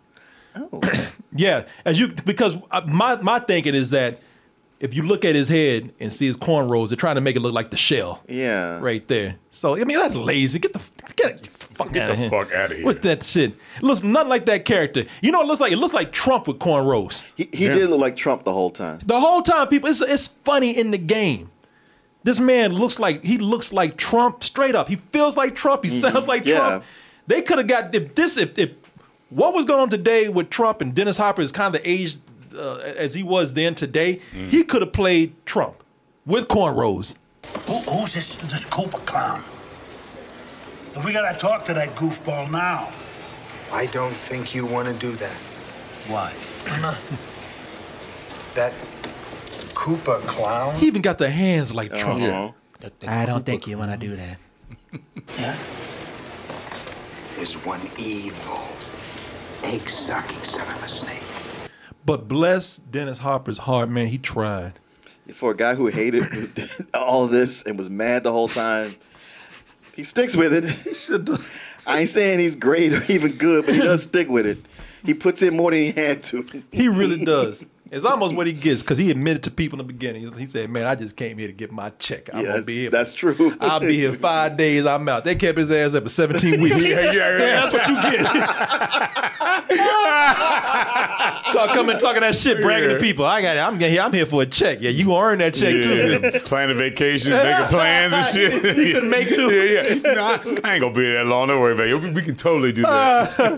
Oh, 0.56 0.82
yeah, 1.36 1.66
as 1.86 2.00
you 2.00 2.10
because 2.10 2.58
uh, 2.72 2.82
my 2.86 3.16
my 3.22 3.40
thinking 3.40 3.76
is 3.76 3.92
that 3.92 4.22
if 4.80 4.94
you 4.94 5.02
look 5.04 5.26
at 5.26 5.34
his 5.36 5.48
head 5.50 5.92
and 6.00 6.14
see 6.14 6.28
his 6.28 6.38
cornrows, 6.38 6.90
they're 6.90 6.96
trying 6.98 7.16
to 7.16 7.22
make 7.22 7.36
it 7.36 7.40
look 7.40 7.54
like 7.54 7.72
the 7.72 7.78
shell 7.78 8.22
yeah. 8.28 8.80
right 8.80 9.08
there. 9.08 9.38
So 9.52 9.76
I 9.76 9.84
mean 9.84 9.98
that's 9.98 10.16
lazy. 10.16 10.60
Get 10.60 10.74
the 10.74 10.82
get, 11.16 11.42
the 11.44 11.50
fuck 11.50 11.92
Get 11.92 12.04
out 12.04 12.08
the 12.08 12.14
of 12.14 12.20
here. 12.20 12.30
fuck 12.30 12.54
outta 12.54 12.76
here. 12.76 12.86
with 12.86 13.02
that 13.04 13.24
shit. 13.24 13.52
It 13.78 13.84
looks 13.84 14.04
nothing 14.04 14.30
like 14.30 14.46
that 14.46 14.66
character. 14.66 15.06
You 15.22 15.32
know, 15.32 15.40
what 15.40 15.46
it 15.46 15.48
looks 15.48 15.62
like 15.62 15.72
it 15.72 15.78
looks 15.78 15.94
like 15.94 16.12
Trump 16.12 16.48
with 16.48 16.60
cornrows. 16.60 17.28
He, 17.36 17.50
he 17.54 17.68
did 17.68 17.90
look 17.90 18.00
like 18.02 18.16
Trump 18.16 18.44
the 18.44 18.54
whole 18.54 18.70
time. 18.70 19.00
The 19.06 19.20
whole 19.20 19.42
time, 19.42 19.68
people, 19.68 19.90
it's 19.90 20.02
it's 20.02 20.28
funny 20.28 20.78
in 20.78 20.92
the 20.92 20.98
game. 20.98 21.50
This 22.24 22.40
man 22.40 22.74
looks 22.74 23.00
like 23.00 23.24
he 23.24 23.38
looks 23.38 23.72
like 23.72 23.96
Trump 23.98 24.44
straight 24.44 24.76
up. 24.76 24.90
He 24.90 24.98
feels 24.98 25.38
like 25.38 25.56
Trump. 25.56 25.84
He 25.84 25.90
sounds 25.90 26.28
like 26.28 26.42
Mm-hmm. 26.44 26.50
Yeah. 26.50 26.58
Trump. 26.70 26.84
They 27.26 27.42
could 27.42 27.58
have 27.58 27.68
got 27.68 27.96
if 27.96 28.16
this 28.16 28.38
if 28.38 28.58
if 28.60 28.72
what 29.30 29.54
was 29.54 29.66
going 29.66 29.80
on 29.82 29.90
today 29.90 30.30
with 30.30 30.50
Trump 30.50 30.82
and 30.82 30.94
Dennis 30.96 31.18
Hopper 31.18 31.42
is 31.42 31.52
kind 31.52 31.76
of 31.76 31.82
the 31.82 31.90
age 31.90 32.18
uh, 32.56 32.78
as 32.78 33.14
he 33.14 33.24
was 33.24 33.54
then 33.54 33.76
today. 33.76 34.22
Mm. 34.34 34.50
He 34.50 34.64
could 34.64 34.82
have 34.82 34.94
played 34.94 35.34
Trump 35.46 35.84
with 36.26 36.48
cornrows. 36.48 37.16
Who, 37.66 37.80
who's 37.80 38.14
this, 38.14 38.36
this 38.36 38.66
Koopa 38.66 39.06
clown? 39.06 39.44
We 41.06 41.14
gotta 41.14 41.38
talk 41.38 41.64
to 41.66 41.74
that 41.76 41.96
goofball 41.96 42.52
now. 42.52 42.92
I 43.72 43.86
don't 43.88 44.16
think 44.16 44.56
you 44.56 44.66
want 44.66 44.88
to 44.88 44.94
do 44.94 45.12
that. 45.14 45.36
Why? 46.08 46.34
That 48.56 48.74
Koopa 49.76 50.20
clown. 50.26 50.80
He 50.80 50.88
even 50.88 51.04
got 51.04 51.20
the 51.20 51.30
hands 51.30 51.76
like 51.76 51.96
Trump. 51.96 52.24
Uh-huh. 52.24 52.90
I 53.08 53.28
don't 53.28 53.46
think 53.46 53.68
you 53.68 53.78
want 53.78 53.92
to 53.92 53.98
do 53.98 54.16
that. 54.16 54.38
Yeah. 55.38 55.56
There's 57.36 57.54
one 57.66 57.82
evil, 58.00 58.68
egg-sucking 59.62 60.44
son 60.44 60.68
of 60.76 60.84
a 60.84 60.88
snake. 60.88 61.22
But 62.08 62.30
bless 62.30 62.78
Dennis 62.78 63.18
Hopper's 63.18 63.58
heart, 63.58 63.90
man. 63.90 64.08
He 64.08 64.18
tried. 64.18 64.80
For 65.34 65.52
a 65.52 65.54
guy 65.54 65.76
who 65.76 65.88
hated 65.88 66.26
all 66.94 67.28
this 67.28 67.64
and 67.64 67.78
was 67.78 67.90
mad 67.90 68.24
the 68.24 68.32
whole 68.32 68.48
time, 68.48 68.96
he 69.94 70.06
sticks 70.06 70.34
with 70.34 70.54
it. 70.54 71.68
I 71.86 72.00
ain't 72.00 72.10
saying 72.10 72.40
he's 72.40 72.56
great 72.56 72.94
or 72.94 73.04
even 73.12 73.34
good, 73.34 73.66
but 73.66 73.76
he 73.76 73.82
does 73.82 74.04
stick 74.04 74.30
with 74.30 74.46
it. 74.46 74.58
He 75.04 75.14
puts 75.14 75.42
in 75.42 75.58
more 75.58 75.72
than 75.72 75.82
he 75.82 75.92
had 75.92 76.24
to. 76.24 76.46
He 76.72 76.88
really 76.88 77.26
does. 77.26 77.66
It's 77.92 78.06
almost 78.06 78.36
what 78.36 78.48
he 78.48 78.54
gets 78.54 78.82
because 78.82 78.98
he 78.98 79.10
admitted 79.12 79.44
to 79.44 79.52
people 79.52 79.80
in 79.80 79.86
the 79.88 79.94
beginning. 79.94 80.32
He 80.38 80.46
said, 80.46 80.70
"Man, 80.70 80.86
I 80.86 80.96
just 80.96 81.16
came 81.16 81.38
here 81.38 81.48
to 81.48 81.54
get 81.54 81.72
my 81.72 81.90
check. 82.00 82.30
I'm 82.34 82.44
Yeah, 82.46 82.52
gonna 82.54 82.64
be 82.64 82.76
here. 82.82 82.90
that's 82.90 83.14
true. 83.14 83.56
I'll 83.60 83.80
be 83.80 83.96
here 83.96 84.14
five 84.14 84.58
days. 84.58 84.86
I'm 84.86 85.08
out. 85.10 85.24
They 85.26 85.36
kept 85.36 85.58
his 85.58 85.72
ass 85.72 85.94
up 85.96 86.04
for 86.04 86.10
17 86.10 86.62
weeks. 86.62 86.86
Yeah, 86.88 87.12
yeah, 87.12 87.14
yeah. 87.14 87.70
that's 87.70 87.74
what 87.74 87.88
you 87.88 87.96
get. 88.02 88.26
Talk 91.52 91.70
coming 91.70 91.98
talking 91.98 92.22
that 92.22 92.36
shit, 92.36 92.62
bragging 92.62 92.90
to 92.90 93.00
people. 93.00 93.26
I 93.26 93.42
got 93.42 93.56
it. 93.58 93.60
I'm 93.62 93.80
here. 93.80 94.02
I'm 94.02 94.12
here 94.14 94.26
for 94.26 94.42
a 94.42 94.46
check. 94.46 94.80
Yeah, 94.82 94.90
you 94.90 95.16
earn 95.16 95.40
that 95.40 95.54
check 95.54 95.72
too. 95.84 96.40
Planning 96.46 96.78
vacations, 96.78 97.34
making 97.34 97.66
plans 97.68 98.14
and 98.14 98.26
shit. 98.26 98.78
You 98.78 98.94
couldn't 98.94 99.10
make 99.10 99.28
two. 99.30 99.50
Yeah, 99.52 99.84
yeah. 100.04 100.14
No, 100.14 100.24
I, 100.24 100.34
I 100.64 100.74
ain't 100.76 100.82
gonna 100.82 100.92
be 100.94 101.02
there 101.02 101.24
that 101.24 101.26
long. 101.30 101.48
Don't 101.48 101.60
worry 101.60 101.74
about 101.74 101.88
it. 101.88 101.96
We, 102.04 102.10
we 102.12 102.22
can 102.22 102.36
totally 102.36 102.72
do 102.72 102.82
that. 102.84 103.40
Uh, 103.40 103.58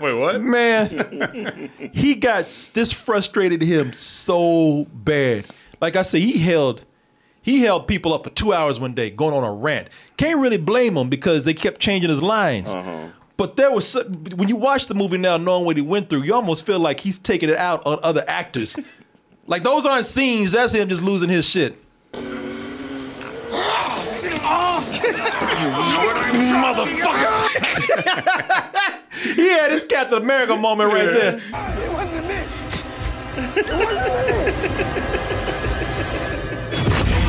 Wait, 0.00 0.14
what? 0.14 0.40
Man, 0.40 1.70
he 1.92 2.14
got 2.14 2.44
this 2.74 2.92
frustrated 2.92 3.62
him 3.64 3.92
so 3.92 4.86
bad. 4.92 5.46
Like 5.80 5.96
I 5.96 6.02
said, 6.02 6.22
he 6.22 6.38
held 6.38 6.84
he 7.42 7.60
held 7.60 7.86
people 7.86 8.14
up 8.14 8.24
for 8.24 8.30
two 8.30 8.54
hours 8.54 8.80
one 8.80 8.94
day, 8.94 9.10
going 9.10 9.34
on 9.34 9.44
a 9.44 9.52
rant. 9.52 9.88
Can't 10.16 10.40
really 10.40 10.56
blame 10.56 10.96
him 10.96 11.10
because 11.10 11.44
they 11.44 11.52
kept 11.52 11.78
changing 11.78 12.08
his 12.08 12.22
lines. 12.22 12.72
Uh-huh. 12.72 13.08
But 13.36 13.56
there 13.56 13.70
was 13.70 13.86
so- 13.86 14.04
when 14.04 14.48
you 14.48 14.56
watch 14.56 14.86
the 14.86 14.94
movie 14.94 15.18
now, 15.18 15.36
knowing 15.36 15.66
what 15.66 15.76
he 15.76 15.82
went 15.82 16.08
through, 16.08 16.22
you 16.22 16.34
almost 16.34 16.64
feel 16.64 16.78
like 16.78 17.00
he's 17.00 17.18
taking 17.18 17.50
it 17.50 17.58
out 17.58 17.86
on 17.86 17.98
other 18.02 18.24
actors. 18.28 18.78
like 19.46 19.62
those 19.62 19.84
aren't 19.84 20.06
scenes. 20.06 20.52
That's 20.52 20.72
him 20.72 20.88
just 20.88 21.02
losing 21.02 21.28
his 21.28 21.46
shit. 21.46 21.76
Motherfuckers! 26.64 28.94
he 29.36 29.48
had 29.48 29.70
his 29.70 29.84
Captain 29.84 30.22
America 30.22 30.56
moment 30.56 30.92
right 30.92 31.04
there. 31.04 31.36
It 31.36 31.92
wasn't 31.92 32.26
me. 32.26 32.44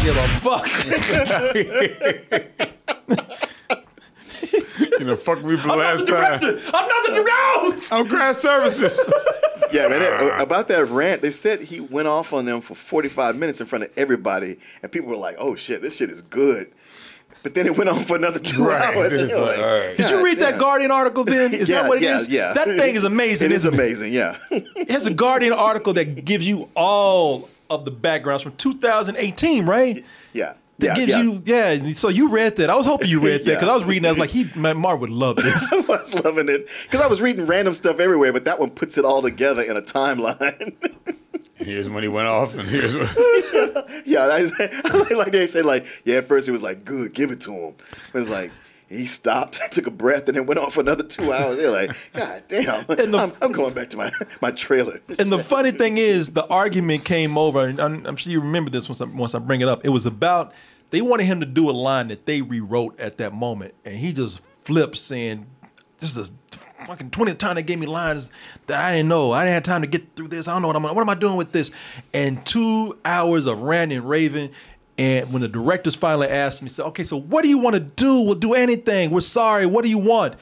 Give 0.03 0.17
a 0.17 0.27
fuck. 0.39 0.67
You 4.99 5.03
know, 5.05 5.15
fuck 5.17 5.43
me 5.43 5.57
for 5.57 5.67
the 5.67 5.75
last 5.75 6.07
time. 6.07 6.33
I'm 6.33 6.39
time. 6.39 6.71
not 6.71 7.05
the 7.05 7.11
director. 7.13 7.93
I'm 7.95 8.07
craft 8.07 8.39
services. 8.39 9.11
Yeah, 9.71 9.87
man. 9.87 10.01
it- 10.03 10.11
uh, 10.13 10.37
about 10.41 10.67
that 10.69 10.85
rant, 10.89 11.21
they 11.21 11.31
said 11.31 11.59
he 11.59 11.81
went 11.81 12.07
off 12.07 12.31
on 12.33 12.45
them 12.45 12.61
for 12.61 12.75
45 12.75 13.35
minutes 13.35 13.59
in 13.59 13.67
front 13.67 13.83
of 13.83 13.91
everybody, 13.97 14.57
and 14.81 14.91
people 14.91 15.09
were 15.09 15.17
like, 15.17 15.35
"Oh 15.39 15.55
shit, 15.55 15.81
this 15.81 15.95
shit 15.97 16.09
is 16.11 16.21
good." 16.21 16.71
But 17.43 17.53
then 17.53 17.67
it 17.67 17.77
went 17.77 17.89
on 17.89 18.03
for 18.03 18.15
another 18.15 18.39
two 18.39 18.63
Right. 18.67 18.95
hours. 18.95 19.13
and 19.13 19.29
like, 19.29 19.39
like, 19.39 19.57
all 19.59 19.63
right. 19.65 19.97
Did 19.97 20.09
you 20.09 20.15
"God 20.17 20.23
read 20.23 20.37
that. 20.39 20.57
Guardian 20.59 20.91
article 20.91 21.23
then? 21.23 21.53
Is 21.53 21.69
yeah, 21.69 21.81
that 21.83 21.87
what 21.89 21.97
it 21.97 22.03
yeah, 22.03 22.15
is? 22.15 22.27
Yeah, 22.27 22.53
That 22.53 22.67
thing 22.67 22.95
is 22.95 23.03
amazing. 23.03 23.51
It 23.51 23.51
is 23.55 23.65
isn't 23.65 23.73
amazing. 23.75 24.13
Yeah. 24.13 24.37
It 24.49 24.89
has 24.89 25.05
a 25.05 25.13
Guardian 25.13 25.53
article 25.53 25.93
that 25.93 26.25
gives 26.25 26.47
you 26.47 26.69
all 26.75 27.47
of 27.69 27.85
the 27.85 27.91
backgrounds 27.91 28.41
from 28.43 28.55
2018, 28.55 29.65
right? 29.65 30.03
Yeah. 30.33 30.53
That 30.79 30.87
Yeah, 30.87 30.95
gives 30.95 31.11
yeah. 31.11 31.21
you, 31.21 31.41
yeah. 31.85 31.93
So 31.93 32.09
you 32.09 32.29
read 32.29 32.57
that. 32.57 32.69
I 32.69 32.75
was 32.75 32.85
hoping 32.85 33.09
you 33.09 33.19
read 33.19 33.41
that 33.45 33.53
because 33.59 33.63
Yeah. 33.67 33.71
I 33.71 33.75
was 33.75 33.85
reading 33.85 34.03
that. 34.03 34.09
I 34.09 34.11
was 34.13 34.19
like, 34.19 34.29
he, 34.31 34.47
man, 34.59 34.77
Mark 34.77 34.99
would 34.99 35.09
love 35.09 35.35
this. 35.37 35.71
I 35.73 35.79
was 35.81 36.13
loving 36.15 36.49
it 36.49 36.67
because 36.83 36.99
I 37.01 37.07
was 37.07 37.21
reading 37.21 37.45
random 37.45 37.73
stuff 37.75 37.99
everywhere, 37.99 38.33
but 38.33 38.43
that 38.45 38.59
one 38.59 38.71
puts 38.71 38.97
it 38.97 39.05
all 39.05 39.21
together 39.21 39.61
in 39.61 39.77
a 39.77 39.81
timeline. 39.81 40.75
Here's 41.65 41.89
when 41.89 42.03
he 42.03 42.09
went 42.09 42.27
off, 42.27 42.55
and 42.55 42.67
here's 42.69 42.95
what. 42.95 43.11
yeah, 44.05 44.25
I, 44.25 44.49
I 44.59 44.97
like, 44.97 45.11
like 45.11 45.31
they 45.31 45.47
said, 45.47 45.65
like, 45.65 45.85
yeah. 46.05 46.17
At 46.17 46.27
first, 46.27 46.45
he 46.45 46.51
was 46.51 46.61
like, 46.61 46.85
good, 46.85 47.13
give 47.13 47.31
it 47.31 47.41
to 47.41 47.51
him. 47.51 47.75
It 48.07 48.13
was 48.13 48.29
like 48.29 48.51
he 48.87 49.05
stopped, 49.05 49.59
took 49.71 49.87
a 49.87 49.91
breath, 49.91 50.27
and 50.27 50.37
then 50.37 50.45
went 50.45 50.59
on 50.59 50.69
for 50.69 50.81
another 50.81 51.03
two 51.03 51.33
hours. 51.33 51.57
They're 51.57 51.71
like, 51.71 51.95
God 52.13 52.43
damn, 52.47 52.85
I'm, 52.89 53.31
I'm 53.41 53.51
going 53.51 53.73
back 53.73 53.89
to 53.91 53.97
my 53.97 54.11
my 54.41 54.51
trailer. 54.51 55.01
And 55.19 55.31
the 55.31 55.39
funny 55.39 55.71
thing 55.71 55.97
is, 55.97 56.33
the 56.33 56.47
argument 56.47 57.05
came 57.05 57.37
over, 57.37 57.65
and 57.65 57.79
I'm, 57.79 58.05
I'm 58.05 58.15
sure 58.15 58.31
you 58.31 58.41
remember 58.41 58.69
this 58.69 58.87
once 58.87 59.01
I, 59.01 59.05
once 59.05 59.33
I 59.33 59.39
bring 59.39 59.61
it 59.61 59.67
up. 59.67 59.83
It 59.83 59.89
was 59.89 60.05
about 60.05 60.53
they 60.91 61.01
wanted 61.01 61.25
him 61.25 61.39
to 61.39 61.45
do 61.45 61.69
a 61.69 61.73
line 61.73 62.09
that 62.09 62.25
they 62.25 62.41
rewrote 62.41 62.99
at 62.99 63.17
that 63.17 63.33
moment, 63.33 63.73
and 63.83 63.95
he 63.95 64.13
just 64.13 64.43
flipped, 64.61 64.97
saying, 64.97 65.47
"This 65.99 66.15
is 66.15 66.29
the 66.29 66.33
fucking 66.85 67.09
twentieth 67.11 67.37
time 67.37 67.55
they 67.55 67.63
gave 67.63 67.79
me 67.79 67.85
lines 67.87 68.31
that 68.67 68.83
I 68.83 68.95
didn't 68.95 69.09
know. 69.09 69.31
I 69.31 69.43
didn't 69.43 69.53
have 69.55 69.63
time 69.63 69.81
to 69.81 69.87
get 69.87 70.15
through 70.15 70.27
this. 70.29 70.47
I 70.47 70.53
don't 70.53 70.61
know 70.61 70.67
what 70.67 70.75
I'm. 70.75 70.83
What 70.83 70.97
am 71.01 71.09
I 71.09 71.15
doing 71.15 71.35
with 71.37 71.51
this?" 71.51 71.71
And 72.13 72.45
two 72.45 72.97
hours 73.05 73.45
of 73.45 73.59
ranting 73.61 73.99
and 73.99 74.09
raving. 74.09 74.51
And 74.97 75.33
when 75.33 75.41
the 75.41 75.49
directors 75.49 75.93
finally 75.95 76.27
asked 76.29 76.61
me, 76.61 76.67
he 76.67 76.69
said, 76.69 76.85
"Okay, 76.85 77.03
so 77.03 77.17
what 77.17 77.41
do 77.43 77.49
you 77.49 77.57
want 77.57 77.73
to 77.73 77.79
do? 77.81 78.21
We'll 78.21 78.35
do 78.35 78.53
anything. 78.53 79.11
We're 79.11 79.21
sorry. 79.21 79.65
What 79.65 79.83
do 79.83 79.89
you 79.89 79.97
want?" 79.97 80.35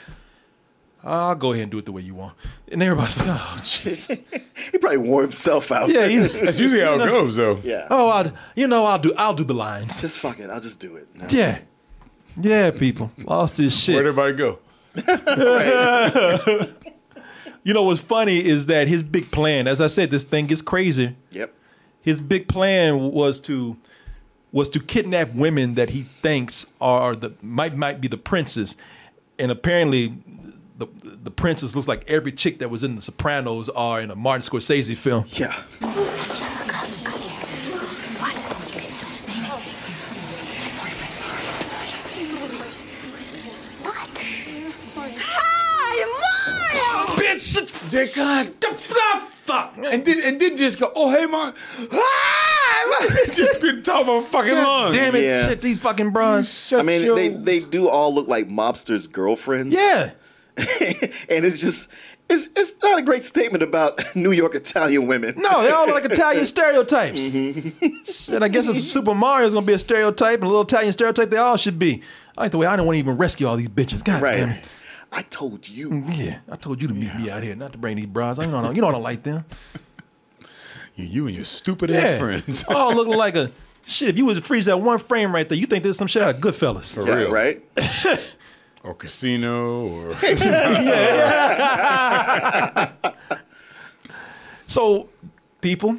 I'll 1.05 1.35
go 1.35 1.51
ahead 1.51 1.63
and 1.63 1.71
do 1.71 1.79
it 1.79 1.85
the 1.85 1.91
way 1.91 2.01
you 2.01 2.15
want. 2.15 2.33
And 2.71 2.81
everybody's 2.81 3.17
like, 3.17 3.27
oh, 3.27 3.55
jeez. 3.57 4.07
he 4.71 4.77
probably 4.77 4.99
wore 4.99 5.21
himself 5.21 5.69
out. 5.69 5.89
Yeah, 5.89 6.05
you- 6.05 6.27
That's 6.29 6.57
usually 6.61 6.79
how 6.79 6.93
it 6.95 6.99
know- 6.99 7.07
goes, 7.07 7.35
though. 7.35 7.59
Yeah. 7.61 7.87
Oh, 7.89 8.07
I'll, 8.07 8.31
you 8.55 8.67
know, 8.69 8.85
I'll 8.85 8.99
do, 8.99 9.13
I'll 9.17 9.33
do 9.33 9.43
the 9.43 9.53
lines. 9.53 9.99
Just 9.99 10.19
fuck 10.19 10.39
it. 10.39 10.49
I'll 10.49 10.61
just 10.61 10.79
do 10.79 10.95
it. 10.95 11.09
No. 11.13 11.25
Yeah, 11.29 11.59
yeah, 12.41 12.71
people 12.71 13.11
lost 13.17 13.57
his 13.57 13.77
shit. 13.77 13.95
Where'd 13.95 14.07
everybody 14.07 14.33
go? 14.33 14.59
You 17.63 17.73
know 17.73 17.83
what's 17.83 18.01
funny 18.01 18.43
is 18.43 18.65
that 18.65 18.87
his 18.89 19.03
big 19.03 19.31
plan, 19.31 19.67
as 19.67 19.79
I 19.79 19.87
said, 19.87 20.11
this 20.11 20.25
thing 20.25 20.49
is 20.49 20.61
crazy. 20.61 21.15
Yep. 21.31 21.53
His 22.01 22.19
big 22.19 22.49
plan 22.49 23.11
was 23.11 23.39
to 23.41 23.77
was 24.51 24.69
to 24.69 24.79
kidnap 24.79 25.33
women 25.33 25.75
that 25.75 25.91
he 25.91 26.01
thinks 26.01 26.65
are 26.81 27.15
the 27.15 27.33
might 27.41 27.77
might 27.77 28.01
be 28.01 28.07
the 28.07 28.17
princes, 28.17 28.77
and 29.39 29.51
apparently. 29.51 30.17
The, 30.75 30.87
the 31.23 31.29
princess 31.31 31.75
looks 31.75 31.87
like 31.87 32.03
every 32.09 32.31
chick 32.31 32.57
that 32.57 32.69
was 32.69 32.83
in 32.83 32.95
The 32.95 33.01
Sopranos 33.01 33.69
are 33.69 34.01
in 34.01 34.09
a 34.09 34.15
Martin 34.15 34.41
Scorsese 34.41 34.97
film. 34.97 35.23
Yeah. 35.27 35.53
Hi, 47.33 47.63
Mario! 48.17 48.51
Bitch, 48.53 48.87
they 48.87 49.19
fuck, 49.43 49.75
and 49.77 50.05
then 50.05 50.21
and 50.23 50.39
then 50.39 50.55
just 50.57 50.79
go, 50.79 50.91
oh 50.95 51.11
hey, 51.11 51.25
Mark, 51.25 51.55
ah! 51.91 53.07
just 53.33 53.59
couldn't 53.61 53.83
talk 53.83 54.03
about 54.03 54.25
fucking 54.25 54.53
lungs. 54.53 54.95
Damn 54.95 55.15
it, 55.15 55.23
Yeah. 55.23 55.47
shit, 55.49 55.61
these 55.61 55.79
fucking 55.81 56.11
bras. 56.11 56.71
I 56.73 56.81
mean, 56.81 57.13
they, 57.15 57.29
they 57.29 57.59
do 57.59 57.89
all 57.89 58.13
look 58.13 58.27
like 58.27 58.47
mobsters' 58.47 59.11
girlfriends. 59.11 59.75
Yeah. 59.75 60.11
and 60.57 61.43
it's 61.45 61.59
just 61.59 61.89
it's 62.29 62.47
it's 62.55 62.75
not 62.83 62.99
a 62.99 63.01
great 63.01 63.23
statement 63.23 63.63
about 63.63 63.99
New 64.15 64.31
York 64.31 64.55
Italian 64.55 65.07
women. 65.07 65.33
No, 65.37 65.61
they 65.63 65.71
all 65.71 65.87
look 65.87 65.95
like 66.03 66.05
Italian 66.11 66.45
stereotypes. 66.45 67.19
Shit, 67.19 68.43
I 68.43 68.47
guess 68.47 68.67
if 68.67 68.77
Super 68.77 69.15
Mario's 69.15 69.53
gonna 69.53 69.65
be 69.65 69.73
a 69.73 69.79
stereotype 69.79 70.35
and 70.35 70.43
a 70.43 70.47
little 70.47 70.61
Italian 70.63 70.93
stereotype, 70.93 71.31
they 71.31 71.37
all 71.37 71.57
should 71.57 71.79
be. 71.79 72.01
I 72.37 72.43
like 72.43 72.51
the 72.51 72.57
way 72.59 72.67
I 72.67 72.75
don't 72.75 72.85
want 72.85 72.95
to 72.95 72.99
even 72.99 73.17
rescue 73.17 73.47
all 73.47 73.55
these 73.57 73.69
bitches. 73.69 74.03
God 74.03 74.21
Right. 74.21 74.37
damn 74.37 74.49
it. 74.49 74.63
I 75.15 75.21
told 75.21 75.67
you. 75.69 75.89
Mm, 75.91 76.17
yeah, 76.17 76.39
I 76.51 76.55
told 76.55 76.81
you 76.81 76.87
to 76.87 76.93
meet 76.93 77.13
me 77.15 77.29
out 77.29 77.43
here, 77.43 77.55
not 77.55 77.71
to 77.73 77.77
bring 77.77 77.97
these 77.97 78.07
bras. 78.07 78.39
I 78.39 78.45
don't 78.45 78.63
know. 78.63 78.71
You 78.71 78.81
know 78.81 78.87
I 78.89 78.91
don't 78.91 79.03
like 79.03 79.23
them. 79.23 79.45
You, 80.95 81.05
you 81.05 81.25
and 81.25 81.35
your 81.35 81.45
stupid 81.45 81.89
Yeah. 81.89 82.01
ass 82.01 82.19
friends. 82.19 82.63
all 82.69 82.93
looking 82.95 83.15
like 83.15 83.35
a 83.35 83.49
shit. 83.87 84.09
If 84.09 84.17
you 84.17 84.25
would 84.25 84.43
freeze 84.45 84.65
that 84.65 84.79
one 84.79 84.99
frame 84.99 85.33
right 85.33 85.49
there, 85.49 85.57
you 85.57 85.65
think 85.65 85.81
there's 85.81 85.97
some 85.97 86.05
shit 86.05 86.21
out 86.21 86.35
of 86.35 86.39
Goodfellas. 86.41 86.93
For 86.93 87.07
Yeah, 87.07 87.15
real. 87.15 87.31
right? 87.31 87.63
Or 88.83 88.93
casino, 88.93 89.87
or 89.87 90.13
So, 94.67 95.09
people, 95.61 95.97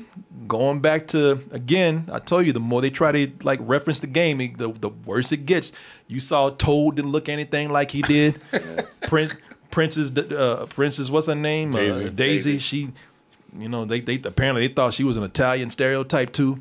going 0.48 0.80
back 0.80 1.08
to 1.08 1.40
again, 1.50 2.08
I 2.12 2.18
told 2.18 2.46
you 2.46 2.52
the 2.52 2.60
more 2.60 2.80
they 2.80 2.90
try 2.90 3.12
to 3.12 3.32
like 3.42 3.58
reference 3.62 4.00
the 4.00 4.06
game, 4.06 4.40
it- 4.40 4.58
the, 4.58 4.72
the 4.72 4.88
worse 4.90 5.32
it 5.32 5.46
gets. 5.46 5.72
You 6.08 6.20
saw 6.20 6.50
Toad 6.50 6.96
didn't 6.96 7.12
look 7.12 7.28
anything 7.28 7.70
like 7.70 7.90
he 7.90 8.02
did. 8.02 8.40
Prince, 9.02 9.36
Princess, 9.70 10.16
uh, 10.16 10.66
Princess, 10.70 11.10
what's 11.10 11.26
her 11.26 11.34
name? 11.34 11.72
Daisy. 11.72 12.06
Uh, 12.06 12.08
Daisy. 12.10 12.58
She, 12.58 12.92
you 13.58 13.68
know, 13.68 13.84
they 13.84 14.00
they 14.00 14.16
apparently 14.24 14.66
they 14.66 14.72
thought 14.74 14.94
she 14.94 15.04
was 15.04 15.16
an 15.16 15.22
Italian 15.24 15.70
stereotype 15.70 16.32
too. 16.32 16.60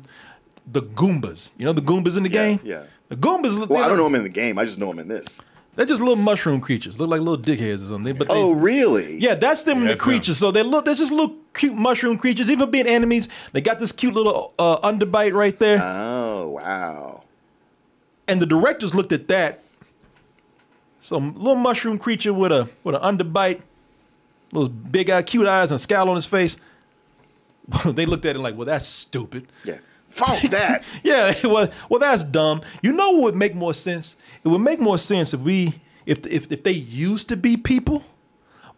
The 0.70 0.82
Goombas, 0.82 1.50
you 1.58 1.64
know, 1.66 1.72
the 1.72 1.82
Goombas 1.82 2.16
in 2.16 2.22
the 2.22 2.28
game. 2.28 2.58
Yeah. 2.64 2.84
The 3.08 3.16
Goombas. 3.16 3.58
look- 3.58 3.68
Well, 3.70 3.80
they 3.80 3.84
I 3.84 3.88
don't 3.88 3.98
know 3.98 4.04
them 4.04 4.14
in 4.14 4.22
the 4.22 4.28
game. 4.30 4.58
I 4.58 4.64
just 4.64 4.78
know 4.78 4.86
them 4.88 4.98
in 4.98 5.08
this. 5.08 5.40
They're 5.76 5.84
just 5.86 6.00
little 6.00 6.16
mushroom 6.16 6.60
creatures. 6.60 6.98
Look 7.00 7.10
like 7.10 7.20
little 7.20 7.36
dickheads 7.36 7.82
or 7.84 7.88
something. 7.88 8.14
But 8.16 8.28
they, 8.28 8.34
Oh, 8.34 8.52
really? 8.52 9.18
Yeah, 9.18 9.34
that's 9.34 9.64
them 9.64 9.78
Yeah, 9.78 9.82
the 9.82 9.88
that's 9.88 10.00
them. 10.00 10.04
creatures. 10.04 10.38
So 10.38 10.50
they 10.52 10.62
look 10.62 10.84
they're 10.84 10.94
just 10.94 11.10
little 11.12 11.34
cute 11.54 11.74
mushroom 11.74 12.18
creatures. 12.18 12.50
Even 12.50 12.70
being 12.70 12.86
enemies, 12.86 13.28
they 13.52 13.60
got 13.60 13.78
this 13.80 13.92
cute 13.92 14.14
little 14.14 14.52
uh, 14.58 14.78
underbite 14.80 15.32
right 15.34 15.58
there. 15.58 15.80
Oh, 15.82 16.50
wow. 16.50 17.22
and 18.28 18.40
the 18.40 18.46
directors 18.46 18.94
looked 18.94 19.12
at 19.12 19.28
that. 19.28 19.62
Some 21.00 21.34
little 21.34 21.54
mushroom 21.54 21.98
creature 21.98 22.32
with 22.32 22.50
a 22.50 22.68
with 22.82 22.94
an 22.94 23.02
underbite, 23.02 23.60
those 24.50 24.70
big 24.70 25.10
eye, 25.10 25.22
cute 25.22 25.46
eyes, 25.46 25.70
and 25.70 25.76
a 25.76 25.78
scowl 25.78 26.08
on 26.08 26.14
his 26.16 26.24
face. 26.24 26.56
they 27.84 28.06
looked 28.06 28.24
at 28.24 28.36
it 28.36 28.38
like, 28.38 28.56
well, 28.56 28.66
that's 28.66 28.86
stupid. 28.86 29.46
Yeah. 29.64 29.78
Fuck 30.08 30.40
that. 30.50 30.84
Yeah, 31.02 31.34
well, 31.44 31.70
well, 31.88 32.00
that's 32.00 32.24
dumb. 32.24 32.62
You 32.82 32.92
know 32.92 33.10
what 33.10 33.22
would 33.22 33.36
make 33.36 33.54
more 33.54 33.74
sense? 33.74 34.16
It 34.44 34.48
would 34.48 34.60
make 34.60 34.80
more 34.80 34.96
sense 34.96 35.34
if 35.34 35.40
we, 35.40 35.74
if 36.06 36.26
if 36.26 36.50
if 36.50 36.62
they 36.62 36.72
used 36.72 37.28
to 37.28 37.36
be 37.36 37.56
people, 37.58 38.04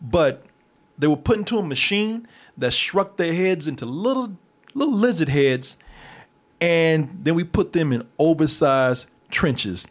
but 0.01 0.45
they 0.99 1.07
were 1.07 1.17
put 1.17 1.39
into 1.39 1.59
a 1.59 1.63
machine 1.63 2.27
that 2.59 2.73
shrunk 2.73 3.17
their 3.17 3.33
heads 3.35 3.67
into 3.67 3.87
little 3.87 4.37
little 4.75 4.95
lizard 4.95 5.29
heads, 5.29 5.77
and 6.61 7.11
then 7.23 7.35
we 7.35 7.45
put 7.45 7.73
them 7.73 7.93
in 7.93 8.07
oversized 8.19 9.09
trenches, 9.31 9.87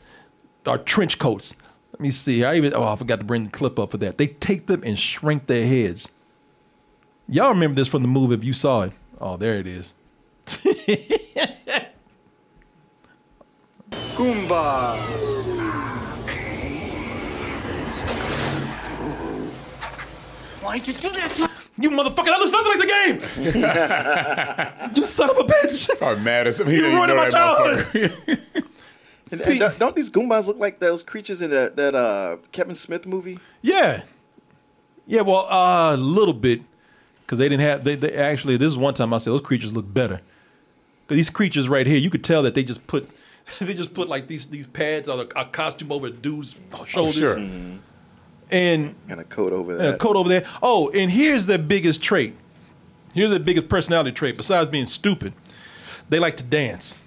our 0.65 0.77
trench 0.77 1.17
coats. 1.19 1.55
Let 1.91 2.01
me 2.01 2.11
see. 2.11 2.43
I 2.43 2.55
even 2.55 2.73
oh 2.73 2.83
I 2.83 2.95
forgot 2.95 3.19
to 3.19 3.25
bring 3.25 3.45
the 3.45 3.49
clip 3.49 3.79
up 3.79 3.91
for 3.91 3.97
that. 3.97 4.17
They 4.17 4.27
take 4.27 4.67
them 4.67 4.81
and 4.83 4.99
shrink 4.99 5.47
their 5.47 5.65
heads. 5.65 6.09
Y'all 7.27 7.49
remember 7.49 7.75
this 7.75 7.87
from 7.87 8.01
the 8.01 8.07
movie 8.07 8.35
if 8.35 8.43
you 8.43 8.53
saw 8.53 8.81
it. 8.83 8.91
Oh, 9.19 9.37
there 9.37 9.55
it 9.55 9.65
is. 9.67 9.93
Goombas. 14.15 15.35
Why'd 20.61 20.87
you 20.87 20.93
do 20.93 21.09
that 21.11 21.35
to 21.35 21.49
You 21.77 21.89
motherfucker, 21.89 22.25
that 22.25 22.39
looks 22.39 22.51
nothing 22.51 22.71
like 22.71 22.79
the 22.79 22.87
game. 24.87 24.91
you 24.95 25.05
son 25.05 25.29
of 25.29 25.37
a 25.37 25.43
bitch. 25.43 25.89
Probably 25.97 26.23
mad 26.23 26.47
as 26.47 26.59
him. 26.59 26.67
He 26.67 26.75
You 26.75 26.81
didn't 26.81 26.93
even 26.93 27.09
ruining 27.09 27.17
my 27.17 27.29
childhood. 27.29 28.47
And, 29.31 29.41
and 29.41 29.59
don't, 29.59 29.79
don't 29.79 29.95
these 29.95 30.11
Goombas 30.11 30.45
look 30.45 30.59
like 30.59 30.77
those 30.77 31.01
creatures 31.01 31.41
in 31.41 31.49
that, 31.49 31.75
that 31.77 31.95
uh, 31.95 32.37
Kevin 32.51 32.75
Smith 32.75 33.07
movie? 33.07 33.39
Yeah. 33.63 34.03
Yeah, 35.07 35.21
well, 35.21 35.47
uh, 35.49 35.95
a 35.95 35.97
little 35.97 36.33
bit. 36.33 36.61
Because 37.21 37.39
they 37.39 37.49
didn't 37.49 37.63
have, 37.63 37.83
they, 37.83 37.95
they 37.95 38.13
actually, 38.13 38.55
this 38.55 38.67
is 38.67 38.77
one 38.77 38.93
time 38.93 39.11
I 39.13 39.17
said 39.17 39.33
those 39.33 39.41
creatures 39.41 39.73
look 39.73 39.91
better. 39.91 40.21
Because 41.07 41.17
these 41.17 41.31
creatures 41.31 41.67
right 41.67 41.87
here, 41.87 41.97
you 41.97 42.11
could 42.11 42.23
tell 42.23 42.43
that 42.43 42.53
they 42.53 42.63
just 42.63 42.85
put, 42.85 43.09
they 43.59 43.73
just 43.73 43.95
put 43.95 44.07
like 44.07 44.27
these 44.27 44.45
these 44.47 44.67
pads 44.67 45.09
or 45.09 45.21
a, 45.21 45.27
a 45.41 45.45
costume 45.45 45.91
over 45.91 46.11
the 46.11 46.17
dude's 46.17 46.59
shoulders. 46.85 47.15
sure. 47.15 47.39
And, 48.51 48.95
And 49.09 49.19
a 49.19 49.23
coat 49.23 49.53
over 49.53 49.75
there. 49.75 49.95
a 49.95 49.97
coat 49.97 50.15
over 50.15 50.29
there. 50.29 50.45
Oh, 50.61 50.89
and 50.91 51.11
here's 51.11 51.45
their 51.47 51.57
biggest 51.57 52.01
trait. 52.03 52.35
Here's 53.13 53.29
their 53.29 53.39
biggest 53.39 53.69
personality 53.69 54.11
trait, 54.11 54.37
besides 54.37 54.69
being 54.69 54.85
stupid. 54.85 55.33
They 56.09 56.19
like 56.19 56.37
to 56.37 56.43
dance. 56.43 56.99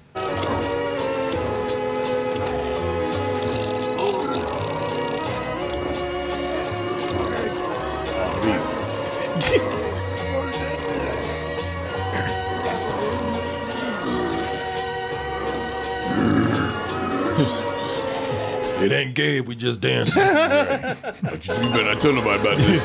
Ain't 18.98 19.14
gay 19.14 19.38
if 19.38 19.46
we 19.46 19.54
just 19.56 19.80
dance. 19.80 20.14
But 20.16 21.46
you 21.48 21.54
better 21.54 21.84
not 21.84 22.00
tell 22.00 22.12
nobody 22.12 22.40
about 22.40 22.58
this. 22.58 22.84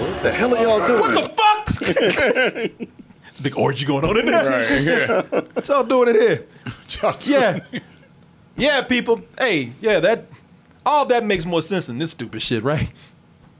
What 0.00 0.22
the 0.22 0.32
hell 0.32 0.54
are 0.56 0.62
y'all 0.62 0.86
doing? 0.86 1.00
What 1.00 1.14
the 1.14 1.28
fuck? 1.28 1.88
It's 3.28 3.40
a 3.40 3.42
big 3.42 3.56
orgy 3.58 3.84
going 3.86 4.04
on 4.04 4.18
in 4.18 4.26
there. 4.26 4.50
Right, 4.50 4.82
yeah. 4.82 5.22
What 5.52 5.68
y'all 5.68 5.84
doing 5.84 6.08
in 6.10 6.14
here? 6.16 6.46
Y'all 7.02 7.12
doing- 7.16 7.40
Yeah. 7.72 7.80
Yeah, 8.56 8.82
people. 8.82 9.20
Hey, 9.38 9.72
yeah, 9.80 10.00
that 10.00 10.26
all 10.86 11.06
that 11.06 11.24
makes 11.24 11.44
more 11.46 11.60
sense 11.62 11.86
than 11.86 11.98
this 11.98 12.12
stupid 12.12 12.40
shit, 12.42 12.62
right? 12.62 12.90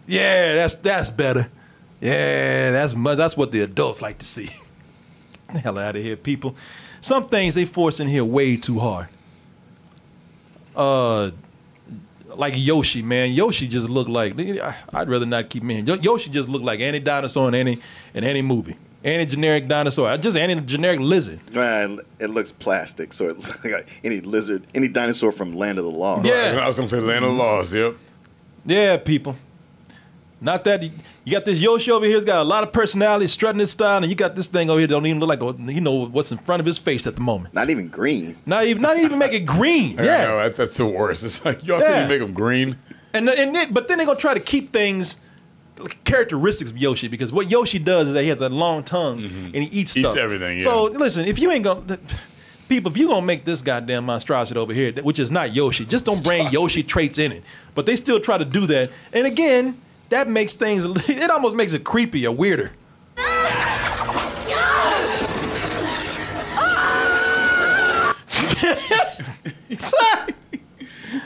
Yeah, 0.07 0.55
that's 0.55 0.75
that's 0.77 1.11
better. 1.11 1.49
Yeah, 2.01 2.71
that's 2.71 2.95
mu- 2.95 3.15
that's 3.17 3.37
what 3.37 3.51
the 3.51 3.61
adults 3.63 4.01
like 4.03 4.19
to 4.19 4.27
see. 4.27 4.51
the 5.53 5.59
hell 5.59 5.79
out 5.79 5.97
of 5.97 6.03
here, 6.03 6.17
people. 6.17 6.55
Some 7.01 7.29
things 7.29 7.55
they 7.55 7.65
force 7.65 7.99
in 8.01 8.07
here 8.09 8.25
way 8.25 8.57
too 8.57 8.79
hard. 8.79 9.09
Uh 10.77 11.31
like 12.37 12.55
Yoshi, 12.57 13.01
man. 13.03 13.33
Yoshi 13.33 13.69
just 13.69 13.89
looked 13.89 14.11
like 14.11 14.39
I- 14.39 14.75
I'd 14.93 15.09
rather 15.09 15.27
not 15.27 15.51
keep 15.51 15.63
him 15.63 15.71
in. 15.71 15.87
Yoshi 16.03 16.31
just 16.31 16.49
looked 16.49 16.65
like 16.65 16.81
any 16.81 16.99
dinosaur 17.01 17.49
in 17.49 17.55
any 17.55 17.79
in 18.15 18.25
any 18.25 18.43
movie. 18.43 18.77
Any 19.05 19.27
generic 19.27 19.69
dinosaur. 19.69 20.17
Just 20.17 20.37
any 20.37 20.55
generic 20.63 20.99
lizard. 20.99 21.39
Man, 21.55 21.99
it 22.19 22.31
looks 22.31 22.51
plastic, 22.53 23.13
so 23.13 23.27
it 23.29 23.35
looks 23.37 23.65
like 23.71 23.87
any 24.03 24.21
lizard, 24.23 24.67
any 24.75 24.89
dinosaur 24.89 25.31
from 25.31 25.55
Land 25.55 25.79
of 25.79 25.85
the 25.85 25.91
Lost. 25.91 26.25
Yeah. 26.27 26.59
I 26.61 26.67
was 26.67 26.77
gonna 26.79 26.89
say 26.89 27.01
Land 27.01 27.25
of 27.25 27.33
the 27.33 27.37
Lost. 27.37 27.75
Yep. 27.75 27.95
Yeah, 28.67 28.97
people. 28.97 29.37
Not 30.45 30.63
that 30.65 30.83
you 30.83 30.91
got 31.33 31.47
this 31.47 31.59
Yoshi 31.59 31.91
over 31.91 32.05
here. 32.05 32.17
He's 32.17 32.25
got 32.25 32.41
a 32.41 32.45
lot 32.45 32.63
of 32.65 32.73
personality, 32.73 33.27
strutting 33.29 33.59
his 33.61 33.71
style, 33.71 33.97
and 33.97 34.07
you 34.07 34.15
got 34.15 34.37
this 34.37 34.47
thing 34.47 34.69
over 34.69 34.79
here. 34.79 34.87
that 34.87 34.93
Don't 34.93 35.07
even 35.07 35.19
look 35.19 35.29
like 35.31 35.43
oh, 35.43 35.57
you 35.59 35.81
know 35.81 36.07
what's 36.07 36.31
in 36.31 36.39
front 36.39 36.61
of 36.61 36.67
his 36.67 36.77
face 36.77 37.07
at 37.07 37.15
the 37.15 37.23
moment. 37.23 37.55
Not 37.55 37.71
even 37.71 37.89
green. 37.89 38.37
Not 38.45 38.67
even, 38.67 38.83
not 38.83 38.99
even 38.99 39.19
make 39.19 39.33
it 39.33 39.47
green. 39.47 39.99
I 40.01 40.05
Yeah, 40.05 40.25
know, 40.27 40.37
that's, 40.37 40.59
that's 40.59 40.77
the 40.77 40.87
worst. 40.87 41.25
It's 41.25 41.43
like 41.45 41.65
y'all 41.67 41.81
Yeah. 41.81 41.87
couldn't 41.87 42.09
make 42.09 42.21
them 42.21 42.35
green. 42.35 42.77
and 43.15 43.29
and 43.29 43.57
it, 43.57 43.73
but 43.73 43.89
then 43.89 43.97
they're 43.99 44.07
gonna 44.07 44.19
try 44.21 44.35
to 44.35 44.41
keep 44.41 44.71
things 44.71 45.17
like, 45.79 46.05
characteristics 46.05 46.71
of 46.71 46.77
Yoshi 46.79 47.09
because 47.09 47.33
what 47.33 47.51
Yoshi 47.51 47.79
does 47.79 48.09
is 48.09 48.15
that 48.15 48.23
he 48.23 48.29
has 48.29 48.41
a 48.43 48.51
long 48.51 48.85
tongue 48.85 49.21
mm-hmm. 49.23 49.45
and 49.47 49.57
he 49.57 49.81
eats 49.81 49.93
stuff. 49.93 50.01
Eats 50.03 50.11
stuff. 50.11 50.23
everything, 50.25 50.61
So 50.61 50.85
listen, 50.85 51.25
if 51.25 51.39
you 51.39 51.51
ain't 51.51 51.65
gonna. 51.65 51.99
People, 52.67 52.91
if 52.91 52.97
you 52.97 53.09
gonna 53.09 53.25
make 53.27 53.45
this 53.45 53.61
goddamn 53.61 54.07
monstrosity 54.07 54.59
over 54.59 54.73
here, 54.73 54.91
which 55.03 55.19
is 55.19 55.31
not 55.31 55.55
Yoshi, 55.55 55.85
just 55.85 56.07
don't 56.07 56.25
bring 56.25 56.49
Yoshi 56.51 56.83
traits 56.83 57.19
in 57.19 57.31
it. 57.31 57.43
But 57.75 57.85
they 57.85 57.95
still 57.95 58.19
try 58.21 58.39
to 58.39 58.45
do 58.45 58.67
that, 58.69 58.91
and 59.13 59.27
again, 59.27 59.79
that 60.11 60.29
makes 60.29 60.55
things. 60.55 60.85
It 61.09 61.31
almost 61.31 61.57
makes 61.57 61.73
it 61.75 61.85
creepy 61.85 62.27
or 62.27 62.35
weirder. 62.35 62.73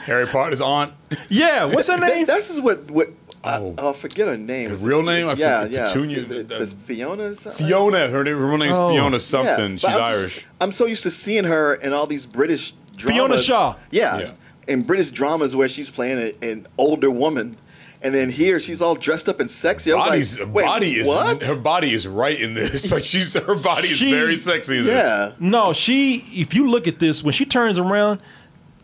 Harry 0.05 0.27
Potter's 0.27 0.61
aunt. 0.61 0.93
Yeah, 1.29 1.65
what's 1.65 1.87
her 1.87 1.97
name? 2.07 2.25
This 2.25 2.49
is 2.49 2.61
what 2.61 2.89
what. 2.91 3.07
Oh. 3.43 3.49
oh. 3.67 3.75
I, 3.77 3.81
I'll 3.87 3.93
forget 3.93 4.27
her 4.27 4.35
name. 4.37 4.69
Her 4.71 4.75
real 4.75 5.01
name? 5.01 5.27
I 5.29 5.33
yeah, 5.33 5.61
forget. 5.63 5.71
yeah. 5.71 5.85
Petunia- 5.85 6.45
F- 6.51 6.61
F- 6.61 6.73
Fiona. 6.73 7.35
something? 7.35 7.67
Fiona. 7.67 8.07
Her, 8.09 8.23
name, 8.25 8.37
her 8.37 8.45
real 8.45 8.57
name's 8.57 8.75
Oh. 8.77 8.89
Fiona 8.91 9.17
something. 9.17 9.73
but 9.75 9.79
She's 9.79 9.85
I'm 9.85 9.91
just- 10.13 10.21
Irish. 10.21 10.47
I'm 10.59 10.71
so 10.73 10.85
used 10.85 11.03
to 11.03 11.11
seeing 11.11 11.45
her 11.45 11.75
in 11.75 11.93
all 11.93 12.05
these 12.05 12.25
British 12.25 12.73
dramas. 12.97 13.17
Fiona 13.17 13.37
Shaw. 13.41 13.75
Yeah, 13.91 14.19
Yeah. 14.19 14.31
in 14.67 14.81
British 14.83 15.11
dramas 15.11 15.55
where 15.55 15.69
she's 15.69 15.89
playing 15.89 16.33
an 16.41 16.67
older 16.77 17.09
woman, 17.09 17.55
and 18.01 18.13
then 18.13 18.29
here 18.29 18.59
she's 18.59 18.81
all 18.81 18.95
dressed 18.95 19.27
up 19.29 19.39
and 19.39 19.49
sexy. 19.49 19.91
I 19.91 19.95
was 19.95 20.05
Body's 20.07 20.39
like, 20.39 20.53
Wait, 20.53 20.65
body 20.65 20.95
is 20.97 21.07
what? 21.07 21.43
her 21.43 21.55
body 21.57 21.93
is 21.93 22.07
right 22.07 22.39
in 22.39 22.53
this. 22.53 22.91
Like 22.93 23.03
she's 23.03 23.33
her 23.33 23.55
body 23.55 23.89
is 23.89 23.97
She- 23.97 24.11
very 24.11 24.35
sexy 24.35 24.77
in 24.79 24.85
this. 24.85 25.05
yeah, 25.05 25.33
No, 25.39 25.73
she. 25.73 26.25
If 26.31 26.53
you 26.53 26.69
look 26.69 26.87
at 26.87 26.99
this, 26.99 27.23
when 27.23 27.33
she 27.33 27.45
turns 27.45 27.77
around, 27.79 28.19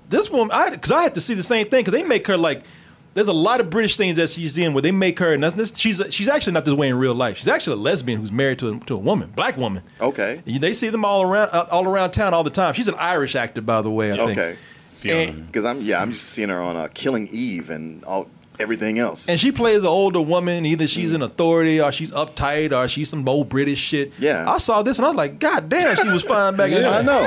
this 0.10 0.30
woman, 0.30 0.52
I 0.52 0.70
because 0.72 0.92
I 0.92 1.02
had 1.04 1.16
to 1.16 1.22
see 1.22 1.34
the 1.34 1.44
same 1.44 1.68
thing 1.70 1.84
because 1.84 2.00
they 2.00 2.06
make 2.08 2.28
her 2.28 2.38
like. 2.38 2.64
There's 3.16 3.30
a 3.30 3.34
lot 3.34 3.62
of 3.62 3.70
British 3.70 3.96
things 3.96 4.18
that 4.18 4.30
she's 4.30 4.58
in 4.58 4.74
where 4.74 4.82
they 4.82 4.92
make 4.92 5.20
her, 5.20 5.32
and 5.34 5.42
that's, 5.42 5.56
this, 5.56 5.74
she's 5.78 6.02
she's 6.10 6.28
actually 6.28 6.52
not 6.52 6.66
this 6.66 6.74
way 6.74 6.90
in 6.90 6.96
real 6.98 7.16
life. 7.16 7.38
She's 7.38 7.48
actually 7.48 7.78
a 7.78 7.80
lesbian 7.80 8.20
who's 8.20 8.30
married 8.30 8.60
to 8.60 8.74
a, 8.74 8.80
to 8.88 8.94
a 8.96 8.98
woman, 8.98 9.32
black 9.34 9.56
woman. 9.56 9.84
okay, 10.02 10.42
You- 10.44 10.60
They 10.60 10.74
see 10.74 10.90
them 10.90 11.06
all 11.06 11.22
around 11.22 11.48
uh, 11.54 11.66
all 11.72 11.88
around 11.88 12.12
town 12.12 12.34
all 12.34 12.44
the 12.44 12.50
time. 12.50 12.74
She's 12.74 12.90
an 12.90 12.96
Irish 13.00 13.34
actor, 13.38 13.62
by 13.62 13.82
the 13.82 13.90
way. 13.90 14.12
I 14.12 14.18
think. 14.18 14.32
okay. 14.32 14.58
Fiona. 14.90 15.22
And- 15.32 15.48
Because 15.48 15.64
I'm 15.64 15.80
yeah, 15.82 16.02
I'm 16.02 16.12
just 16.12 16.26
seeing 16.26 16.50
her 16.50 16.60
on 16.60 16.76
uh, 16.76 16.90
Killing 16.94 17.30
Eve 17.32 17.70
and 17.70 18.04
all 18.04 18.28
everything 18.60 19.00
else. 19.00 19.28
And 19.28 19.40
she 19.40 19.52
plays 19.52 19.84
an 19.84 19.90
older 19.90 20.22
woman. 20.22 20.66
Either 20.66 20.88
she's 20.88 21.12
an 21.14 21.22
mm. 21.22 21.26
authority 21.26 21.82
or 21.82 21.92
she's 21.92 22.12
uptight 22.12 22.72
or 22.72 22.88
she's 22.88 23.10
some 23.10 23.28
old 23.28 23.50
British 23.50 23.80
shit. 23.80 24.14
Yeah. 24.20 24.50
I 24.50 24.58
saw 24.58 24.82
this 24.84 24.98
and 24.98 25.06
I 25.06 25.10
was 25.10 25.18
like, 25.18 25.40
God 25.40 25.70
damn, 25.70 25.96
she 25.98 26.10
was 26.10 26.24
fine 26.24 26.56
back 26.56 26.72
in 26.72 26.86
I 26.86 27.02
know. 27.02 27.22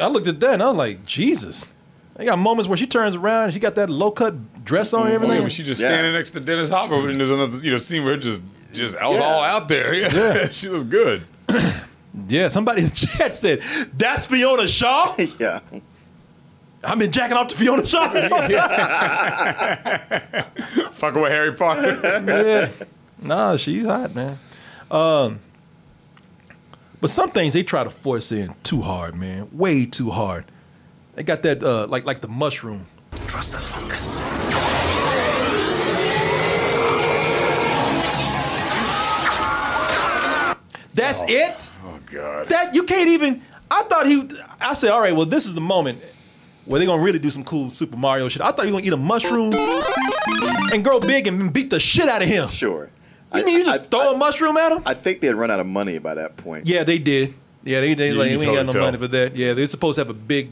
I 0.00 0.08
looked 0.08 0.26
at 0.28 0.40
that 0.40 0.54
and 0.54 0.62
I 0.62 0.66
was 0.68 0.76
like, 0.76 1.04
Jesus. 1.06 1.68
They 2.16 2.24
got 2.24 2.38
moments 2.38 2.68
where 2.68 2.76
she 2.76 2.86
turns 2.86 3.14
around 3.14 3.44
and 3.44 3.52
she 3.54 3.60
got 3.60 3.74
that 3.76 3.88
low 3.88 4.10
cut 4.10 4.64
dress 4.64 4.92
on 4.92 5.02
and 5.02 5.10
Oh, 5.10 5.14
everything. 5.14 5.42
yeah, 5.42 5.48
she 5.48 5.62
just 5.62 5.80
Yeah. 5.80 5.88
standing 5.88 6.12
next 6.12 6.32
to 6.32 6.40
Dennis 6.40 6.70
Hopper, 6.70 7.08
and 7.08 7.18
there's 7.18 7.30
another 7.30 7.58
you 7.58 7.70
know 7.70 7.78
scene 7.78 8.04
where 8.04 8.14
it 8.14 8.18
just 8.18 8.42
just 8.72 8.96
I 8.96 9.08
was 9.08 9.18
Yeah. 9.18 9.26
all 9.26 9.42
out 9.42 9.68
there. 9.68 9.94
Yeah, 9.94 10.48
she 10.52 10.68
was 10.68 10.84
good. 10.84 11.22
yeah, 12.28 12.48
somebody 12.48 12.82
in 12.82 12.88
the 12.88 12.94
chat 12.94 13.34
said, 13.34 13.62
That's 13.96 14.26
Fiona 14.26 14.68
Shaw? 14.68 15.14
yeah. 15.38 15.60
I've 16.84 16.98
been 16.98 17.12
jacking 17.12 17.36
off 17.36 17.48
to 17.48 17.56
Fiona 17.56 17.86
Shaw. 17.86 18.08
Fucking 20.92 21.22
with 21.22 21.30
Harry 21.30 21.52
Potter. 21.54 22.00
yeah. 22.26 22.68
Nah, 23.20 23.56
she's 23.56 23.86
hot, 23.86 24.14
man. 24.14 24.36
Um, 24.90 25.38
But 27.00 27.10
some 27.10 27.30
things 27.30 27.54
they 27.54 27.62
try 27.62 27.84
to 27.84 27.90
force 27.90 28.32
in 28.32 28.54
too 28.64 28.80
hard, 28.82 29.14
man. 29.14 29.48
Way 29.52 29.86
too 29.86 30.10
hard. 30.10 30.44
They 31.14 31.22
got 31.22 31.42
that 31.42 31.62
uh, 31.62 31.86
like 31.88 32.04
like 32.04 32.20
the 32.20 32.28
mushroom. 32.28 32.86
Trust 33.26 33.52
the 33.52 33.58
fungus. 33.58 34.20
That's 40.94 41.22
it. 41.26 41.68
Oh 41.84 41.98
God. 42.10 42.48
That 42.48 42.74
you 42.74 42.82
can't 42.84 43.08
even. 43.08 43.42
I 43.70 43.82
thought 43.84 44.06
he. 44.06 44.28
I 44.60 44.74
said, 44.74 44.90
all 44.90 45.00
right, 45.00 45.16
well, 45.16 45.24
this 45.26 45.46
is 45.46 45.54
the 45.54 45.60
moment 45.60 46.00
where 46.64 46.78
they're 46.78 46.86
gonna 46.86 47.02
really 47.02 47.18
do 47.18 47.30
some 47.30 47.44
cool 47.44 47.70
Super 47.70 47.96
Mario 47.96 48.28
shit. 48.28 48.42
I 48.42 48.52
thought 48.52 48.66
you 48.66 48.72
were 48.72 48.80
gonna 48.80 48.86
eat 48.86 48.92
a 48.92 48.96
mushroom 48.96 49.52
and 50.72 50.84
grow 50.84 51.00
big 51.00 51.26
and 51.26 51.52
beat 51.52 51.70
the 51.70 51.80
shit 51.80 52.08
out 52.08 52.22
of 52.22 52.28
him. 52.28 52.48
Sure. 52.48 52.90
You 53.34 53.44
mean 53.44 53.58
you 53.58 53.64
just 53.64 53.90
throw 53.90 54.12
a 54.12 54.16
mushroom 54.16 54.56
at 54.56 54.72
him? 54.72 54.82
I 54.84 54.94
think 54.94 55.20
they 55.20 55.28
had 55.28 55.36
run 55.36 55.50
out 55.50 55.60
of 55.60 55.66
money 55.66 55.98
by 55.98 56.14
that 56.14 56.36
point. 56.36 56.66
Yeah, 56.66 56.84
they 56.84 56.98
did. 56.98 57.34
Yeah, 57.64 57.80
they 57.80 57.94
they 57.94 58.10
Yeah, 58.12 58.18
like 58.18 58.30
you 58.30 58.38
we 58.38 58.44
ain't 58.46 58.54
got 58.54 58.66
no 58.66 58.72
totally 58.72 58.84
money 58.92 58.98
for 58.98 59.08
that. 59.08 59.36
Yeah, 59.36 59.54
they're 59.54 59.66
supposed 59.68 59.96
to 59.96 60.00
have 60.02 60.10
a 60.10 60.14
big 60.14 60.50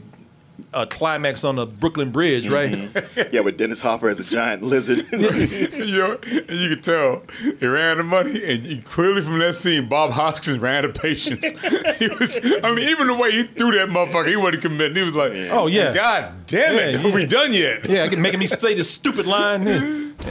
uh, 0.73 0.85
climax 0.85 1.43
on 1.43 1.55
the 1.55 1.65
Brooklyn 1.65 2.11
Bridge, 2.11 2.47
right? 2.49 2.71
Mm-hmm. 2.71 3.33
yeah, 3.35 3.41
with 3.41 3.57
Dennis 3.57 3.81
Hopper 3.81 4.09
as 4.09 4.19
a 4.19 4.23
giant 4.23 4.63
lizard. 4.63 5.05
Yo, 5.11 6.17
and 6.23 6.49
you 6.49 6.69
could 6.69 6.83
tell 6.83 7.23
he 7.59 7.65
ran 7.65 7.91
out 7.91 7.99
of 7.99 8.05
money, 8.05 8.41
and 8.43 8.65
you, 8.65 8.81
clearly 8.81 9.21
from 9.21 9.39
that 9.39 9.53
scene, 9.53 9.87
Bob 9.87 10.11
Hoskins 10.11 10.59
ran 10.59 10.79
out 10.83 10.85
of 10.85 10.95
patience. 10.95 11.45
he 11.99 12.07
was, 12.07 12.39
I 12.63 12.73
mean, 12.73 12.89
even 12.89 13.07
the 13.07 13.15
way 13.15 13.31
he 13.31 13.43
threw 13.43 13.71
that 13.71 13.89
motherfucker, 13.89 14.27
he 14.27 14.35
wasn't 14.35 14.61
committing. 14.63 14.97
He 14.97 15.03
was 15.03 15.15
like, 15.15 15.33
Oh, 15.51 15.67
yeah. 15.67 15.93
God 15.93 16.45
damn 16.47 16.75
it, 16.75 16.93
Yeah, 16.93 17.07
are 17.07 17.13
we 17.13 17.25
done 17.25 17.53
yet?" 17.53 17.87
Yeah, 17.87 18.09
making 18.09 18.39
me 18.39 18.47
say 18.47 18.73
this 18.73 18.89
stupid 18.89 19.25
line. 19.25 19.65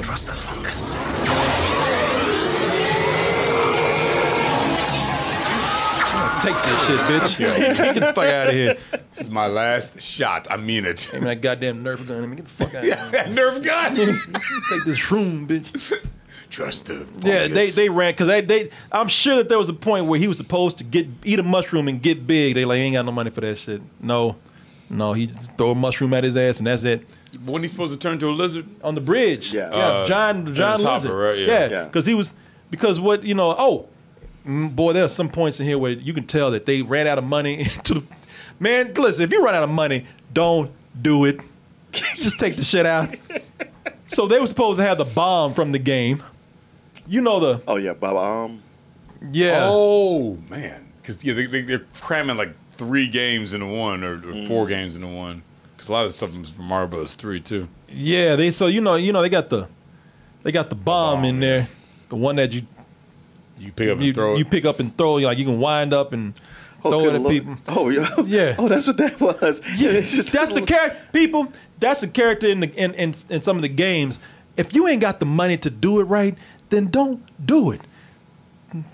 Trust 0.02 0.26
the 0.26 0.32
fungus. 0.32 1.49
Take 6.42 6.54
this 6.54 6.86
shit, 6.86 6.98
bitch. 7.00 7.38
Get 7.76 7.94
the 7.96 8.00
fuck 8.14 8.18
out 8.18 8.48
of 8.48 8.54
here. 8.54 8.76
This 9.14 9.26
is 9.26 9.30
my 9.30 9.46
last 9.46 10.00
shot. 10.00 10.46
I 10.50 10.56
mean 10.56 10.84
it. 10.86 11.02
Hey, 11.04 11.18
man, 11.18 11.26
that 11.28 11.40
goddamn 11.42 11.84
Nerf 11.84 12.06
gun. 12.06 12.22
I 12.22 12.26
mean, 12.26 12.36
get 12.36 12.44
the 12.46 12.50
fuck 12.50 12.74
out 12.74 12.76
of 12.76 12.84
here. 12.84 12.96
That 13.12 13.26
Nerf 13.28 13.62
gun. 13.62 13.96
Take 13.96 14.84
this 14.84 15.10
room, 15.10 15.46
bitch. 15.46 15.92
Trust 16.50 16.86
the 16.88 17.06
Yeah, 17.20 17.46
they 17.46 17.70
they 17.70 17.88
ran 17.88 18.12
because 18.12 18.26
they 18.28 18.40
they. 18.40 18.70
I'm 18.90 19.06
sure 19.08 19.36
that 19.36 19.48
there 19.48 19.58
was 19.58 19.68
a 19.68 19.72
point 19.74 20.06
where 20.06 20.18
he 20.18 20.26
was 20.28 20.36
supposed 20.36 20.78
to 20.78 20.84
get 20.84 21.06
eat 21.24 21.38
a 21.38 21.42
mushroom 21.44 21.86
and 21.88 22.02
get 22.02 22.26
big. 22.26 22.54
They 22.54 22.64
like 22.64 22.78
ain't 22.78 22.94
got 22.94 23.04
no 23.06 23.12
money 23.12 23.30
for 23.30 23.40
that 23.42 23.56
shit. 23.58 23.82
No, 24.00 24.36
no, 24.88 25.12
he 25.12 25.26
just 25.26 25.56
throw 25.56 25.70
a 25.72 25.74
mushroom 25.76 26.12
at 26.14 26.24
his 26.24 26.36
ass 26.36 26.58
and 26.58 26.66
that's 26.66 26.82
it. 26.84 27.06
Wasn't 27.44 27.62
he 27.64 27.68
supposed 27.68 27.92
to 27.92 27.98
turn 27.98 28.18
to 28.18 28.28
a 28.28 28.30
lizard 28.32 28.66
on 28.82 28.96
the 28.96 29.00
bridge? 29.00 29.52
Yeah. 29.52 29.70
yeah. 29.70 29.76
Uh, 29.76 30.06
John 30.08 30.46
John 30.46 30.54
Dennis 30.78 30.82
Hopper, 30.82 30.94
Lizard. 30.94 31.12
right? 31.12 31.38
Yeah. 31.38 31.46
Yeah, 31.46 31.68
Yeah. 31.70 31.84
because 31.84 32.06
he 32.06 32.14
was 32.14 32.34
because 32.70 32.98
what 32.98 33.22
you 33.22 33.34
know. 33.34 33.54
Oh, 33.56 33.88
boy, 34.44 34.92
there 34.92 35.04
are 35.04 35.08
some 35.08 35.28
points 35.28 35.60
in 35.60 35.66
here 35.66 35.78
where 35.78 35.92
you 35.92 36.12
can 36.12 36.26
tell 36.26 36.50
that 36.52 36.66
they 36.66 36.82
ran 36.82 37.06
out 37.06 37.18
of 37.18 37.24
money. 37.24 37.64
to 37.84 37.94
the 37.94 38.02
man, 38.58 38.92
listen, 38.94 39.24
if 39.24 39.30
you 39.32 39.44
run 39.44 39.54
out 39.54 39.62
of 39.62 39.70
money, 39.70 40.06
don't 40.32 40.70
do 41.00 41.24
it. 41.24 41.40
Just 41.92 42.38
take 42.38 42.56
the 42.56 42.62
shit 42.64 42.86
out. 42.86 43.14
So 44.06 44.26
they 44.26 44.40
were 44.40 44.46
supposed 44.46 44.78
to 44.78 44.84
have 44.86 44.98
the 44.98 45.04
bomb 45.04 45.54
from 45.54 45.72
the 45.72 45.78
game. 45.78 46.22
You 47.06 47.20
know 47.20 47.40
the 47.40 47.62
oh 47.66 47.76
yeah, 47.76 47.92
Bob. 47.94 48.16
Um, 48.50 48.62
yeah. 49.32 49.66
Oh 49.68 50.36
man, 50.48 50.86
because 51.00 51.24
yeah, 51.24 51.34
they, 51.34 51.46
they, 51.46 51.62
they're 51.62 51.84
cramming 52.00 52.36
like 52.36 52.54
three 52.72 53.08
games 53.08 53.52
into 53.54 53.66
one 53.66 54.04
or, 54.04 54.14
or 54.14 54.32
Mm. 54.32 54.48
four 54.48 54.66
games 54.66 54.94
into 54.96 55.08
one. 55.08 55.42
Because 55.76 55.88
a 55.88 55.92
lot 55.92 56.04
of 56.04 56.12
stuff 56.12 56.32
was 56.36 56.50
from 56.50 56.66
Mario 56.66 56.86
Bros. 56.88 57.14
Three 57.14 57.40
too. 57.40 57.68
Yeah, 57.88 58.36
they 58.36 58.50
so 58.52 58.66
you 58.68 58.80
know 58.80 58.94
you 58.94 59.12
know 59.12 59.22
they 59.22 59.28
got 59.28 59.48
the 59.50 59.68
they 60.42 60.52
got 60.52 60.68
the 60.70 60.76
bomb, 60.76 61.24
in 61.24 61.40
there, 61.40 61.68
the 62.08 62.16
one 62.16 62.36
that 62.36 62.52
you 62.52 62.62
you 63.60 63.72
pick 63.72 63.88
up 63.90 63.98
and 63.98 64.06
you, 64.06 64.12
throw 64.14 64.34
it. 64.34 64.38
You 64.38 64.44
pick 64.44 64.64
up 64.64 64.80
and 64.80 64.96
throw. 64.96 65.14
Like 65.14 65.38
you 65.38 65.44
can 65.44 65.60
wind 65.60 65.92
up 65.92 66.12
and 66.12 66.34
Oh, 66.82 66.90
throw 66.90 67.04
it 67.04 67.14
at 67.14 67.20
lord. 67.20 67.32
people. 67.34 67.56
Oh 67.68 67.90
yeah. 67.90 68.08
Yeah. 68.26 68.54
Oh, 68.58 68.66
that's 68.68 68.86
what 68.86 68.96
that 68.96 69.20
was. 69.20 69.60
Yeah, 69.76 69.92
that's 69.92 70.32
the 70.54 70.64
character. 70.66 70.98
People, 71.12 71.52
that's 71.78 72.00
the 72.00 72.08
character 72.08 72.48
in 72.48 72.60
the 72.60 72.74
in, 72.74 72.94
in 72.94 73.14
in 73.28 73.42
some 73.42 73.56
of 73.56 73.62
the 73.62 73.68
games. 73.68 74.18
If 74.56 74.74
you 74.74 74.88
ain't 74.88 75.00
got 75.00 75.20
the 75.20 75.26
money 75.26 75.56
to 75.58 75.70
do 75.70 76.00
it 76.00 76.04
right, 76.04 76.36
then 76.70 76.86
don't 76.88 77.22
do 77.46 77.70
it. 77.70 77.80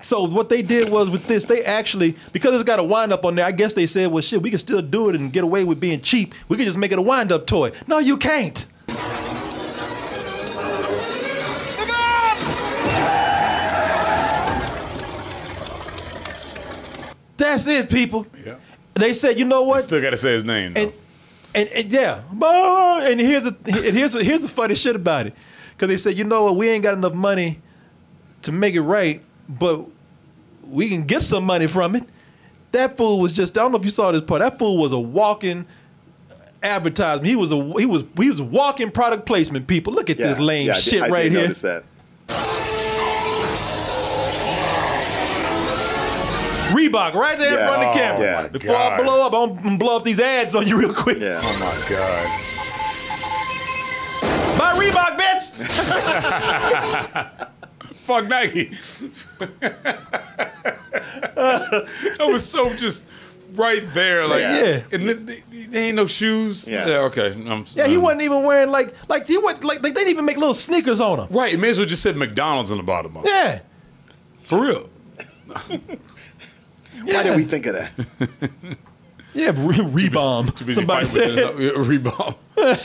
So 0.01 0.25
what 0.25 0.49
they 0.49 0.63
did 0.63 0.89
was 0.91 1.11
with 1.11 1.27
this, 1.27 1.45
they 1.45 1.63
actually 1.63 2.17
because 2.33 2.55
it's 2.55 2.65
got 2.65 2.79
a 2.81 2.83
wind 2.85 3.13
up 3.13 3.25
on 3.25 3.35
there. 3.35 3.45
I 3.45 3.53
guess 3.53 3.75
they 3.75 3.87
said, 3.87 4.11
well, 4.11 4.23
shit, 4.23 4.41
we 4.43 4.51
can 4.51 4.59
still 4.59 4.83
do 4.83 5.09
it 5.11 5.15
and 5.15 5.33
get 5.33 5.45
away 5.45 5.65
with 5.65 5.79
being 5.79 6.01
cheap. 6.01 6.35
We 6.49 6.57
can 6.57 6.65
just 6.65 6.79
make 6.79 6.93
it 6.93 6.99
a 6.99 7.03
wind 7.03 7.31
up 7.31 7.47
toy. 7.47 7.73
No, 7.87 7.99
you 7.99 8.17
can't. 8.17 8.65
That's 17.37 17.67
it, 17.67 17.91
people. 17.91 18.27
Yeah. 18.45 18.57
They 18.95 19.13
said, 19.13 19.39
you 19.39 19.45
know 19.45 19.63
what? 19.63 19.83
Still 19.83 20.01
got 20.01 20.11
to 20.11 20.17
say 20.17 20.33
his 20.33 20.45
name. 20.45 20.73
though. 20.75 20.83
And, 20.83 20.93
and, 21.55 21.69
and 21.71 21.93
yeah, 21.93 22.23
and 22.31 23.21
here's 23.21 23.47
a 23.47 23.57
and 23.67 23.97
here's 23.97 24.15
a, 24.15 24.23
here's 24.23 24.43
the 24.43 24.49
funny 24.49 24.75
shit 24.75 24.95
about 24.95 25.27
it, 25.27 25.35
because 25.71 25.89
they 25.89 25.97
said, 25.97 26.17
you 26.17 26.25
know 26.25 26.45
what, 26.45 26.57
we 26.57 26.69
ain't 26.69 26.83
got 26.83 26.95
enough 26.95 27.15
money 27.15 27.61
to 28.43 28.53
make 28.53 28.75
it 28.75 28.83
right, 28.83 29.23
but 29.49 29.87
we 30.69 30.89
can 30.89 31.05
get 31.05 31.23
some 31.23 31.45
money 31.45 31.67
from 31.67 31.97
it. 31.97 32.05
That 32.73 32.97
fool 32.97 33.21
was 33.21 33.33
just 33.33 33.57
I 33.57 33.63
don't 33.63 33.73
know 33.73 33.79
if 33.79 33.85
you 33.85 33.91
saw 33.91 34.13
this 34.13 34.23
part. 34.23 34.41
That 34.41 34.59
fool 34.59 34.77
was 34.77 34.93
a 34.93 34.99
walking 34.99 35.65
advertisement. 36.63 37.27
He 37.27 37.37
was 37.37 37.53
a 37.53 37.73
he 37.79 37.87
was 37.87 38.05
he 38.17 38.29
was 38.29 38.43
walking 38.43 38.91
product 38.91 39.25
placement. 39.25 39.67
People, 39.67 39.95
look 39.95 40.11
at 40.11 40.19
this 40.19 40.39
lame 40.39 40.67
yeah, 40.67 40.75
I 40.75 40.79
shit 40.79 41.03
I 41.03 41.07
did 41.07 41.13
right 41.13 41.31
here. 41.33 41.41
Notice 41.43 41.63
that. 41.63 41.85
Reebok 46.73 47.15
right 47.15 47.39
there 47.39 47.51
in 47.51 47.67
front 47.67 47.83
of 47.83 47.87
the 47.87 47.89
Oh, 47.91 47.93
camera. 47.95 48.21
yeah. 48.43 48.49
Before 48.49 48.77
I 48.77 48.97
God. 48.97 49.03
blow 49.05 49.27
up, 49.27 49.33
I'm 49.35 49.63
gonna 49.63 49.79
blow 49.79 49.97
up 49.97 50.05
these 50.05 50.21
ads 50.21 50.55
on 50.55 50.67
you 50.67 50.77
real 50.79 50.93
quick. 50.95 51.19
Yeah. 51.19 51.41
Oh 51.43 51.59
my 51.59 51.89
god. 51.89 52.27
Buy 54.59 54.73
Reebok, 54.79 55.17
bitch. 55.19 55.53
Fuck 58.07 58.27
Nike. 58.29 58.71
that 61.35 62.27
was 62.31 62.49
so 62.49 62.73
just 62.75 63.05
right 63.55 63.83
there, 63.95 64.27
like 64.27 64.41
Yeah. 64.41 64.83
And 64.93 65.03
th- 65.05 65.27
th- 65.27 65.43
there 65.71 65.83
ain't 65.89 65.97
no 65.97 66.07
shoes. 66.07 66.67
Yeah. 66.67 66.87
okay. 67.11 67.33
I'm, 67.33 67.65
Yeah, 67.75 67.87
he 67.87 67.97
um, 67.97 68.03
wasn't 68.03 68.23
even 68.23 68.43
wearing 68.45 68.71
like 68.71 68.95
like 69.09 69.27
he 69.27 69.39
went 69.39 69.63
like, 69.65 69.83
like 69.83 69.95
they 69.95 70.01
didn't 70.01 70.11
even 70.11 70.25
make 70.25 70.37
little 70.37 70.55
sneakers 70.55 71.01
on 71.01 71.19
him. 71.21 71.27
Right. 71.31 71.53
It 71.55 71.59
may 71.59 71.69
as 71.71 71.79
well 71.79 71.87
just 71.87 72.03
said 72.03 72.17
McDonald's 72.17 72.71
on 72.73 72.79
the 72.79 72.85
bottom 72.85 73.17
of 73.17 73.25
it. 73.25 73.29
Yeah. 73.31 73.61
For 74.43 74.61
real. 74.63 74.89
Why 77.05 77.23
did 77.23 77.37
we 77.37 77.45
think 77.45 77.67
of 77.67 77.75
that? 77.75 77.91
Yeah, 79.35 79.49
re- 79.55 80.09
rebomb. 80.09 80.57
Too 80.57 80.65
busy 80.65 80.81
Somebody 80.81 81.05
said. 81.05 81.33
this, 81.33 81.73
uh, 81.75 81.79
Rebound. 81.81 82.35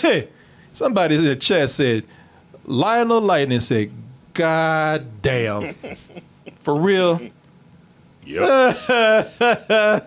hey, 0.01 0.27
somebody 0.73 1.15
in 1.15 1.23
the 1.23 1.37
chat 1.37 1.69
said 1.71 2.03
Lionel 2.65 3.21
Lightning 3.21 3.61
said, 3.61 3.89
"God 4.33 5.21
damn, 5.21 5.73
for 6.59 6.75
real." 6.75 7.21
Yep. 8.25 8.41
uh, 8.89 10.01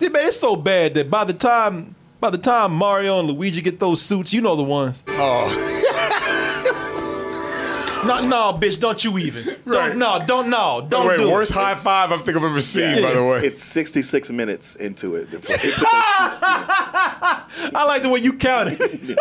yeah, 0.00 0.08
man, 0.08 0.26
it's 0.26 0.40
so 0.40 0.56
bad 0.56 0.94
that 0.94 1.10
by 1.10 1.24
the 1.24 1.34
time 1.34 1.94
by 2.18 2.30
the 2.30 2.38
time 2.38 2.72
Mario 2.72 3.18
and 3.20 3.28
Luigi 3.30 3.60
get 3.60 3.78
those 3.78 4.00
suits, 4.00 4.32
you 4.32 4.40
know 4.40 4.56
the 4.56 4.62
ones. 4.62 5.02
Oh. 5.08 5.82
No, 8.06 8.26
no, 8.26 8.58
bitch, 8.58 8.78
don't 8.80 9.02
you 9.02 9.18
even. 9.18 9.44
Right. 9.66 9.88
Don't, 9.88 9.98
no, 9.98 10.22
don't, 10.24 10.48
no, 10.48 10.86
don't 10.88 11.08
Wait, 11.08 11.16
do 11.18 11.28
worst 11.30 11.50
it. 11.50 11.54
high 11.54 11.74
five 11.74 12.12
I 12.12 12.18
think 12.18 12.36
I've 12.36 12.44
ever 12.44 12.60
seen, 12.60 12.98
Yeah, 12.98 13.02
by 13.02 13.14
the 13.14 13.20
way. 13.20 13.40
it's 13.44 13.60
66 13.62 14.30
minutes 14.30 14.76
into 14.76 15.16
it. 15.16 15.28
Before 15.30 15.56
they 15.56 15.70
put 15.70 15.80
those 15.80 16.30
suits 16.30 16.42
in. 16.42 17.74
I 17.74 17.84
like 17.84 18.02
the 18.02 18.08
way 18.08 18.20
you 18.20 18.34
counted. 18.34 18.78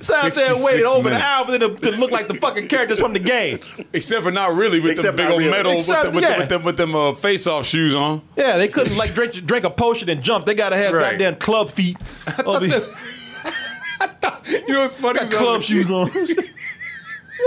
Sat 0.00 0.24
out 0.24 0.34
there 0.34 0.46
and 0.50 0.56
66 0.58 0.64
waited 0.64 0.86
over 0.86 1.08
an 1.08 1.16
hour 1.16 1.44
for 1.46 1.58
them 1.58 1.76
to, 1.76 1.90
to 1.90 1.96
look 1.98 2.10
like 2.12 2.28
the 2.28 2.34
fucking 2.34 2.68
characters 2.68 3.00
from 3.00 3.12
the 3.12 3.18
game. 3.18 3.58
Except 3.92 4.22
for 4.22 4.30
not 4.30 4.54
really 4.54 4.78
with 4.80 4.92
Except 4.92 5.16
the 5.16 5.22
big 5.24 5.32
old 5.32 5.40
really. 5.40 5.50
metal 5.50 5.72
Except- 5.72 6.04
with, 6.06 6.14
the, 6.14 6.20
with, 6.20 6.22
yeah. 6.22 6.34
the, 6.34 6.38
with 6.40 6.48
them 6.48 6.62
with 6.62 6.76
them 6.76 6.94
uh, 6.94 7.14
face 7.14 7.46
off 7.48 7.66
shoes 7.66 7.94
on. 7.94 8.22
Yeah, 8.36 8.56
they 8.56 8.68
couldn't 8.68 8.96
like 8.96 9.12
drink 9.14 9.32
drink 9.44 9.64
a 9.64 9.70
potion 9.70 10.08
and 10.08 10.22
jump. 10.22 10.46
They 10.46 10.54
gotta 10.54 10.76
have 10.76 10.92
Right. 10.92 11.10
goddamn 11.12 11.36
club 11.36 11.70
feet. 11.70 11.96
Over 12.44 12.66
here. 12.66 12.80
You 14.68 14.72
know 14.74 14.80
what's 14.80 14.92
funny? 14.94 15.18
Got 15.18 15.18
When 15.18 15.18
I 15.18 15.24
was 15.24 15.34
club 15.34 15.62
shoes 15.62 15.90
on. 15.90 16.10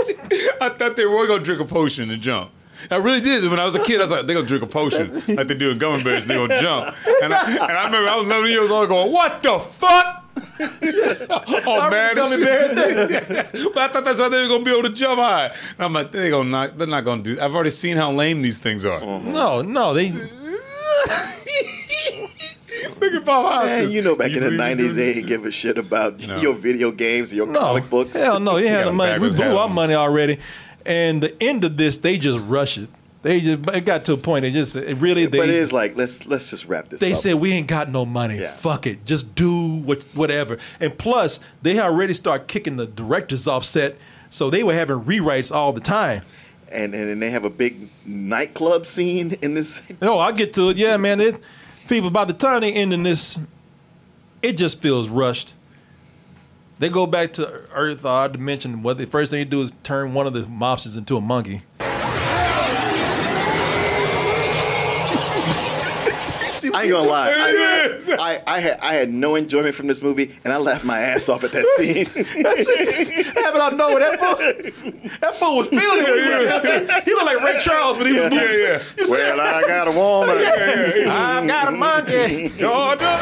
I 0.60 0.68
thought 0.70 0.96
they 0.96 1.06
were 1.06 1.26
gonna 1.26 1.44
drink 1.44 1.60
a 1.60 1.64
potion 1.64 2.10
and 2.10 2.22
jump. 2.22 2.50
I 2.90 2.96
really 2.96 3.20
did. 3.20 3.48
When 3.50 3.60
I 3.60 3.64
was 3.64 3.74
a 3.74 3.82
kid, 3.82 4.00
I 4.00 4.04
was 4.04 4.12
like, 4.12 4.26
they're 4.26 4.36
gonna 4.36 4.48
drink 4.48 4.62
a 4.62 4.66
potion 4.66 5.12
like 5.36 5.48
they 5.48 5.54
do 5.54 5.70
in 5.70 5.78
Gummi 5.78 6.02
Bears. 6.02 6.26
They're 6.26 6.46
gonna 6.46 6.60
jump. 6.60 6.96
And 7.22 7.34
I, 7.34 7.52
and 7.52 7.62
I 7.62 7.84
remember 7.84 8.08
I 8.08 8.16
was 8.16 8.26
11 8.26 8.50
years 8.50 8.70
old 8.70 8.88
going, 8.88 9.12
what 9.12 9.42
the 9.42 9.58
fuck? 9.58 10.16
oh 10.60 11.90
man, 11.90 12.14
Gummy 12.14 12.36
this 12.36 12.74
Bears. 12.74 13.64
but 13.74 13.78
I 13.78 13.88
thought 13.88 14.04
that's 14.04 14.18
how 14.18 14.28
they 14.28 14.42
were 14.42 14.48
gonna 14.48 14.64
be 14.64 14.70
able 14.70 14.88
to 14.88 14.94
jump 14.94 15.20
high. 15.20 15.46
And 15.46 15.80
I'm 15.80 15.92
like, 15.92 16.12
they 16.12 16.30
gonna 16.30 16.48
not, 16.48 16.78
they're 16.78 16.86
not 16.86 17.04
gonna 17.04 17.22
do. 17.22 17.38
I've 17.40 17.54
already 17.54 17.70
seen 17.70 17.96
how 17.96 18.12
lame 18.12 18.42
these 18.42 18.58
things 18.58 18.84
are. 18.84 19.00
No, 19.00 19.62
no, 19.62 19.94
they 19.94 20.10
Look 23.00 23.12
at 23.14 23.24
Bob 23.24 23.64
Man, 23.66 23.90
you 23.90 24.02
know, 24.02 24.14
back 24.16 24.32
in 24.32 24.42
the 24.42 24.50
90s, 24.50 24.94
they 24.96 25.14
didn't 25.14 25.28
give 25.28 25.44
a 25.46 25.50
shit 25.50 25.78
about 25.78 26.20
No. 26.26 26.36
your 26.38 26.54
video 26.54 26.90
games 26.90 27.32
or 27.32 27.36
your 27.36 27.46
no. 27.46 27.60
comic 27.60 27.90
books. 27.90 28.16
Hell 28.16 28.40
no, 28.40 28.56
you 28.56 28.68
had 28.68 28.86
the 28.86 28.92
money. 28.92 29.18
We 29.18 29.30
blew 29.34 29.56
our 29.56 29.68
money 29.68 29.94
already. 29.94 30.38
And 30.86 31.22
the 31.22 31.42
end 31.42 31.64
of 31.64 31.76
this, 31.76 31.98
they 31.98 32.16
just 32.18 32.44
rush 32.46 32.78
it. 32.78 32.88
They 33.22 33.40
just 33.42 33.68
it 33.68 33.84
got 33.84 34.06
to 34.06 34.14
a 34.14 34.16
point. 34.16 34.44
They 34.44 34.50
just 34.50 34.74
it 34.76 34.96
really 34.96 35.26
they 35.26 35.36
but 35.38 35.48
it 35.50 35.54
is 35.54 35.74
like 35.74 35.94
let's 35.94 36.24
let's 36.26 36.48
just 36.48 36.66
wrap 36.68 36.88
this. 36.88 37.00
they 37.00 37.12
up. 37.12 37.18
said 37.18 37.34
we 37.34 37.52
ain't 37.52 37.66
got 37.66 37.90
no 37.90 38.06
money. 38.06 38.38
Yeah. 38.38 38.50
Fuck 38.52 38.86
it, 38.86 39.04
just 39.04 39.34
do 39.34 39.74
what 39.76 40.02
whatever. 40.14 40.56
And 40.80 40.96
plus, 40.96 41.38
they 41.60 41.78
already 41.78 42.14
start 42.14 42.48
kicking 42.48 42.76
the 42.78 42.86
directors 42.86 43.46
off 43.46 43.66
set, 43.66 43.98
so 44.30 44.48
they 44.48 44.62
were 44.62 44.72
having 44.72 45.00
rewrites 45.00 45.54
all 45.54 45.74
the 45.74 45.82
time. 45.82 46.22
and 46.72 46.94
and 46.94 47.10
then 47.10 47.18
they 47.20 47.28
have 47.28 47.44
a 47.44 47.50
big 47.50 47.90
nightclub 48.06 48.86
scene 48.86 49.36
in 49.42 49.52
this. 49.52 49.82
Oh, 50.00 50.16
I'll 50.16 50.32
get 50.32 50.54
to 50.54 50.70
it. 50.70 50.78
Yeah, 50.78 50.96
man. 50.96 51.20
It 51.20 51.38
people 51.90 52.08
by 52.08 52.24
the 52.24 52.32
time 52.32 52.62
they 52.62 52.72
end 52.72 52.94
in 52.94 53.02
this, 53.02 53.38
it 54.40 54.56
just 54.56 54.80
feels 54.80 55.08
rushed. 55.08 55.52
They 56.78 56.88
go 56.88 57.06
back 57.06 57.34
to 57.34 57.46
Earth 57.74 58.06
or 58.06 58.08
our 58.08 58.28
dimension. 58.30 58.82
What 58.82 58.96
the 58.96 59.04
first 59.04 59.30
thing 59.30 59.40
they 59.40 59.44
do 59.44 59.60
is 59.60 59.72
turn 59.82 60.14
one 60.14 60.26
of 60.26 60.32
the 60.32 60.42
mobsters 60.42 60.96
into 60.96 61.18
a 61.18 61.20
monkey. 61.20 61.62
I 66.74 66.82
ain't 66.82 66.90
gonna 66.92 67.08
lie. 67.08 67.32
I, 67.34 68.16
I, 68.18 68.42
I 68.56 68.60
had 68.60 68.78
I 68.80 68.94
had 68.94 69.08
no 69.10 69.34
enjoyment 69.34 69.74
from 69.74 69.86
this 69.86 70.00
movie, 70.02 70.34
and 70.44 70.52
I 70.52 70.56
laughed 70.58 70.84
my 70.84 70.98
ass 70.98 71.28
off 71.28 71.44
at 71.44 71.52
that 71.52 71.66
scene. 71.76 72.06
Happened 72.06 73.62
out 73.62 73.72
of 73.72 73.78
nowhere. 73.78 74.00
That 74.00 74.18
fool, 74.20 74.36
that 75.20 75.34
fool 75.34 75.56
was 75.58 75.68
feeling 75.68 76.04
it. 76.06 77.04
He 77.04 77.12
looked 77.12 77.26
like 77.26 77.40
Ray 77.42 77.58
Charles 77.60 77.96
when 77.98 78.06
he 78.06 78.12
was 78.14 78.24
moving. 78.30 78.38
Yeah, 78.38 78.52
yeah. 78.56 78.82
You 78.98 79.06
see- 79.06 79.12
well, 79.12 79.40
I 79.40 79.62
got 79.62 79.88
a 79.88 79.92
woman. 79.92 80.36
I've 81.10 81.46
got 81.46 81.68
a 81.68 81.70
monkey. 81.76 82.48
Georgia. 82.58 83.18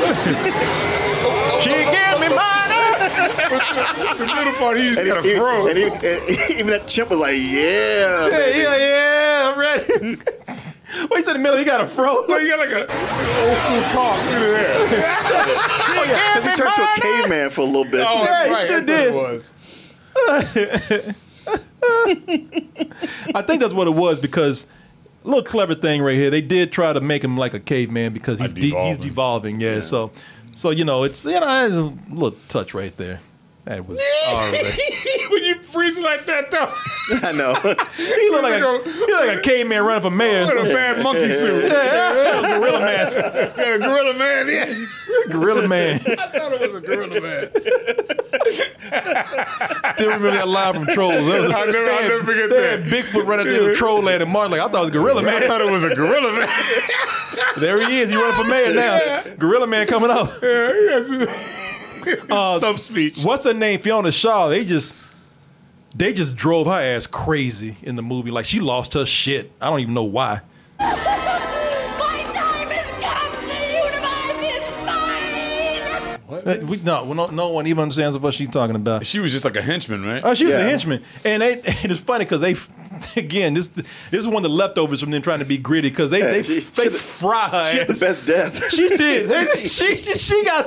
she 1.60 1.70
give 1.70 2.20
me 2.20 2.28
money. 2.34 2.76
the 4.18 4.32
middle 4.34 4.52
part, 4.54 4.76
he 4.78 4.90
just 4.94 5.04
got 5.04 5.24
a 5.24 5.36
fro. 5.36 5.66
and 5.68 5.78
he- 5.78 5.84
and 5.84 6.50
even 6.52 6.66
that 6.68 6.86
chimp 6.86 7.10
was 7.10 7.18
like, 7.18 7.34
"Yeah, 7.36 8.26
Yeah, 8.26 8.30
baby. 8.30 8.58
yeah, 8.58 8.76
yeah, 8.76 9.50
I'm 9.52 9.58
ready. 9.58 10.18
Wait 11.10 11.24
till 11.24 11.34
the 11.34 11.38
middle, 11.38 11.56
he 11.58 11.64
got 11.64 11.80
a 11.80 11.86
fro. 11.86 12.24
Well, 12.26 12.40
you 12.40 12.48
got 12.50 12.58
like 12.58 12.70
a 12.70 12.80
old 12.80 13.56
school 13.56 13.82
cock. 13.92 14.18
Look 14.26 14.34
at 14.34 14.40
that. 14.90 15.86
Oh 15.88 16.04
yeah, 16.04 16.34
because 16.34 16.44
he 16.44 16.50
turned 16.62 16.74
to 16.74 16.82
a 16.82 16.84
caveman 17.00 17.50
for 17.50 17.60
a 17.62 17.64
little 17.64 17.84
bit. 17.84 18.04
Oh, 18.06 18.24
Yeah, 18.24 18.44
he 18.46 18.50
right. 18.52 18.66
sure 18.66 18.80
That's 18.80 18.88
what 18.88 18.96
did. 18.96 19.08
it 19.08 19.14
was. 19.14 19.54
I 23.34 23.42
think 23.42 23.60
that's 23.60 23.74
what 23.74 23.86
it 23.86 23.94
was 23.94 24.18
because 24.20 24.66
a 25.24 25.28
little 25.28 25.42
clever 25.44 25.74
thing 25.74 26.02
right 26.02 26.16
here. 26.16 26.30
They 26.30 26.40
did 26.40 26.72
try 26.72 26.92
to 26.92 27.00
make 27.00 27.22
him 27.24 27.36
like 27.36 27.54
a 27.54 27.60
caveman 27.60 28.12
because 28.12 28.40
he's 28.40 28.52
de- 28.52 28.60
he's 28.62 28.72
devolving. 28.98 29.08
devolving. 29.08 29.60
Yeah, 29.60 29.80
so 29.80 30.10
so 30.52 30.70
you 30.70 30.84
know 30.84 31.04
it's 31.04 31.24
you 31.24 31.38
know 31.38 31.46
there's 31.46 31.76
a 31.76 31.84
little 32.10 32.36
touch 32.48 32.74
right 32.74 32.96
there. 32.96 33.20
That 33.66 33.86
was 33.86 34.02
all 34.28 34.36
right. 34.36 35.28
when 35.30 35.44
you 35.44 35.54
freeze 35.62 35.98
like 36.00 36.24
that, 36.26 36.50
though. 36.50 36.72
I 37.28 37.32
know. 37.32 37.52
He 37.54 38.30
looked 38.30 38.42
like 38.42 38.62
a, 38.62 38.90
he 38.90 39.00
looked 39.00 39.26
like 39.26 39.38
a 39.38 39.42
caveman 39.42 39.84
running 39.84 40.02
for 40.02 40.10
mayor. 40.10 40.42
or 40.44 40.46
What 40.46 40.66
a 40.66 40.74
bad 40.74 41.02
monkey 41.02 41.28
suit. 41.30 41.64
Yeah, 41.70 42.58
gorilla 42.58 42.80
man, 42.80 43.10
Yeah, 43.12 43.78
gorilla 43.78 44.14
man. 44.18 44.48
Yeah. 44.48 44.86
gorilla 45.32 45.68
man. 45.68 46.00
I 46.06 46.16
thought 46.16 46.52
it 46.52 46.60
was 46.60 46.74
a 46.74 46.80
gorilla 46.80 47.20
man. 47.20 47.50
Still 49.94 50.06
remember 50.08 50.30
that 50.30 50.48
line 50.48 50.74
from 50.74 50.86
Trolls. 50.86 51.26
That 51.26 51.40
was- 51.42 51.50
I'll 51.50 51.66
never- 51.66 51.72
they 51.84 51.90
I'll 51.96 52.08
never 52.08 52.24
forget 52.24 52.50
they 52.50 52.76
that. 52.76 52.84
Bigfoot 52.84 53.26
running 53.26 53.46
through 53.46 53.68
the 53.68 53.74
troll 53.74 54.00
land 54.02 54.22
and 54.22 54.32
Martin 54.32 54.52
like 54.52 54.60
I 54.60 54.68
thought 54.68 54.82
it 54.82 54.86
was 54.86 54.90
gorilla 54.90 55.22
man. 55.22 55.42
I 55.42 55.46
thought 55.46 55.60
it 55.60 55.70
was 55.70 55.84
a 55.84 55.94
gorilla 55.94 56.32
man. 56.32 56.48
There 57.58 57.78
he 57.88 58.00
is. 58.00 58.10
He 58.10 58.16
running 58.16 58.34
for 58.42 58.44
mayor 58.48 58.72
now. 58.74 59.22
Gorilla 59.38 59.66
man 59.66 59.86
coming 59.86 60.10
up. 60.10 60.32
Yeah, 60.42 60.72
yeah. 60.88 61.26
Uh, 62.30 62.58
Stump 62.58 62.78
speech. 62.78 63.22
What's 63.22 63.44
her 63.44 63.54
name? 63.54 63.80
Fiona 63.80 64.12
Shaw. 64.12 64.48
They 64.48 64.64
just 64.64 64.94
they 65.94 66.12
just 66.12 66.36
drove 66.36 66.66
her 66.66 66.80
ass 66.80 67.06
crazy 67.06 67.76
in 67.82 67.96
the 67.96 68.02
movie. 68.02 68.30
Like 68.30 68.44
she 68.46 68.60
lost 68.60 68.94
her 68.94 69.04
shit. 69.06 69.50
I 69.60 69.70
don't 69.70 69.80
even 69.80 69.94
know 69.94 70.04
why. 70.04 70.40
Uh, 76.32 76.56
We, 76.64 76.76
no, 76.78 77.12
no, 77.12 77.26
no 77.26 77.48
one 77.48 77.66
even 77.66 77.82
understands 77.82 78.16
what 78.16 78.32
she's 78.34 78.48
talking 78.50 78.76
about. 78.76 79.04
She 79.04 79.18
was 79.18 79.32
just 79.32 79.44
like 79.44 79.56
a 79.56 79.62
henchman, 79.62 80.04
right? 80.04 80.22
Oh, 80.24 80.32
she 80.32 80.44
was 80.44 80.52
Yeah. 80.54 80.60
a 80.60 80.62
henchman, 80.62 81.02
and 81.24 81.42
they, 81.42 81.54
and 81.82 81.90
it's 81.92 82.00
funny 82.00 82.24
because 82.24 82.40
they, 82.40 82.54
again, 83.20 83.54
this 83.54 83.66
this 83.68 83.86
is 84.12 84.26
one 84.28 84.36
of 84.36 84.42
the 84.44 84.48
leftovers 84.48 85.00
from 85.00 85.10
them 85.10 85.22
trying 85.22 85.40
to 85.40 85.44
be 85.44 85.58
gritty 85.58 85.90
because 85.90 86.10
they 86.12 86.20
Yeah, 86.20 86.30
they, 86.30 86.42
she- 86.44 86.60
they 86.60 86.84
she- 86.84 86.90
fry 86.90 87.48
her 87.48 87.70
She 87.70 87.78
had 87.78 87.88
the 87.88 87.94
best 87.98 88.26
death. 88.26 88.70
She 88.72 88.88
did. 88.88 89.68
She 89.68 89.96
she 89.96 90.44
got 90.44 90.66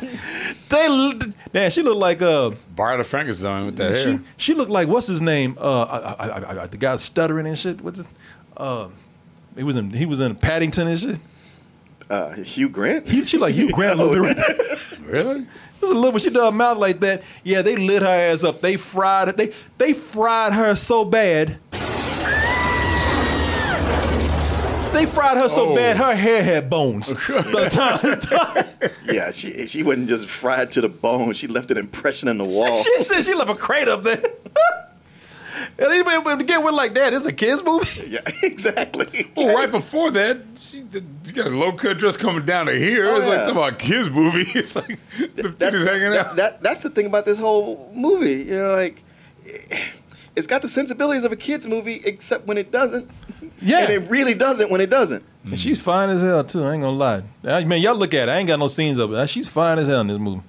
they 0.68 1.12
man. 1.52 1.70
She 1.70 1.82
looked 1.82 1.98
like 1.98 2.22
uh 2.22 2.50
Bride 2.74 3.00
of 3.00 3.06
Frankenstein 3.06 3.66
with 3.66 3.76
that 3.76 3.94
she 4.02 4.10
hair. 4.10 4.20
she 4.36 4.54
looked 4.54 4.70
like 4.70 4.88
what's 4.88 5.06
his 5.06 5.20
name 5.22 5.56
uh 5.60 5.82
I, 5.82 5.98
I, 5.98 6.28
I, 6.28 6.62
I, 6.62 6.66
the 6.66 6.76
guy 6.76 6.96
stuttering 6.96 7.46
and 7.46 7.58
shit. 7.58 7.80
What's 7.80 7.98
it? 7.98 8.06
Uh, 8.56 8.88
he 9.56 9.62
was 9.62 9.76
in 9.76 9.90
he 9.90 10.06
was 10.06 10.20
in 10.20 10.34
Paddington 10.36 10.88
and 10.88 10.98
shit. 10.98 11.18
Uh, 12.10 12.34
Hugh 12.34 12.68
Grant. 12.68 13.08
He, 13.08 13.24
she 13.24 13.38
like 13.38 13.54
Hugh 13.54 13.70
Grant 13.72 13.98
a 13.98 14.04
little 14.04 14.26
bit. 14.26 14.36
right 14.36 14.56
there. 15.00 15.08
Really? 15.10 15.40
Just 15.80 15.92
a 15.92 15.94
little 15.94 16.12
bit. 16.12 16.22
She 16.22 16.30
does 16.30 16.48
a 16.48 16.52
mouth 16.52 16.78
like 16.78 17.00
that. 17.00 17.22
Yeah, 17.42 17.62
they 17.62 17.76
lit 17.76 18.02
her 18.02 18.08
ass 18.08 18.44
up. 18.44 18.60
They 18.60 18.76
fried 18.76 19.28
it. 19.28 19.36
They 19.36 19.52
they 19.78 19.92
fried 19.94 20.52
her 20.52 20.76
so 20.76 21.04
bad. 21.04 21.58
They 24.94 25.06
fried 25.06 25.36
her 25.36 25.48
so 25.48 25.70
Oh. 25.70 25.74
bad 25.74 25.96
her 25.96 26.14
hair 26.14 26.42
had 26.42 26.70
bones. 26.70 27.12
By 27.28 27.42
the 27.42 27.68
time, 27.70 28.90
Yeah, 29.12 29.30
she 29.32 29.66
she 29.66 29.82
wasn't 29.82 30.08
just 30.08 30.26
fried 30.26 30.70
to 30.72 30.80
the 30.80 30.88
bone. 30.88 31.32
She 31.34 31.48
left 31.48 31.70
an 31.72 31.78
impression 31.78 32.28
in 32.28 32.38
the 32.38 32.44
wall. 32.44 32.82
she 32.82 33.02
said 33.04 33.24
she 33.24 33.34
left 33.34 33.50
a 33.50 33.54
crate 33.56 33.88
up 33.88 34.02
there. 34.04 34.22
and 35.78 35.86
anybody 35.92 36.18
when 36.18 36.38
to 36.38 36.44
get 36.44 36.62
with 36.62 36.74
like 36.74 36.94
that, 36.94 37.12
it's 37.12 37.26
a 37.26 37.32
kids 37.32 37.62
movie. 37.64 38.08
Yeah, 38.14 38.20
exactly. 38.42 39.30
Well, 39.34 39.54
right 39.56 39.70
before 39.70 40.12
that, 40.12 40.42
she, 40.56 40.84
she 41.24 41.32
got 41.32 41.46
a 41.48 41.50
low 41.50 41.72
cut 41.72 41.98
dress 41.98 42.16
coming 42.16 42.44
down 42.46 42.66
to 42.66 42.72
here. 42.78 43.06
Oh, 43.08 43.16
it's 43.16 43.26
like 43.26 43.38
yeah. 43.38 43.44
talking 43.44 43.56
about 43.56 43.78
kids 43.80 44.08
movie. 44.10 44.46
It's 44.54 44.76
like 44.76 45.00
the 45.18 45.42
titties 45.58 45.86
hanging 45.86 46.16
out. 46.16 46.36
that- 46.36 46.62
that's 46.62 46.82
the 46.84 46.90
thing 46.90 47.06
about 47.06 47.24
this 47.24 47.38
whole 47.40 47.90
movie. 47.94 48.44
You 48.44 48.54
know, 48.58 48.72
like 48.76 49.02
it's 50.36 50.46
got 50.46 50.62
the 50.62 50.68
sensibilities 50.68 51.24
of 51.24 51.32
a 51.32 51.36
kids 51.36 51.66
movie, 51.66 52.00
except 52.04 52.46
when 52.46 52.58
it 52.58 52.70
doesn't. 52.70 53.10
Yeah. 53.62 53.84
and 53.84 53.92
it 53.92 54.10
really 54.10 54.34
doesn't 54.34 54.68
when 54.68 54.82
it 54.82 54.90
doesn't. 54.90 55.24
And 55.44 55.58
she's 55.58 55.80
fine 55.80 56.10
as 56.10 56.20
hell 56.20 56.44
too. 56.44 56.64
I 56.64 56.74
ain't 56.74 56.82
gonna 56.82 56.96
lie. 56.96 57.22
I 57.44 57.64
mean, 57.64 57.80
y'all 57.80 57.94
look 57.94 58.12
at 58.12 58.28
it. 58.28 58.32
I 58.32 58.36
ain't 58.36 58.48
got 58.48 58.58
no 58.58 58.68
scenes 58.68 58.98
of 58.98 59.10
it. 59.14 59.30
She's 59.30 59.48
fine 59.48 59.78
as 59.78 59.88
hell 59.88 60.02
in 60.02 60.08
this 60.08 60.18
movie. 60.18 60.42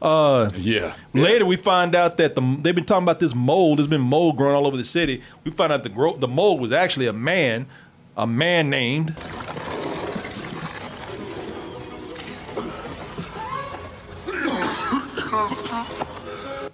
Uh, 0.00 0.48
yeah. 0.56 0.94
Later, 1.14 1.46
we 1.46 1.56
find 1.56 1.96
out 1.96 2.16
that 2.18 2.36
the 2.36 2.58
they've 2.60 2.76
been 2.76 2.84
talking 2.84 3.02
about 3.02 3.18
this 3.18 3.34
mold. 3.34 3.78
There's 3.78 3.88
been 3.88 4.02
mold 4.02 4.36
growing 4.36 4.54
all 4.54 4.68
over 4.68 4.76
the 4.76 4.84
city. 4.84 5.20
We 5.42 5.50
find 5.50 5.72
out 5.72 5.82
the 5.82 5.88
gro- 5.88 6.16
the 6.16 6.28
mold 6.28 6.60
was 6.60 6.70
actually 6.70 7.08
a 7.08 7.12
man, 7.12 7.66
a 8.16 8.26
man 8.26 8.70
named. 8.70 9.16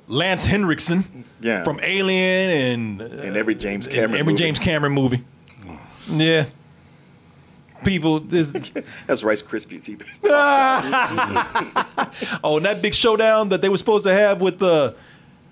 Lance 0.09 0.47
Henriksen 0.47 1.23
Yeah. 1.40 1.62
from 1.65 1.81
Alien 1.82 2.51
and 2.51 3.01
And 3.01 3.36
every 3.36 3.55
James 3.55 3.86
Cameron. 3.86 4.20
every 4.20 4.32
movie. 4.32 4.44
James 4.44 4.59
Cameron 4.59 4.93
movie. 4.93 5.24
Yeah. 6.09 6.47
People, 7.85 8.20
this, 8.20 8.51
That's 9.06 9.23
Rice 9.23 9.43
Krispies. 9.43 9.85
He- 9.85 9.97
oh, 12.44 12.56
and 12.56 12.65
that 12.65 12.81
big 12.81 12.94
showdown 12.94 13.51
that 13.51 13.61
they 13.61 13.69
were 13.69 13.77
supposed 13.77 14.05
to 14.05 14.12
have 14.15 14.40
with 14.40 14.62
uh, 14.62 14.93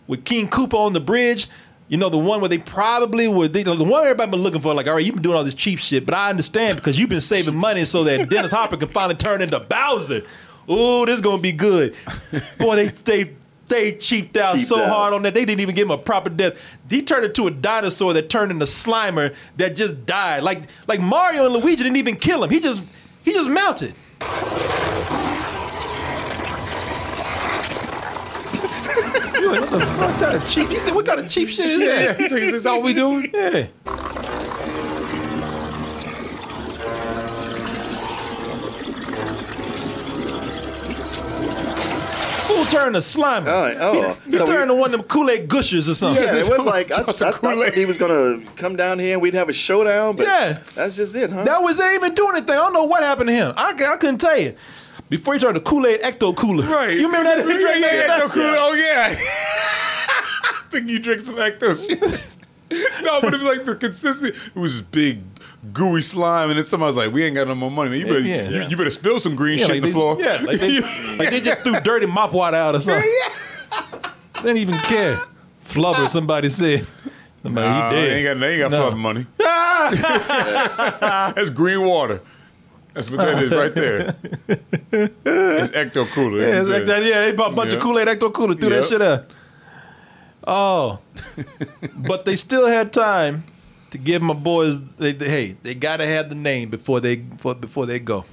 with 0.07 0.25
King 0.25 0.49
Koopa 0.49 0.75
on 0.75 0.95
the 0.95 1.01
bridge. 1.01 1.47
You 1.89 1.99
know, 1.99 2.09
the 2.09 2.17
one 2.17 2.41
where 2.41 2.49
they 2.49 2.57
probably 2.57 3.29
would, 3.29 3.53
they, 3.53 3.65
the 3.65 3.75
one 3.85 4.03
everybody 4.03 4.31
been 4.31 4.41
looking 4.41 4.63
for, 4.63 4.73
like, 4.73 4.87
all 4.87 4.95
right, 4.95 5.05
you've 5.05 5.15
been 5.17 5.23
doing 5.23 5.37
all 5.37 5.45
this 5.45 5.55
cheap 5.55 5.79
shit, 5.79 6.07
but 6.07 6.15
I 6.15 6.31
understand 6.31 6.77
because 6.77 6.99
you've 6.99 7.11
been 7.11 7.21
saving 7.21 7.55
money 7.55 7.85
so 7.85 8.03
that 8.05 8.31
Dennis 8.31 8.51
Hopper 8.51 8.79
can 8.79 8.89
finally 8.89 9.17
turn 9.17 9.43
into 9.43 9.61
Bowser. 9.61 10.23
Ooh, 10.71 11.05
this 11.05 11.17
is 11.17 11.21
gonna 11.21 11.43
be 11.43 11.53
good. 11.53 11.95
Boy, 12.57 12.77
they 12.77 12.89
they 12.89 13.37
they 13.73 13.93
cheaped 13.97 14.37
out 14.37 14.55
Cheaped 14.55 14.67
so 14.69 14.81
out. 14.83 14.89
hard 14.89 15.15
on 15.15 15.23
that. 15.23 15.35
They 15.35 15.45
didn't 15.45 15.61
even 15.61 15.75
give 15.75 15.87
him 15.87 15.91
a 15.93 15.99
proper 15.99 16.31
death. 16.31 16.55
He 16.89 17.03
turned 17.03 17.25
into 17.25 17.47
a 17.47 17.51
dinosaur 17.51 18.13
that 18.15 18.29
turned 18.31 18.51
into 18.53 18.65
Slimer 18.67 19.35
that 19.57 19.75
just 19.77 20.07
died. 20.07 20.43
Like 20.43 20.63
like 20.87 21.01
Mario 21.01 21.47
and 21.47 21.55
Luigi 21.55 21.83
didn't 21.83 21.97
even 21.97 22.17
kill 22.17 22.45
him. 22.45 22.51
He 22.51 22.61
just 22.61 22.83
he 23.25 23.33
just 23.33 23.49
melted. 23.49 23.95
You're 29.41 29.51
like, 29.53 29.61
what 29.63 29.71
the 29.71 29.87
fuck 29.87 30.21
kind 30.21 30.37
of 30.37 30.49
cheap? 30.51 30.71
You 30.71 30.79
said, 30.79 30.95
what 30.95 31.05
kind 31.05 31.19
of 31.21 31.29
cheap 31.29 31.49
shit 31.49 31.67
is 31.67 31.81
that? 31.81 32.17
He's 32.19 32.33
is 32.33 32.53
this 32.53 32.67
all 32.67 32.81
we 32.83 32.95
doing? 32.95 33.31
Yeah. 33.35 33.67
Fool 42.65 42.81
turned 42.81 42.95
to 42.95 43.01
Slimer. 43.01 43.47
Oh, 43.47 43.73
oh. 43.81 44.13
He 44.31 44.37
So 44.39 44.45
we- 44.45 44.51
turned 44.51 44.69
to 44.71 44.75
one 44.75 44.87
of 44.87 44.93
them 44.93 45.03
Kool-Aid 45.03 45.49
gushers 45.49 45.89
or 45.89 45.95
something. 45.95 46.23
Yeah, 46.23 46.35
it 46.37 46.49
was 46.49 46.67
like 46.67 46.93
I, 46.93 46.97
I 47.03 47.05
Joseph 47.05 47.37
thought 47.37 47.75
he 47.75 47.85
was 47.87 47.99
gonna 47.99 48.43
come 48.57 48.77
down 48.77 48.99
here 48.99 49.15
and 49.15 49.23
we'd 49.23 49.35
have 49.35 49.49
a 49.49 49.53
showdown, 49.53 50.17
but 50.17 50.27
Yeah. 50.27 50.59
that's 50.75 50.97
just 50.97 51.15
it, 51.15 51.31
huh? 51.31 51.45
That 51.45 51.63
was 51.63 51.79
they 51.79 51.95
even 51.95 52.15
doing 52.15 52.37
anything. 52.37 52.55
I 52.55 52.59
don't 52.59 52.73
know 52.73 52.85
what 52.85 53.03
happened 53.03 53.29
to 53.29 53.35
him. 53.35 53.55
I, 53.57 53.71
I 53.71 53.97
couldn't 53.97 54.19
tell 54.19 54.39
you. 54.39 54.55
Before 55.09 55.35
he 55.35 55.41
turned 55.41 55.57
to 55.57 55.61
Kool-Aid 55.61 56.01
Ecto 56.01 56.35
Cooler. 56.35 56.67
Right. 56.67 56.99
You 56.99 57.07
remember 57.07 57.25
that? 57.37 57.47
Yeah, 57.47 58.13
yeah, 58.13 58.17
no 58.19 58.29
cool. 58.29 58.43
Oh, 58.45 58.75
yeah. 58.75 59.15
think 60.71 60.89
you 60.91 60.99
drink 60.99 61.21
some 61.21 61.37
Ecto 61.37 61.77
no, 63.03 63.21
but 63.21 63.35
it 63.35 63.41
was 63.41 63.59
like 63.59 63.67
the 63.67 63.77
consistency. 63.77 64.35
It 64.55 64.59
was 64.59 64.81
big, 64.81 65.21
gooey 65.73 66.03
slime, 66.03 66.49
and 66.51 66.57
then 66.59 66.65
somebody 66.65 66.95
was 66.95 66.97
like, 67.07 67.13
"We 67.15 67.23
ain't 67.25 67.35
got 67.35 67.47
no 67.49 67.55
more 67.55 67.71
money. 67.71 67.91
Man. 67.91 68.01
You 68.01 68.07
better, 68.07 68.21
Yeah. 68.21 68.49
you, 68.65 68.69
you 68.71 68.77
better 68.77 68.91
spill 68.91 69.21
some 69.21 69.37
green 69.37 69.59
Yeah, 69.59 69.67
shit 69.67 69.69
like 69.71 69.77
in 69.77 69.83
the 69.83 69.89
they, 69.89 69.93
floor." 69.93 70.17
Yeah, 70.21 70.41
like 70.45 70.59
they, 70.61 70.81
like 71.19 71.31
they 71.31 71.41
just 71.41 71.63
threw 71.63 71.79
dirty 71.81 72.07
mop 72.07 72.33
water 72.33 72.57
out 72.57 72.75
or 72.75 72.81
something. 72.83 73.09
They 74.35 74.43
didn't 74.43 74.57
even 74.59 74.79
care. 74.81 75.19
Flubber, 75.65 76.09
somebody 76.09 76.49
said. 76.49 76.87
Somebody, 77.43 77.67
Nah, 77.69 77.91
he 77.91 77.97
they 77.97 78.15
ain't 78.15 78.25
got, 78.27 78.41
they 78.41 78.53
ain't 78.55 78.61
got 78.63 78.71
No. 78.71 78.77
flood 78.89 78.97
money. 78.99 79.27
That's 81.37 81.51
green 81.51 81.85
water. 81.87 82.21
That's 82.95 83.11
what 83.11 83.19
that 83.19 83.43
is 83.43 83.51
right 83.51 83.75
there. 83.75 84.15
It's 84.49 85.71
Ecto 85.71 86.07
Cooler. 86.09 86.41
Yeah, 86.41 86.61
it's 86.61 86.69
like 86.69 86.85
that. 86.85 87.03
Yeah, 87.05 87.21
they 87.23 87.33
bought 87.33 87.53
a 87.53 87.55
bunch 87.57 87.71
Yeah. 87.71 87.77
of 87.77 87.83
Kool 87.83 87.99
Aid, 87.99 88.07
Ecto 88.09 88.33
Cooler, 88.33 88.55
threw 88.55 88.69
Yep. 88.69 88.81
that 88.83 88.89
shit 88.89 89.03
out. 89.03 89.25
Oh, 90.47 90.99
but 91.97 92.25
they 92.25 92.37
still 92.37 92.67
had 92.67 92.93
time 92.93 93.45
to 93.93 93.99
give 93.99 94.21
my 94.23 94.35
boys. 94.35 94.81
They, 94.99 95.13
they- 95.13 95.29
hey, 95.29 95.57
they 95.63 95.75
gotta 95.75 96.07
have 96.07 96.29
the 96.29 96.35
name 96.35 96.71
before 96.71 97.01
they 97.01 97.17
before, 97.17 97.55
before 97.55 97.87
they 97.87 97.99
go. 98.01 98.25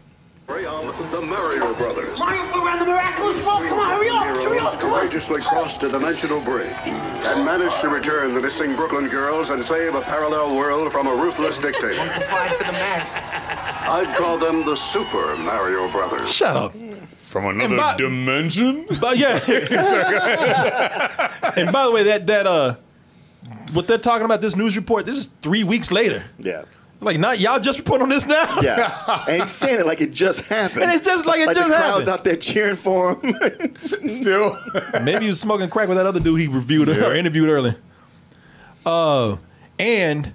The 1.12 1.22
Mario 1.22 1.74
Brothers. 1.76 2.18
Mario 2.20 2.42
around 2.42 2.80
the 2.80 2.86
miraculous 2.86 3.38
world. 3.46 3.62
Come 3.64 3.80
on, 3.80 3.90
hurry 3.90 4.10
up. 4.10 4.26
Hurry 4.26 4.60
up, 4.60 4.80
come 4.80 4.92
on. 4.94 5.00
courageously 5.02 5.42
crossed 5.42 5.84
a 5.84 5.90
dimensional 5.90 6.42
bridge 6.42 6.74
and 6.86 7.46
managed 7.46 7.80
to 7.82 7.90
return 7.90 8.34
the 8.34 8.42
missing 8.42 8.76
Brooklyn 8.76 9.08
girls 9.10 9.50
and 9.52 9.64
save 9.64 9.96
a 9.96 10.02
parallel 10.02 10.56
world 10.56 10.92
from 10.92 11.08
a 11.08 11.14
ruthless 11.16 11.58
dictator. 11.60 11.90
To 11.94 12.64
the 12.66 12.72
max. 12.74 13.12
I'd 13.88 14.14
call 14.18 14.38
them 14.38 14.66
the 14.66 14.76
Super 14.76 15.36
Mario 15.38 15.90
Brothers. 15.92 16.32
Shut 16.32 16.56
up. 16.56 16.74
From 17.18 17.46
another 17.46 17.78
by- 17.78 17.96
dimension? 17.98 18.86
But 19.00 19.18
yeah. 19.18 19.40
and 21.56 21.72
by 21.72 21.86
the 21.86 21.92
way, 21.92 22.04
that 22.04 22.28
that 22.28 22.46
uh, 22.48 22.76
what 23.74 23.88
they're 23.88 23.98
talking 23.98 24.26
about 24.26 24.42
this 24.42 24.56
news 24.56 24.76
report. 24.76 25.06
This 25.06 25.18
is 25.18 25.28
three 25.42 25.64
weeks 25.64 25.92
later. 25.92 26.24
Yeah. 26.40 26.66
Like, 27.02 27.18
not 27.18 27.40
y'all 27.40 27.60
just 27.60 27.80
report 27.80 28.02
on 28.02 28.10
this 28.10 28.26
now. 28.26 28.60
Yeah. 28.62 29.24
and 29.30 29.42
he's 29.42 29.52
saying 29.52 29.80
it 29.80 29.86
like 29.86 30.02
it 30.02 30.12
just 30.12 30.50
happened. 30.50 30.84
And 30.84 30.92
it's 30.92 31.06
just 31.06 31.26
like 31.26 31.40
it 31.40 31.48
like 31.48 31.56
just 31.56 31.70
the 31.70 31.76
happened. 31.76 31.94
crowd's 31.94 32.10
out 32.10 32.24
there 32.26 32.36
cheering 32.36 32.76
for 32.76 33.16
him. 33.16 33.76
Still. 34.08 34.58
Maybe 35.02 35.22
he 35.22 35.28
was 35.28 35.40
smoking 35.40 35.70
crack 35.70 35.88
with 35.88 35.98
that 35.98 36.06
other 36.06 36.20
dude 36.20 36.40
he 36.40 36.48
reviewed 36.48 36.90
or 36.90 37.16
interviewed 37.16 37.48
earlier. 37.50 37.78
Uh, 38.86 39.38
and 39.78 40.34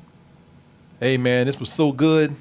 hey 1.00 1.18
man, 1.18 1.46
this 1.46 1.60
was 1.60 1.72
so 1.72 1.92
good. 1.92 2.34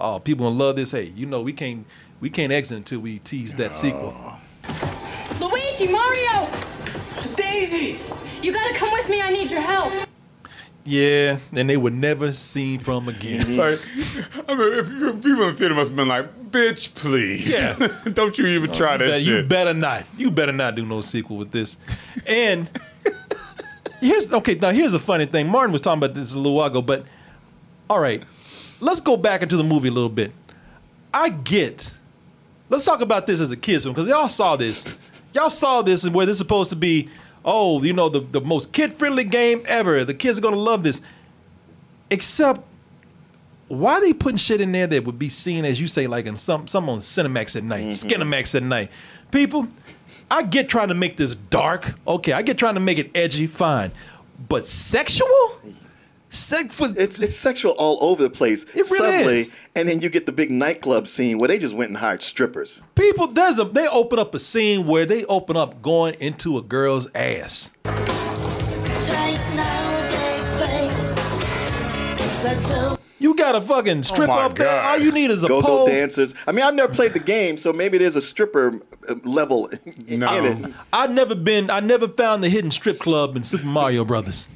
Oh, 0.00 0.18
people 0.18 0.46
gonna 0.46 0.58
love 0.58 0.76
this. 0.76 0.90
Hey, 0.90 1.12
you 1.14 1.26
know 1.26 1.42
we 1.42 1.52
can't 1.52 1.86
we 2.20 2.30
can't 2.30 2.52
exit 2.52 2.78
until 2.78 3.00
we 3.00 3.20
tease 3.20 3.54
that 3.56 3.74
sequel. 3.74 4.14
Luigi, 5.40 5.86
Mario! 5.88 6.48
Daisy! 7.36 8.00
You 8.42 8.52
gotta 8.52 8.74
come 8.74 8.90
with 8.92 9.08
me, 9.08 9.20
I 9.20 9.30
need 9.30 9.50
your 9.50 9.60
help. 9.60 10.07
Yeah, 10.88 11.38
and 11.52 11.68
they 11.68 11.76
were 11.76 11.90
never 11.90 12.32
seen 12.32 12.78
from 12.78 13.08
again. 13.08 13.42
It's 13.42 13.50
like, 13.50 14.48
I 14.48 14.54
mean, 14.54 14.72
if 14.74 14.88
you- 14.88 15.12
people 15.14 15.42
in 15.42 15.48
the 15.50 15.52
theater 15.54 15.74
must 15.74 15.90
have 15.90 15.96
been 15.96 16.08
like, 16.08 16.50
bitch, 16.50 16.94
please. 16.94 17.52
Yeah. 17.52 17.88
Don't 18.14 18.38
you 18.38 18.46
even 18.46 18.72
try 18.72 18.92
You 18.92 18.98
that 18.98 19.08
bet- 19.10 19.22
shit. 19.22 19.26
You 19.26 19.42
better 19.48 19.74
not. 19.74 20.04
You 20.16 20.30
better 20.30 20.52
not 20.52 20.76
do 20.76 20.86
no 20.86 21.02
sequel 21.02 21.36
with 21.36 21.50
this. 21.50 21.76
And 22.26 22.70
here's 24.00 24.32
okay. 24.32 24.54
Now 24.54 24.70
here's 24.70 24.94
a 24.94 24.98
funny 24.98 25.26
thing. 25.26 25.48
Martin 25.48 25.72
was 25.72 25.80
talking 25.82 25.98
about 25.98 26.14
this 26.14 26.32
a 26.34 26.38
little 26.38 26.54
while 26.54 26.68
ago, 26.68 26.80
but 26.82 27.04
all 27.90 28.00
right, 28.00 28.22
let's 28.80 29.00
go 29.00 29.16
back 29.16 29.42
into 29.42 29.56
the 29.56 29.64
movie 29.64 29.88
a 29.88 29.92
little 29.92 30.08
bit. 30.08 30.32
I 31.12 31.28
get. 31.30 31.90
Let's 32.70 32.84
talk 32.84 33.00
about 33.00 33.26
this 33.26 33.40
as 33.40 33.50
a 33.50 33.56
kids 33.56 33.84
film 33.84 33.94
because 33.94 34.08
y'all 34.08 34.28
saw 34.28 34.56
this. 34.56 34.98
Y'all 35.34 35.50
saw 35.50 35.82
this 35.82 36.04
and 36.04 36.14
where 36.14 36.26
this 36.26 36.34
is 36.34 36.38
supposed 36.38 36.70
to 36.70 36.76
be. 36.76 37.08
Oh, 37.50 37.82
you 37.82 37.94
know 37.94 38.10
the 38.10 38.20
the 38.20 38.42
most 38.42 38.72
kid 38.72 38.92
friendly 38.92 39.24
game 39.24 39.62
ever. 39.66 40.04
The 40.04 40.12
kids 40.12 40.36
are 40.38 40.42
gonna 40.42 40.56
love 40.56 40.82
this. 40.82 41.00
Except 42.10 42.60
why 43.68 43.94
are 43.94 44.00
they 44.02 44.12
putting 44.12 44.36
shit 44.36 44.60
in 44.60 44.70
there 44.72 44.86
that 44.86 45.04
would 45.04 45.18
be 45.18 45.30
seen 45.30 45.64
as 45.64 45.80
you 45.80 45.88
say 45.88 46.06
like 46.06 46.26
in 46.26 46.36
some 46.36 46.68
some 46.68 46.90
on 46.90 46.98
Cinemax 46.98 47.56
at 47.56 47.64
night, 47.64 47.86
mm-hmm. 47.86 48.22
Skinemax 48.22 48.54
at 48.54 48.62
night? 48.62 48.90
People, 49.30 49.66
I 50.30 50.42
get 50.42 50.68
trying 50.68 50.88
to 50.88 50.94
make 50.94 51.16
this 51.16 51.36
dark. 51.36 51.94
Okay, 52.06 52.32
I 52.32 52.42
get 52.42 52.58
trying 52.58 52.74
to 52.74 52.80
make 52.80 52.98
it 52.98 53.10
edgy. 53.14 53.46
Fine, 53.46 53.92
but 54.46 54.66
sexual? 54.66 55.58
Sex 56.30 56.74
for 56.74 56.88
it's 56.96 57.18
it's 57.18 57.34
sexual 57.36 57.72
all 57.78 57.98
over 58.02 58.22
the 58.22 58.30
place. 58.30 58.66
really 58.74 58.86
suddenly, 58.86 59.40
is. 59.42 59.50
and 59.74 59.88
then 59.88 60.00
you 60.00 60.10
get 60.10 60.26
the 60.26 60.32
big 60.32 60.50
nightclub 60.50 61.08
scene 61.08 61.38
where 61.38 61.48
they 61.48 61.58
just 61.58 61.74
went 61.74 61.88
and 61.88 61.96
hired 61.98 62.20
strippers. 62.20 62.82
People, 62.94 63.28
there's 63.28 63.58
a 63.58 63.64
they 63.64 63.88
open 63.88 64.18
up 64.18 64.34
a 64.34 64.38
scene 64.38 64.86
where 64.86 65.06
they 65.06 65.24
open 65.24 65.56
up 65.56 65.80
going 65.80 66.14
into 66.20 66.58
a 66.58 66.62
girl's 66.62 67.08
ass. 67.14 67.70
You 73.20 73.34
got 73.34 73.56
a 73.56 73.60
fucking 73.60 74.04
stripper 74.04 74.28
my 74.28 74.42
up 74.42 74.54
there. 74.54 74.80
All 74.80 74.98
you 74.98 75.10
need 75.10 75.30
is 75.30 75.42
a 75.42 75.48
Go-go 75.48 75.66
pole. 75.66 75.86
dancers. 75.86 76.34
I 76.46 76.52
mean, 76.52 76.64
I've 76.64 76.74
never 76.74 76.92
played 76.94 77.14
the 77.14 77.20
game, 77.20 77.58
so 77.58 77.72
maybe 77.72 77.98
there's 77.98 78.14
a 78.14 78.22
stripper 78.22 78.80
uh, 79.08 79.14
level 79.24 79.68
in, 80.06 80.22
in 80.22 80.22
it. 80.22 80.72
I've 80.92 81.10
never 81.10 81.34
been. 81.34 81.68
I 81.68 81.80
never 81.80 82.06
found 82.06 82.44
the 82.44 82.48
hidden 82.48 82.70
strip 82.70 83.00
club 83.00 83.34
in 83.36 83.42
Super 83.42 83.66
Mario 83.66 84.04
Brothers. 84.04 84.46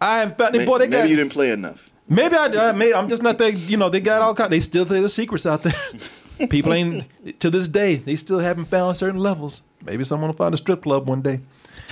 I 0.00 0.20
haven't 0.20 0.38
found. 0.38 0.52
boy, 0.52 0.78
they 0.78 0.88
maybe 0.88 1.02
got. 1.02 1.08
you 1.08 1.16
didn't 1.16 1.32
play 1.32 1.50
enough. 1.50 1.90
Maybe 2.08 2.34
I. 2.36 2.46
Uh, 2.46 2.72
maybe 2.72 2.94
I'm 2.94 3.08
just 3.08 3.22
not 3.22 3.38
that. 3.38 3.52
You 3.54 3.76
know, 3.76 3.88
they 3.88 4.00
got 4.00 4.22
all 4.22 4.34
kind. 4.34 4.52
They 4.52 4.60
still 4.60 4.84
think 4.84 5.00
there's 5.00 5.14
secrets 5.14 5.46
out 5.46 5.62
there. 5.62 5.74
People 6.48 6.72
ain't 6.72 7.04
to 7.40 7.50
this 7.50 7.68
day. 7.68 7.96
They 7.96 8.16
still 8.16 8.38
haven't 8.38 8.66
found 8.66 8.96
certain 8.96 9.20
levels. 9.20 9.62
Maybe 9.84 10.04
someone 10.04 10.28
will 10.28 10.36
find 10.36 10.54
a 10.54 10.56
strip 10.58 10.82
club 10.82 11.08
one 11.08 11.20
day. 11.20 11.40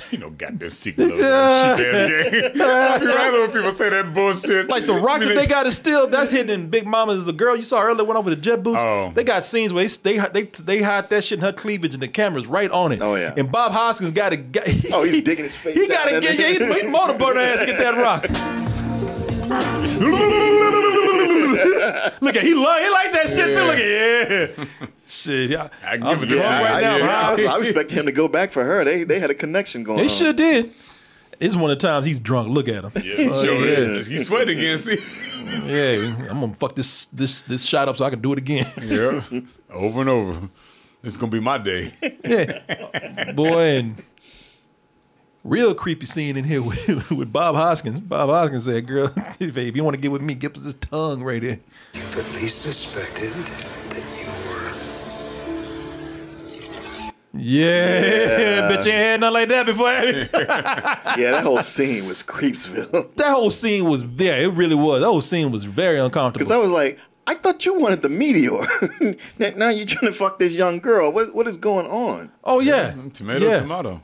You 0.13 0.19
know, 0.19 0.31
goddamn 0.31 0.71
secret 0.71 1.13
of 1.13 1.19
that 1.19 1.77
cheap 1.77 1.87
ass 1.87 2.27
uh, 2.27 2.31
game. 2.31 2.53
I'd 2.63 3.01
be 3.01 3.07
rather 3.07 3.41
when 3.41 3.51
people 3.53 3.71
say 3.73 3.91
that 3.91 4.15
bullshit. 4.15 4.69
Like 4.69 4.87
the 4.87 4.95
rocket 4.95 5.25
I 5.25 5.29
mean, 5.29 5.37
they 5.37 5.47
got 5.47 5.67
is 5.67 5.77
still 5.77 6.07
that's 6.07 6.31
hidden 6.31 6.49
in 6.49 6.71
Big 6.71 6.87
Mama's. 6.87 7.27
The 7.27 7.33
girl 7.33 7.55
you 7.55 7.63
saw 7.63 7.83
earlier 7.83 8.05
went 8.05 8.19
over 8.19 8.31
the 8.31 8.37
jet 8.37 8.63
boots. 8.63 8.83
Oh. 8.83 9.13
They 9.15 9.23
got 9.23 9.45
scenes 9.45 9.73
where 9.73 9.87
they 9.87 10.19
they 10.19 10.29
they, 10.29 10.43
they 10.45 10.83
hide 10.83 11.11
that 11.11 11.25
shit 11.25 11.39
in 11.39 11.45
her 11.45 11.53
cleavage 11.53 11.93
and 11.93 12.03
the 12.03 12.09
camera's 12.09 12.47
right 12.47 12.71
on 12.71 12.93
it. 12.93 13.03
Oh 13.03 13.17
yeah. 13.17 13.35
And 13.37 13.53
Bob 13.53 13.73
Hoskins 13.73 14.13
got 14.13 14.31
to. 14.31 14.39
Oh, 14.93 15.03
he's 15.03 15.23
digging 15.23 15.45
his 15.45 15.57
face. 15.57 15.75
He 15.75 15.87
got 15.87 16.07
to 16.07 16.21
get 16.21 16.41
in 16.41 16.69
yeah, 16.69 16.75
he, 16.75 16.81
he 16.83 16.87
motorboat 16.87 17.37
her 17.37 17.43
ass 17.43 17.61
to 17.61 17.67
get 17.67 17.79
that 17.79 17.97
rock. 17.99 18.23
Look 22.21 22.37
at 22.37 22.43
he 22.43 22.55
love 22.55 22.81
he 22.81 22.91
like 22.91 23.13
that 23.13 23.29
shit 23.29 23.55
too. 23.55 23.65
Look 23.65 23.77
at 23.77 24.59
yeah. 24.79 24.89
Shit, 25.09 25.51
yeah. 25.51 25.69
I 25.83 25.97
can 25.97 26.07
I'm 26.07 26.21
give 26.21 26.25
it 26.25 26.33
this 26.33 26.41
drunk 26.41 26.55
shit. 26.63 26.71
right 26.71 26.83
now. 26.83 26.97
Yeah, 26.99 27.29
I, 27.29 27.33
was. 27.35 27.45
I 27.47 27.59
was 27.59 27.69
expecting 27.71 27.99
him 27.99 28.07
to 28.07 28.13
go 28.13 28.29
back 28.29 28.53
for 28.53 28.63
her. 28.63 28.85
They 28.85 29.05
they 29.05 29.19
had 29.19 29.31
a 29.31 29.35
connection 29.35 29.83
going 29.83 29.97
They 29.99 30.05
on. 30.05 30.09
sure 30.11 30.33
did. 30.33 30.67
This 31.39 31.53
is 31.53 31.57
one 31.57 31.71
of 31.71 31.79
the 31.79 31.87
times 31.87 32.05
he's 32.05 32.19
drunk. 32.21 32.49
Look 32.51 32.69
at 32.69 32.85
him. 32.85 32.93
Yeah, 32.97 33.29
Oh, 33.31 33.45
sure 33.45 33.55
yeah. 33.55 33.97
is. 33.97 34.07
He's 34.09 34.27
sweating 34.27 34.59
again. 34.59 34.77
See? 34.77 34.99
Yeah, 35.65 36.15
I'm 36.29 36.41
gonna 36.41 36.55
fuck 36.55 36.75
this 36.75 37.07
this 37.07 37.43
this 37.43 37.65
shot 37.65 37.89
up 37.89 37.97
so 37.97 38.05
I 38.05 38.11
can 38.11 38.21
do 38.21 38.33
it 38.33 38.39
again. 38.39 38.67
Yeah. 38.83 39.23
over 39.73 40.01
and 40.01 40.11
over. 40.11 40.49
This 41.01 41.13
is 41.13 41.17
gonna 41.17 41.33
be 41.33 41.41
my 41.41 41.57
day. 41.59 41.93
yeah, 42.25 43.33
boy, 43.33 43.63
and 43.79 44.03
real 45.45 45.75
creepy 45.75 46.07
scene 46.07 46.37
in 46.37 46.45
here 46.45 46.61
with, 46.67 47.11
with 47.11 47.33
Bob 47.33 47.55
Hoskins. 47.55 48.01
Bob 48.01 48.29
Hoskins 48.29 48.65
said, 48.65 48.87
"Girl, 48.87 49.11
if 49.41 49.77
you 49.77 49.85
want 49.85 49.95
to 49.95 50.01
get 50.01 50.11
with 50.11 50.23
me, 50.23 50.35
get 50.35 50.55
with 50.55 50.65
this 50.65 50.75
tongue 50.91 51.23
right 51.23 51.43
here." 51.43 51.61
You've 51.95 52.19
at 52.19 52.31
least 52.35 52.63
suspected 52.63 53.33
Yeah, 57.39 58.69
but 58.69 58.85
you 58.85 58.93
ain't 58.93 59.01
had 59.01 59.21
nothing 59.21 59.35
like 59.35 59.49
that 59.49 59.67
before. 59.67 59.87
yeah, 61.19 61.31
that 61.31 61.43
whole 61.45 61.61
scene 61.61 62.07
was 62.07 62.23
Creepsville. 62.23 63.15
that 63.17 63.31
whole 63.31 63.51
scene 63.51 63.85
was 63.85 64.05
yeah, 64.17 64.37
it 64.37 64.53
really 64.53 64.75
was. 64.75 65.01
That 65.01 65.07
whole 65.07 65.21
scene 65.21 65.53
was 65.53 65.65
very 65.65 65.99
uncomfortable. 65.99 66.39
Because 66.39 66.51
I 66.51 66.59
was 66.59 66.73
like, 66.73 66.99
I 67.27 67.35
thought 67.35 67.65
you 67.65 67.79
wanted 67.79 68.03
the 68.03 68.09
meteor. 68.09 68.59
now 69.39 69.51
now 69.57 69.69
you're 69.69 69.87
trying 69.87 70.11
to 70.11 70.19
fuck 70.19 70.39
this 70.39 70.53
young 70.53 70.81
girl. 70.81 71.13
What 71.13 71.35
what 71.35 71.47
is 71.47 71.57
going 71.57 71.87
on? 71.87 72.33
oh 72.43 72.61
yeah, 72.61 72.95
Tomato, 73.13 73.47
yeah. 73.47 73.61
tomato. 73.61 74.03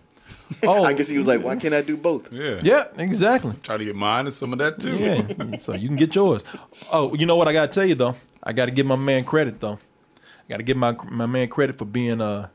Oh, 0.63 0.85
I 0.85 0.93
guess 0.93 1.09
he 1.09 1.19
was 1.19 1.27
like, 1.27 1.43
why 1.43 1.57
can't 1.57 1.75
I 1.75 1.81
do 1.81 1.97
both? 1.97 2.31
Yeah. 2.31 2.61
yeah, 2.63 2.87
exactly. 2.97 3.55
Try 3.63 3.79
to 3.79 3.85
get 3.85 3.97
mine 3.97 4.27
and 4.27 4.35
some 4.35 4.53
of 4.53 4.59
that 4.61 4.79
too. 4.79 4.97
Yeah, 4.97 5.59
so 5.61 5.75
you 5.75 5.89
can 5.89 5.97
get 5.97 6.15
yours. 6.15 6.45
Oh, 6.93 7.15
you 7.15 7.27
know 7.27 7.35
what 7.35 7.49
I 7.49 7.53
gotta 7.53 7.73
tell 7.73 7.85
you 7.85 7.95
though? 7.95 8.15
I 8.43 8.53
gotta 8.53 8.71
give 8.71 8.87
my 8.87 8.97
man 8.97 9.25
credit 9.25 9.61
though. 9.61 9.79
I 10.17 10.49
gotta 10.49 10.63
give 10.63 10.77
my 10.77 10.95
my 11.09 11.27
man 11.27 11.49
credit 11.49 11.79
for 11.79 11.87
being 11.87 12.21
uh 12.21 12.49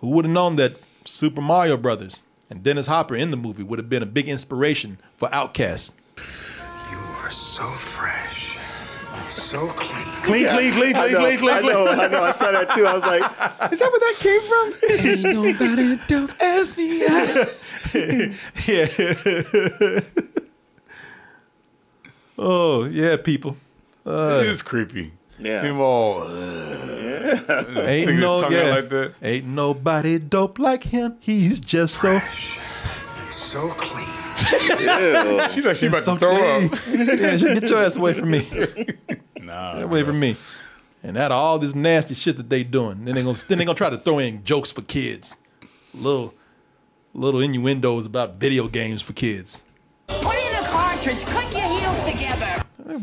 who 0.00 0.08
would 0.08 0.24
have 0.24 0.32
known 0.32 0.56
that 0.56 0.76
Super 1.04 1.40
Mario 1.40 1.76
Brothers 1.76 2.22
and 2.50 2.62
Dennis 2.62 2.86
Hopper 2.86 3.16
in 3.16 3.30
the 3.30 3.36
movie 3.36 3.62
would 3.62 3.78
have 3.78 3.88
been 3.88 4.02
a 4.02 4.06
big 4.06 4.28
inspiration 4.28 4.98
for 5.16 5.28
Outkast. 5.30 5.92
You 6.90 6.98
are 6.98 7.30
so 7.30 7.64
fresh. 7.72 8.58
So 9.30 9.68
clean. 9.68 10.04
Clean, 10.22 10.48
clean, 10.48 10.72
clean, 10.72 10.96
I 10.96 11.08
clean, 11.08 11.12
know, 11.12 11.18
clean, 11.20 11.38
clean, 11.38 11.50
I 11.54 11.60
know, 11.60 11.88
I 11.88 12.08
know. 12.08 12.22
I 12.22 12.32
saw 12.32 12.50
that 12.50 12.70
too. 12.72 12.86
I 12.86 12.94
was 12.94 13.06
like, 13.06 13.22
is 13.72 13.78
that 13.78 13.90
where 13.90 14.00
that 14.00 14.16
came 14.18 14.40
from? 14.42 14.72
Ain't 15.06 15.22
nobody 15.22 15.98
dope 16.06 16.42
as 16.42 16.76
me. 16.76 16.98
yeah. 18.66 20.00
oh 22.38 22.84
yeah, 22.84 23.16
people. 23.16 23.56
Uh, 24.04 24.40
it 24.42 24.48
is 24.48 24.62
creepy. 24.62 25.12
Yeah. 25.38 25.62
Him 25.62 25.80
all. 25.80 26.22
Uh, 26.22 26.26
Ain't 26.26 28.04
stick 28.04 28.08
his 28.08 28.20
no 28.20 28.48
yeah. 28.48 28.74
like 28.74 28.88
that. 28.88 29.14
Ain't 29.22 29.46
nobody 29.46 30.18
dope 30.18 30.58
like 30.58 30.84
him. 30.84 31.16
He's 31.20 31.60
just 31.60 31.96
so. 31.96 32.20
So 33.30 33.70
clean. 33.70 34.06
She's 35.50 35.64
like 35.64 35.76
she 35.76 35.86
about 35.86 36.04
to 36.04 36.16
throw 36.16 36.36
up. 36.36 36.70
yeah, 36.88 37.36
she, 37.36 37.54
get 37.54 37.68
your 37.68 37.82
ass 37.82 37.96
away 37.96 38.14
from 38.14 38.30
me. 38.30 38.46
Nah, 39.40 39.76
Get 39.76 39.84
away 39.84 40.02
from 40.02 40.20
me. 40.20 40.36
And 41.02 41.16
out 41.16 41.32
of 41.32 41.38
all 41.38 41.58
this 41.58 41.74
nasty 41.74 42.14
shit 42.14 42.36
that 42.36 42.50
they 42.50 42.64
doing, 42.64 43.06
then 43.06 43.14
they 43.14 43.22
gonna 43.22 43.38
then 43.48 43.56
they 43.56 43.64
gonna 43.64 43.74
try 43.78 43.88
to 43.88 43.96
throw 43.96 44.18
in 44.18 44.44
jokes 44.44 44.70
for 44.70 44.82
kids, 44.82 45.38
little 45.94 46.34
little 47.14 47.40
innuendos 47.40 48.04
about 48.04 48.34
video 48.34 48.68
games 48.68 49.00
for 49.00 49.14
kids. 49.14 49.62
Put 50.06 50.36
in 50.36 50.54
a 50.54 50.62
cartridge. 50.66 51.24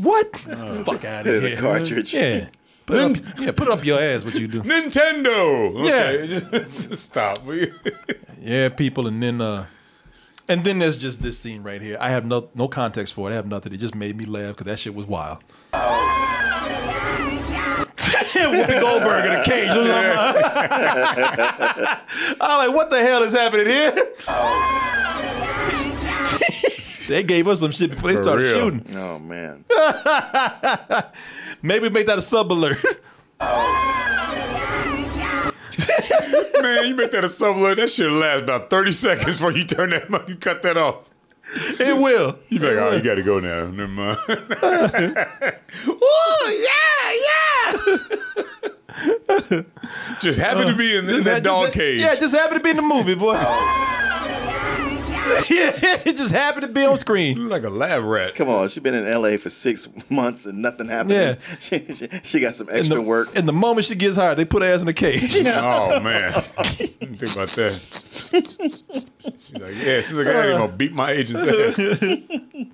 Click 0.01 0.45
your 0.47 0.55
heels. 0.65 0.77
What? 0.77 0.85
Fuck 0.85 1.05
out 1.05 1.27
of 1.27 1.41
The 1.41 1.47
here. 1.49 1.57
cartridge. 1.57 2.13
Yeah. 2.13 2.47
Put 2.85 2.97
it 2.99 3.01
up, 3.01 3.39
yeah, 3.39 3.51
put 3.51 3.67
up 3.69 3.83
your 3.83 3.99
ass. 3.99 4.23
What 4.23 4.35
you 4.35 4.47
do? 4.47 4.61
Nintendo. 4.61 5.73
Yeah. 5.87 6.37
Okay, 6.37 6.59
just 6.65 6.97
stop. 6.97 7.39
Yeah, 8.39 8.69
people, 8.69 9.07
and 9.07 9.23
then 9.23 9.41
uh, 9.41 9.65
and 10.47 10.63
then 10.63 10.77
there's 10.77 10.97
just 10.97 11.19
this 11.23 11.39
scene 11.39 11.63
right 11.63 11.81
here. 11.81 11.97
I 11.99 12.11
have 12.11 12.25
no 12.27 12.49
no 12.53 12.67
context 12.67 13.15
for 13.15 13.27
it. 13.27 13.33
I 13.33 13.35
have 13.37 13.47
nothing. 13.47 13.73
It 13.73 13.77
just 13.77 13.95
made 13.95 14.15
me 14.15 14.25
laugh 14.25 14.49
because 14.55 14.65
that 14.65 14.77
shit 14.77 14.93
was 14.93 15.07
wild. 15.07 15.39
Whoopi 18.35 18.79
Goldberg 18.79 19.25
in 19.25 19.33
a 19.33 19.43
cage. 19.43 19.69
I'm 22.39 22.67
like, 22.67 22.75
what 22.75 22.91
the 22.91 23.01
hell 23.01 23.23
is 23.23 23.31
happening 23.33 23.65
here? 23.65 23.91
They 27.07 27.23
gave 27.23 27.47
us 27.47 27.59
some 27.59 27.71
shit 27.71 27.91
before 27.91 28.09
they 28.11 28.17
For 28.17 28.23
started 28.23 28.43
real. 28.43 28.59
shooting. 28.71 28.97
Oh 28.97 29.19
man. 29.19 29.65
Maybe 31.61 31.89
make 31.89 32.05
that 32.07 32.17
a 32.17 32.21
sub 32.21 32.51
alert. 32.51 32.77
Man, 36.61 36.87
you 36.87 36.95
make 36.95 37.11
that 37.11 37.23
a 37.23 37.29
sub 37.29 37.57
alert. 37.57 37.77
That 37.77 37.91
shit 37.91 38.09
last 38.09 38.43
about 38.43 38.69
30 38.69 38.91
seconds 38.91 39.25
before 39.37 39.51
you 39.51 39.65
turn 39.65 39.89
that 39.91 40.09
mon- 40.09 40.23
you 40.27 40.35
cut 40.35 40.61
that 40.63 40.77
off. 40.77 41.09
It 41.79 41.95
will. 41.97 42.39
You 42.49 42.59
be 42.59 42.67
like, 42.67 42.77
oh, 42.77 42.95
you 42.95 43.01
gotta 43.03 43.21
go 43.23 43.39
now. 43.39 43.65
Never 43.67 43.87
mind. 43.87 44.17
Oh, 45.87 46.67
yeah, 47.77 47.97
yeah. 49.51 49.61
Just 50.21 50.39
happened 50.39 50.69
to 50.69 50.75
be 50.75 50.95
in, 50.97 51.09
in 51.09 51.21
that 51.23 51.43
dog 51.43 51.71
cage. 51.73 51.99
Yeah, 52.01 52.15
just 52.15 52.33
happened 52.33 52.59
to 52.59 52.63
be 52.63 52.69
in 52.71 52.77
the 52.77 52.81
movie, 52.81 53.13
boy. 53.15 53.35
Oh. 53.37 54.04
yeah, 55.49 56.01
it 56.05 56.15
just 56.17 56.31
happened 56.31 56.65
to 56.65 56.71
be 56.71 56.85
on 56.85 56.97
screen. 56.97 57.49
like 57.49 57.63
a 57.63 57.69
lab 57.69 58.03
rat. 58.03 58.35
Come 58.35 58.49
on, 58.49 58.67
she's 58.69 58.81
been 58.81 58.93
in 58.93 59.05
LA 59.21 59.37
for 59.37 59.49
six 59.49 59.87
months 60.09 60.45
and 60.45 60.61
nothing 60.61 60.87
happened. 60.87 61.11
Yeah. 61.11 61.35
She, 61.59 61.79
she, 61.93 62.07
she 62.23 62.39
got 62.39 62.55
some 62.55 62.67
And 62.69 62.79
extra 62.79 62.95
the, 62.95 63.01
work. 63.01 63.35
and 63.35 63.47
the 63.47 63.53
moment 63.53 63.85
she 63.85 63.95
gets 63.95 64.17
hired, 64.17 64.37
they 64.37 64.45
put 64.45 64.61
her 64.61 64.67
ass 64.71 64.81
in 64.81 64.87
a 64.87 64.93
cage. 64.93 65.35
oh 65.47 65.99
man, 65.99 66.33
think 66.41 67.33
about 67.33 67.49
that. 67.49 67.71
She's 68.29 69.53
like, 69.59 69.73
yeah, 69.75 70.01
she's 70.01 70.13
like, 70.13 70.27
I 70.27 70.47
ain't 70.49 70.57
gonna 70.57 70.71
beat 70.71 70.93
my 70.93 71.11
agent's 71.11 71.41
ass. 71.43 72.65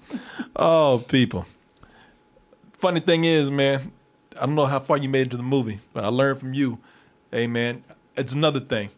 oh, 0.55 1.03
people. 1.07 1.45
Funny 2.73 2.99
thing 2.99 3.23
is, 3.23 3.51
man, 3.51 3.91
I 4.37 4.45
don't 4.45 4.55
know 4.55 4.65
how 4.65 4.79
far 4.79 4.97
you 4.97 5.07
made 5.09 5.27
it 5.27 5.31
to 5.31 5.37
the 5.37 5.43
movie, 5.43 5.79
but 5.93 6.03
I 6.03 6.07
learned 6.07 6.39
from 6.39 6.53
you. 6.53 6.79
Hey, 7.31 7.47
man, 7.47 7.83
it's 8.17 8.33
another 8.33 8.59
thing. 8.59 8.89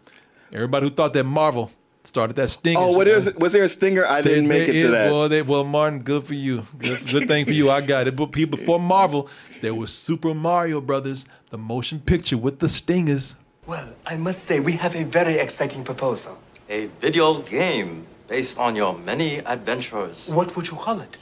Everybody 0.53 0.87
who 0.87 0.93
thought 0.93 1.13
that 1.13 1.23
Marvel 1.25 1.71
started 2.03 2.35
that 2.35 2.49
stinger. 2.49 2.79
Oh, 2.79 2.91
what 2.91 3.07
is? 3.07 3.33
Was 3.35 3.53
there 3.53 3.63
a 3.63 3.69
stinger? 3.69 4.05
I 4.05 4.21
didn't 4.21 4.47
make 4.47 4.67
it 4.67 4.81
to 4.81 4.87
that. 4.89 5.11
Well, 5.11 5.29
they, 5.29 5.41
well, 5.41 5.63
Martin, 5.63 5.99
good 5.99 6.25
for 6.25 6.33
you. 6.33 6.65
Good, 6.77 7.07
good 7.07 7.27
thing 7.27 7.45
for 7.45 7.53
you. 7.53 7.69
I 7.69 7.81
got 7.81 8.07
it. 8.07 8.15
But 8.15 8.31
people 8.31 8.57
before 8.57 8.79
Marvel, 8.79 9.29
there 9.61 9.73
was 9.73 9.93
Super 9.93 10.33
Mario 10.33 10.81
Brothers, 10.81 11.25
the 11.49 11.57
motion 11.57 11.99
picture 11.99 12.37
with 12.37 12.59
the 12.59 12.69
stingers. 12.69 13.35
Well, 13.65 13.93
I 14.05 14.17
must 14.17 14.43
say, 14.43 14.59
we 14.59 14.73
have 14.73 14.95
a 14.95 15.05
very 15.05 15.35
exciting 15.35 15.83
proposal. 15.83 16.37
A 16.69 16.87
video 16.99 17.39
game 17.39 18.05
based 18.27 18.57
on 18.57 18.75
your 18.75 18.97
many 18.97 19.37
adventures. 19.37 20.27
What 20.27 20.55
would 20.55 20.67
you 20.67 20.77
call 20.77 20.99
it? 20.99 21.17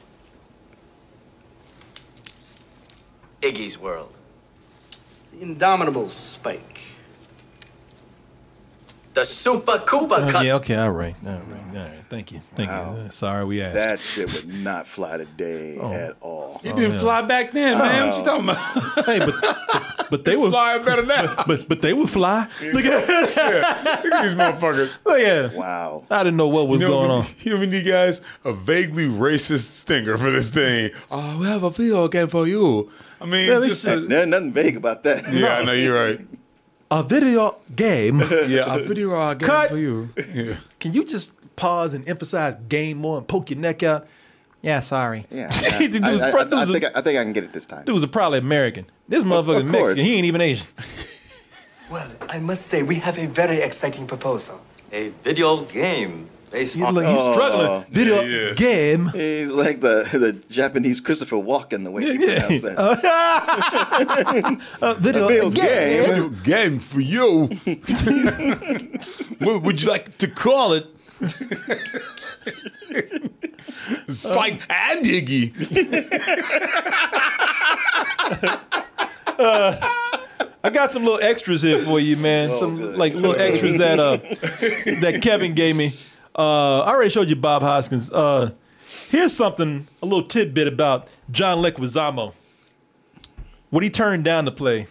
Iggy's 3.41 3.78
World. 3.78 4.18
The 5.34 5.41
Indomitable 5.41 6.10
Spike. 6.10 6.84
The 9.14 9.26
Super 9.26 9.74
Koopa 9.80 10.28
Oh, 10.28 10.32
Cut. 10.32 10.46
yeah, 10.46 10.54
okay, 10.56 10.76
all 10.76 10.92
right, 10.92 11.14
all 11.26 11.34
right, 11.34 11.42
all 11.76 11.82
right. 11.82 11.92
Thank 12.10 12.32
you, 12.32 12.42
thank 12.56 12.70
you. 12.70 12.76
Uh, 12.76 13.10
Sorry, 13.10 13.44
we 13.44 13.62
asked. 13.62 13.76
That 13.76 14.00
shit 14.00 14.34
would 14.34 14.54
not 14.64 14.88
fly 14.88 15.18
today 15.18 15.78
Oh. 15.82 15.92
at 15.92 16.16
all. 16.22 16.62
You 16.64 16.74
didn't 16.74 17.00
fly 17.00 17.22
back 17.22 17.52
then, 17.52 17.78
man. 17.78 18.08
What 18.08 18.18
you 18.18 18.24
talking 18.24 18.50
about? 18.50 19.06
hey, 19.06 19.20
but 19.20 20.10
but 20.10 20.24
they 20.26 20.32
It's 20.34 20.40
were 20.42 20.50
flying 20.50 20.84
better 20.84 21.04
now. 21.04 21.44
But 21.46 21.68
but 21.68 21.82
they 21.82 21.92
would 21.94 22.10
fly. 22.10 22.48
Look 22.74 22.86
at 22.86 23.08
Look 23.10 23.38
at 23.38 24.24
these 24.24 24.34
motherfuckers. 24.34 24.98
Oh 25.06 25.16
yeah. 25.16 25.54
Wow. 25.56 26.06
I 26.10 26.24
didn't 26.24 26.38
know 26.38 26.48
what 26.50 26.68
was 26.70 26.80
You 26.82 26.88
know, 26.88 26.94
going 26.94 27.10
we- 27.10 27.16
on. 27.16 27.26
You 27.40 27.54
know, 27.56 27.60
we 27.62 27.68
need 27.68 27.86
guys 27.86 28.22
a 28.46 28.54
vaguely 28.54 29.08
racist 29.08 29.72
stinger 29.72 30.18
for 30.18 30.32
this 30.32 30.50
thing. 30.50 30.92
Oh, 31.10 31.38
we 31.40 31.48
have 31.48 31.64
a 31.64 31.70
video 31.70 32.08
game 32.08 32.28
for 32.28 32.48
you. 32.48 32.90
I 33.20 33.26
mean, 33.26 33.48
Yeah, 33.48 33.60
they 33.60 33.68
just 33.70 33.82
said- 33.82 33.98
a- 34.00 34.02
There's 34.02 34.28
nothing 34.28 34.54
vague 34.54 34.78
about 34.78 35.04
that. 35.04 35.32
yeah, 35.34 35.58
I 35.58 35.64
know 35.64 35.74
you're 35.74 35.96
right. 36.02 36.20
A 36.91 37.01
video 37.03 37.55
game. 37.76 38.19
Yeah, 38.47 38.76
a 38.76 38.80
video 38.80 39.34
game 39.34 39.47
Cut. 39.47 39.69
for 39.69 39.77
you. 39.77 40.09
Yeah. 40.34 40.55
Can 40.80 40.93
you 40.93 41.05
just 41.05 41.31
pause 41.55 41.93
and 41.93 42.07
emphasize 42.07 42.55
game 42.69 42.97
more 42.97 43.18
and 43.18 43.27
poke 43.27 43.49
your 43.49 43.59
neck 43.59 43.81
out? 43.84 44.07
Yeah, 44.61 44.81
sorry. 44.81 45.26
Yeah, 45.31 45.47
The 45.80 45.88
dude 45.88 46.03
I, 46.03 46.11
I- 46.11 46.30
I- 46.31 46.61
I 46.61 46.65
think 46.65 46.84
I, 46.85 46.91
I 46.95 47.01
think 47.01 47.18
I 47.19 47.23
can 47.23 47.34
get 47.34 47.43
it 47.45 47.51
this 47.53 47.65
time. 47.65 47.85
dude 47.85 47.93
was 47.95 48.03
a 48.03 48.07
probably 48.07 48.39
American. 48.39 48.85
This 49.07 49.23
motherfucker 49.23 49.61
of 49.63 49.72
course. 49.72 49.88
Mexican. 49.89 50.05
He 50.05 50.15
ain't 50.15 50.26
even 50.26 50.41
Asian. 50.41 50.68
Well, 51.91 52.09
I 52.30 52.39
must 52.39 52.68
say, 52.68 52.84
we 52.84 52.95
have 52.95 53.18
a 53.18 53.27
very 53.27 53.57
exciting 53.61 54.05
proposal. 54.07 54.61
A 54.93 55.09
video 55.23 55.63
game 55.63 56.30
based 56.52 56.76
He 56.76 56.84
on. 56.84 56.94
look- 56.95 57.06
he's 57.06 57.22
struggling. 57.22 57.68
Oh, 57.68 57.86
Video 57.90 58.22
yeah, 58.22 58.48
yeah. 58.49 58.53
game. 58.53 59.07
He's 59.14 59.52
like 59.52 59.80
the 59.82 60.07
the 60.11 60.34
Japanese 60.49 60.99
Christopher 60.99 61.38
Walken 61.38 61.84
the 61.84 61.91
way 61.91 62.03
he 62.03 62.14
Yeah, 62.26 62.45
pronounced 62.48 62.64
that. 62.64 62.78
Uh, 64.82 64.94
video, 64.95 65.28
video 65.28 65.49
game. 65.49 66.03
Video 66.06 66.30
game 66.30 66.80
for 66.80 66.99
you. 66.99 67.48
what 69.40 69.61
would 69.64 69.82
you 69.82 69.88
like 69.90 70.18
to 70.18 70.28
call 70.28 70.73
it? 70.73 70.88
Spike 74.07 74.61
and 74.69 75.06
Iggy. 75.06 75.52
I 80.64 80.69
got 80.72 80.91
some 80.91 81.03
little 81.03 81.22
extras 81.22 81.61
here 81.61 81.80
for 81.80 81.99
you, 81.99 82.18
man. 82.18 82.49
Oh, 82.52 82.60
some 82.60 82.98
like 82.98 83.14
little 83.14 83.40
extras 83.40 83.78
that 83.78 83.99
uh 83.99 84.18
that 85.02 85.19
Kevin 85.22 85.53
gave 85.53 85.76
me. 85.76 85.94
Uh, 86.38 86.82
I 86.82 86.90
already 86.91 87.10
showed 87.10 87.30
you 87.30 87.36
Bob 87.36 87.62
Hoskins. 87.62 88.12
Uh, 88.12 88.52
here's 89.10 89.34
something, 89.36 89.88
a 90.02 90.06
little 90.06 90.26
tidbit 90.28 90.68
about 90.68 91.08
John 91.30 91.60
Leguizamo. 91.60 92.34
What 93.70 93.84
he 93.84 93.90
turned 93.90 94.24
down 94.26 94.45
to 94.45 94.52
play, 94.52 94.88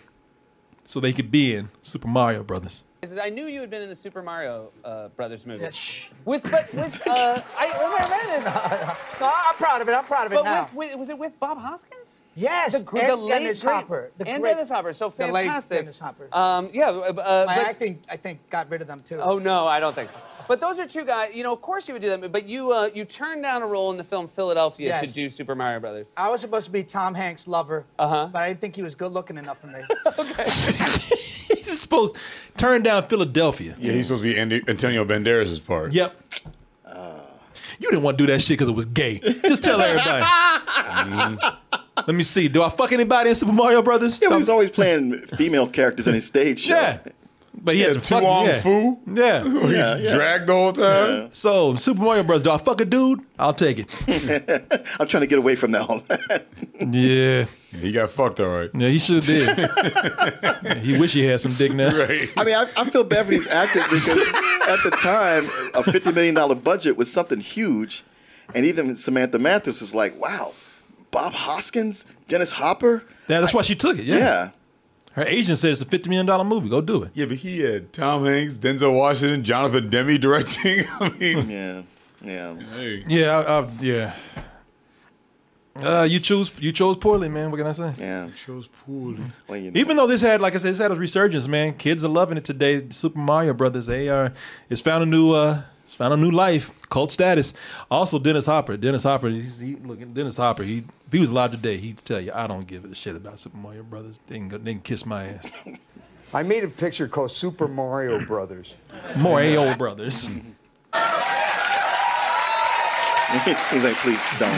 so 0.87 1.01
they 1.01 1.13
could 1.13 1.31
be 1.31 1.55
in 1.55 1.69
Super 1.83 2.09
Mario 2.09 2.43
Brothers. 2.43 2.85
I 3.21 3.31
knew 3.31 3.47
you 3.47 3.61
had 3.63 3.71
been 3.71 3.81
in 3.81 3.89
the 3.89 3.97
Super 3.97 4.23
Mario 4.23 4.73
uh, 4.85 5.09
Brothers 5.09 5.47
movie. 5.47 5.67
Shh! 5.71 6.09
With 6.27 6.43
but 6.43 6.73
with 6.75 7.07
uh, 7.07 7.41
I, 7.59 7.69
when 7.69 8.03
I 8.03 8.09
read 8.11 8.39
this, 8.39 8.45
No, 9.21 9.31
I'm 9.35 9.55
proud 9.55 9.81
of 9.81 9.89
it. 9.89 9.93
I'm 9.93 10.05
proud 10.05 10.27
of 10.27 10.33
it 10.33 10.35
but 10.37 10.45
now. 10.45 10.63
with, 10.65 10.75
with 10.75 10.97
was 10.99 11.09
it 11.09 11.19
with 11.19 11.39
Bob 11.41 11.59
Hoskins? 11.59 12.23
yes, 12.35 12.77
The, 12.79 12.85
gr- 12.85 12.99
and 12.99 13.09
the 13.09 13.17
late 13.17 13.31
Dennis 13.31 13.63
great- 13.63 13.73
Hopper. 13.73 14.11
The 14.19 14.29
and 14.29 14.43
great- 14.43 14.51
Dennis 14.53 14.69
Hopper. 14.69 14.93
So 14.93 15.09
the 15.09 15.29
late 15.29 15.45
fantastic. 15.45 15.79
Dennis 15.79 15.99
Hopper. 15.99 16.29
Um, 16.33 16.69
yeah, 16.75 16.91
uh, 16.91 16.91
uh, 16.91 17.45
My 17.47 17.57
but- 17.57 17.67
acting, 17.67 18.01
I 18.11 18.17
think, 18.17 18.49
got 18.51 18.71
rid 18.71 18.83
of 18.83 18.87
them 18.87 19.01
too. 19.01 19.19
Oh 19.19 19.39
no, 19.39 19.67
I 19.67 19.81
don't 19.81 19.95
think 19.95 20.11
so. 20.11 20.19
But 20.51 20.59
those 20.59 20.81
are 20.81 20.85
two 20.85 21.05
guys. 21.05 21.33
You 21.33 21.45
know, 21.45 21.53
of 21.53 21.61
course 21.61 21.87
you 21.87 21.95
would 21.95 22.03
do 22.03 22.09
that. 22.09 22.33
But 22.33 22.45
you 22.45 22.73
uh, 22.73 22.91
you 22.93 23.05
turned 23.05 23.41
down 23.45 23.63
a 23.63 23.67
role 23.69 23.93
in 23.93 23.97
the 23.97 24.03
film 24.03 24.27
Philadelphia 24.27 24.89
Yes. 24.89 25.13
to 25.13 25.15
do 25.15 25.29
Super 25.31 25.55
Mario 25.55 25.79
Brothers. 25.79 26.11
I 26.17 26.29
was 26.29 26.41
supposed 26.41 26.67
to 26.67 26.73
be 26.73 26.83
Tom 26.83 27.15
Hanks' 27.15 27.47
lover, 27.47 27.87
Uh-huh. 28.01 28.31
but 28.33 28.43
I 28.43 28.49
didn't 28.49 28.61
think 28.61 28.75
he 28.75 28.83
was 28.83 28.97
good 28.97 29.13
looking 29.13 29.39
enough 29.39 29.61
for 29.61 29.69
me. 29.69 29.79
okay. 30.19 30.43
He's 31.55 31.81
supposed 31.81 32.17
to 32.17 32.21
turn 32.57 32.83
down 32.83 33.07
Philadelphia. 33.07 33.77
Yeah, 33.79 33.93
he's 33.93 34.09
supposed 34.09 34.25
to 34.25 34.33
be 34.33 34.37
Andy, 34.37 34.61
Antonio 34.67 35.05
Banderas' 35.05 35.65
part. 35.65 35.93
Yep. 35.93 36.21
You 37.79 37.89
didn't 37.89 38.03
want 38.03 38.19
to 38.19 38.25
do 38.27 38.33
that 38.33 38.43
shit 38.43 38.59
because 38.59 38.69
it 38.71 38.75
was 38.75 38.87
gay. 38.87 39.21
Just 39.21 39.63
tell 39.63 39.81
everybody. 39.81 40.27
Let 41.97 42.17
me 42.17 42.25
see. 42.25 42.49
Do 42.49 42.65
I 42.65 42.71
fuck 42.71 42.91
anybody 42.91 43.31
in 43.31 43.37
Super 43.37 43.53
Mario 43.53 43.83
Brothers? 43.83 44.19
Yeah, 44.21 44.29
but 44.31 44.35
he 44.35 44.39
was 44.39 44.49
always 44.49 44.71
playing 44.73 45.17
female 45.19 45.69
characters 45.69 46.09
in 46.09 46.15
his 46.15 46.27
stage 46.27 46.59
show. 46.59 46.75
Yeah. 46.75 46.99
But 47.63 47.75
he 47.75 47.83
Yeah, 47.83 47.89
had 47.89 47.95
to 47.97 48.01
fuck 48.01 48.23
Tuong 48.23 48.47
yeah. 48.47 48.61
Foo. 48.61 48.99
Yeah. 49.15 49.43
He's 49.69 49.71
Yeah, 49.71 49.97
yeah. 49.97 50.15
dragged 50.15 50.47
the 50.49 50.53
whole 50.55 50.73
time. 50.73 51.29
So 51.33 51.77
Super 51.77 52.01
Mario 52.03 52.23
Brothers, 52.23 52.45
do 52.45 52.51
I 52.51 52.59
fuck 52.59 52.81
a 52.81 52.85
dude? 52.85 53.21
I'll 53.39 53.53
take 53.55 53.79
it. 53.81 54.87
I'm 55.01 55.07
trying 55.07 55.21
to 55.23 55.27
get 55.27 55.39
away 55.39 55.57
from 55.57 55.73
that 55.73 55.89
all 55.89 56.01
that. 56.09 56.47
Yeah. 56.81 57.45
Yeah, 57.73 57.81
he 57.81 57.93
got 57.93 58.09
fucked 58.11 58.41
all 58.41 58.49
right. 58.49 58.71
Yeah, 58.75 58.89
he 58.89 58.99
should 58.99 59.23
have 59.23 59.27
did. 59.27 60.79
He 60.79 60.99
wish 60.99 61.13
he 61.13 61.23
had 61.25 61.41
some 61.41 61.53
dick 61.53 61.73
now. 61.73 61.97
Right. 61.97 62.33
I 62.37 62.45
mean, 62.45 62.55
I, 62.57 62.63
I 62.77 62.89
feel 62.89 63.05
bad 63.05 63.27
for 63.27 63.31
these 63.31 63.47
actors 63.47 63.85
because 63.85 64.27
at 64.67 64.79
the 64.83 64.91
time, 65.01 65.45
a 65.75 65.83
$50 65.85 66.15
million 66.15 66.59
budget 66.61 66.97
was 66.97 67.13
something 67.13 67.39
huge. 67.41 68.03
And 68.55 68.65
even 68.67 68.97
Samantha 68.97 69.39
Mathis 69.39 69.81
was 69.83 69.95
like, 69.95 70.19
wow, 70.21 70.53
Bob 71.13 71.33
Hoskins, 71.35 72.07
Dennis 72.27 72.51
Hopper? 72.53 73.05
Yeah, 73.29 73.41
that's 73.41 73.55
why 73.55 73.63
she 73.63 73.77
took 73.77 73.99
it. 73.99 74.05
Yeah. 74.05 74.17
Yeah. 74.17 74.51
Her 75.13 75.25
agent 75.25 75.59
said 75.59 75.73
it's 75.73 75.81
a 75.81 75.85
fifty 75.85 76.09
million 76.09 76.27
dollar 76.27 76.45
movie. 76.45 76.69
Go 76.69 76.81
do 76.81 77.03
it. 77.03 77.11
Yeah, 77.15 77.27
but 77.27 77.39
he 77.39 77.61
had 77.61 77.93
Tom 77.93 78.25
Hanks, 78.25 78.59
Denzel 78.59 78.95
Washington, 78.97 79.43
Jonathan 79.43 79.89
Demme 79.89 80.19
directing. 80.19 80.85
I 81.01 81.09
mean, 81.11 81.51
Yeah. 81.51 81.83
Yeah. 82.23 82.55
hey. 82.77 83.05
Yeah, 83.09 83.39
I, 83.39 83.61
I, 83.61 83.69
yeah. 83.81 84.15
Uh, 85.77 86.03
you 86.03 86.21
choose 86.21 86.51
you 86.59 86.73
chose 86.73 86.97
poorly, 86.97 87.29
man. 87.29 87.51
What 87.51 87.57
can 87.59 87.67
I 87.67 87.73
say? 87.73 87.95
Yeah, 87.99 88.29
chose 88.45 88.67
poorly. 88.67 89.23
Well, 89.49 89.57
you 89.57 89.73
Even 89.75 89.97
though 89.97 90.07
this 90.07 90.21
had, 90.21 90.41
like 90.41 90.55
I 90.55 90.59
said, 90.59 90.73
this 90.73 90.79
had 90.79 90.91
a 90.93 90.97
resurgence, 90.97 91.47
man. 91.49 91.75
Kids 91.75 92.05
are 92.05 92.09
loving 92.09 92.37
it 92.37 92.45
today. 92.45 92.87
Super 92.91 93.19
Mario 93.19 93.55
Brothers, 93.55 93.87
they 93.87 94.09
are. 94.09 94.33
It's 94.69 94.81
found 94.81 95.03
a 95.05 95.07
new, 95.07 95.33
uh, 95.33 95.63
it's 95.87 95.95
found 95.95 96.13
a 96.13 96.17
new 96.17 96.31
life, 96.31 96.71
cult 96.91 97.11
status. 97.11 97.55
Also, 97.91 98.19
Dennis 98.19 98.47
Hopper. 98.47 98.77
Dennis 98.77 99.05
Hopper. 99.05 99.31
He's, 99.31 99.61
he, 99.61 99.77
look, 99.77 99.99
Dennis 100.13 100.37
Hopper. 100.37 100.63
He, 100.63 100.79
if 101.07 101.13
he 101.13 101.19
was 101.21 101.31
alive 101.31 101.53
today, 101.53 101.79
he'd 101.79 102.05
tell 102.05 102.21
you, 102.21 102.33
I 102.35 102.47
don't 102.47 102.67
give 102.67 102.85
a 102.85 102.95
shit 102.95 103.17
about 103.17 103.41
Super 103.41 103.57
Mario 103.57 103.83
Brothers. 103.83 104.21
They 104.27 104.37
can, 104.37 104.49
go, 104.49 104.59
they 104.59 104.75
can 104.75 104.83
kiss 104.83 105.07
my 105.07 105.29
ass. 105.29 105.51
I 106.35 106.43
made 106.43 106.63
a 106.63 106.69
picture 106.69 107.09
called 107.09 107.31
Super 107.31 107.67
Mario 107.67 108.25
Brothers. 108.25 108.77
Mario 109.17 109.75
Brothers. 109.75 110.31
He's 113.45 113.85
like, 113.85 113.95
please 113.97 114.19
don't. 114.41 114.51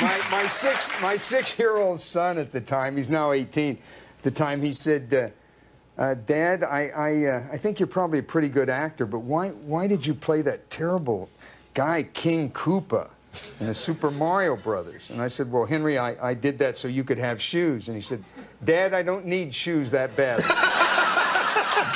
my, 0.00 0.20
my 0.30 0.46
six 0.46 1.02
my 1.02 1.16
six 1.18 1.58
year 1.58 1.76
old 1.76 2.00
son 2.00 2.38
at 2.38 2.50
the 2.50 2.60
time, 2.60 2.96
he's 2.96 3.10
now 3.10 3.32
18. 3.32 3.76
At 4.18 4.22
the 4.22 4.30
time, 4.30 4.62
he 4.62 4.72
said, 4.72 5.12
uh, 5.12 5.28
uh, 6.02 6.14
"Dad, 6.14 6.64
I 6.64 6.88
I, 6.88 7.24
uh, 7.26 7.42
I 7.52 7.56
think 7.56 7.78
you're 7.80 7.86
probably 7.86 8.18
a 8.18 8.22
pretty 8.22 8.48
good 8.48 8.68
actor, 8.68 9.06
but 9.06 9.20
why 9.20 9.50
why 9.50 9.86
did 9.86 10.06
you 10.06 10.14
play 10.14 10.42
that 10.42 10.68
terrible 10.68 11.30
guy 11.74 12.02
King 12.02 12.50
Koopa 12.50 13.08
in 13.60 13.66
the 13.66 13.74
Super 13.74 14.10
Mario 14.10 14.56
Brothers?" 14.56 15.10
And 15.10 15.22
I 15.22 15.28
said, 15.28 15.50
"Well, 15.50 15.64
Henry, 15.64 15.98
I, 15.98 16.30
I 16.30 16.34
did 16.34 16.58
that 16.58 16.76
so 16.76 16.88
you 16.88 17.04
could 17.04 17.18
have 17.18 17.40
shoes." 17.40 17.88
And 17.88 17.96
he 17.96 18.02
said, 18.02 18.24
"Dad, 18.64 18.94
I 18.94 19.02
don't 19.02 19.26
need 19.26 19.54
shoes 19.54 19.92
that 19.92 20.16
bad." 20.16 20.42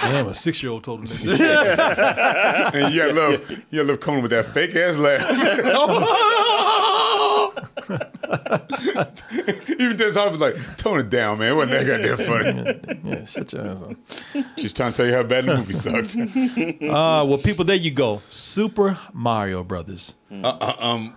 Damn, 0.03 0.29
a 0.29 0.35
six 0.35 0.63
year 0.63 0.73
old 0.73 0.85
told 0.85 1.01
him 1.01 1.07
that. 1.07 2.71
and 2.75 2.95
you 2.95 3.01
gotta 3.01 3.13
love, 3.13 3.51
you 3.51 3.79
gotta 3.79 3.89
love 3.89 4.01
coming 4.01 4.23
with 4.23 4.31
that 4.31 4.47
fake 4.47 4.77
ass 4.77 4.97
laugh. 4.97 5.23
Even 9.79 9.97
Dennis 9.97 10.17
was 10.17 10.41
like, 10.41 10.57
tone 10.77 11.01
it 11.01 11.11
down, 11.11 11.39
man. 11.39 11.53
It 11.53 11.55
wasn't 11.55 11.73
that 11.73 11.87
goddamn 11.87 12.17
funny. 12.27 13.11
yeah, 13.11 13.25
shut 13.25 13.53
your 13.53 13.67
ass 13.67 13.83
up. 13.83 13.97
She's 14.59 14.73
trying 14.73 14.91
to 14.93 14.97
tell 14.97 15.07
you 15.07 15.13
how 15.15 15.23
bad 15.23 15.47
the 15.47 15.57
movie 15.57 15.73
sucked. 15.75 16.17
Uh, 16.17 17.25
well, 17.27 17.39
people, 17.39 17.65
there 17.65 17.77
you 17.77 17.91
go. 17.91 18.19
Super 18.31 18.99
Mario 19.13 19.63
Brothers. 19.63 20.15
Uh, 20.31 20.47
uh, 20.61 20.77
um, 20.81 21.15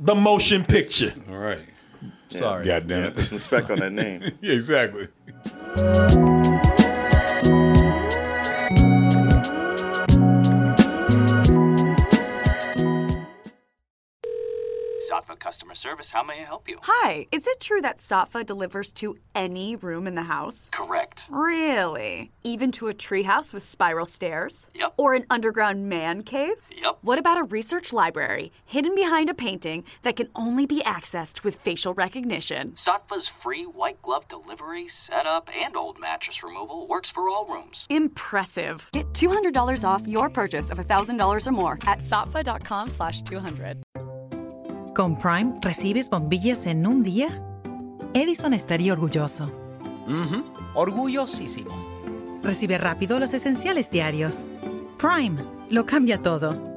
the 0.00 0.14
motion 0.14 0.64
picture. 0.64 1.14
All 1.30 1.36
right. 1.38 1.66
Sorry. 2.30 2.64
God 2.64 2.88
damn 2.88 3.04
it. 3.04 3.14
put 3.14 3.22
some 3.24 3.36
respect 3.36 3.70
on 3.70 3.78
that 3.78 3.92
name. 3.92 4.22
yeah, 4.40 4.54
exactly. 4.54 5.08
Customer 15.42 15.74
service, 15.74 16.08
how 16.12 16.22
may 16.22 16.34
I 16.34 16.44
help 16.44 16.68
you? 16.68 16.78
Hi, 16.82 17.26
is 17.32 17.48
it 17.48 17.58
true 17.58 17.80
that 17.80 17.98
Saatva 17.98 18.46
delivers 18.46 18.92
to 18.92 19.18
any 19.34 19.74
room 19.74 20.06
in 20.06 20.14
the 20.14 20.22
house? 20.22 20.68
Correct. 20.70 21.26
Really? 21.32 22.30
Even 22.44 22.70
to 22.70 22.86
a 22.86 22.94
treehouse 22.94 23.52
with 23.52 23.66
spiral 23.66 24.06
stairs? 24.06 24.68
Yep. 24.74 24.94
Or 24.98 25.14
an 25.14 25.26
underground 25.30 25.88
man 25.88 26.22
cave? 26.22 26.54
Yep. 26.70 26.98
What 27.02 27.18
about 27.18 27.38
a 27.38 27.42
research 27.42 27.92
library 27.92 28.52
hidden 28.64 28.94
behind 28.94 29.28
a 29.30 29.34
painting 29.34 29.82
that 30.04 30.14
can 30.14 30.28
only 30.36 30.64
be 30.64 30.80
accessed 30.86 31.42
with 31.42 31.56
facial 31.56 31.92
recognition? 31.92 32.70
Saatva's 32.76 33.26
free 33.26 33.64
white 33.64 34.00
glove 34.00 34.28
delivery, 34.28 34.86
setup, 34.86 35.50
and 35.56 35.76
old 35.76 35.98
mattress 35.98 36.44
removal 36.44 36.86
works 36.86 37.10
for 37.10 37.28
all 37.28 37.46
rooms. 37.46 37.88
Impressive. 37.90 38.88
Get 38.92 39.12
$200 39.12 39.82
off 39.84 40.06
your 40.06 40.30
purchase 40.30 40.70
of 40.70 40.78
$1,000 40.78 41.46
or 41.48 41.50
more 41.50 41.72
at 41.88 41.98
saatva.com 41.98 42.90
slash 42.90 43.22
200. 43.22 43.82
Con 44.94 45.16
Prime 45.18 45.54
recibes 45.62 46.10
bombillas 46.10 46.66
en 46.66 46.86
un 46.86 47.02
día. 47.02 47.28
Edison 48.12 48.52
estaría 48.52 48.92
orgulloso. 48.92 49.50
Orgullosísimo. 50.74 51.70
Recibe 52.42 52.76
rápido 52.76 53.18
los 53.18 53.32
esenciales 53.32 53.90
diarios. 53.90 54.50
Prime 54.98 55.42
lo 55.70 55.86
cambia 55.86 56.20
todo. 56.20 56.71